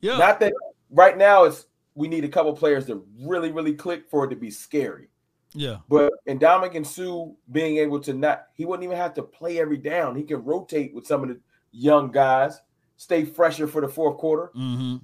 Yeah. 0.00 0.18
Not 0.18 0.40
that 0.40 0.52
right 0.90 1.16
now 1.16 1.44
it's 1.44 1.66
we 1.96 2.06
need 2.06 2.24
a 2.24 2.28
couple 2.28 2.52
players 2.52 2.86
to 2.86 3.04
really, 3.20 3.50
really 3.50 3.72
click 3.72 4.08
for 4.08 4.24
it 4.24 4.28
to 4.28 4.36
be 4.36 4.50
scary. 4.50 5.08
Yeah. 5.54 5.78
But 5.88 6.12
and 6.26 6.38
Ndamukong 6.38 6.86
Suh 6.86 7.34
being 7.50 7.78
able 7.78 7.98
to 8.00 8.12
not, 8.12 8.48
he 8.54 8.66
wouldn't 8.66 8.84
even 8.84 8.98
have 8.98 9.14
to 9.14 9.22
play 9.22 9.58
every 9.58 9.78
down. 9.78 10.14
He 10.14 10.22
can 10.22 10.44
rotate 10.44 10.94
with 10.94 11.06
some 11.06 11.22
of 11.22 11.30
the 11.30 11.40
young 11.72 12.12
guys, 12.12 12.60
stay 12.96 13.24
fresher 13.24 13.66
for 13.66 13.80
the 13.80 13.88
fourth 13.88 14.18
quarter. 14.18 14.52
Mm-hmm. 14.54 14.96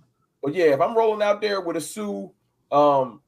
But 0.43 0.55
yeah, 0.55 0.67
if 0.67 0.81
I'm 0.81 0.97
rolling 0.97 1.23
out 1.23 1.41
there 1.41 1.63
with 1.63 1.77
a 1.77 1.81
Suh, 1.81 2.29
um, 2.71 3.23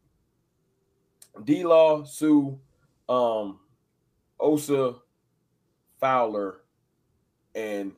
D 1.43 1.65
Law, 1.65 2.05
Suh, 2.05 2.53
um, 3.09 3.61
Osa, 4.39 4.97
Fowler, 5.99 6.61
and 7.55 7.93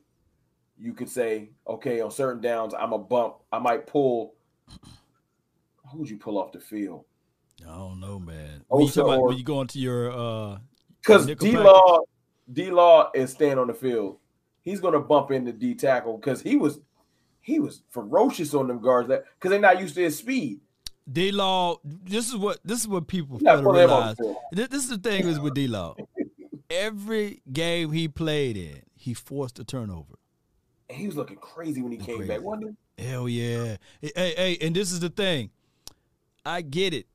you 0.79 0.93
could 0.93 1.09
say, 1.09 1.51
okay, 1.67 2.01
on 2.01 2.11
certain 2.13 2.41
downs, 2.41 2.75
I'm 2.75 2.93
a 2.93 2.99
bump. 2.99 3.37
I 3.51 3.59
might 3.59 3.87
pull. 3.87 4.35
Who 5.91 5.99
would 5.99 6.11
you 6.11 6.19
pull 6.19 6.39
off 6.39 6.53
the 6.53 6.61
field? 6.61 7.05
I 7.63 7.75
don't 7.75 8.01
know, 8.01 8.19
man. 8.19 8.65
When 8.69 8.83
you, 8.83 8.89
Osa 8.89 9.03
about, 9.03 9.23
when 9.23 9.39
you 9.39 9.45
go 9.45 9.61
into 9.61 9.79
your 9.79 10.11
uh 10.11 10.59
Because 11.01 11.27
D 11.27 11.57
Law, 11.57 12.01
D 12.53 12.71
Law 12.71 13.11
is 13.15 13.31
staying 13.31 13.59
on 13.59 13.69
the 13.69 13.75
field. 13.75 14.19
He's 14.63 14.81
gonna 14.81 15.01
bump 15.01 15.31
into 15.31 15.53
D 15.53 15.75
tackle 15.75 16.19
because 16.19 16.43
he 16.43 16.57
was 16.57 16.81
he 17.41 17.61
was 17.61 17.83
ferocious 17.91 18.53
on 18.55 18.69
them 18.69 18.81
guards 18.81 19.09
that 19.09 19.25
because 19.39 19.51
they're 19.51 19.61
not 19.61 19.81
used 19.81 19.95
to 19.95 20.03
his 20.03 20.19
speed. 20.19 20.61
D 21.11 21.31
Law, 21.31 21.79
this 21.85 22.29
is 22.29 22.37
what 22.37 22.59
this 22.65 22.81
is 22.81 22.89
what 22.89 23.07
people 23.07 23.39
fail 23.39 23.59
to 23.59 23.63
putting 23.63 23.83
him 23.83 23.91
on 23.91 24.15
realize. 24.17 24.17
This, 24.51 24.69
this 24.69 24.83
is 24.83 24.89
the 24.91 24.99
thing 24.99 25.27
is 25.27 25.39
with 25.39 25.55
D 25.55 25.69
Law. 25.69 25.95
Every 26.69 27.43
game 27.53 27.93
he 27.93 28.09
played 28.09 28.57
in, 28.57 28.83
he 28.97 29.15
forced 29.15 29.61
a 29.61 29.65
turnover. 29.65 30.17
And 30.89 30.99
he 30.99 31.07
was 31.07 31.17
looking 31.17 31.37
crazy 31.37 31.81
when 31.81 31.93
he 31.93 31.99
came 31.99 32.19
Crazy. 32.19 32.29
back, 32.29 32.43
wasn't 32.43 32.77
he? 32.97 33.05
Hell 33.05 33.29
yeah. 33.29 33.77
Hey, 34.01 34.13
hey, 34.15 34.59
and 34.61 34.75
this 34.75 34.91
is 34.93 35.01
the 35.01 35.09
thing. 35.09 35.51
I 36.47 36.63
get 36.63 36.95
it. 36.95 37.07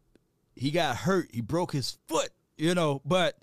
He 0.55 0.71
got 0.71 0.97
hurt. 0.97 1.29
He 1.33 1.41
broke 1.41 1.71
his 1.71 1.97
foot, 2.07 2.29
you 2.57 2.75
know, 2.75 3.01
but 3.05 3.37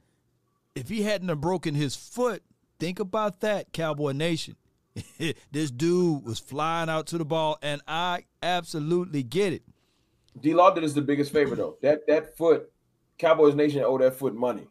if 0.75 0.89
he 0.89 1.03
hadn't 1.03 1.29
have 1.29 1.41
broken 1.41 1.75
his 1.75 1.97
foot, 1.97 2.43
think 2.79 3.01
about 3.01 3.41
that, 3.41 3.73
Cowboy 3.73 4.13
Nation. 4.13 4.57
this 5.51 5.71
dude 5.71 6.25
was 6.25 6.39
flying 6.39 6.89
out 6.89 7.07
to 7.09 7.19
the 7.19 7.25
ball, 7.25 7.59
and 7.63 7.81
I 7.89 8.25
absolutely 8.43 9.23
get 9.23 9.53
it. 9.53 9.63
D 10.41 10.55
Law 10.55 10.73
did 10.73 10.85
us 10.85 10.93
the 10.93 11.01
biggest 11.03 11.33
favor 11.33 11.57
though. 11.57 11.77
That 11.83 12.07
that 12.07 12.37
foot, 12.37 12.71
Cowboys 13.17 13.55
Nation 13.55 13.83
owe 13.83 13.99
that 13.99 14.15
foot 14.15 14.35
money. 14.35 14.69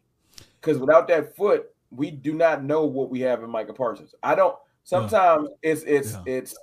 Because 0.62 0.78
without 0.78 1.08
that 1.10 1.36
foot, 1.36 1.70
we 1.92 2.12
do 2.12 2.34
not 2.34 2.64
know 2.64 2.86
what 2.86 3.10
we 3.10 3.22
have 3.22 3.44
in 3.44 3.50
Micah 3.50 3.74
Parsons. 3.74 4.14
I 4.22 4.36
don't. 4.36 4.56
Sometimes 4.84 5.50
it's 5.62 5.84
it's 5.84 6.14
Yeah. 6.14 6.24
it's 6.26 6.58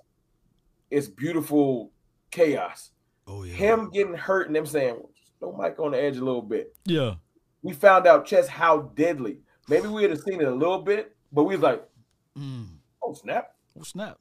it's 0.90 1.09
beautiful 1.09 1.90
chaos. 2.30 2.90
Oh 3.27 3.45
yeah. 3.45 3.55
Him 3.55 3.91
getting 3.91 4.14
hurt 4.14 4.47
and 4.47 4.57
them 4.57 4.66
saying, 4.66 5.01
"Throw 5.41 5.53
Mike 5.53 5.79
on 5.79 5.93
the 5.93 6.03
edge 6.03 6.16
a 6.16 6.25
little 6.25 6.43
bit." 6.43 6.75
Yeah. 6.85 7.14
We 7.62 7.72
found 7.72 8.07
out 8.07 8.27
just 8.27 8.49
how 8.51 8.91
deadly. 8.95 9.39
Maybe 9.68 9.89
we 9.89 10.03
would 10.03 10.11
have 10.11 10.20
seen 10.20 10.41
it 10.41 10.49
a 10.49 10.55
little 10.55 10.83
bit, 10.83 11.16
but 11.33 11.45
we 11.45 11.55
was 11.55 11.62
like, 11.62 11.89
Mm. 12.37 12.66
"Oh 13.03 13.14
snap!" 13.14 13.55
Oh 13.79 13.83
snap. 13.83 14.18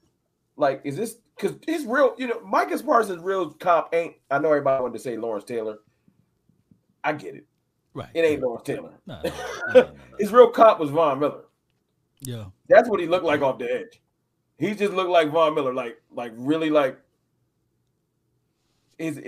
Like, 0.55 0.81
is 0.83 0.95
this 0.95 1.17
because 1.35 1.57
his 1.67 1.85
real? 1.85 2.15
You 2.17 2.27
know, 2.27 2.39
Micah 2.45 2.81
Parsons' 2.83 3.21
real 3.23 3.49
comp 3.51 3.87
ain't. 3.93 4.15
I 4.29 4.37
know 4.39 4.49
everybody 4.49 4.81
wanted 4.81 4.93
to 4.93 4.99
say 4.99 5.17
Lawrence 5.17 5.45
Taylor. 5.45 5.79
I 7.03 7.13
get 7.13 7.35
it. 7.35 7.45
Right. 7.93 8.09
It 8.13 8.21
ain't 8.21 8.41
Lawrence 8.41 8.63
Taylor. 8.65 8.93
No, 9.05 9.19
no, 9.23 9.29
no, 9.29 9.31
no, 9.31 9.73
no, 9.73 9.81
no. 9.81 9.93
His 10.19 10.31
real 10.31 10.49
comp 10.49 10.79
was 10.79 10.89
Von 10.89 11.19
Miller. 11.19 11.43
Yeah. 12.21 12.45
That's 12.69 12.87
what 12.87 12.99
he 12.99 13.07
looked 13.07 13.25
like 13.25 13.41
off 13.41 13.59
the 13.59 13.71
edge. 13.71 14.01
He 14.57 14.73
just 14.73 14.93
looked 14.93 15.09
like 15.09 15.29
Von 15.31 15.55
Miller, 15.55 15.73
like 15.73 16.01
like 16.11 16.31
really 16.37 16.69
like. 16.69 16.97
His 19.03 19.19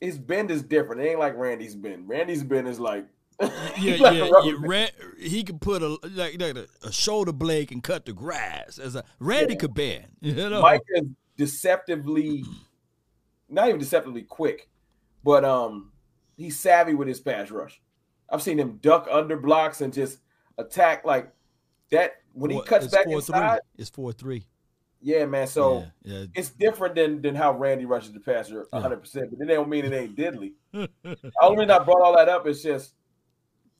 his 0.00 0.18
bend 0.18 0.50
is 0.50 0.62
different. 0.62 1.02
It 1.02 1.10
ain't 1.10 1.20
like 1.20 1.36
Randy's 1.36 1.76
bend. 1.76 2.08
Randy's 2.08 2.42
bend 2.42 2.66
is 2.66 2.80
like 2.80 3.06
Yeah, 3.40 3.48
like 3.48 4.00
yeah, 4.00 4.10
yeah. 4.10 4.30
band. 4.30 4.68
Ran, 4.68 4.88
he 5.18 5.44
could 5.44 5.60
put 5.60 5.82
a 5.82 5.88
like, 6.02 6.40
like 6.40 6.56
a, 6.56 6.66
a 6.82 6.90
shoulder 6.92 7.32
blade 7.32 7.68
can 7.68 7.80
cut 7.80 8.04
the 8.06 8.12
grass 8.12 8.78
as 8.78 8.96
a 8.96 9.04
Randy 9.20 9.54
Yeah. 9.54 9.58
could 9.60 9.74
bend. 9.74 10.06
You 10.20 10.34
know, 10.34 10.60
Mike 10.60 10.82
is 10.96 11.04
deceptively, 11.36 12.44
not 13.48 13.68
even 13.68 13.78
deceptively 13.78 14.22
quick, 14.22 14.68
but 15.24 15.44
um, 15.44 15.92
he's 16.36 16.58
savvy 16.58 16.94
with 16.94 17.06
his 17.08 17.20
pass 17.20 17.50
rush. 17.50 17.80
I've 18.28 18.42
seen 18.42 18.58
him 18.58 18.78
duck 18.82 19.06
under 19.10 19.36
blocks 19.36 19.80
and 19.80 19.92
just 19.92 20.18
attack 20.58 21.04
like 21.04 21.32
that 21.90 22.16
when 22.32 22.50
he 22.50 22.60
cuts 22.62 22.88
back 22.88 23.04
four 23.04 23.14
inside. 23.14 23.60
Three. 23.60 23.60
It's 23.78 23.90
four 23.90 24.12
three. 24.12 24.46
Yeah, 25.02 25.24
man. 25.24 25.46
So 25.46 25.86
yeah, 26.02 26.18
yeah. 26.18 26.24
it's 26.34 26.50
different 26.50 26.94
than 26.94 27.22
than 27.22 27.34
how 27.34 27.52
Randy 27.52 27.86
rushes 27.86 28.12
the 28.12 28.20
passer 28.20 28.66
100. 28.70 28.96
percent 28.98 29.30
But 29.30 29.38
that 29.38 29.54
don't 29.54 29.68
mean 29.68 29.84
it 29.84 29.92
ain't 29.92 30.16
deadly. 30.16 30.54
The 31.02 31.32
only 31.42 31.58
reason 31.58 31.70
I 31.70 31.78
brought 31.78 32.02
all 32.02 32.16
that 32.16 32.28
up 32.28 32.46
is 32.46 32.62
just, 32.62 32.94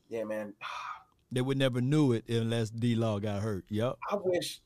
yeah, 0.09 0.23
man. 0.23 0.53
they 1.31 1.41
would 1.41 1.57
never 1.57 1.79
knew 1.79 2.11
it 2.13 2.27
unless 2.27 2.69
D 2.69 2.95
Law 2.95 3.19
got 3.19 3.41
hurt. 3.41 3.65
Yep. 3.69 3.97
I 4.09 4.17
wish 4.23 4.61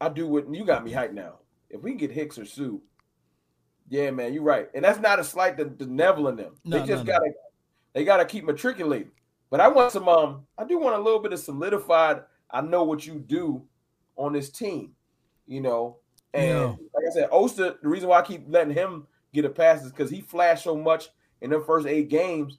I 0.00 0.08
do 0.08 0.26
what 0.26 0.52
you 0.52 0.64
got 0.64 0.84
me 0.84 0.92
hyped 0.92 1.14
now. 1.14 1.38
If 1.70 1.82
we 1.82 1.94
get 1.94 2.12
Hicks 2.12 2.38
or 2.38 2.44
Suh, 2.44 2.78
yeah, 3.88 4.10
man, 4.10 4.34
you're 4.34 4.42
right. 4.42 4.68
And 4.74 4.84
that's 4.84 5.00
not 5.00 5.18
a 5.18 5.24
slight 5.24 5.56
to, 5.58 5.64
to 5.64 5.86
Neville 5.86 6.28
and 6.28 6.38
them. 6.38 6.54
No, 6.64 6.78
they 6.78 6.86
just 6.86 7.04
no, 7.04 7.12
no. 7.12 7.18
gotta 7.18 7.32
they 7.94 8.04
gotta 8.04 8.24
keep 8.24 8.44
matriculating. 8.44 9.10
But 9.50 9.60
I 9.60 9.68
want 9.68 9.92
some 9.92 10.08
um 10.08 10.46
I 10.58 10.64
do 10.64 10.78
want 10.78 10.96
a 10.96 11.02
little 11.02 11.20
bit 11.20 11.32
of 11.32 11.38
solidified, 11.38 12.22
I 12.50 12.60
know 12.60 12.84
what 12.84 13.06
you 13.06 13.14
do 13.14 13.62
on 14.16 14.32
this 14.32 14.50
team, 14.50 14.92
you 15.46 15.60
know. 15.60 15.98
And 16.34 16.48
Yeah. 16.48 16.66
like 16.94 17.04
I 17.08 17.12
said, 17.12 17.28
Oster, 17.30 17.76
the 17.82 17.88
reason 17.88 18.08
why 18.08 18.18
I 18.18 18.22
keep 18.22 18.44
letting 18.48 18.74
him 18.74 19.06
get 19.32 19.44
a 19.44 19.50
pass 19.50 19.82
is 19.84 19.90
because 19.90 20.10
he 20.10 20.20
flashed 20.20 20.64
so 20.64 20.76
much 20.76 21.08
in 21.40 21.50
the 21.50 21.60
first 21.60 21.86
eight 21.86 22.08
games. 22.08 22.58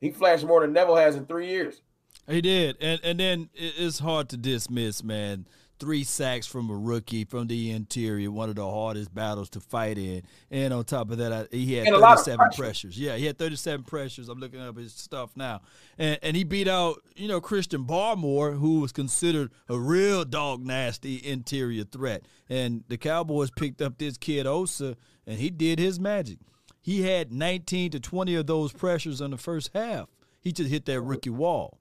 He 0.00 0.10
flashed 0.10 0.44
more 0.44 0.60
than 0.60 0.72
Neville 0.72 0.96
has 0.96 1.16
in 1.16 1.26
three 1.26 1.48
years. 1.48 1.82
He 2.28 2.40
did, 2.40 2.76
and 2.80 3.00
and 3.02 3.18
then 3.18 3.50
it's 3.54 3.98
hard 3.98 4.28
to 4.30 4.36
dismiss, 4.36 5.02
man. 5.02 5.46
Three 5.82 6.04
sacks 6.04 6.46
from 6.46 6.70
a 6.70 6.76
rookie 6.76 7.24
from 7.24 7.48
the 7.48 7.72
interior, 7.72 8.30
one 8.30 8.48
of 8.48 8.54
the 8.54 8.64
hardest 8.70 9.12
battles 9.12 9.50
to 9.50 9.58
fight 9.60 9.98
in. 9.98 10.22
And 10.48 10.72
on 10.72 10.84
top 10.84 11.10
of 11.10 11.18
that, 11.18 11.32
I, 11.32 11.46
he 11.50 11.74
had 11.74 11.88
And 11.88 11.96
a 11.96 11.98
lot 11.98 12.20
of 12.20 12.24
37 12.24 12.38
pressure. 12.38 12.62
pressures. 12.62 12.96
Yeah, 13.00 13.16
he 13.16 13.26
had 13.26 13.36
37 13.36 13.84
pressures. 13.84 14.28
I'm 14.28 14.38
looking 14.38 14.60
up 14.60 14.76
his 14.76 14.94
stuff 14.94 15.32
now, 15.34 15.60
and 15.98 16.20
and 16.22 16.36
he 16.36 16.44
beat 16.44 16.68
out 16.68 17.02
you 17.16 17.26
know 17.26 17.40
Christian 17.40 17.84
Barmore, 17.84 18.56
who 18.60 18.78
was 18.78 18.92
considered 18.92 19.50
a 19.68 19.76
real 19.76 20.24
dog 20.24 20.64
nasty 20.64 21.16
interior 21.26 21.82
threat. 21.82 22.26
And 22.48 22.84
the 22.86 22.96
Cowboys 22.96 23.50
picked 23.50 23.82
up 23.82 23.98
this 23.98 24.16
kid 24.16 24.46
Osa, 24.46 24.96
and 25.26 25.40
he 25.40 25.50
did 25.50 25.80
his 25.80 25.98
magic. 25.98 26.38
He 26.80 27.02
had 27.02 27.32
19 27.32 27.90
to 27.90 27.98
20 27.98 28.36
of 28.36 28.46
those 28.46 28.72
pressures 28.72 29.20
in 29.20 29.32
the 29.32 29.36
first 29.36 29.70
half. 29.74 30.08
He 30.40 30.52
just 30.52 30.70
hit 30.70 30.84
that 30.86 31.00
rookie 31.00 31.30
wall. 31.30 31.80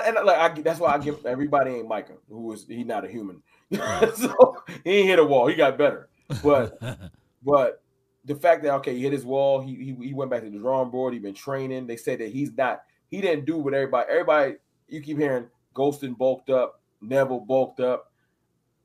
And, 0.00 0.16
like 0.24 0.38
I, 0.38 0.60
that's 0.60 0.80
why 0.80 0.94
I 0.94 0.98
give 0.98 1.24
everybody 1.26 1.72
ain't 1.72 1.88
Micah, 1.88 2.14
who 2.28 2.52
is 2.52 2.66
he 2.66 2.84
not 2.84 3.04
a 3.04 3.08
human, 3.08 3.42
so 3.72 4.56
he 4.84 4.98
ain't 4.98 5.08
hit 5.08 5.18
a 5.18 5.24
wall. 5.24 5.46
He 5.46 5.54
got 5.54 5.76
better, 5.76 6.08
but 6.42 6.78
but 7.42 7.82
the 8.24 8.34
fact 8.36 8.62
that 8.62 8.74
okay, 8.76 8.94
he 8.94 9.02
hit 9.02 9.12
his 9.12 9.24
wall, 9.24 9.60
he, 9.60 9.74
he 9.74 10.06
he 10.06 10.14
went 10.14 10.30
back 10.30 10.42
to 10.42 10.50
the 10.50 10.58
drawing 10.58 10.90
board. 10.90 11.12
He 11.12 11.18
been 11.18 11.34
training. 11.34 11.86
They 11.86 11.96
said 11.96 12.20
that 12.20 12.30
he's 12.30 12.52
not. 12.52 12.82
He 13.10 13.20
didn't 13.20 13.44
do 13.44 13.58
what 13.58 13.74
everybody. 13.74 14.10
Everybody 14.10 14.54
you 14.88 15.00
keep 15.00 15.18
hearing 15.18 15.48
Golston 15.74 16.16
bulked 16.16 16.50
up, 16.50 16.80
Neville 17.00 17.40
bulked 17.40 17.80
up. 17.80 18.12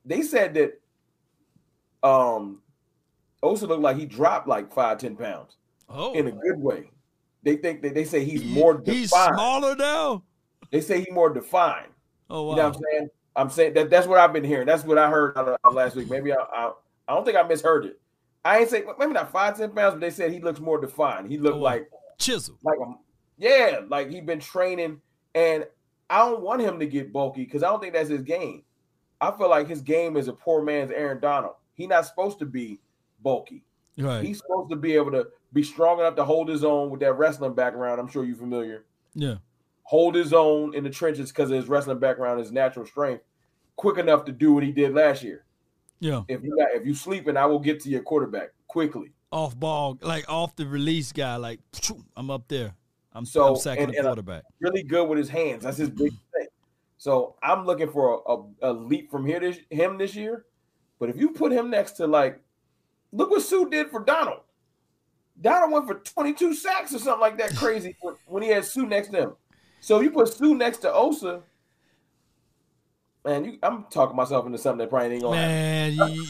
They 0.04 0.22
said 0.22 0.54
that 0.54 0.80
um 2.06 2.62
Osa 3.42 3.66
looked 3.66 3.82
like 3.82 3.96
he 3.96 4.06
dropped 4.06 4.48
like 4.48 4.72
five 4.72 4.98
ten 4.98 5.16
pounds 5.16 5.56
oh, 5.88 6.12
in 6.12 6.26
a 6.26 6.32
good 6.32 6.58
way. 6.58 6.90
They 7.42 7.56
think 7.56 7.82
that 7.82 7.94
they 7.94 8.04
say 8.04 8.24
he's 8.24 8.42
He- 8.42 8.52
more 8.52 8.82
He's 8.84 9.10
smaller 9.10 9.76
now. 9.76 10.24
They 10.70 10.80
say 10.80 10.98
he's 10.98 11.10
more 11.12 11.30
defined. 11.30 11.88
Oh 12.30 12.42
wow. 12.44 12.50
You 12.50 12.56
know 12.56 12.68
what 12.68 12.76
I'm 12.76 12.82
saying? 12.82 13.08
I'm 13.36 13.50
saying 13.50 13.74
that 13.74 13.90
that's 13.90 14.06
what 14.06 14.18
I've 14.18 14.32
been 14.32 14.44
hearing. 14.44 14.66
That's 14.66 14.84
what 14.84 14.98
I 14.98 15.08
heard 15.10 15.36
out 15.38 15.48
of, 15.48 15.56
out 15.64 15.74
last 15.74 15.96
week. 15.96 16.10
Maybe 16.10 16.32
I, 16.32 16.36
I 16.36 16.72
I 17.08 17.14
don't 17.14 17.24
think 17.24 17.36
I 17.36 17.42
misheard 17.42 17.86
it. 17.86 18.00
I 18.44 18.58
ain't 18.60 18.68
say 18.70 18.84
maybe 18.98 19.12
not 19.12 19.30
five 19.30 19.56
ten 19.56 19.70
pounds, 19.70 19.94
but 19.94 20.00
they 20.00 20.10
said 20.10 20.32
he 20.32 20.40
looks 20.40 20.60
more 20.60 20.80
defined. 20.80 21.30
He 21.30 21.38
looked 21.38 21.56
Oh, 21.56 21.58
wow. 21.60 21.64
like 21.64 21.90
Chisel. 22.18 22.58
like 22.62 22.78
a 22.78 22.92
yeah, 23.38 23.80
like 23.88 24.10
he 24.10 24.20
been 24.20 24.40
training. 24.40 25.00
And 25.34 25.66
I 26.10 26.18
don't 26.18 26.40
want 26.42 26.62
him 26.62 26.78
to 26.80 26.86
get 26.86 27.12
bulky 27.12 27.44
because 27.44 27.62
I 27.62 27.68
don't 27.68 27.80
think 27.80 27.92
that's 27.94 28.08
his 28.08 28.22
game. 28.22 28.64
I 29.20 29.30
feel 29.30 29.48
like 29.50 29.68
his 29.68 29.82
game 29.82 30.16
is 30.16 30.28
a 30.28 30.32
poor 30.32 30.62
man's 30.62 30.90
Aaron 30.90 31.20
Donald. 31.20 31.54
He's 31.74 31.88
not 31.88 32.06
supposed 32.06 32.38
to 32.40 32.46
be 32.46 32.80
bulky. 33.22 33.62
Right. 33.96 34.24
He's 34.24 34.38
supposed 34.38 34.70
to 34.70 34.76
be 34.76 34.94
able 34.94 35.10
to 35.12 35.28
be 35.52 35.62
strong 35.62 35.98
enough 36.00 36.14
to 36.16 36.24
hold 36.24 36.48
his 36.48 36.64
own 36.64 36.90
with 36.90 37.00
that 37.00 37.14
wrestling 37.14 37.54
background. 37.54 38.00
I'm 38.00 38.08
sure 38.08 38.24
you're 38.24 38.36
familiar 38.36 38.84
yeah. 39.14 39.36
Hold 39.88 40.16
his 40.16 40.34
own 40.34 40.74
in 40.74 40.84
the 40.84 40.90
trenches 40.90 41.32
because 41.32 41.50
of 41.50 41.56
his 41.56 41.66
wrestling 41.66 41.98
background, 41.98 42.40
his 42.40 42.52
natural 42.52 42.84
strength, 42.84 43.24
quick 43.76 43.96
enough 43.96 44.26
to 44.26 44.32
do 44.32 44.52
what 44.52 44.62
he 44.62 44.70
did 44.70 44.92
last 44.92 45.22
year. 45.22 45.46
Yeah. 45.98 46.24
If 46.28 46.42
you 46.42 46.54
got, 46.58 46.72
if 46.72 46.86
you 46.86 46.94
sleeping, 46.94 47.38
I 47.38 47.46
will 47.46 47.58
get 47.58 47.80
to 47.84 47.88
your 47.88 48.02
quarterback 48.02 48.50
quickly. 48.66 49.12
Off 49.32 49.58
ball, 49.58 49.96
like 50.02 50.28
off 50.28 50.54
the 50.56 50.66
release 50.66 51.10
guy, 51.10 51.36
like 51.36 51.60
I'm 52.18 52.30
up 52.30 52.48
there. 52.48 52.74
I'm 53.14 53.24
So, 53.24 53.48
I'm 53.48 53.56
sacking 53.56 53.84
and- 53.84 53.94
the 53.94 54.02
quarterback. 54.02 54.42
Really 54.60 54.82
good 54.82 55.08
with 55.08 55.16
his 55.16 55.30
hands. 55.30 55.64
That's 55.64 55.78
his 55.78 55.88
big 55.88 56.12
mm. 56.12 56.18
thing. 56.34 56.48
So 56.98 57.36
I'm 57.42 57.64
looking 57.64 57.90
for 57.90 58.20
a, 58.26 58.66
a, 58.66 58.70
a 58.70 58.72
leap 58.74 59.10
from 59.10 59.24
here 59.24 59.40
this 59.40 59.58
him 59.70 59.96
this 59.96 60.14
year. 60.14 60.44
But 60.98 61.08
if 61.08 61.16
you 61.16 61.30
put 61.30 61.50
him 61.50 61.70
next 61.70 61.92
to 61.92 62.06
like, 62.06 62.42
look 63.10 63.30
what 63.30 63.40
Suh 63.40 63.64
did 63.64 63.88
for 63.88 64.04
Donald. 64.04 64.40
Donald 65.40 65.72
went 65.72 65.86
for 65.86 65.94
22 65.94 66.52
sacks 66.52 66.94
or 66.94 66.98
something 66.98 67.22
like 67.22 67.38
that 67.38 67.56
crazy 67.56 67.96
when 68.26 68.42
he 68.42 68.50
had 68.50 68.66
Suh 68.66 68.82
next 68.82 69.08
to 69.12 69.16
him. 69.16 69.32
So 69.80 70.00
you 70.00 70.10
put 70.10 70.28
Suh 70.28 70.54
next 70.54 70.78
to 70.78 70.92
Osa. 70.92 71.42
Man, 73.24 73.44
you, 73.44 73.58
I'm 73.62 73.84
talking 73.90 74.16
myself 74.16 74.46
into 74.46 74.58
something 74.58 74.78
that 74.78 74.90
probably 74.90 75.14
ain't 75.14 75.22
gonna 75.22 75.36
Man, 75.36 75.92
you, 75.92 76.26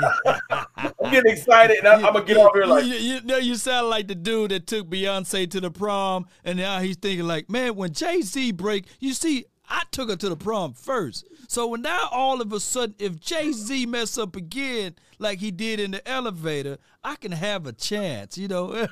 I'm 0.50 1.10
getting 1.10 1.32
excited, 1.32 1.78
and 1.78 1.86
I, 1.86 1.94
am 1.94 2.12
gonna 2.14 2.24
get 2.24 2.38
off 2.38 2.52
here 2.54 2.64
like 2.64 2.86
you, 2.86 2.94
you 2.94 3.20
know. 3.20 3.36
You 3.36 3.54
sound 3.54 3.88
like 3.88 4.08
the 4.08 4.14
dude 4.14 4.50
that 4.50 4.66
took 4.66 4.88
Beyonce 4.88 5.48
to 5.50 5.60
the 5.60 5.70
prom, 5.70 6.26
and 6.42 6.58
now 6.58 6.80
he's 6.80 6.96
thinking 6.96 7.26
like, 7.26 7.50
man, 7.50 7.76
when 7.76 7.92
Jay 7.92 8.22
Z 8.22 8.52
break, 8.52 8.86
you 8.98 9.12
see, 9.12 9.44
I 9.70 9.84
took 9.92 10.10
her 10.10 10.16
to 10.16 10.28
the 10.28 10.36
prom 10.36 10.74
first. 10.74 11.28
So 11.48 11.68
when 11.68 11.82
now 11.82 12.08
all 12.10 12.40
of 12.40 12.52
a 12.52 12.58
sudden, 12.58 12.96
if 12.98 13.20
Jay 13.20 13.52
Z 13.52 13.86
mess 13.86 14.18
up 14.18 14.34
again 14.34 14.96
like 15.18 15.38
he 15.38 15.52
did 15.52 15.78
in 15.78 15.92
the 15.92 16.06
elevator, 16.06 16.78
I 17.04 17.14
can 17.14 17.32
have 17.32 17.66
a 17.66 17.72
chance. 17.72 18.36
You 18.36 18.48
know, 18.48 18.72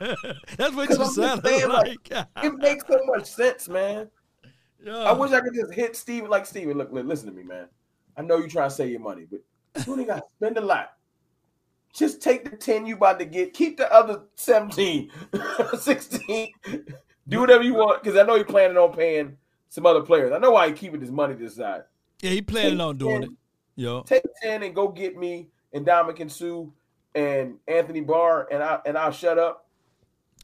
that's 0.57 0.74
what 0.74 0.89
you 0.89 1.05
sound 1.07 1.43
like. 1.45 1.68
like. 1.68 2.26
it 2.45 2.55
makes 2.59 2.85
so 2.87 3.01
much 3.07 3.26
sense, 3.26 3.68
man. 3.68 4.09
Yeah. 4.83 4.97
I 4.99 5.12
wish 5.12 5.33
I 5.33 5.41
could 5.41 5.55
just 5.55 5.74
hit 5.74 5.97
Steven 5.97 6.31
like 6.31 6.47
Steven. 6.47 6.79
Look, 6.79 6.93
look, 6.93 7.05
listen 7.05 7.26
to 7.26 7.35
me, 7.35 7.43
man. 7.43 7.66
I 8.16 8.22
know 8.22 8.39
you're 8.39 8.49
trying 8.49 8.68
to 8.68 8.74
save 8.74 8.91
your 8.91 9.01
money, 9.01 9.26
but 9.29 9.41
you 9.85 9.93
only 9.93 10.05
got 10.05 10.16
to 10.16 10.22
spend 10.37 10.57
a 10.59 10.61
lot. 10.61 10.93
Just 11.93 12.22
take 12.22 12.49
the 12.49 12.57
10 12.57 12.87
you 12.87 12.95
about 12.95 13.18
to 13.18 13.24
get, 13.24 13.55
keep 13.55 13.76
the 13.76 13.93
other 13.93 14.22
17, 14.37 15.11
16. 15.81 16.53
Do 17.29 17.41
whatever 17.41 17.64
you 17.64 17.74
want, 17.74 18.03
because 18.03 18.18
I 18.18 18.24
know 18.24 18.37
you're 18.37 18.45
planning 18.45 18.76
on 18.76 18.93
paying 18.93 19.37
some 19.69 19.87
other 19.87 20.03
players. 20.03 20.33
I 20.33 20.39
know 20.39 20.53
why 20.53 20.69
he 20.69 20.75
keeping 20.75 21.01
his 21.01 21.11
money 21.11 21.35
this 21.35 21.57
side. 21.57 21.83
Yeah, 22.23 22.31
he 22.31 22.43
planning 22.43 22.81
on 22.81 22.99
doing 22.99 23.23
10, 23.23 23.23
it. 23.25 23.31
Yo. 23.77 24.03
Take 24.03 24.25
10 24.43 24.62
and 24.62 24.75
go 24.75 24.89
get 24.89 25.16
me 25.16 25.49
and 25.73 25.87
Ndamukong 25.87 26.31
Suh 26.31 26.71
and 27.14 27.57
Anthony 27.66 28.01
Barr, 28.01 28.49
and 28.51 28.62
I 28.62 28.79
and 28.85 28.97
I'll 28.97 29.12
shut 29.12 29.39
up. 29.39 29.66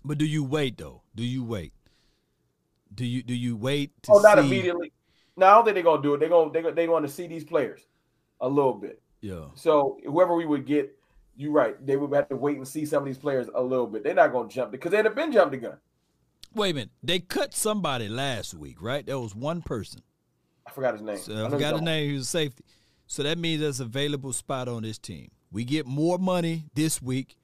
But 0.05 0.18
do 0.18 0.25
you 0.25 0.45
wait 0.45 0.79
though? 0.79 1.03
Do 1.14 1.25
you 1.25 1.45
wait? 1.45 1.72
Do 2.95 3.05
you 3.05 3.22
do 3.22 3.35
you 3.35 3.57
wait? 3.57 3.93
oh, 4.09 4.20
not 4.20 4.39
see... 4.39 4.47
immediately. 4.47 4.93
No, 5.37 5.47
I 5.47 5.55
don't 5.55 5.64
think 5.64 5.75
they're 5.75 5.83
gonna 5.83 6.03
do 6.03 6.14
it. 6.14 6.20
They're 6.20 6.29
gonna 6.29 6.53
they 6.53 6.70
they 6.72 6.89
want 6.89 7.07
to 7.07 7.12
see 7.12 7.27
these 7.27 7.45
players 7.45 7.87
a 8.41 8.49
little 8.49 8.75
bit. 8.75 9.01
Yeah. 9.20 9.47
So 9.55 9.99
whoever 10.05 10.35
we 10.35 10.47
would 10.47 10.66
get, 10.66 10.97
you're 11.37 11.53
right. 11.53 11.75
They 11.85 11.97
would 11.97 12.12
have 12.12 12.29
to 12.29 12.37
wait 12.37 12.59
and 12.59 12.68
see 12.68 12.85
some 12.85 13.03
of 13.03 13.07
these 13.07 13.18
players 13.18 13.49
a 13.55 13.62
little 13.62 13.87
bit. 13.87 14.05
They're 14.05 14.14
not 14.14 14.33
gonna 14.33 14.49
jump 14.49 14.70
because 14.70 14.93
they'd 14.93 15.05
have 15.05 15.16
been 15.16 15.33
jumped 15.33 15.53
the 15.53 15.59
gun. 15.59 15.79
Wait 16.55 16.70
a 16.70 16.74
minute. 16.74 16.90
They 17.02 17.18
cut 17.18 17.55
somebody 17.55 18.09
last 18.09 18.55
week, 18.55 18.80
right? 18.80 19.05
There 19.05 19.18
was 19.18 19.34
one 19.34 19.62
person. 19.62 20.00
I 20.66 20.70
forgot 20.70 20.94
his 20.94 21.02
name. 21.02 21.18
So 21.18 21.34
I, 21.34 21.46
I 21.46 21.50
forgot 21.50 21.74
his 21.74 21.82
name. 21.82 22.09
He 22.09 22.14
was 22.14 22.22
a 22.22 22.26
safety. 22.26 22.64
So 23.07 23.22
that 23.22 23.38
means 23.38 23.61
there's 23.61 23.80
available 23.80 24.32
spot 24.32 24.68
on 24.68 24.82
this 24.82 24.98
team. 24.98 25.30
We 25.52 25.64
get 25.64 25.86
more 25.86 26.18
money 26.18 26.64
this 26.74 27.02
week, 27.02 27.36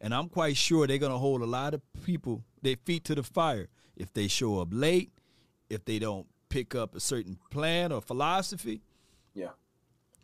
and 0.00 0.14
I'm 0.14 0.28
quite 0.28 0.56
sure 0.56 0.86
they're 0.86 0.98
gonna 0.98 1.18
hold 1.18 1.42
a 1.42 1.46
lot 1.46 1.74
of 1.74 1.80
people 2.04 2.44
their 2.62 2.76
feet 2.84 3.04
to 3.04 3.14
the 3.14 3.22
fire 3.22 3.68
if 3.96 4.12
they 4.12 4.28
show 4.28 4.60
up 4.60 4.68
late, 4.70 5.10
if 5.68 5.84
they 5.84 5.98
don't 5.98 6.26
pick 6.48 6.74
up 6.74 6.94
a 6.94 7.00
certain 7.00 7.38
plan 7.50 7.92
or 7.92 8.00
philosophy. 8.00 8.80
Yeah. 9.34 9.50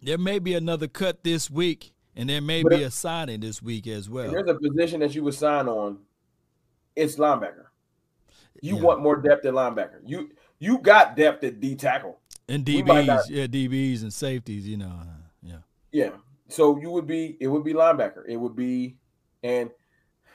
There 0.00 0.18
may 0.18 0.38
be 0.38 0.54
another 0.54 0.86
cut 0.86 1.24
this 1.24 1.50
week, 1.50 1.92
and 2.14 2.28
there 2.28 2.40
may 2.40 2.62
but 2.62 2.70
be 2.70 2.82
a 2.82 2.90
signing 2.90 3.40
this 3.40 3.60
week 3.62 3.86
as 3.86 4.08
well. 4.08 4.30
There's 4.30 4.48
a 4.48 4.54
position 4.54 5.00
that 5.00 5.14
you 5.14 5.24
would 5.24 5.34
sign 5.34 5.68
on. 5.68 5.98
It's 6.96 7.16
linebacker. 7.16 7.63
You 8.64 8.76
yeah. 8.76 8.82
want 8.82 9.02
more 9.02 9.16
depth 9.16 9.44
at 9.44 9.52
linebacker. 9.52 10.00
You 10.06 10.30
you 10.58 10.78
got 10.78 11.16
depth 11.16 11.44
at 11.44 11.60
D 11.60 11.74
tackle. 11.74 12.18
And 12.48 12.64
DBs, 12.64 13.28
yeah, 13.28 13.46
DBs 13.46 14.00
and 14.02 14.12
safeties, 14.12 14.66
you 14.66 14.78
know. 14.78 14.86
Uh, 14.86 15.04
yeah. 15.42 15.56
Yeah. 15.92 16.10
So 16.48 16.80
you 16.80 16.90
would 16.90 17.06
be 17.06 17.36
it 17.40 17.48
would 17.48 17.62
be 17.62 17.74
linebacker. 17.74 18.24
It 18.26 18.38
would 18.38 18.56
be 18.56 18.96
and 19.42 19.70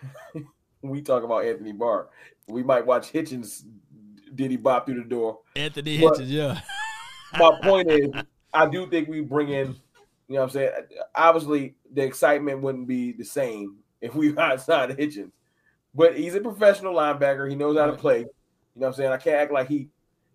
we 0.84 1.02
talk 1.02 1.24
about 1.24 1.44
Anthony 1.44 1.72
Barr. 1.72 2.10
We 2.48 2.62
might 2.62 2.86
watch 2.86 3.12
Hitchens 3.12 3.64
did 4.36 4.52
he 4.52 4.58
bop 4.58 4.86
through 4.86 5.02
the 5.02 5.10
door. 5.10 5.40
Anthony 5.56 6.00
but 6.00 6.14
Hitchens, 6.14 6.30
yeah. 6.30 6.62
my 7.40 7.60
point 7.64 7.90
is, 7.90 8.12
I 8.54 8.68
do 8.68 8.88
think 8.88 9.10
we 9.10 9.22
bring 9.22 9.50
in, 9.50 9.70
you 10.28 10.36
know 10.36 10.42
what 10.42 10.44
I'm 10.44 10.50
saying? 10.52 10.72
Obviously, 11.16 11.74
the 11.92 12.04
excitement 12.04 12.62
wouldn't 12.62 12.88
be 12.88 13.12
the 13.12 13.26
same 13.26 13.78
if 14.02 14.14
we 14.14 14.36
signed 14.36 14.60
Hitchens. 14.60 15.32
But 16.00 16.18
he's 16.18 16.34
a 16.34 16.40
professional 16.40 16.94
linebacker. 16.94 17.50
He 17.50 17.58
knows 17.58 17.78
how 17.78 17.88
to 17.88 17.92
play. 17.92 18.20
You 18.20 18.24
know 18.24 18.30
what 18.74 18.88
I'm 18.88 18.94
saying? 18.94 19.12
I 19.12 19.18
can't 19.18 19.36
act 19.36 19.52
like 19.52 19.68
he 19.68 19.90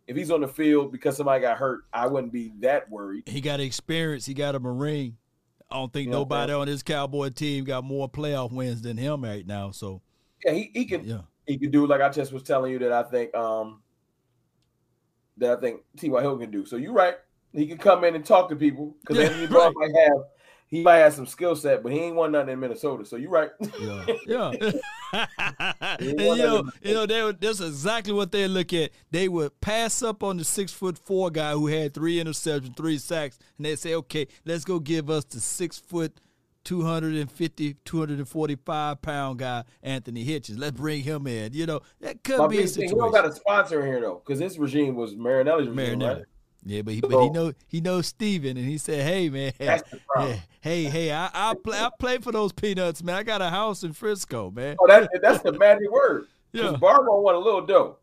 if 0.06 0.14
he's 0.14 0.30
on 0.30 0.42
the 0.42 0.46
field 0.46 0.92
because 0.92 1.16
somebody 1.16 1.40
got 1.40 1.56
hurt, 1.56 1.86
I 1.90 2.06
wouldn't 2.06 2.34
be 2.34 2.52
that 2.60 2.90
worried. 2.90 3.26
He 3.26 3.40
got 3.40 3.60
experience. 3.60 4.26
He 4.26 4.34
got 4.34 4.54
a 4.54 4.60
Marine. 4.60 5.16
I 5.70 5.76
don't 5.76 5.90
think 5.90 6.04
you 6.04 6.10
know 6.10 6.18
nobody 6.18 6.52
on 6.52 6.68
his 6.68 6.82
Cowboy 6.82 7.30
team 7.30 7.64
got 7.64 7.82
more 7.82 8.10
playoff 8.10 8.52
wins 8.52 8.82
than 8.82 8.98
him 8.98 9.24
right 9.24 9.46
now. 9.46 9.70
So 9.70 10.02
yeah, 10.44 10.52
he, 10.52 10.70
he 10.74 10.84
can 10.84 11.02
yeah. 11.02 11.22
he 11.46 11.56
can 11.56 11.70
do 11.70 11.86
like 11.86 12.02
I 12.02 12.10
just 12.10 12.34
was 12.34 12.42
telling 12.42 12.70
you 12.70 12.78
that 12.80 12.92
I 12.92 13.02
think 13.04 13.34
um 13.34 13.80
that 15.38 15.56
I 15.56 15.60
think 15.62 15.80
T.Y. 15.96 16.20
Hill 16.20 16.36
can 16.36 16.50
do. 16.50 16.66
So 16.66 16.76
you're 16.76 16.92
right. 16.92 17.14
He 17.54 17.66
can 17.66 17.78
come 17.78 18.04
in 18.04 18.14
and 18.14 18.26
talk 18.26 18.50
to 18.50 18.56
people 18.56 18.94
because 19.00 19.16
yeah, 19.16 19.30
Anthony 19.30 19.46
right. 19.46 19.72
might 19.74 19.94
have 20.04 20.24
he 20.66 20.82
might 20.82 20.98
have 20.98 21.14
some 21.14 21.26
skill 21.26 21.54
set, 21.54 21.82
but 21.82 21.92
he 21.92 22.00
ain't 22.00 22.16
won 22.16 22.32
nothing 22.32 22.54
in 22.54 22.60
Minnesota. 22.60 23.04
So 23.04 23.16
you're 23.16 23.30
right. 23.30 23.50
Yeah, 23.78 24.06
yeah. 24.26 24.52
and, 26.00 26.20
you 26.20 26.36
know, 26.36 26.64
you 26.82 26.94
know, 26.94 27.06
they 27.06 27.32
that's 27.32 27.60
exactly 27.60 28.12
what 28.12 28.32
they 28.32 28.48
look 28.48 28.72
at. 28.72 28.90
They 29.10 29.28
would 29.28 29.60
pass 29.60 30.02
up 30.02 30.22
on 30.22 30.36
the 30.36 30.44
six 30.44 30.72
foot 30.72 30.98
four 30.98 31.30
guy 31.30 31.52
who 31.52 31.66
had 31.66 31.94
three 31.94 32.22
interceptions, 32.22 32.76
three 32.76 32.98
sacks, 32.98 33.38
and 33.56 33.66
they 33.66 33.76
say, 33.76 33.94
okay, 33.94 34.26
let's 34.44 34.64
go 34.64 34.80
give 34.80 35.10
us 35.10 35.24
the 35.24 35.40
six 35.40 35.78
foot 35.78 36.18
250, 36.64 37.76
245 37.84 39.02
pound 39.02 39.38
guy, 39.38 39.64
Anthony 39.82 40.24
Hitchens. 40.24 40.58
Let's 40.58 40.76
bring 40.76 41.02
him 41.02 41.26
in. 41.26 41.52
You 41.52 41.66
know, 41.66 41.80
that 42.00 42.24
could 42.24 42.38
My 42.38 42.46
be 42.48 42.62
a 42.62 42.68
situation. 42.68 42.96
He 42.96 43.00
don't 43.00 43.12
got 43.12 43.26
a 43.26 43.32
sponsor 43.32 43.84
here 43.84 44.00
though, 44.00 44.22
because 44.24 44.38
this 44.38 44.58
regime 44.58 44.96
was 44.96 45.14
Marinelli's 45.14 45.68
regime, 45.68 45.98
Marinelli. 45.98 46.14
right? 46.16 46.24
Yeah, 46.66 46.82
but 46.82 46.94
he 46.94 47.00
so, 47.00 47.08
but 47.08 47.22
he 47.24 47.30
know 47.30 47.52
he 47.66 47.80
knows 47.80 48.06
Steven 48.06 48.56
and 48.56 48.66
he 48.66 48.78
said, 48.78 49.02
Hey 49.06 49.28
man, 49.28 49.52
hey, 49.58 50.42
hey, 50.62 50.84
hey, 50.84 51.12
I 51.12 51.30
I 51.32 51.54
play 51.62 51.78
I 51.78 51.90
play 51.98 52.18
for 52.18 52.32
those 52.32 52.52
peanuts, 52.52 53.02
man. 53.02 53.16
I 53.16 53.22
got 53.22 53.42
a 53.42 53.50
house 53.50 53.84
in 53.84 53.92
Frisco, 53.92 54.50
man. 54.50 54.76
Oh, 54.80 54.86
that, 54.86 55.10
that's 55.20 55.42
the 55.42 55.52
magic 55.52 55.90
word. 55.90 56.26
Yeah. 56.52 56.76
Barr 56.76 56.98
gonna 56.98 57.20
want 57.20 57.36
a 57.36 57.40
little 57.40 57.66
dough. 57.66 57.96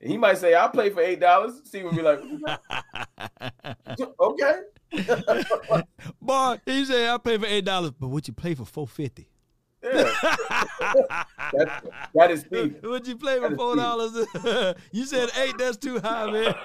he 0.00 0.16
might 0.18 0.38
say, 0.38 0.52
I'll 0.54 0.68
play 0.68 0.90
for 0.90 1.00
eight 1.00 1.20
dollars. 1.20 1.60
Steven 1.64 1.94
be 1.94 2.02
like, 2.02 2.18
Okay. 4.20 4.52
Barr, 6.20 6.60
he 6.66 6.84
said 6.84 7.08
I'll 7.08 7.20
pay 7.20 7.38
for 7.38 7.46
eight 7.46 7.64
dollars, 7.64 7.92
but 7.92 8.08
would 8.08 8.26
you 8.26 8.34
play 8.34 8.54
for 8.56 8.64
four 8.64 8.88
fifty? 8.88 9.28
Yeah. 9.84 10.12
that 12.14 12.30
is 12.30 12.40
Steve. 12.40 12.76
Would 12.82 13.06
you 13.06 13.16
play 13.16 13.38
for 13.38 13.54
four 13.54 13.76
dollars? 13.76 14.26
you 14.92 15.04
said 15.04 15.30
eight. 15.38 15.56
That's 15.58 15.76
too 15.76 16.00
high, 16.00 16.30
man. 16.30 16.54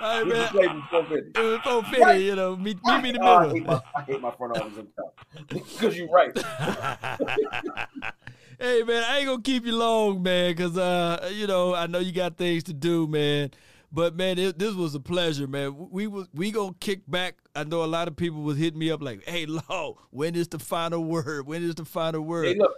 All 0.00 0.18
right, 0.18 0.26
man. 0.26 0.48
Play 0.48 0.66
for 0.66 0.82
four 0.90 1.04
fifty. 1.06 1.58
Four 1.58 1.82
fifty. 1.84 2.24
You 2.24 2.36
know, 2.36 2.56
meet, 2.56 2.78
meet 2.84 3.02
me 3.02 3.08
in 3.10 3.14
the 3.14 3.20
middle. 3.20 3.36
I 3.36 3.48
hate 3.48 3.66
my, 3.66 3.80
I 3.96 4.02
hate 4.02 4.20
my 4.20 4.30
front 4.32 4.56
office 4.58 4.84
because 5.48 5.96
you're 5.96 6.08
right. 6.08 6.36
hey 8.60 8.82
man, 8.82 9.04
I 9.04 9.18
ain't 9.18 9.26
gonna 9.26 9.42
keep 9.42 9.64
you 9.64 9.74
long, 9.74 10.22
man, 10.22 10.52
because 10.52 10.76
uh, 10.76 11.30
you 11.32 11.46
know 11.46 11.74
I 11.74 11.86
know 11.86 12.00
you 12.00 12.12
got 12.12 12.36
things 12.36 12.64
to 12.64 12.72
do, 12.74 13.06
man. 13.06 13.50
But 13.94 14.16
man, 14.16 14.40
it, 14.40 14.58
this 14.58 14.74
was 14.74 14.96
a 14.96 15.00
pleasure, 15.00 15.46
man. 15.46 15.88
We 15.90 16.08
was 16.08 16.26
we 16.34 16.50
gonna 16.50 16.74
kick 16.80 17.02
back. 17.06 17.36
I 17.54 17.62
know 17.62 17.84
a 17.84 17.86
lot 17.86 18.08
of 18.08 18.16
people 18.16 18.42
was 18.42 18.58
hitting 18.58 18.80
me 18.80 18.90
up 18.90 19.00
like, 19.00 19.22
"Hey, 19.24 19.46
Law, 19.70 19.94
when 20.10 20.34
is 20.34 20.48
the 20.48 20.58
final 20.58 21.04
word? 21.04 21.46
When 21.46 21.62
is 21.62 21.76
the 21.76 21.84
final 21.84 22.22
word?" 22.22 22.46
Hey, 22.46 22.54
look, 22.56 22.72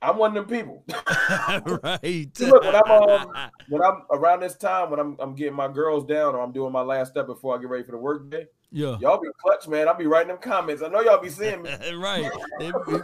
I'm 0.00 0.16
one 0.16 0.34
of 0.34 0.48
them 0.48 0.58
people. 0.58 0.84
right. 1.82 2.30
look, 2.40 2.62
when 2.64 2.74
I'm 2.74 2.90
um, 2.90 3.50
when 3.68 3.82
I'm 3.82 4.02
around 4.10 4.40
this 4.40 4.56
time 4.56 4.90
when 4.90 4.98
I'm 4.98 5.16
I'm 5.18 5.34
getting 5.34 5.54
my 5.54 5.68
girls 5.68 6.06
down 6.06 6.34
or 6.34 6.40
I'm 6.40 6.52
doing 6.52 6.72
my 6.72 6.80
last 6.80 7.10
step 7.10 7.26
before 7.26 7.54
I 7.54 7.60
get 7.60 7.68
ready 7.68 7.84
for 7.84 7.92
the 7.92 7.98
work 7.98 8.30
day. 8.30 8.46
Yeah. 8.70 8.98
Y'all 9.00 9.18
be 9.18 9.28
clutch, 9.40 9.66
man. 9.66 9.88
I'll 9.88 9.96
be 9.96 10.06
writing 10.06 10.28
them 10.28 10.38
comments. 10.38 10.82
I 10.82 10.88
know 10.88 11.00
y'all 11.00 11.22
be 11.22 11.30
seeing 11.30 11.62
me. 11.62 11.70
right. 11.94 12.30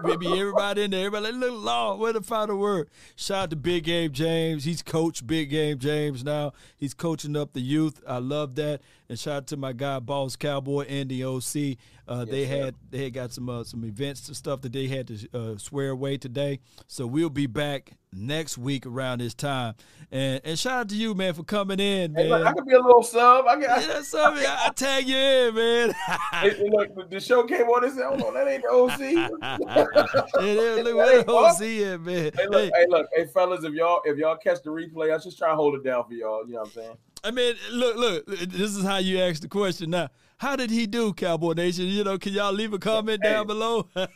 Maybe 0.02 0.26
everybody 0.26 0.82
in 0.82 0.90
there. 0.90 1.06
Everybody 1.06 1.32
like, 1.32 1.40
look, 1.40 1.64
Law, 1.64 1.96
where 1.96 2.12
the 2.12 2.20
final 2.20 2.58
word? 2.58 2.90
Shout 3.16 3.44
out 3.44 3.50
to 3.50 3.56
Big 3.56 3.84
Game 3.84 4.12
James. 4.12 4.64
He's 4.64 4.82
coach 4.82 5.26
Big 5.26 5.48
Game 5.48 5.78
James 5.78 6.22
now. 6.22 6.52
He's 6.76 6.92
coaching 6.92 7.34
up 7.34 7.54
the 7.54 7.60
youth. 7.60 8.02
I 8.06 8.18
love 8.18 8.56
that. 8.56 8.82
And 9.08 9.18
shout 9.18 9.36
out 9.36 9.46
to 9.48 9.56
my 9.56 9.72
guy, 9.72 10.00
Boss 10.00 10.36
Cowboy 10.36 10.84
and 10.86 11.08
the 11.08 11.24
OC. 11.24 11.78
Uh, 12.06 12.24
yes, 12.26 12.30
they 12.30 12.44
had 12.44 12.74
they 12.90 13.04
had 13.04 13.12
got 13.14 13.32
some 13.32 13.48
uh, 13.48 13.64
some 13.64 13.84
events 13.84 14.28
and 14.28 14.36
stuff 14.36 14.60
that 14.60 14.72
they 14.72 14.86
had 14.86 15.08
to 15.08 15.28
uh, 15.32 15.56
swear 15.56 15.90
away 15.90 16.18
today. 16.18 16.60
So 16.86 17.06
we'll 17.06 17.30
be 17.30 17.46
back 17.46 17.92
next 18.12 18.58
week 18.58 18.86
around 18.86 19.20
this 19.20 19.34
time. 19.34 19.74
And 20.10 20.40
and 20.44 20.58
shout 20.58 20.72
out 20.80 20.88
to 20.90 20.96
you, 20.96 21.14
man, 21.14 21.32
for 21.32 21.44
coming 21.44 21.80
in, 21.80 22.12
man. 22.12 22.24
Hey, 22.24 22.30
look, 22.30 22.46
I 22.46 22.52
could 22.52 22.66
be 22.66 22.74
a 22.74 22.80
little 22.80 23.02
sub. 23.02 23.46
I 23.46 23.58
got 23.58 23.82
yeah, 23.82 24.02
sub. 24.02 24.34
I, 24.36 24.66
I 24.66 24.70
tag 24.70 25.08
you 25.08 25.16
in, 25.16 25.54
man. 25.54 25.94
hey, 26.32 26.68
look, 26.70 27.10
the 27.10 27.20
show 27.20 27.44
came 27.44 27.62
on 27.62 27.84
and 27.84 27.92
said, 27.94 28.04
"Hold 28.04 28.22
on, 28.22 28.34
that 28.34 28.48
ain't 28.48 28.62
the 28.62 28.68
OC." 28.68 29.00
yeah, 29.00 30.82
look, 30.82 30.96
where 30.96 31.22
the 31.22 31.32
OC 31.32 32.00
man? 32.00 32.32
Hey, 32.36 32.46
look, 32.48 32.64
hey. 32.64 32.70
hey, 32.74 32.86
look, 32.88 33.06
hey, 33.16 33.26
fellas, 33.26 33.64
if 33.64 33.72
y'all 33.72 34.02
if 34.04 34.18
y'all 34.18 34.36
catch 34.36 34.62
the 34.62 34.70
replay, 34.70 35.14
I 35.14 35.18
just 35.18 35.38
try 35.38 35.48
to 35.48 35.56
hold 35.56 35.74
it 35.74 35.84
down 35.84 36.04
for 36.04 36.12
y'all. 36.12 36.46
You 36.46 36.52
know 36.52 36.60
what 36.60 36.66
I'm 36.66 36.72
saying? 36.72 36.96
I 37.24 37.30
mean, 37.30 37.54
look, 37.72 37.96
look. 37.96 38.26
This 38.26 38.76
is 38.76 38.84
how 38.84 38.98
you 38.98 39.20
ask 39.20 39.40
the 39.40 39.48
question 39.48 39.90
now 39.90 40.10
how 40.44 40.56
did 40.56 40.70
he 40.70 40.86
do, 40.86 41.14
Cowboy 41.14 41.54
Nation? 41.54 41.86
You 41.86 42.04
know, 42.04 42.18
can 42.18 42.34
y'all 42.34 42.52
leave 42.52 42.74
a 42.74 42.78
comment 42.78 43.20
hey. 43.22 43.30
down 43.30 43.46
below? 43.46 43.88
I 43.96 44.06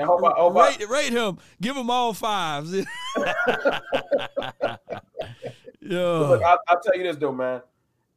hope 0.00 0.24
I, 0.24 0.32
hope 0.36 0.54
rate, 0.56 0.88
rate 0.88 1.12
him. 1.12 1.38
Give 1.60 1.76
him 1.76 1.88
all 1.88 2.12
fives. 2.12 2.74
yeah. 2.74 2.84
Look, 5.80 6.42
I, 6.42 6.56
will 6.68 6.80
tell 6.82 6.96
you 6.96 7.04
this 7.04 7.16
though, 7.16 7.32
man. 7.32 7.62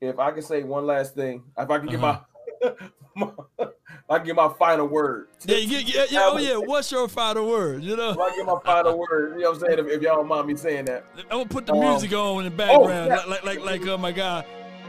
If 0.02 0.18
I 0.18 0.32
can 0.32 0.42
say 0.42 0.64
one 0.64 0.88
last 0.88 1.14
thing, 1.14 1.44
if 1.56 1.70
I 1.70 1.78
can 1.78 1.88
get 1.88 2.04
uh-huh. 2.04 2.74
my, 3.16 3.32
my 3.60 3.68
I 4.08 4.20
get 4.20 4.36
my 4.36 4.54
final 4.60 4.88
word. 4.88 5.30
Yeah, 5.46 5.58
yeah, 5.58 5.80
yeah, 5.80 6.06
yeah, 6.10 6.30
oh 6.32 6.38
yeah. 6.38 6.58
What's 6.58 6.92
your 6.92 7.08
final 7.08 7.48
word? 7.48 7.82
You 7.84 7.96
know, 7.96 8.12
if 8.12 8.20
I 8.20 8.36
get 8.36 8.46
my 8.46 8.60
final 8.64 9.00
word, 9.00 9.36
you 9.36 9.42
know 9.42 9.52
what 9.52 9.64
I'm 9.64 9.68
saying? 9.68 9.80
If, 9.80 9.88
if 9.88 10.02
y'all 10.02 10.18
don't 10.18 10.28
mind 10.28 10.48
me 10.48 10.56
saying 10.56 10.86
that, 10.86 11.06
I'm 11.18 11.38
gonna 11.38 11.46
put 11.46 11.66
the 11.66 11.74
um, 11.74 11.80
music 11.80 12.14
on 12.14 12.46
in 12.46 12.56
the 12.56 12.64
oh, 12.64 12.68
background, 12.68 13.12
oh, 13.12 13.30
like 13.30 13.44
like 13.44 13.60
like, 13.60 13.82
like 13.82 13.88
uh, 13.88 13.98
my 13.98 14.12
guy, 14.12 14.46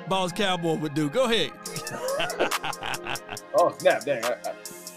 Boss 0.08 0.32
Cowboy 0.32 0.74
would 0.76 0.94
do. 0.94 1.08
Go 1.08 1.24
ahead. 1.24 1.50
oh 3.54 3.74
snap! 3.78 4.04
Dang. 4.04 4.24
I, 4.24 4.28
I, 4.28 4.52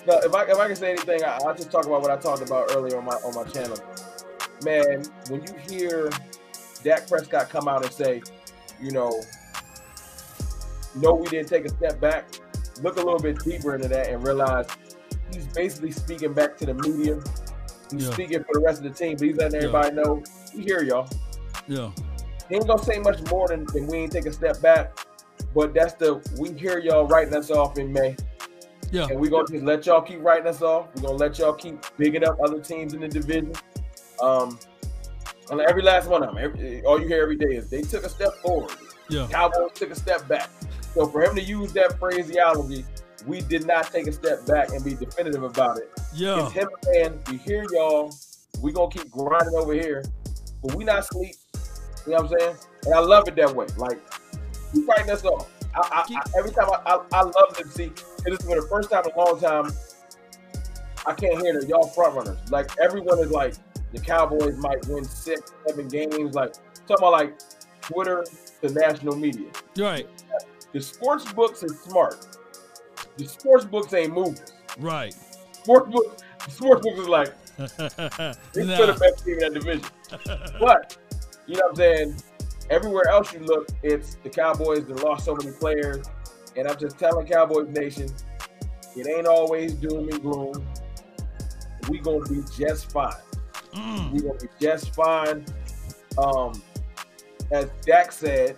no, 0.07 0.19
if 0.19 0.33
I 0.33 0.43
if 0.43 0.57
I 0.57 0.67
can 0.67 0.75
say 0.75 0.91
anything, 0.91 1.23
I, 1.23 1.39
will 1.43 1.53
just 1.53 1.71
talk 1.71 1.85
about 1.85 2.01
what 2.01 2.11
I 2.11 2.17
talked 2.17 2.41
about 2.41 2.71
earlier 2.75 2.97
on 2.97 3.05
my 3.05 3.15
on 3.15 3.35
my 3.35 3.43
channel. 3.51 3.77
Man, 4.63 5.03
when 5.29 5.41
you 5.43 5.53
hear 5.69 6.09
Dak 6.83 7.07
Prescott 7.07 7.49
come 7.49 7.67
out 7.67 7.83
and 7.83 7.93
say, 7.93 8.21
you 8.81 8.91
know, 8.91 9.21
no, 10.95 11.13
we 11.13 11.27
didn't 11.27 11.47
take 11.47 11.65
a 11.65 11.69
step 11.69 11.99
back 11.99 12.25
look 12.83 12.95
a 12.97 13.01
little 13.01 13.19
bit 13.19 13.39
deeper 13.43 13.75
into 13.75 13.87
that 13.87 14.07
and 14.07 14.23
realize 14.23 14.67
he's 15.33 15.47
basically 15.47 15.91
speaking 15.91 16.33
back 16.33 16.57
to 16.57 16.65
the 16.65 16.73
media. 16.73 17.19
He's 17.91 18.05
yeah. 18.05 18.11
speaking 18.11 18.43
for 18.43 18.53
the 18.53 18.61
rest 18.61 18.83
of 18.83 18.83
the 18.85 18.91
team, 18.91 19.17
but 19.17 19.27
he's 19.27 19.37
letting 19.37 19.57
everybody 19.57 19.95
yeah. 19.95 20.01
know 20.01 20.23
we 20.55 20.63
hear 20.63 20.83
y'all. 20.83 21.09
Yeah. 21.67 21.91
He 22.49 22.55
ain't 22.55 22.67
gonna 22.67 22.83
say 22.83 22.99
much 22.99 23.21
more 23.29 23.47
than, 23.47 23.65
than 23.65 23.87
we 23.87 23.99
ain't 23.99 24.11
take 24.11 24.25
a 24.25 24.33
step 24.33 24.61
back. 24.61 24.97
But 25.53 25.73
that's 25.73 25.93
the 25.93 26.21
we 26.37 26.51
hear 26.53 26.79
y'all 26.79 27.07
writing 27.07 27.35
us 27.35 27.51
off 27.51 27.77
in 27.77 27.93
May. 27.93 28.15
Yeah. 28.91 29.07
And 29.09 29.19
we're 29.19 29.29
gonna 29.29 29.47
just 29.47 29.63
let 29.63 29.85
y'all 29.85 30.01
keep 30.01 30.21
writing 30.21 30.47
us 30.47 30.61
off. 30.61 30.87
We're 30.95 31.03
gonna 31.03 31.17
let 31.17 31.37
y'all 31.39 31.53
keep 31.53 31.83
bigging 31.97 32.25
up 32.25 32.37
other 32.43 32.59
teams 32.59 32.93
in 32.93 33.01
the 33.01 33.07
division. 33.07 33.53
Um 34.21 34.59
and 35.51 35.61
every 35.61 35.81
last 35.81 36.07
one 36.07 36.23
of 36.23 36.35
them, 36.35 36.43
every, 36.43 36.83
all 36.83 36.99
you 36.99 37.07
hear 37.07 37.23
every 37.23 37.37
day 37.37 37.55
is 37.55 37.69
they 37.69 37.81
took 37.81 38.03
a 38.03 38.09
step 38.09 38.33
forward. 38.41 38.71
Yeah. 39.09 39.27
Cowboys 39.29 39.71
took 39.73 39.91
a 39.91 39.95
step 39.95 40.27
back. 40.27 40.49
So 40.93 41.07
for 41.07 41.23
him 41.23 41.35
to 41.35 41.41
use 41.41 41.73
that 41.73 41.97
phraseology, 41.99 42.85
we 43.25 43.41
did 43.41 43.65
not 43.65 43.91
take 43.91 44.07
a 44.07 44.11
step 44.11 44.45
back 44.45 44.69
and 44.69 44.83
be 44.83 44.93
definitive 44.93 45.43
about 45.43 45.77
it. 45.77 45.89
Yeah. 46.13 46.45
It's 46.45 46.53
him 46.53 46.69
saying, 46.83 47.19
we 47.29 47.37
hear 47.37 47.65
y'all, 47.71 48.13
we 48.61 48.71
gonna 48.71 48.91
keep 48.91 49.09
grinding 49.09 49.55
over 49.55 49.73
here, 49.73 50.03
but 50.63 50.75
we 50.75 50.83
not 50.83 51.05
sleep. 51.05 51.35
You 52.09 52.15
know 52.15 52.23
what 52.23 52.33
I'm 52.33 52.39
saying? 52.39 52.55
And 52.85 52.95
I 52.95 52.99
love 53.01 53.27
it 53.27 53.35
that 53.35 53.55
way. 53.55 53.67
Like, 53.77 53.99
you 54.73 54.83
fighting 54.87 55.11
us 55.11 55.23
off. 55.23 55.47
I, 55.75 56.05
I, 56.09 56.15
I, 56.15 56.39
every 56.39 56.49
time 56.49 56.67
I, 56.71 56.99
I, 57.13 57.21
love 57.21 57.55
to 57.57 57.67
see, 57.67 57.91
it 58.25 58.33
is 58.33 58.39
for 58.39 58.59
the 58.59 58.67
first 58.67 58.89
time 58.89 59.03
in 59.05 59.11
a 59.11 59.15
long 59.15 59.39
time, 59.39 59.71
I 61.05 61.13
can't 61.13 61.39
hear 61.39 61.59
that 61.59 61.69
y'all 61.69 61.87
front 61.89 62.15
runners. 62.15 62.39
Like, 62.49 62.71
everyone 62.81 63.19
is 63.19 63.29
like, 63.29 63.53
the 63.93 63.99
Cowboys 63.99 64.57
might 64.57 64.87
win 64.87 65.03
six, 65.03 65.53
seven 65.67 65.87
games. 65.87 66.33
Like, 66.33 66.53
talking 66.87 66.97
about 66.97 67.11
like 67.11 67.39
Twitter 67.81 68.25
to 68.61 68.73
national 68.73 69.15
media. 69.15 69.51
Right. 69.77 70.07
The 70.73 70.81
sports 70.81 71.31
books 71.31 71.61
is 71.61 71.79
smart. 71.81 72.25
The 73.17 73.27
sports 73.27 73.65
books 73.65 73.93
ain't 73.93 74.13
moving. 74.13 74.39
Right. 74.79 75.13
Sports 75.51 75.91
books, 75.91 76.23
sports 76.47 76.81
books 76.81 76.99
is 76.99 77.07
like 77.07 77.33
it's 77.59 77.77
nah. 77.77 78.85
the 78.85 78.97
best 78.99 79.25
team 79.25 79.35
in 79.35 79.39
that 79.39 79.53
division. 79.53 79.85
but 80.59 80.97
you 81.49 81.55
know 81.55 81.63
what 81.63 81.69
I'm 81.71 81.75
saying? 81.75 82.15
Everywhere 82.69 83.09
else 83.09 83.33
you 83.33 83.39
look, 83.39 83.69
it's 83.81 84.15
the 84.23 84.29
Cowboys 84.29 84.85
that 84.85 85.03
lost 85.03 85.25
so 85.25 85.35
many 85.35 85.51
players. 85.51 86.05
And 86.55 86.67
I'm 86.67 86.77
just 86.77 86.99
telling 86.99 87.25
Cowboys 87.25 87.69
Nation, 87.69 88.07
it 88.95 89.07
ain't 89.07 89.25
always 89.25 89.73
doom 89.73 90.09
and 90.09 90.21
gloom. 90.21 90.67
We 91.89 91.97
gonna 91.99 92.23
be 92.29 92.43
just 92.55 92.91
fine. 92.91 93.15
Mm. 93.73 94.11
We 94.11 94.19
gonna 94.21 94.35
be 94.35 94.47
just 94.61 94.93
fine. 94.93 95.43
Um, 96.19 96.61
as 97.51 97.71
Dak 97.81 98.11
said, 98.11 98.55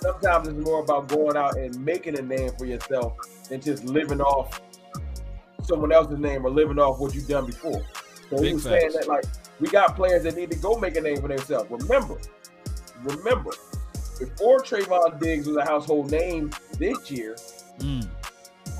sometimes 0.00 0.48
it's 0.48 0.58
more 0.58 0.82
about 0.82 1.06
going 1.06 1.36
out 1.36 1.56
and 1.56 1.78
making 1.84 2.18
a 2.18 2.22
name 2.22 2.50
for 2.58 2.66
yourself 2.66 3.12
than 3.48 3.60
just 3.60 3.84
living 3.84 4.20
off 4.20 4.60
someone 5.62 5.92
else's 5.92 6.18
name 6.18 6.44
or 6.44 6.50
living 6.50 6.80
off 6.80 6.98
what 6.98 7.14
you've 7.14 7.28
done 7.28 7.46
before. 7.46 7.84
So 8.30 8.38
Big 8.38 8.44
he 8.44 8.54
was 8.54 8.64
facts. 8.64 8.80
saying 8.80 8.92
that 8.94 9.06
like 9.06 9.24
we 9.60 9.68
got 9.68 9.96
players 9.96 10.22
that 10.24 10.36
need 10.36 10.50
to 10.50 10.56
go 10.58 10.78
make 10.78 10.96
a 10.96 11.00
name 11.00 11.20
for 11.20 11.28
themselves. 11.28 11.70
Remember, 11.70 12.18
remember, 13.02 13.52
before 14.18 14.60
Trevon 14.60 15.20
Diggs 15.20 15.46
was 15.46 15.56
a 15.56 15.64
household 15.64 16.10
name 16.10 16.50
this 16.78 17.10
year, 17.10 17.36
mm. 17.78 18.06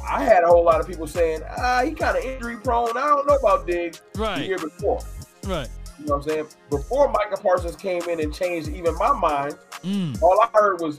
I 0.09 0.25
had 0.25 0.43
a 0.43 0.47
whole 0.47 0.65
lot 0.65 0.81
of 0.81 0.87
people 0.87 1.07
saying, 1.07 1.43
ah, 1.59 1.83
he 1.85 1.93
kind 1.93 2.17
of 2.17 2.25
injury 2.25 2.57
prone. 2.57 2.97
I 2.97 3.07
don't 3.09 3.27
know 3.27 3.37
about 3.37 3.67
Diggs 3.67 4.03
right. 4.17 4.39
the 4.39 4.47
year 4.47 4.59
before. 4.59 5.01
Right. 5.45 5.69
You 5.99 6.07
know 6.07 6.17
what 6.17 6.25
I'm 6.25 6.31
saying? 6.31 6.47
Before 6.71 7.11
Micah 7.11 7.41
Parsons 7.43 7.77
came 7.77 8.03
in 8.03 8.21
and 8.21 8.33
changed 8.33 8.69
even 8.69 8.97
my 8.97 9.13
mind, 9.13 9.57
mm. 9.83 10.21
all 10.23 10.41
I 10.41 10.49
heard 10.55 10.81
was, 10.81 10.99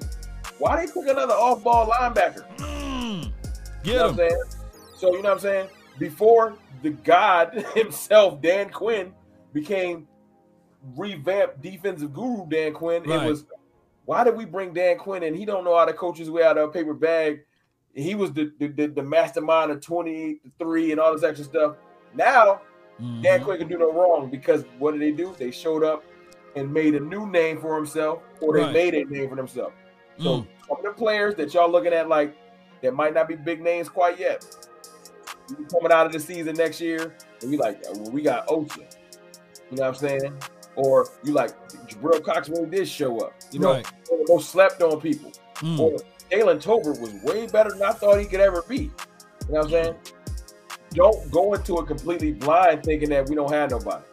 why 0.57 0.85
they 0.85 0.91
pick 0.91 1.09
another 1.09 1.33
off-ball 1.33 1.87
linebacker? 1.87 2.45
Mm. 2.57 3.31
Get 3.83 3.93
you 3.93 3.93
know 3.93 4.09
him. 4.09 4.17
what 4.17 4.23
I'm 4.23 4.29
saying? 4.29 4.41
So 4.97 5.15
you 5.15 5.21
know 5.21 5.29
what 5.29 5.35
I'm 5.35 5.39
saying? 5.39 5.69
Before 5.97 6.55
the 6.81 6.89
God 6.91 7.65
himself, 7.75 8.41
Dan 8.41 8.69
Quinn, 8.69 9.13
became 9.53 10.07
revamped 10.95 11.61
defensive 11.61 12.13
guru 12.13 12.47
Dan 12.49 12.73
Quinn, 12.73 13.03
right. 13.03 13.25
it 13.25 13.29
was 13.29 13.45
why 14.05 14.23
did 14.23 14.35
we 14.35 14.45
bring 14.45 14.73
Dan 14.73 14.97
Quinn 14.97 15.23
in? 15.23 15.35
He 15.35 15.45
don't 15.45 15.63
know 15.63 15.77
how 15.77 15.85
to 15.85 15.93
coach 15.93 16.17
his 16.17 16.31
way 16.31 16.43
out 16.43 16.57
of 16.57 16.69
a 16.69 16.71
paper 16.71 16.93
bag. 16.93 17.41
He 17.93 18.15
was 18.15 18.33
the 18.33 18.51
the, 18.59 18.87
the 18.87 19.03
mastermind 19.03 19.71
of 19.71 19.81
23 19.81 20.91
and 20.91 20.99
all 20.99 21.13
this 21.13 21.23
extra 21.23 21.45
stuff. 21.45 21.75
Now 22.13 22.61
Mm-hmm. 23.01 23.21
Dan 23.21 23.43
Quinn 23.43 23.57
can 23.57 23.67
do 23.67 23.77
no 23.77 23.93
wrong 23.93 24.29
because 24.29 24.65
what 24.77 24.91
did 24.91 25.01
they 25.01 25.11
do? 25.11 25.33
They 25.37 25.51
showed 25.51 25.83
up 25.83 26.03
and 26.55 26.71
made 26.71 26.95
a 26.95 26.99
new 26.99 27.27
name 27.27 27.59
for 27.59 27.75
himself, 27.75 28.21
or 28.41 28.53
they 28.53 28.63
right. 28.63 28.73
made 28.73 28.93
a 28.93 29.05
name 29.05 29.29
for 29.29 29.35
themselves. 29.35 29.73
So 30.17 30.41
mm. 30.41 30.47
some 30.67 30.77
of 30.77 30.83
the 30.83 30.91
players 30.91 31.35
that 31.35 31.53
y'all 31.53 31.71
looking 31.71 31.93
at 31.93 32.09
like 32.09 32.35
that 32.81 32.93
might 32.93 33.13
not 33.13 33.27
be 33.27 33.35
big 33.35 33.61
names 33.61 33.87
quite 33.87 34.19
yet. 34.19 34.45
Coming 35.71 35.91
out 35.91 36.05
of 36.05 36.11
the 36.11 36.19
season 36.19 36.55
next 36.55 36.81
year, 36.81 37.15
and 37.41 37.51
you 37.51 37.57
like, 37.57 37.81
well, 37.93 38.11
we 38.11 38.21
got 38.21 38.45
Ocean. 38.49 38.85
You 39.71 39.77
know 39.77 39.83
what 39.83 39.87
I'm 39.89 39.95
saying? 39.95 40.37
Or 40.75 41.07
you 41.23 41.33
like 41.33 41.51
Jabril 41.87 42.23
Cox 42.23 42.49
really 42.49 42.69
did 42.69 42.87
show 42.87 43.19
up. 43.19 43.33
You 43.51 43.59
know, 43.59 43.73
right. 43.73 43.87
or 44.29 44.41
slept 44.41 44.81
on 44.81 44.99
people. 45.01 45.31
Mm. 45.55 45.79
Or 45.79 45.97
Jalen 46.31 46.61
Tolbert 46.61 46.99
was 46.99 47.13
way 47.23 47.47
better 47.47 47.71
than 47.71 47.83
I 47.83 47.91
thought 47.91 48.19
he 48.19 48.25
could 48.25 48.39
ever 48.39 48.63
be. 48.67 48.75
You 48.77 48.91
know 49.49 49.61
what 49.61 49.65
I'm 49.65 49.69
saying? 49.71 49.95
don't 50.93 51.31
go 51.31 51.53
into 51.53 51.77
it 51.77 51.87
completely 51.87 52.33
blind 52.33 52.83
thinking 52.83 53.09
that 53.09 53.29
we 53.29 53.35
don't 53.35 53.51
have 53.51 53.71
nobody. 53.71 54.03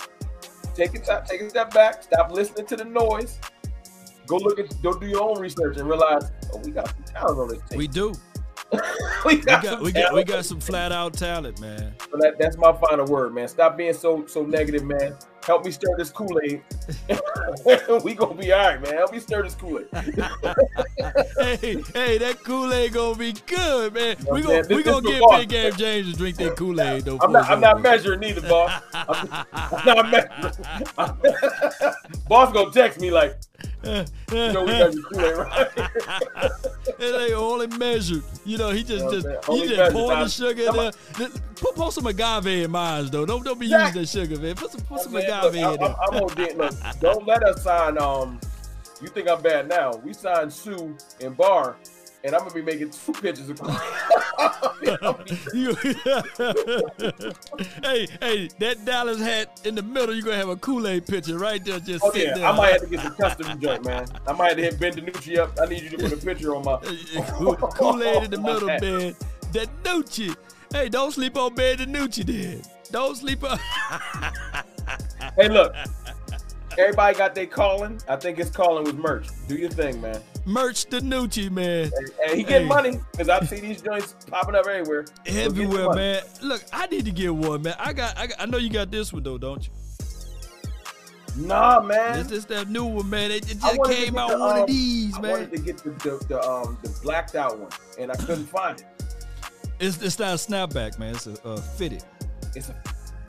Take 0.74 0.94
a 0.94 1.02
step, 1.02 1.26
take 1.26 1.40
a 1.40 1.48
step 1.48 1.72
back, 1.72 2.02
stop 2.02 2.30
listening 2.30 2.66
to 2.66 2.76
the 2.76 2.84
noise. 2.84 3.38
Go 4.26 4.36
look 4.36 4.58
at 4.58 4.82
go 4.82 4.92
do 4.98 5.06
your 5.06 5.22
own 5.22 5.40
research 5.40 5.78
and 5.78 5.88
realize 5.88 6.30
oh, 6.52 6.58
we 6.64 6.72
got 6.72 6.88
some 6.88 7.04
talent 7.04 7.38
on 7.38 7.48
this 7.48 7.62
team. 7.68 7.78
We 7.78 7.88
do. 7.88 8.12
we 9.24 9.36
got, 9.36 9.62
we 9.62 9.68
got, 9.68 9.82
we 9.82 9.92
got, 9.92 10.14
we 10.14 10.24
got 10.24 10.44
some 10.44 10.60
flat 10.60 10.90
out 10.90 11.14
talent, 11.14 11.60
man. 11.60 11.94
So 12.10 12.16
that, 12.18 12.36
that's 12.38 12.56
my 12.56 12.72
final 12.72 13.06
word, 13.06 13.34
man. 13.34 13.48
Stop 13.48 13.76
being 13.76 13.94
so 13.94 14.26
so 14.26 14.44
negative, 14.44 14.84
man. 14.84 15.14
Help 15.44 15.64
me 15.64 15.70
stir 15.70 15.96
this 15.96 16.10
Kool 16.10 16.40
Aid. 16.42 16.60
we 18.04 18.14
gonna 18.14 18.34
be 18.34 18.52
all 18.52 18.66
right, 18.66 18.82
man. 18.82 18.94
Help 18.94 19.12
me 19.12 19.20
stir 19.20 19.44
this 19.44 19.54
Kool 19.54 19.78
Aid. 19.78 19.86
hey, 19.94 21.82
hey, 21.94 22.18
that 22.18 22.38
Kool 22.44 22.72
Aid 22.72 22.94
gonna 22.94 23.16
be 23.16 23.32
good, 23.46 23.94
man. 23.94 24.16
we 24.30 24.42
gonna 24.42 24.66
we 24.68 24.82
gonna 24.82 25.08
get 25.08 25.22
Big 25.30 25.48
Game 25.48 25.72
James 25.74 26.10
to 26.10 26.18
drink 26.18 26.36
that 26.38 26.56
Kool 26.56 26.80
Aid 26.80 27.04
though. 27.04 27.18
I'm 27.20 27.30
not 27.30 27.48
I'm 27.48 27.60
not 27.60 27.80
measuring 27.80 28.24
either, 28.24 28.40
boss. 28.40 28.82
I'm, 28.92 29.28
I'm 29.52 29.86
not 29.86 30.10
measuring. 30.10 30.66
boss 32.28 32.52
gonna 32.52 32.72
text 32.72 33.00
me 33.00 33.12
like, 33.12 33.38
you 33.86 34.52
know, 34.52 34.64
we 34.64 34.72
got 34.72 34.94
Kool-Aid 35.12 35.36
right 35.36 35.68
it 36.98 37.30
ain't 37.30 37.32
only 37.32 37.66
measured. 37.66 38.22
You 38.44 38.58
know, 38.58 38.70
he 38.70 38.82
just 38.82 39.04
you 39.04 39.10
know 39.10 39.20
just 39.20 39.50
he 39.50 39.68
just 39.68 39.92
poured 39.92 40.18
the 40.18 40.28
sugar 40.28 40.62
in 40.62 40.76
there. 40.76 40.92
Put, 41.56 41.74
put 41.74 41.92
some 41.92 42.06
agave 42.06 42.46
in 42.46 42.70
mine 42.70 43.08
though. 43.10 43.26
Don't 43.26 43.44
don't 43.44 43.58
be 43.58 43.66
using 43.66 44.00
that 44.00 44.08
sugar, 44.08 44.38
man. 44.38 44.54
Put 44.54 44.72
some 44.72 44.80
put 44.82 45.00
some 45.00 45.16
agave 45.16 45.42
look, 45.44 45.54
in 45.54 45.64
I'm, 45.64 45.76
there. 45.76 45.88
I'm, 45.88 46.14
I'm 46.14 46.26
gonna 46.28 46.52
look. 46.54 47.00
Don't 47.00 47.26
let 47.26 47.42
us 47.44 47.62
sign. 47.62 47.98
Um, 47.98 48.40
you 49.02 49.08
think 49.08 49.28
I'm 49.28 49.42
bad 49.42 49.68
now? 49.68 49.96
We 49.96 50.12
signed 50.14 50.52
Suh 50.52 50.88
and 51.20 51.36
Barr 51.36 51.76
and 52.26 52.34
I'm 52.34 52.42
gonna 52.42 52.54
be 52.54 52.62
making 52.62 52.90
two 52.90 53.12
pictures 53.22 53.48
of 53.50 53.60
hey, 57.82 58.06
hey, 58.20 58.48
that 58.58 58.84
Dallas 58.84 59.20
hat 59.20 59.60
in 59.64 59.74
the 59.76 59.82
middle, 59.82 60.14
you're 60.14 60.24
gonna 60.24 60.36
have 60.36 60.48
a 60.48 60.56
Kool-Aid 60.56 61.06
picture 61.06 61.38
right 61.38 61.64
there 61.64 61.78
just 61.80 62.04
oh, 62.04 62.10
sitting 62.10 62.28
yeah. 62.28 62.34
there. 62.34 62.46
I 62.46 62.56
might 62.56 62.72
have 62.72 62.82
to 62.82 62.88
get 62.88 63.00
some 63.00 63.14
custom 63.14 63.60
joint, 63.60 63.84
man. 63.84 64.06
I 64.26 64.32
might 64.32 64.48
have 64.48 64.56
to 64.56 64.62
hit 64.64 64.80
Ben 64.80 64.92
DiNucci 64.92 65.38
up. 65.38 65.52
I 65.60 65.66
need 65.66 65.82
you 65.82 65.90
to 65.90 65.98
put 65.98 66.12
a 66.12 66.16
picture 66.16 66.54
on 66.54 66.64
my 66.64 66.76
Kool-Aid 67.76 68.24
in 68.24 68.30
the 68.32 68.40
middle, 68.40 68.66
man. 68.66 69.14
That 69.52 69.68
Nucci. 69.84 70.36
Hey, 70.72 70.88
don't 70.88 71.12
sleep 71.12 71.36
on 71.36 71.54
Ben 71.54 71.78
DiNucci 71.78 72.26
then. 72.26 72.62
Don't 72.90 73.16
sleep 73.16 73.44
on 73.44 73.58
Hey 75.36 75.48
look, 75.48 75.74
everybody 76.78 77.16
got 77.16 77.34
their 77.34 77.46
calling. 77.46 78.00
I 78.08 78.16
think 78.16 78.38
his 78.38 78.50
calling 78.50 78.84
was 78.84 78.94
merch. 78.94 79.28
Do 79.48 79.56
your 79.56 79.70
thing, 79.70 80.00
man. 80.00 80.20
Merch 80.46 80.86
DiNucci, 80.86 81.50
man. 81.50 81.90
And, 81.92 82.10
and 82.24 82.38
he 82.38 82.44
get 82.44 82.62
hey. 82.62 82.68
money 82.68 83.00
because 83.10 83.28
I 83.28 83.40
see 83.44 83.58
these 83.58 83.82
joints 83.82 84.14
popping 84.30 84.54
up 84.54 84.64
everywhere. 84.66 85.04
Everywhere, 85.26 85.92
man. 85.92 86.22
Look, 86.40 86.62
I 86.72 86.86
need 86.86 87.04
to 87.04 87.10
get 87.10 87.34
one, 87.34 87.62
man. 87.62 87.74
I 87.80 87.92
got, 87.92 88.16
I 88.16 88.28
got, 88.28 88.40
I 88.40 88.46
know 88.46 88.58
you 88.58 88.70
got 88.70 88.92
this 88.92 89.12
one 89.12 89.24
though, 89.24 89.38
don't 89.38 89.66
you? 89.66 89.72
Nah, 91.36 91.80
man. 91.80 92.22
This 92.22 92.30
is 92.30 92.46
that 92.46 92.68
new 92.68 92.84
one, 92.84 93.10
man. 93.10 93.32
It, 93.32 93.50
it 93.50 93.60
just 93.60 93.84
came 93.84 94.16
out 94.16 94.30
the, 94.30 94.38
one 94.38 94.56
um, 94.56 94.62
of 94.62 94.66
these, 94.68 95.18
man. 95.18 95.24
I 95.24 95.30
wanted 95.32 95.50
to 95.50 95.58
get 95.58 95.78
the 95.78 95.90
the, 95.90 96.24
the, 96.28 96.48
um 96.48 96.78
the 96.80 96.96
blacked 97.02 97.34
out 97.34 97.58
one, 97.58 97.70
and 97.98 98.12
I 98.12 98.14
couldn't 98.14 98.46
find 98.46 98.78
it. 98.78 98.86
It's 99.80 100.00
it's 100.00 100.18
not 100.18 100.34
a 100.34 100.36
snapback, 100.36 100.98
man. 101.00 101.16
It's 101.16 101.26
a 101.26 101.44
uh, 101.44 101.56
fitted. 101.56 102.04
It's 102.54 102.68
a. 102.68 102.76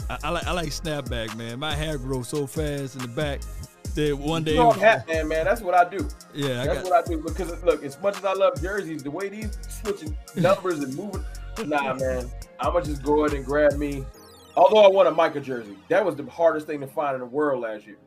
I, 0.09 0.17
I 0.25 0.29
like 0.29 0.45
I 0.45 0.51
like 0.51 0.69
snapback, 0.69 1.35
man. 1.35 1.57
My 1.59 1.73
hair 1.73 1.97
grows 1.97 2.29
so 2.29 2.45
fast 2.45 2.95
in 2.95 3.01
the 3.01 3.07
back 3.07 3.41
that 3.97 4.17
one 4.17 4.43
day. 4.43 4.51
You 4.51 4.57
know, 4.57 4.71
hat 4.71 5.07
man, 5.07 5.27
man. 5.27 5.45
That's 5.45 5.61
what 5.61 5.73
I 5.73 5.89
do. 5.89 6.07
Yeah, 6.33 6.61
I 6.61 6.65
got, 6.65 6.83
what 6.83 6.93
I 6.93 7.09
do. 7.09 7.21
Because 7.21 7.63
look, 7.63 7.83
as 7.83 8.01
much 8.01 8.17
as 8.17 8.25
I 8.25 8.33
love 8.33 8.61
jerseys, 8.61 9.03
the 9.03 9.11
way 9.11 9.29
these 9.29 9.57
switching 9.67 10.15
numbers 10.35 10.79
and 10.79 10.95
moving, 10.95 11.23
nah, 11.65 11.93
man. 11.93 12.29
I'ma 12.59 12.81
just 12.81 13.03
go 13.03 13.25
ahead 13.25 13.37
and 13.37 13.45
grab 13.45 13.73
me 13.73 14.03
Although 14.57 14.83
I 14.83 14.87
want 14.87 15.07
a 15.07 15.11
Micah 15.11 15.39
jersey, 15.39 15.77
that 15.87 16.03
was 16.03 16.15
the 16.15 16.25
hardest 16.25 16.65
thing 16.65 16.81
to 16.81 16.87
find 16.87 17.13
in 17.13 17.19
the 17.19 17.27
world 17.27 17.61
last 17.61 17.85
year. 17.85 17.99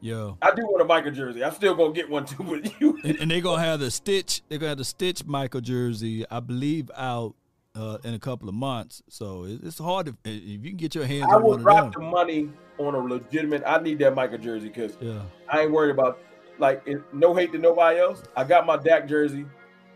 Yo, 0.00 0.38
I 0.40 0.54
do 0.54 0.62
want 0.64 0.80
a 0.80 0.84
Micah 0.84 1.10
jersey. 1.10 1.42
I'm 1.42 1.52
still 1.52 1.74
gonna 1.74 1.92
get 1.92 2.08
one 2.08 2.24
too 2.24 2.42
with 2.44 2.80
you. 2.80 2.96
and, 3.02 3.18
and 3.18 3.28
they're 3.28 3.40
gonna 3.40 3.60
have 3.60 3.80
the 3.80 3.90
stitch. 3.90 4.42
They're 4.48 4.58
gonna 4.58 4.68
have 4.68 4.78
the 4.78 4.84
stitch 4.84 5.24
Michael 5.26 5.60
jersey, 5.60 6.24
I 6.30 6.38
believe, 6.38 6.92
out 6.96 7.34
uh, 7.74 7.98
in 8.04 8.14
a 8.14 8.18
couple 8.18 8.48
of 8.48 8.54
months. 8.54 9.02
So 9.08 9.46
it's 9.48 9.78
hard 9.78 10.06
to 10.06 10.16
if 10.24 10.64
you 10.64 10.70
can 10.70 10.76
get 10.76 10.94
your 10.94 11.06
hands. 11.06 11.26
I 11.30 11.36
on 11.36 11.42
will 11.42 11.56
drop 11.56 11.94
the 11.94 12.00
money 12.00 12.50
on 12.78 12.94
a 12.94 12.98
legitimate. 12.98 13.62
I 13.66 13.80
need 13.80 13.98
that 14.00 14.14
Michael 14.14 14.38
jersey 14.38 14.68
because 14.68 14.96
yeah. 15.00 15.22
I 15.48 15.62
ain't 15.62 15.72
worried 15.72 15.90
about 15.90 16.18
like 16.58 16.82
it, 16.86 17.02
no 17.12 17.34
hate 17.34 17.52
to 17.52 17.58
nobody 17.58 18.00
else. 18.00 18.22
I 18.36 18.44
got 18.44 18.66
my 18.66 18.76
Dak 18.76 19.08
jersey. 19.08 19.46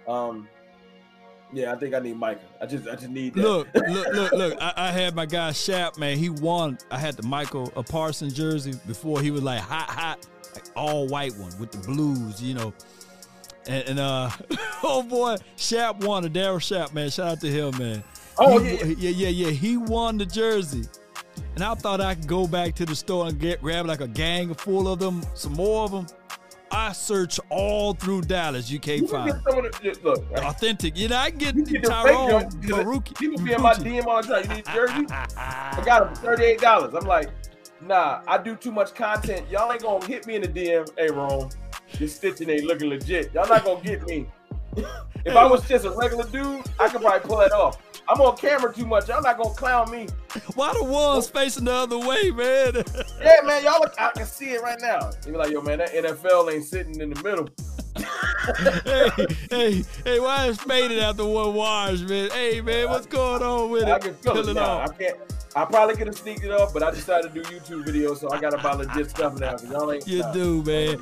Um, 0.07 0.49
yeah, 1.53 1.73
I 1.73 1.77
think 1.77 1.95
I 1.95 1.99
need 1.99 2.17
Michael. 2.17 2.49
I 2.61 2.67
just 2.67 2.89
I 2.89 2.95
just 2.95 3.11
need 3.11 3.35
that. 3.35 3.43
Look, 3.43 3.69
look, 3.75 4.09
look, 4.13 4.33
look. 4.33 4.59
I, 4.61 4.73
I, 4.77 4.91
had 4.91 5.15
my 5.15 5.27
guy 5.27 5.53
Shap, 5.53 5.99
man. 5.99 6.17
He 6.17 6.31
won. 6.31 6.79
I 6.91 6.99
had 6.99 7.17
the 7.17 7.23
Michael 7.25 7.71
a 7.77 7.83
Parson 7.83 8.31
jersey 8.31 8.73
before 8.87 9.21
he 9.21 9.31
was 9.31 9.43
like 9.43 9.61
hot, 9.61 9.91
hot, 9.91 10.27
like 10.55 10.65
all 10.77 11.07
white 11.09 11.35
one 11.37 11.53
with 11.59 11.71
the 11.71 11.79
blues, 11.79 12.43
you 12.43 12.55
know. 12.55 12.73
And, 13.67 13.89
and 13.89 14.01
uh 14.01 14.31
oh 14.83 15.03
boy, 15.03 15.37
Shap 15.57 16.03
won 16.03 16.23
the 16.23 16.31
Daryl 16.31 16.61
Shap, 16.61 16.93
man. 16.93 17.11
Shout 17.11 17.29
out 17.29 17.41
to 17.41 17.49
him, 17.49 17.77
man. 17.79 18.05
Oh 18.39 18.59
he, 18.59 18.77
yeah. 18.77 18.85
yeah, 18.85 19.11
yeah, 19.11 19.29
yeah. 19.29 19.51
He 19.51 19.77
won 19.77 20.19
the 20.19 20.27
jersey. 20.27 20.85
And 21.55 21.65
I 21.65 21.75
thought 21.75 22.01
I 22.01 22.15
could 22.15 22.27
go 22.27 22.47
back 22.47 22.75
to 22.77 22.87
the 22.87 22.95
store 22.95 23.29
and 23.29 23.39
get 23.39 23.63
grab 23.63 23.87
like 23.87 24.01
a 24.01 24.09
gang 24.09 24.55
full 24.55 24.89
of 24.89 24.99
them, 24.99 25.23
some 25.35 25.53
more 25.53 25.85
of 25.85 25.93
them. 25.93 26.07
I 26.71 26.93
search 26.93 27.39
all 27.51 27.93
through 27.93 28.23
Dallas. 28.23 28.71
You 28.71 28.81
can't 28.81 29.03
you 29.03 29.09
find 29.09 29.31
the, 29.31 29.99
look, 30.03 30.25
authentic. 30.39 30.97
You 30.97 31.09
know, 31.09 31.19
I 31.19 31.29
get, 31.29 31.55
you 31.55 31.65
get 31.65 31.85
Tyrone 31.85 32.45
Maruki. 32.63 33.15
People 33.19 33.45
be 33.45 33.53
in 33.53 33.61
my 33.61 33.75
DM 33.75 34.07
all 34.07 34.23
the 34.23 34.29
time. 34.29 34.51
You 34.51 34.57
need 34.57 34.67
jersey? 34.75 35.07
I 35.37 35.83
got 35.85 36.07
them 36.07 36.15
for 36.15 36.23
thirty 36.23 36.45
eight 36.45 36.61
dollars. 36.61 36.95
I'm 36.95 37.05
like, 37.05 37.29
nah. 37.83 38.23
I 38.27 38.39
do 38.39 38.57
too 38.57 38.73
much 38.73 38.95
content. 38.95 39.47
Y'all 39.51 39.71
ain't 39.71 39.83
gonna 39.83 40.05
hit 40.07 40.27
me 40.27 40.37
in 40.37 40.43
the 40.43 40.49
DM. 40.49 40.89
Hey, 40.97 41.11
Ron, 41.11 41.51
this 41.99 42.17
stitching 42.17 42.51
ain't 42.51 42.65
looking 42.65 42.89
legit. 42.89 43.33
Y'all 43.33 43.49
not 43.49 43.65
gonna 43.65 43.83
get 43.83 44.07
me. 44.07 44.27
if 45.25 45.37
I 45.37 45.47
was 45.47 45.67
just 45.69 45.85
a 45.85 45.91
regular 45.91 46.25
dude, 46.25 46.65
I 46.81 46.89
could 46.89 47.01
probably 47.01 47.29
pull 47.29 47.41
it 47.41 47.53
off. 47.53 47.79
I'm 48.09 48.21
on 48.21 48.37
camera 48.37 48.73
too 48.73 48.87
much. 48.87 49.09
Y'all 49.09 49.23
not 49.23 49.39
gonna 49.39 49.55
clown 49.55 49.91
me. 49.91 50.09
Why 50.55 50.73
the 50.73 50.85
walls 50.85 51.31
oh. 51.31 51.39
facing 51.39 51.65
the 51.65 51.73
other 51.73 51.99
way, 51.99 52.31
man? 52.31 52.83
yeah, 53.21 53.41
man, 53.45 53.63
y'all 53.65 53.81
look. 53.81 53.95
I 53.99 54.11
can 54.15 54.27
see 54.27 54.51
it 54.51 54.63
right 54.63 54.81
now. 54.81 55.11
You 55.25 55.33
be 55.33 55.39
like, 55.39 55.51
yo, 55.51 55.61
man, 55.61 55.79
that 55.79 55.93
NFL 55.93 56.53
ain't 56.53 56.65
sitting 56.65 57.01
in 57.01 57.11
the 57.11 57.23
middle. 57.23 57.49
Hey, 58.85 59.27
hey, 59.51 59.85
hey, 60.05 60.21
why 60.21 60.47
is 60.47 60.59
faded 60.59 60.99
after 60.99 61.25
one 61.25 61.55
wash, 61.55 62.01
man? 62.01 62.31
Hey, 62.31 62.61
man, 62.61 62.89
what's 62.89 63.07
going 63.07 63.43
on 63.43 63.71
with 63.71 63.85
it? 63.85 63.89
I 63.89 63.99
can 63.99 64.15
feel 64.15 64.49
it 64.49 64.55
now. 64.55 64.81
I 64.81 64.89
can't. 64.89 65.17
I 65.55 65.67
probably 65.67 65.97
could 65.97 66.07
have 66.07 66.17
sneaked 66.17 66.45
it 66.45 66.51
off, 66.51 66.73
but 66.73 66.83
I 66.83 66.91
decided 66.91 67.35
to 67.35 67.43
do 67.43 67.49
YouTube 67.49 67.85
videos, 67.85 68.19
so 68.19 68.31
I 68.31 68.41
got 68.41 68.51
to 68.51 68.59
buy 68.59 68.73
legit 68.73 69.11
stuff 69.11 69.39
now. 69.39 69.51
Cause 69.51 69.71
y'all 69.71 69.93
ain't. 69.93 70.07
You 70.09 70.25
do, 70.33 70.63
man. 70.63 70.99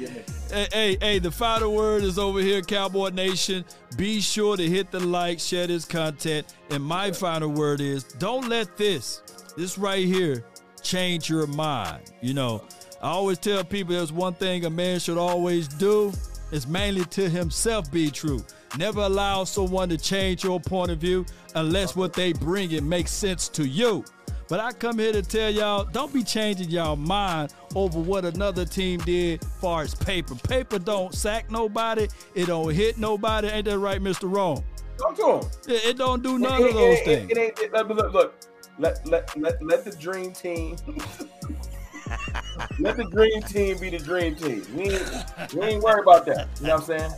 Hey, 0.51 0.67
hey, 0.73 0.99
hey, 1.01 1.19
the 1.21 1.31
final 1.31 1.73
word 1.73 2.03
is 2.03 2.19
over 2.19 2.41
here, 2.41 2.61
Cowboy 2.61 3.11
Nation. 3.11 3.65
Be 3.97 4.21
sure 4.21 4.57
to 4.57 4.69
hit 4.69 4.91
the 4.91 4.99
like, 4.99 5.39
share 5.39 5.69
this 5.69 5.85
content, 5.85 6.53
and 6.71 6.83
my 6.83 7.13
final 7.13 7.49
word 7.49 7.81
is: 7.81 8.03
don't 8.03 8.49
let 8.49 8.77
this, 8.77 9.23
this 9.57 9.79
right 9.79 10.05
here, 10.05 10.45
change 10.83 11.31
your 11.31 11.47
mind. 11.47 12.11
You 12.21 12.35
know, 12.35 12.65
I 13.01 13.11
always 13.11 13.39
tell 13.39 13.63
people 13.63 13.95
there's 13.95 14.13
one 14.13 14.35
thing 14.35 14.65
a 14.65 14.71
man 14.71 14.99
should 14.99 15.19
always 15.19 15.69
do. 15.69 16.13
It's 16.53 16.67
mainly 16.67 17.05
to 17.07 17.29
himself 17.29 17.91
be 17.91 18.11
true. 18.11 18.45
Never 18.79 19.01
allow 19.01 19.45
someone 19.45 19.89
to 19.89 19.99
change 19.99 20.45
your 20.45 20.61
point 20.61 20.91
of 20.91 20.99
view 20.99 21.27
unless 21.55 21.97
what 21.97 22.13
they 22.13 22.33
bring 22.33 22.73
it 22.73 22.83
makes 22.83 23.11
sense 23.11 23.49
to 23.51 23.67
you. 23.67 24.05
But 24.49 24.59
I 24.59 24.73
come 24.73 24.99
here 24.99 25.13
to 25.13 25.23
tell 25.23 25.49
y'all, 25.49 25.85
don't 25.85 26.13
be 26.13 26.25
changing 26.25 26.71
y'all 26.71 26.97
mind 26.97 27.55
over 27.77 28.01
what 28.01 28.25
another 28.25 28.65
team 28.65 28.99
did 29.01 29.45
far 29.61 29.83
as 29.83 29.95
paper. 29.95 30.35
Paper 30.35 30.81
don't 30.81 31.15
sack 31.15 31.51
nobody. 31.53 32.09
It 32.35 32.47
don't 32.47 32.75
hit 32.75 32.99
nobody. 32.99 33.47
Ain't 33.47 33.67
that 33.67 33.79
right, 33.79 34.03
Mr. 34.03 34.29
Wrong? 34.29 34.65
Talk 34.99 35.17
to 35.17 35.27
him. 35.35 35.53
It, 35.69 35.85
it 35.85 35.97
don't 35.99 36.21
do 36.23 36.39
none 36.39 36.63
it, 36.63 36.71
of 36.71 36.75
those 36.75 36.99
it, 36.99 37.05
things. 37.05 37.31
It, 37.31 37.39
ain't, 37.39 37.59
it, 37.61 37.73
look, 37.73 38.13
look, 38.13 38.45
let, 38.77 39.07
let, 39.07 39.41
let, 39.41 39.63
let 39.63 39.85
the 39.85 39.93
dream 39.93 40.33
team 40.33 40.77
let 42.79 42.97
the 42.97 43.05
dream 43.05 43.43
team 43.43 43.79
be 43.79 43.91
the 43.91 43.99
dream 43.99 44.35
team. 44.35 44.65
We 44.75 44.91
ain't, 44.91 45.55
we 45.55 45.63
ain't 45.63 45.83
worried 45.83 46.03
about 46.03 46.27
that. 46.27 46.49
You 46.61 46.67
know 46.67 46.77
what 46.77 46.91
I'm 46.91 46.99
saying? 46.99 47.13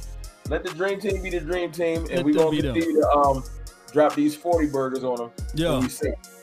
Let 0.48 0.64
the 0.64 0.70
dream 0.70 1.00
team 1.00 1.22
be 1.22 1.30
the 1.30 1.40
dream 1.40 1.70
team, 1.72 2.06
and 2.10 2.24
we're 2.24 2.34
gonna 2.34 2.60
continue 2.60 3.00
to 3.00 3.08
um 3.10 3.44
drop 3.92 4.14
these 4.14 4.34
40 4.34 4.68
burgers 4.68 5.04
on 5.04 5.16
them. 5.16 5.30
Yeah. 5.54 5.86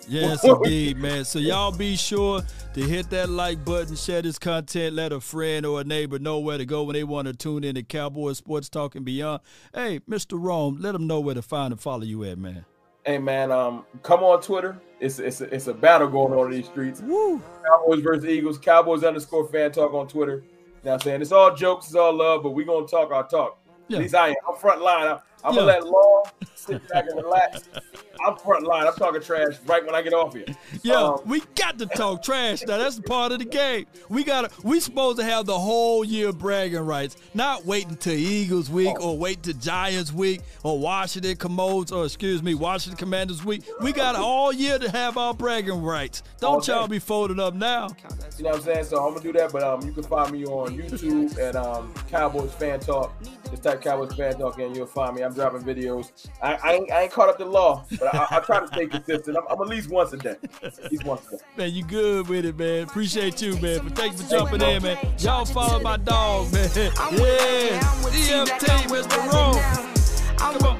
Yes, 0.09 0.43
indeed, 0.43 0.97
man. 0.97 1.23
So 1.23 1.37
y'all 1.37 1.71
be 1.71 1.95
sure 1.95 2.41
to 2.73 2.81
hit 2.81 3.09
that 3.11 3.29
like 3.29 3.63
button, 3.63 3.95
share 3.95 4.21
this 4.21 4.39
content, 4.39 4.95
let 4.95 5.11
a 5.11 5.19
friend 5.19 5.65
or 5.65 5.81
a 5.81 5.83
neighbor 5.83 6.17
know 6.17 6.39
where 6.39 6.57
to 6.57 6.65
go 6.65 6.83
when 6.83 6.95
they 6.95 7.03
want 7.03 7.27
to 7.27 7.33
tune 7.33 7.63
in 7.63 7.75
to 7.75 7.83
Cowboy 7.83 8.33
Sports 8.33 8.69
Talk 8.69 8.95
and 8.95 9.05
beyond. 9.05 9.41
Hey, 9.73 9.99
Mr. 10.09 10.41
Rome, 10.41 10.77
let 10.79 10.93
them 10.93 11.05
know 11.05 11.19
where 11.19 11.35
to 11.35 11.43
find 11.43 11.71
and 11.71 11.79
follow 11.79 12.03
you 12.03 12.23
at, 12.23 12.39
man. 12.39 12.65
Hey, 13.05 13.17
man, 13.17 13.51
um, 13.51 13.85
come 14.03 14.23
on 14.23 14.41
Twitter. 14.41 14.79
It's 14.99 15.19
it's 15.19 15.41
a, 15.41 15.53
it's 15.53 15.67
a 15.67 15.73
battle 15.73 16.07
going 16.07 16.33
on 16.33 16.47
in 16.47 16.51
these 16.51 16.65
streets. 16.65 17.01
Woo. 17.01 17.41
Cowboys 17.65 18.01
versus 18.01 18.25
Eagles. 18.25 18.57
Cowboys 18.57 19.03
underscore 19.03 19.47
fan 19.47 19.71
talk 19.71 19.93
on 19.93 20.07
Twitter. 20.07 20.43
You 20.83 20.85
know 20.85 20.93
I'm 20.93 20.99
saying? 20.99 21.21
It's 21.21 21.31
all 21.31 21.55
jokes, 21.55 21.87
it's 21.87 21.95
all 21.95 22.13
love, 22.13 22.43
but 22.43 22.51
we 22.51 22.65
going 22.65 22.85
to 22.85 22.91
talk 22.91 23.11
our 23.11 23.27
talk. 23.27 23.57
Yeah. 23.87 23.97
At 23.97 24.03
least 24.03 24.15
I 24.15 24.29
am. 24.29 24.35
I'm 24.47 24.55
front 24.55 24.81
line. 24.81 25.07
I'm, 25.07 25.19
I'm 25.43 25.53
yeah. 25.53 25.59
gonna 25.61 25.65
let 25.65 25.85
Law 25.85 26.23
sit 26.55 26.87
back 26.89 27.05
and 27.09 27.21
relax. 27.23 27.63
I'm 28.25 28.35
front 28.37 28.65
line. 28.65 28.87
I'm 28.87 28.93
talking 28.93 29.21
trash 29.21 29.55
right 29.65 29.85
when 29.85 29.95
I 29.95 30.01
get 30.01 30.13
off 30.13 30.33
here. 30.33 30.45
Yeah, 30.83 30.95
um, 30.95 31.21
we 31.25 31.41
got 31.55 31.77
to 31.79 31.85
talk 31.85 32.23
trash 32.23 32.61
now. 32.65 32.77
That's 32.77 32.99
part 32.99 33.31
of 33.31 33.39
the 33.39 33.45
game. 33.45 33.85
We 34.09 34.23
gotta. 34.23 34.49
We 34.63 34.79
supposed 34.79 35.17
to 35.19 35.23
have 35.23 35.45
the 35.45 35.57
whole 35.57 36.03
year 36.03 36.31
bragging 36.31 36.79
rights, 36.79 37.17
not 37.33 37.65
waiting 37.65 37.95
till 37.95 38.13
Eagles 38.13 38.69
week 38.69 38.95
oh. 38.99 39.11
or 39.11 39.17
wait 39.17 39.43
till 39.43 39.53
Giants 39.53 40.11
week 40.11 40.41
or 40.63 40.79
Washington 40.79 41.35
Commodes 41.35 41.91
or 41.91 42.05
excuse 42.05 42.41
me 42.43 42.53
Washington 42.53 42.97
Commanders 42.97 43.43
week. 43.43 43.63
We 43.81 43.93
got 43.93 44.15
all 44.15 44.51
year 44.53 44.79
to 44.79 44.89
have 44.91 45.17
our 45.17 45.33
bragging 45.33 45.81
rights. 45.81 46.23
Don't 46.39 46.65
y'all 46.67 46.87
be 46.87 46.99
folding 46.99 47.39
up 47.39 47.53
now. 47.53 47.89
You 48.37 48.43
know 48.43 48.51
what 48.51 48.59
I'm 48.59 48.61
saying? 48.63 48.85
So 48.85 49.05
I'm 49.05 49.13
gonna 49.13 49.23
do 49.23 49.33
that, 49.33 49.51
but 49.51 49.63
um, 49.63 49.81
you 49.81 49.91
can 49.91 50.03
find 50.03 50.31
me 50.31 50.45
on 50.45 50.77
YouTube 50.77 51.37
at 51.39 51.55
um 51.55 51.93
Cowboys 52.09 52.53
Fan 52.53 52.79
Talk. 52.79 53.13
Just 53.49 53.63
type 53.63 53.81
Cowboys 53.81 54.13
Fan 54.15 54.37
Talk 54.37 54.59
and 54.59 54.75
you'll 54.75 54.85
find 54.85 55.15
me. 55.15 55.23
I'm 55.23 55.33
dropping 55.33 55.61
videos. 55.61 56.11
I, 56.41 56.55
I, 56.55 56.73
ain't, 56.73 56.91
I 56.91 57.01
ain't 57.03 57.11
caught 57.11 57.29
up 57.29 57.37
to 57.37 57.45
law, 57.45 57.85
but 57.99 58.08
I, 58.13 58.27
I, 58.37 58.39
try 58.39 58.59
to 58.59 58.67
stay 58.67 58.87
consistent. 58.87 59.37
I'm, 59.37 59.43
I'm, 59.49 59.61
at 59.61 59.67
least 59.67 59.89
once 59.89 60.13
a 60.13 60.17
day. 60.17 60.35
At 60.63 60.91
least 60.91 61.03
once 61.05 61.27
a 61.27 61.37
day. 61.37 61.43
Man, 61.57 61.73
you 61.73 61.83
good 61.83 62.27
with 62.27 62.45
it, 62.45 62.57
man. 62.57 62.83
Appreciate 62.83 63.41
you, 63.41 63.59
man. 63.59 63.81
For 63.81 63.89
thanks 63.89 64.21
for 64.21 64.29
jumping 64.29 64.61
in, 64.61 64.83
man. 64.83 64.97
Y'all 65.19 65.45
follow 65.45 65.79
my 65.79 65.97
dog, 65.97 66.51
man. 66.53 66.69
Yeah, 66.75 66.89
I'm 66.97 67.15
with 67.15 67.19
Twitter's 67.29 67.73
wrong. 67.73 67.79
I'm 67.79 68.03
with 68.03 68.13
A, 68.13 68.29
yeah. 68.31 68.43
EFT, 68.43 68.89
Mr. 68.89 69.33
Rome. 69.33 69.95
Come 70.37 70.67
on. 70.67 70.79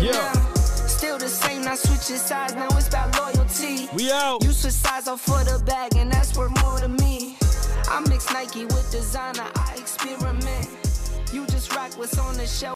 Yeah. 0.00 0.32
Still 0.86 1.18
the 1.18 1.28
same, 1.28 1.62
not 1.62 1.78
switching 1.78 2.16
sides. 2.16 2.54
Now 2.54 2.68
it's 2.72 2.88
about 2.88 3.18
loyalty. 3.18 3.88
We 3.94 4.12
out. 4.12 4.42
You 4.44 4.52
switch 4.52 4.72
sides 4.72 5.08
off 5.08 5.20
for 5.20 5.42
the 5.44 5.62
bag, 5.64 5.96
and 5.96 6.10
that's 6.10 6.36
worth 6.36 6.52
more 6.62 6.78
to 6.78 6.88
me. 6.88 7.36
I 7.88 8.00
mix 8.08 8.32
Nike 8.32 8.64
with 8.66 8.90
designer. 8.90 9.48
I 9.54 9.74
experiment. 9.76 10.68
You 11.32 11.46
just 11.46 11.74
rock 11.74 11.92
what's 11.98 12.18
on 12.18 12.34
the 12.34 12.46
shelf. 12.46 12.56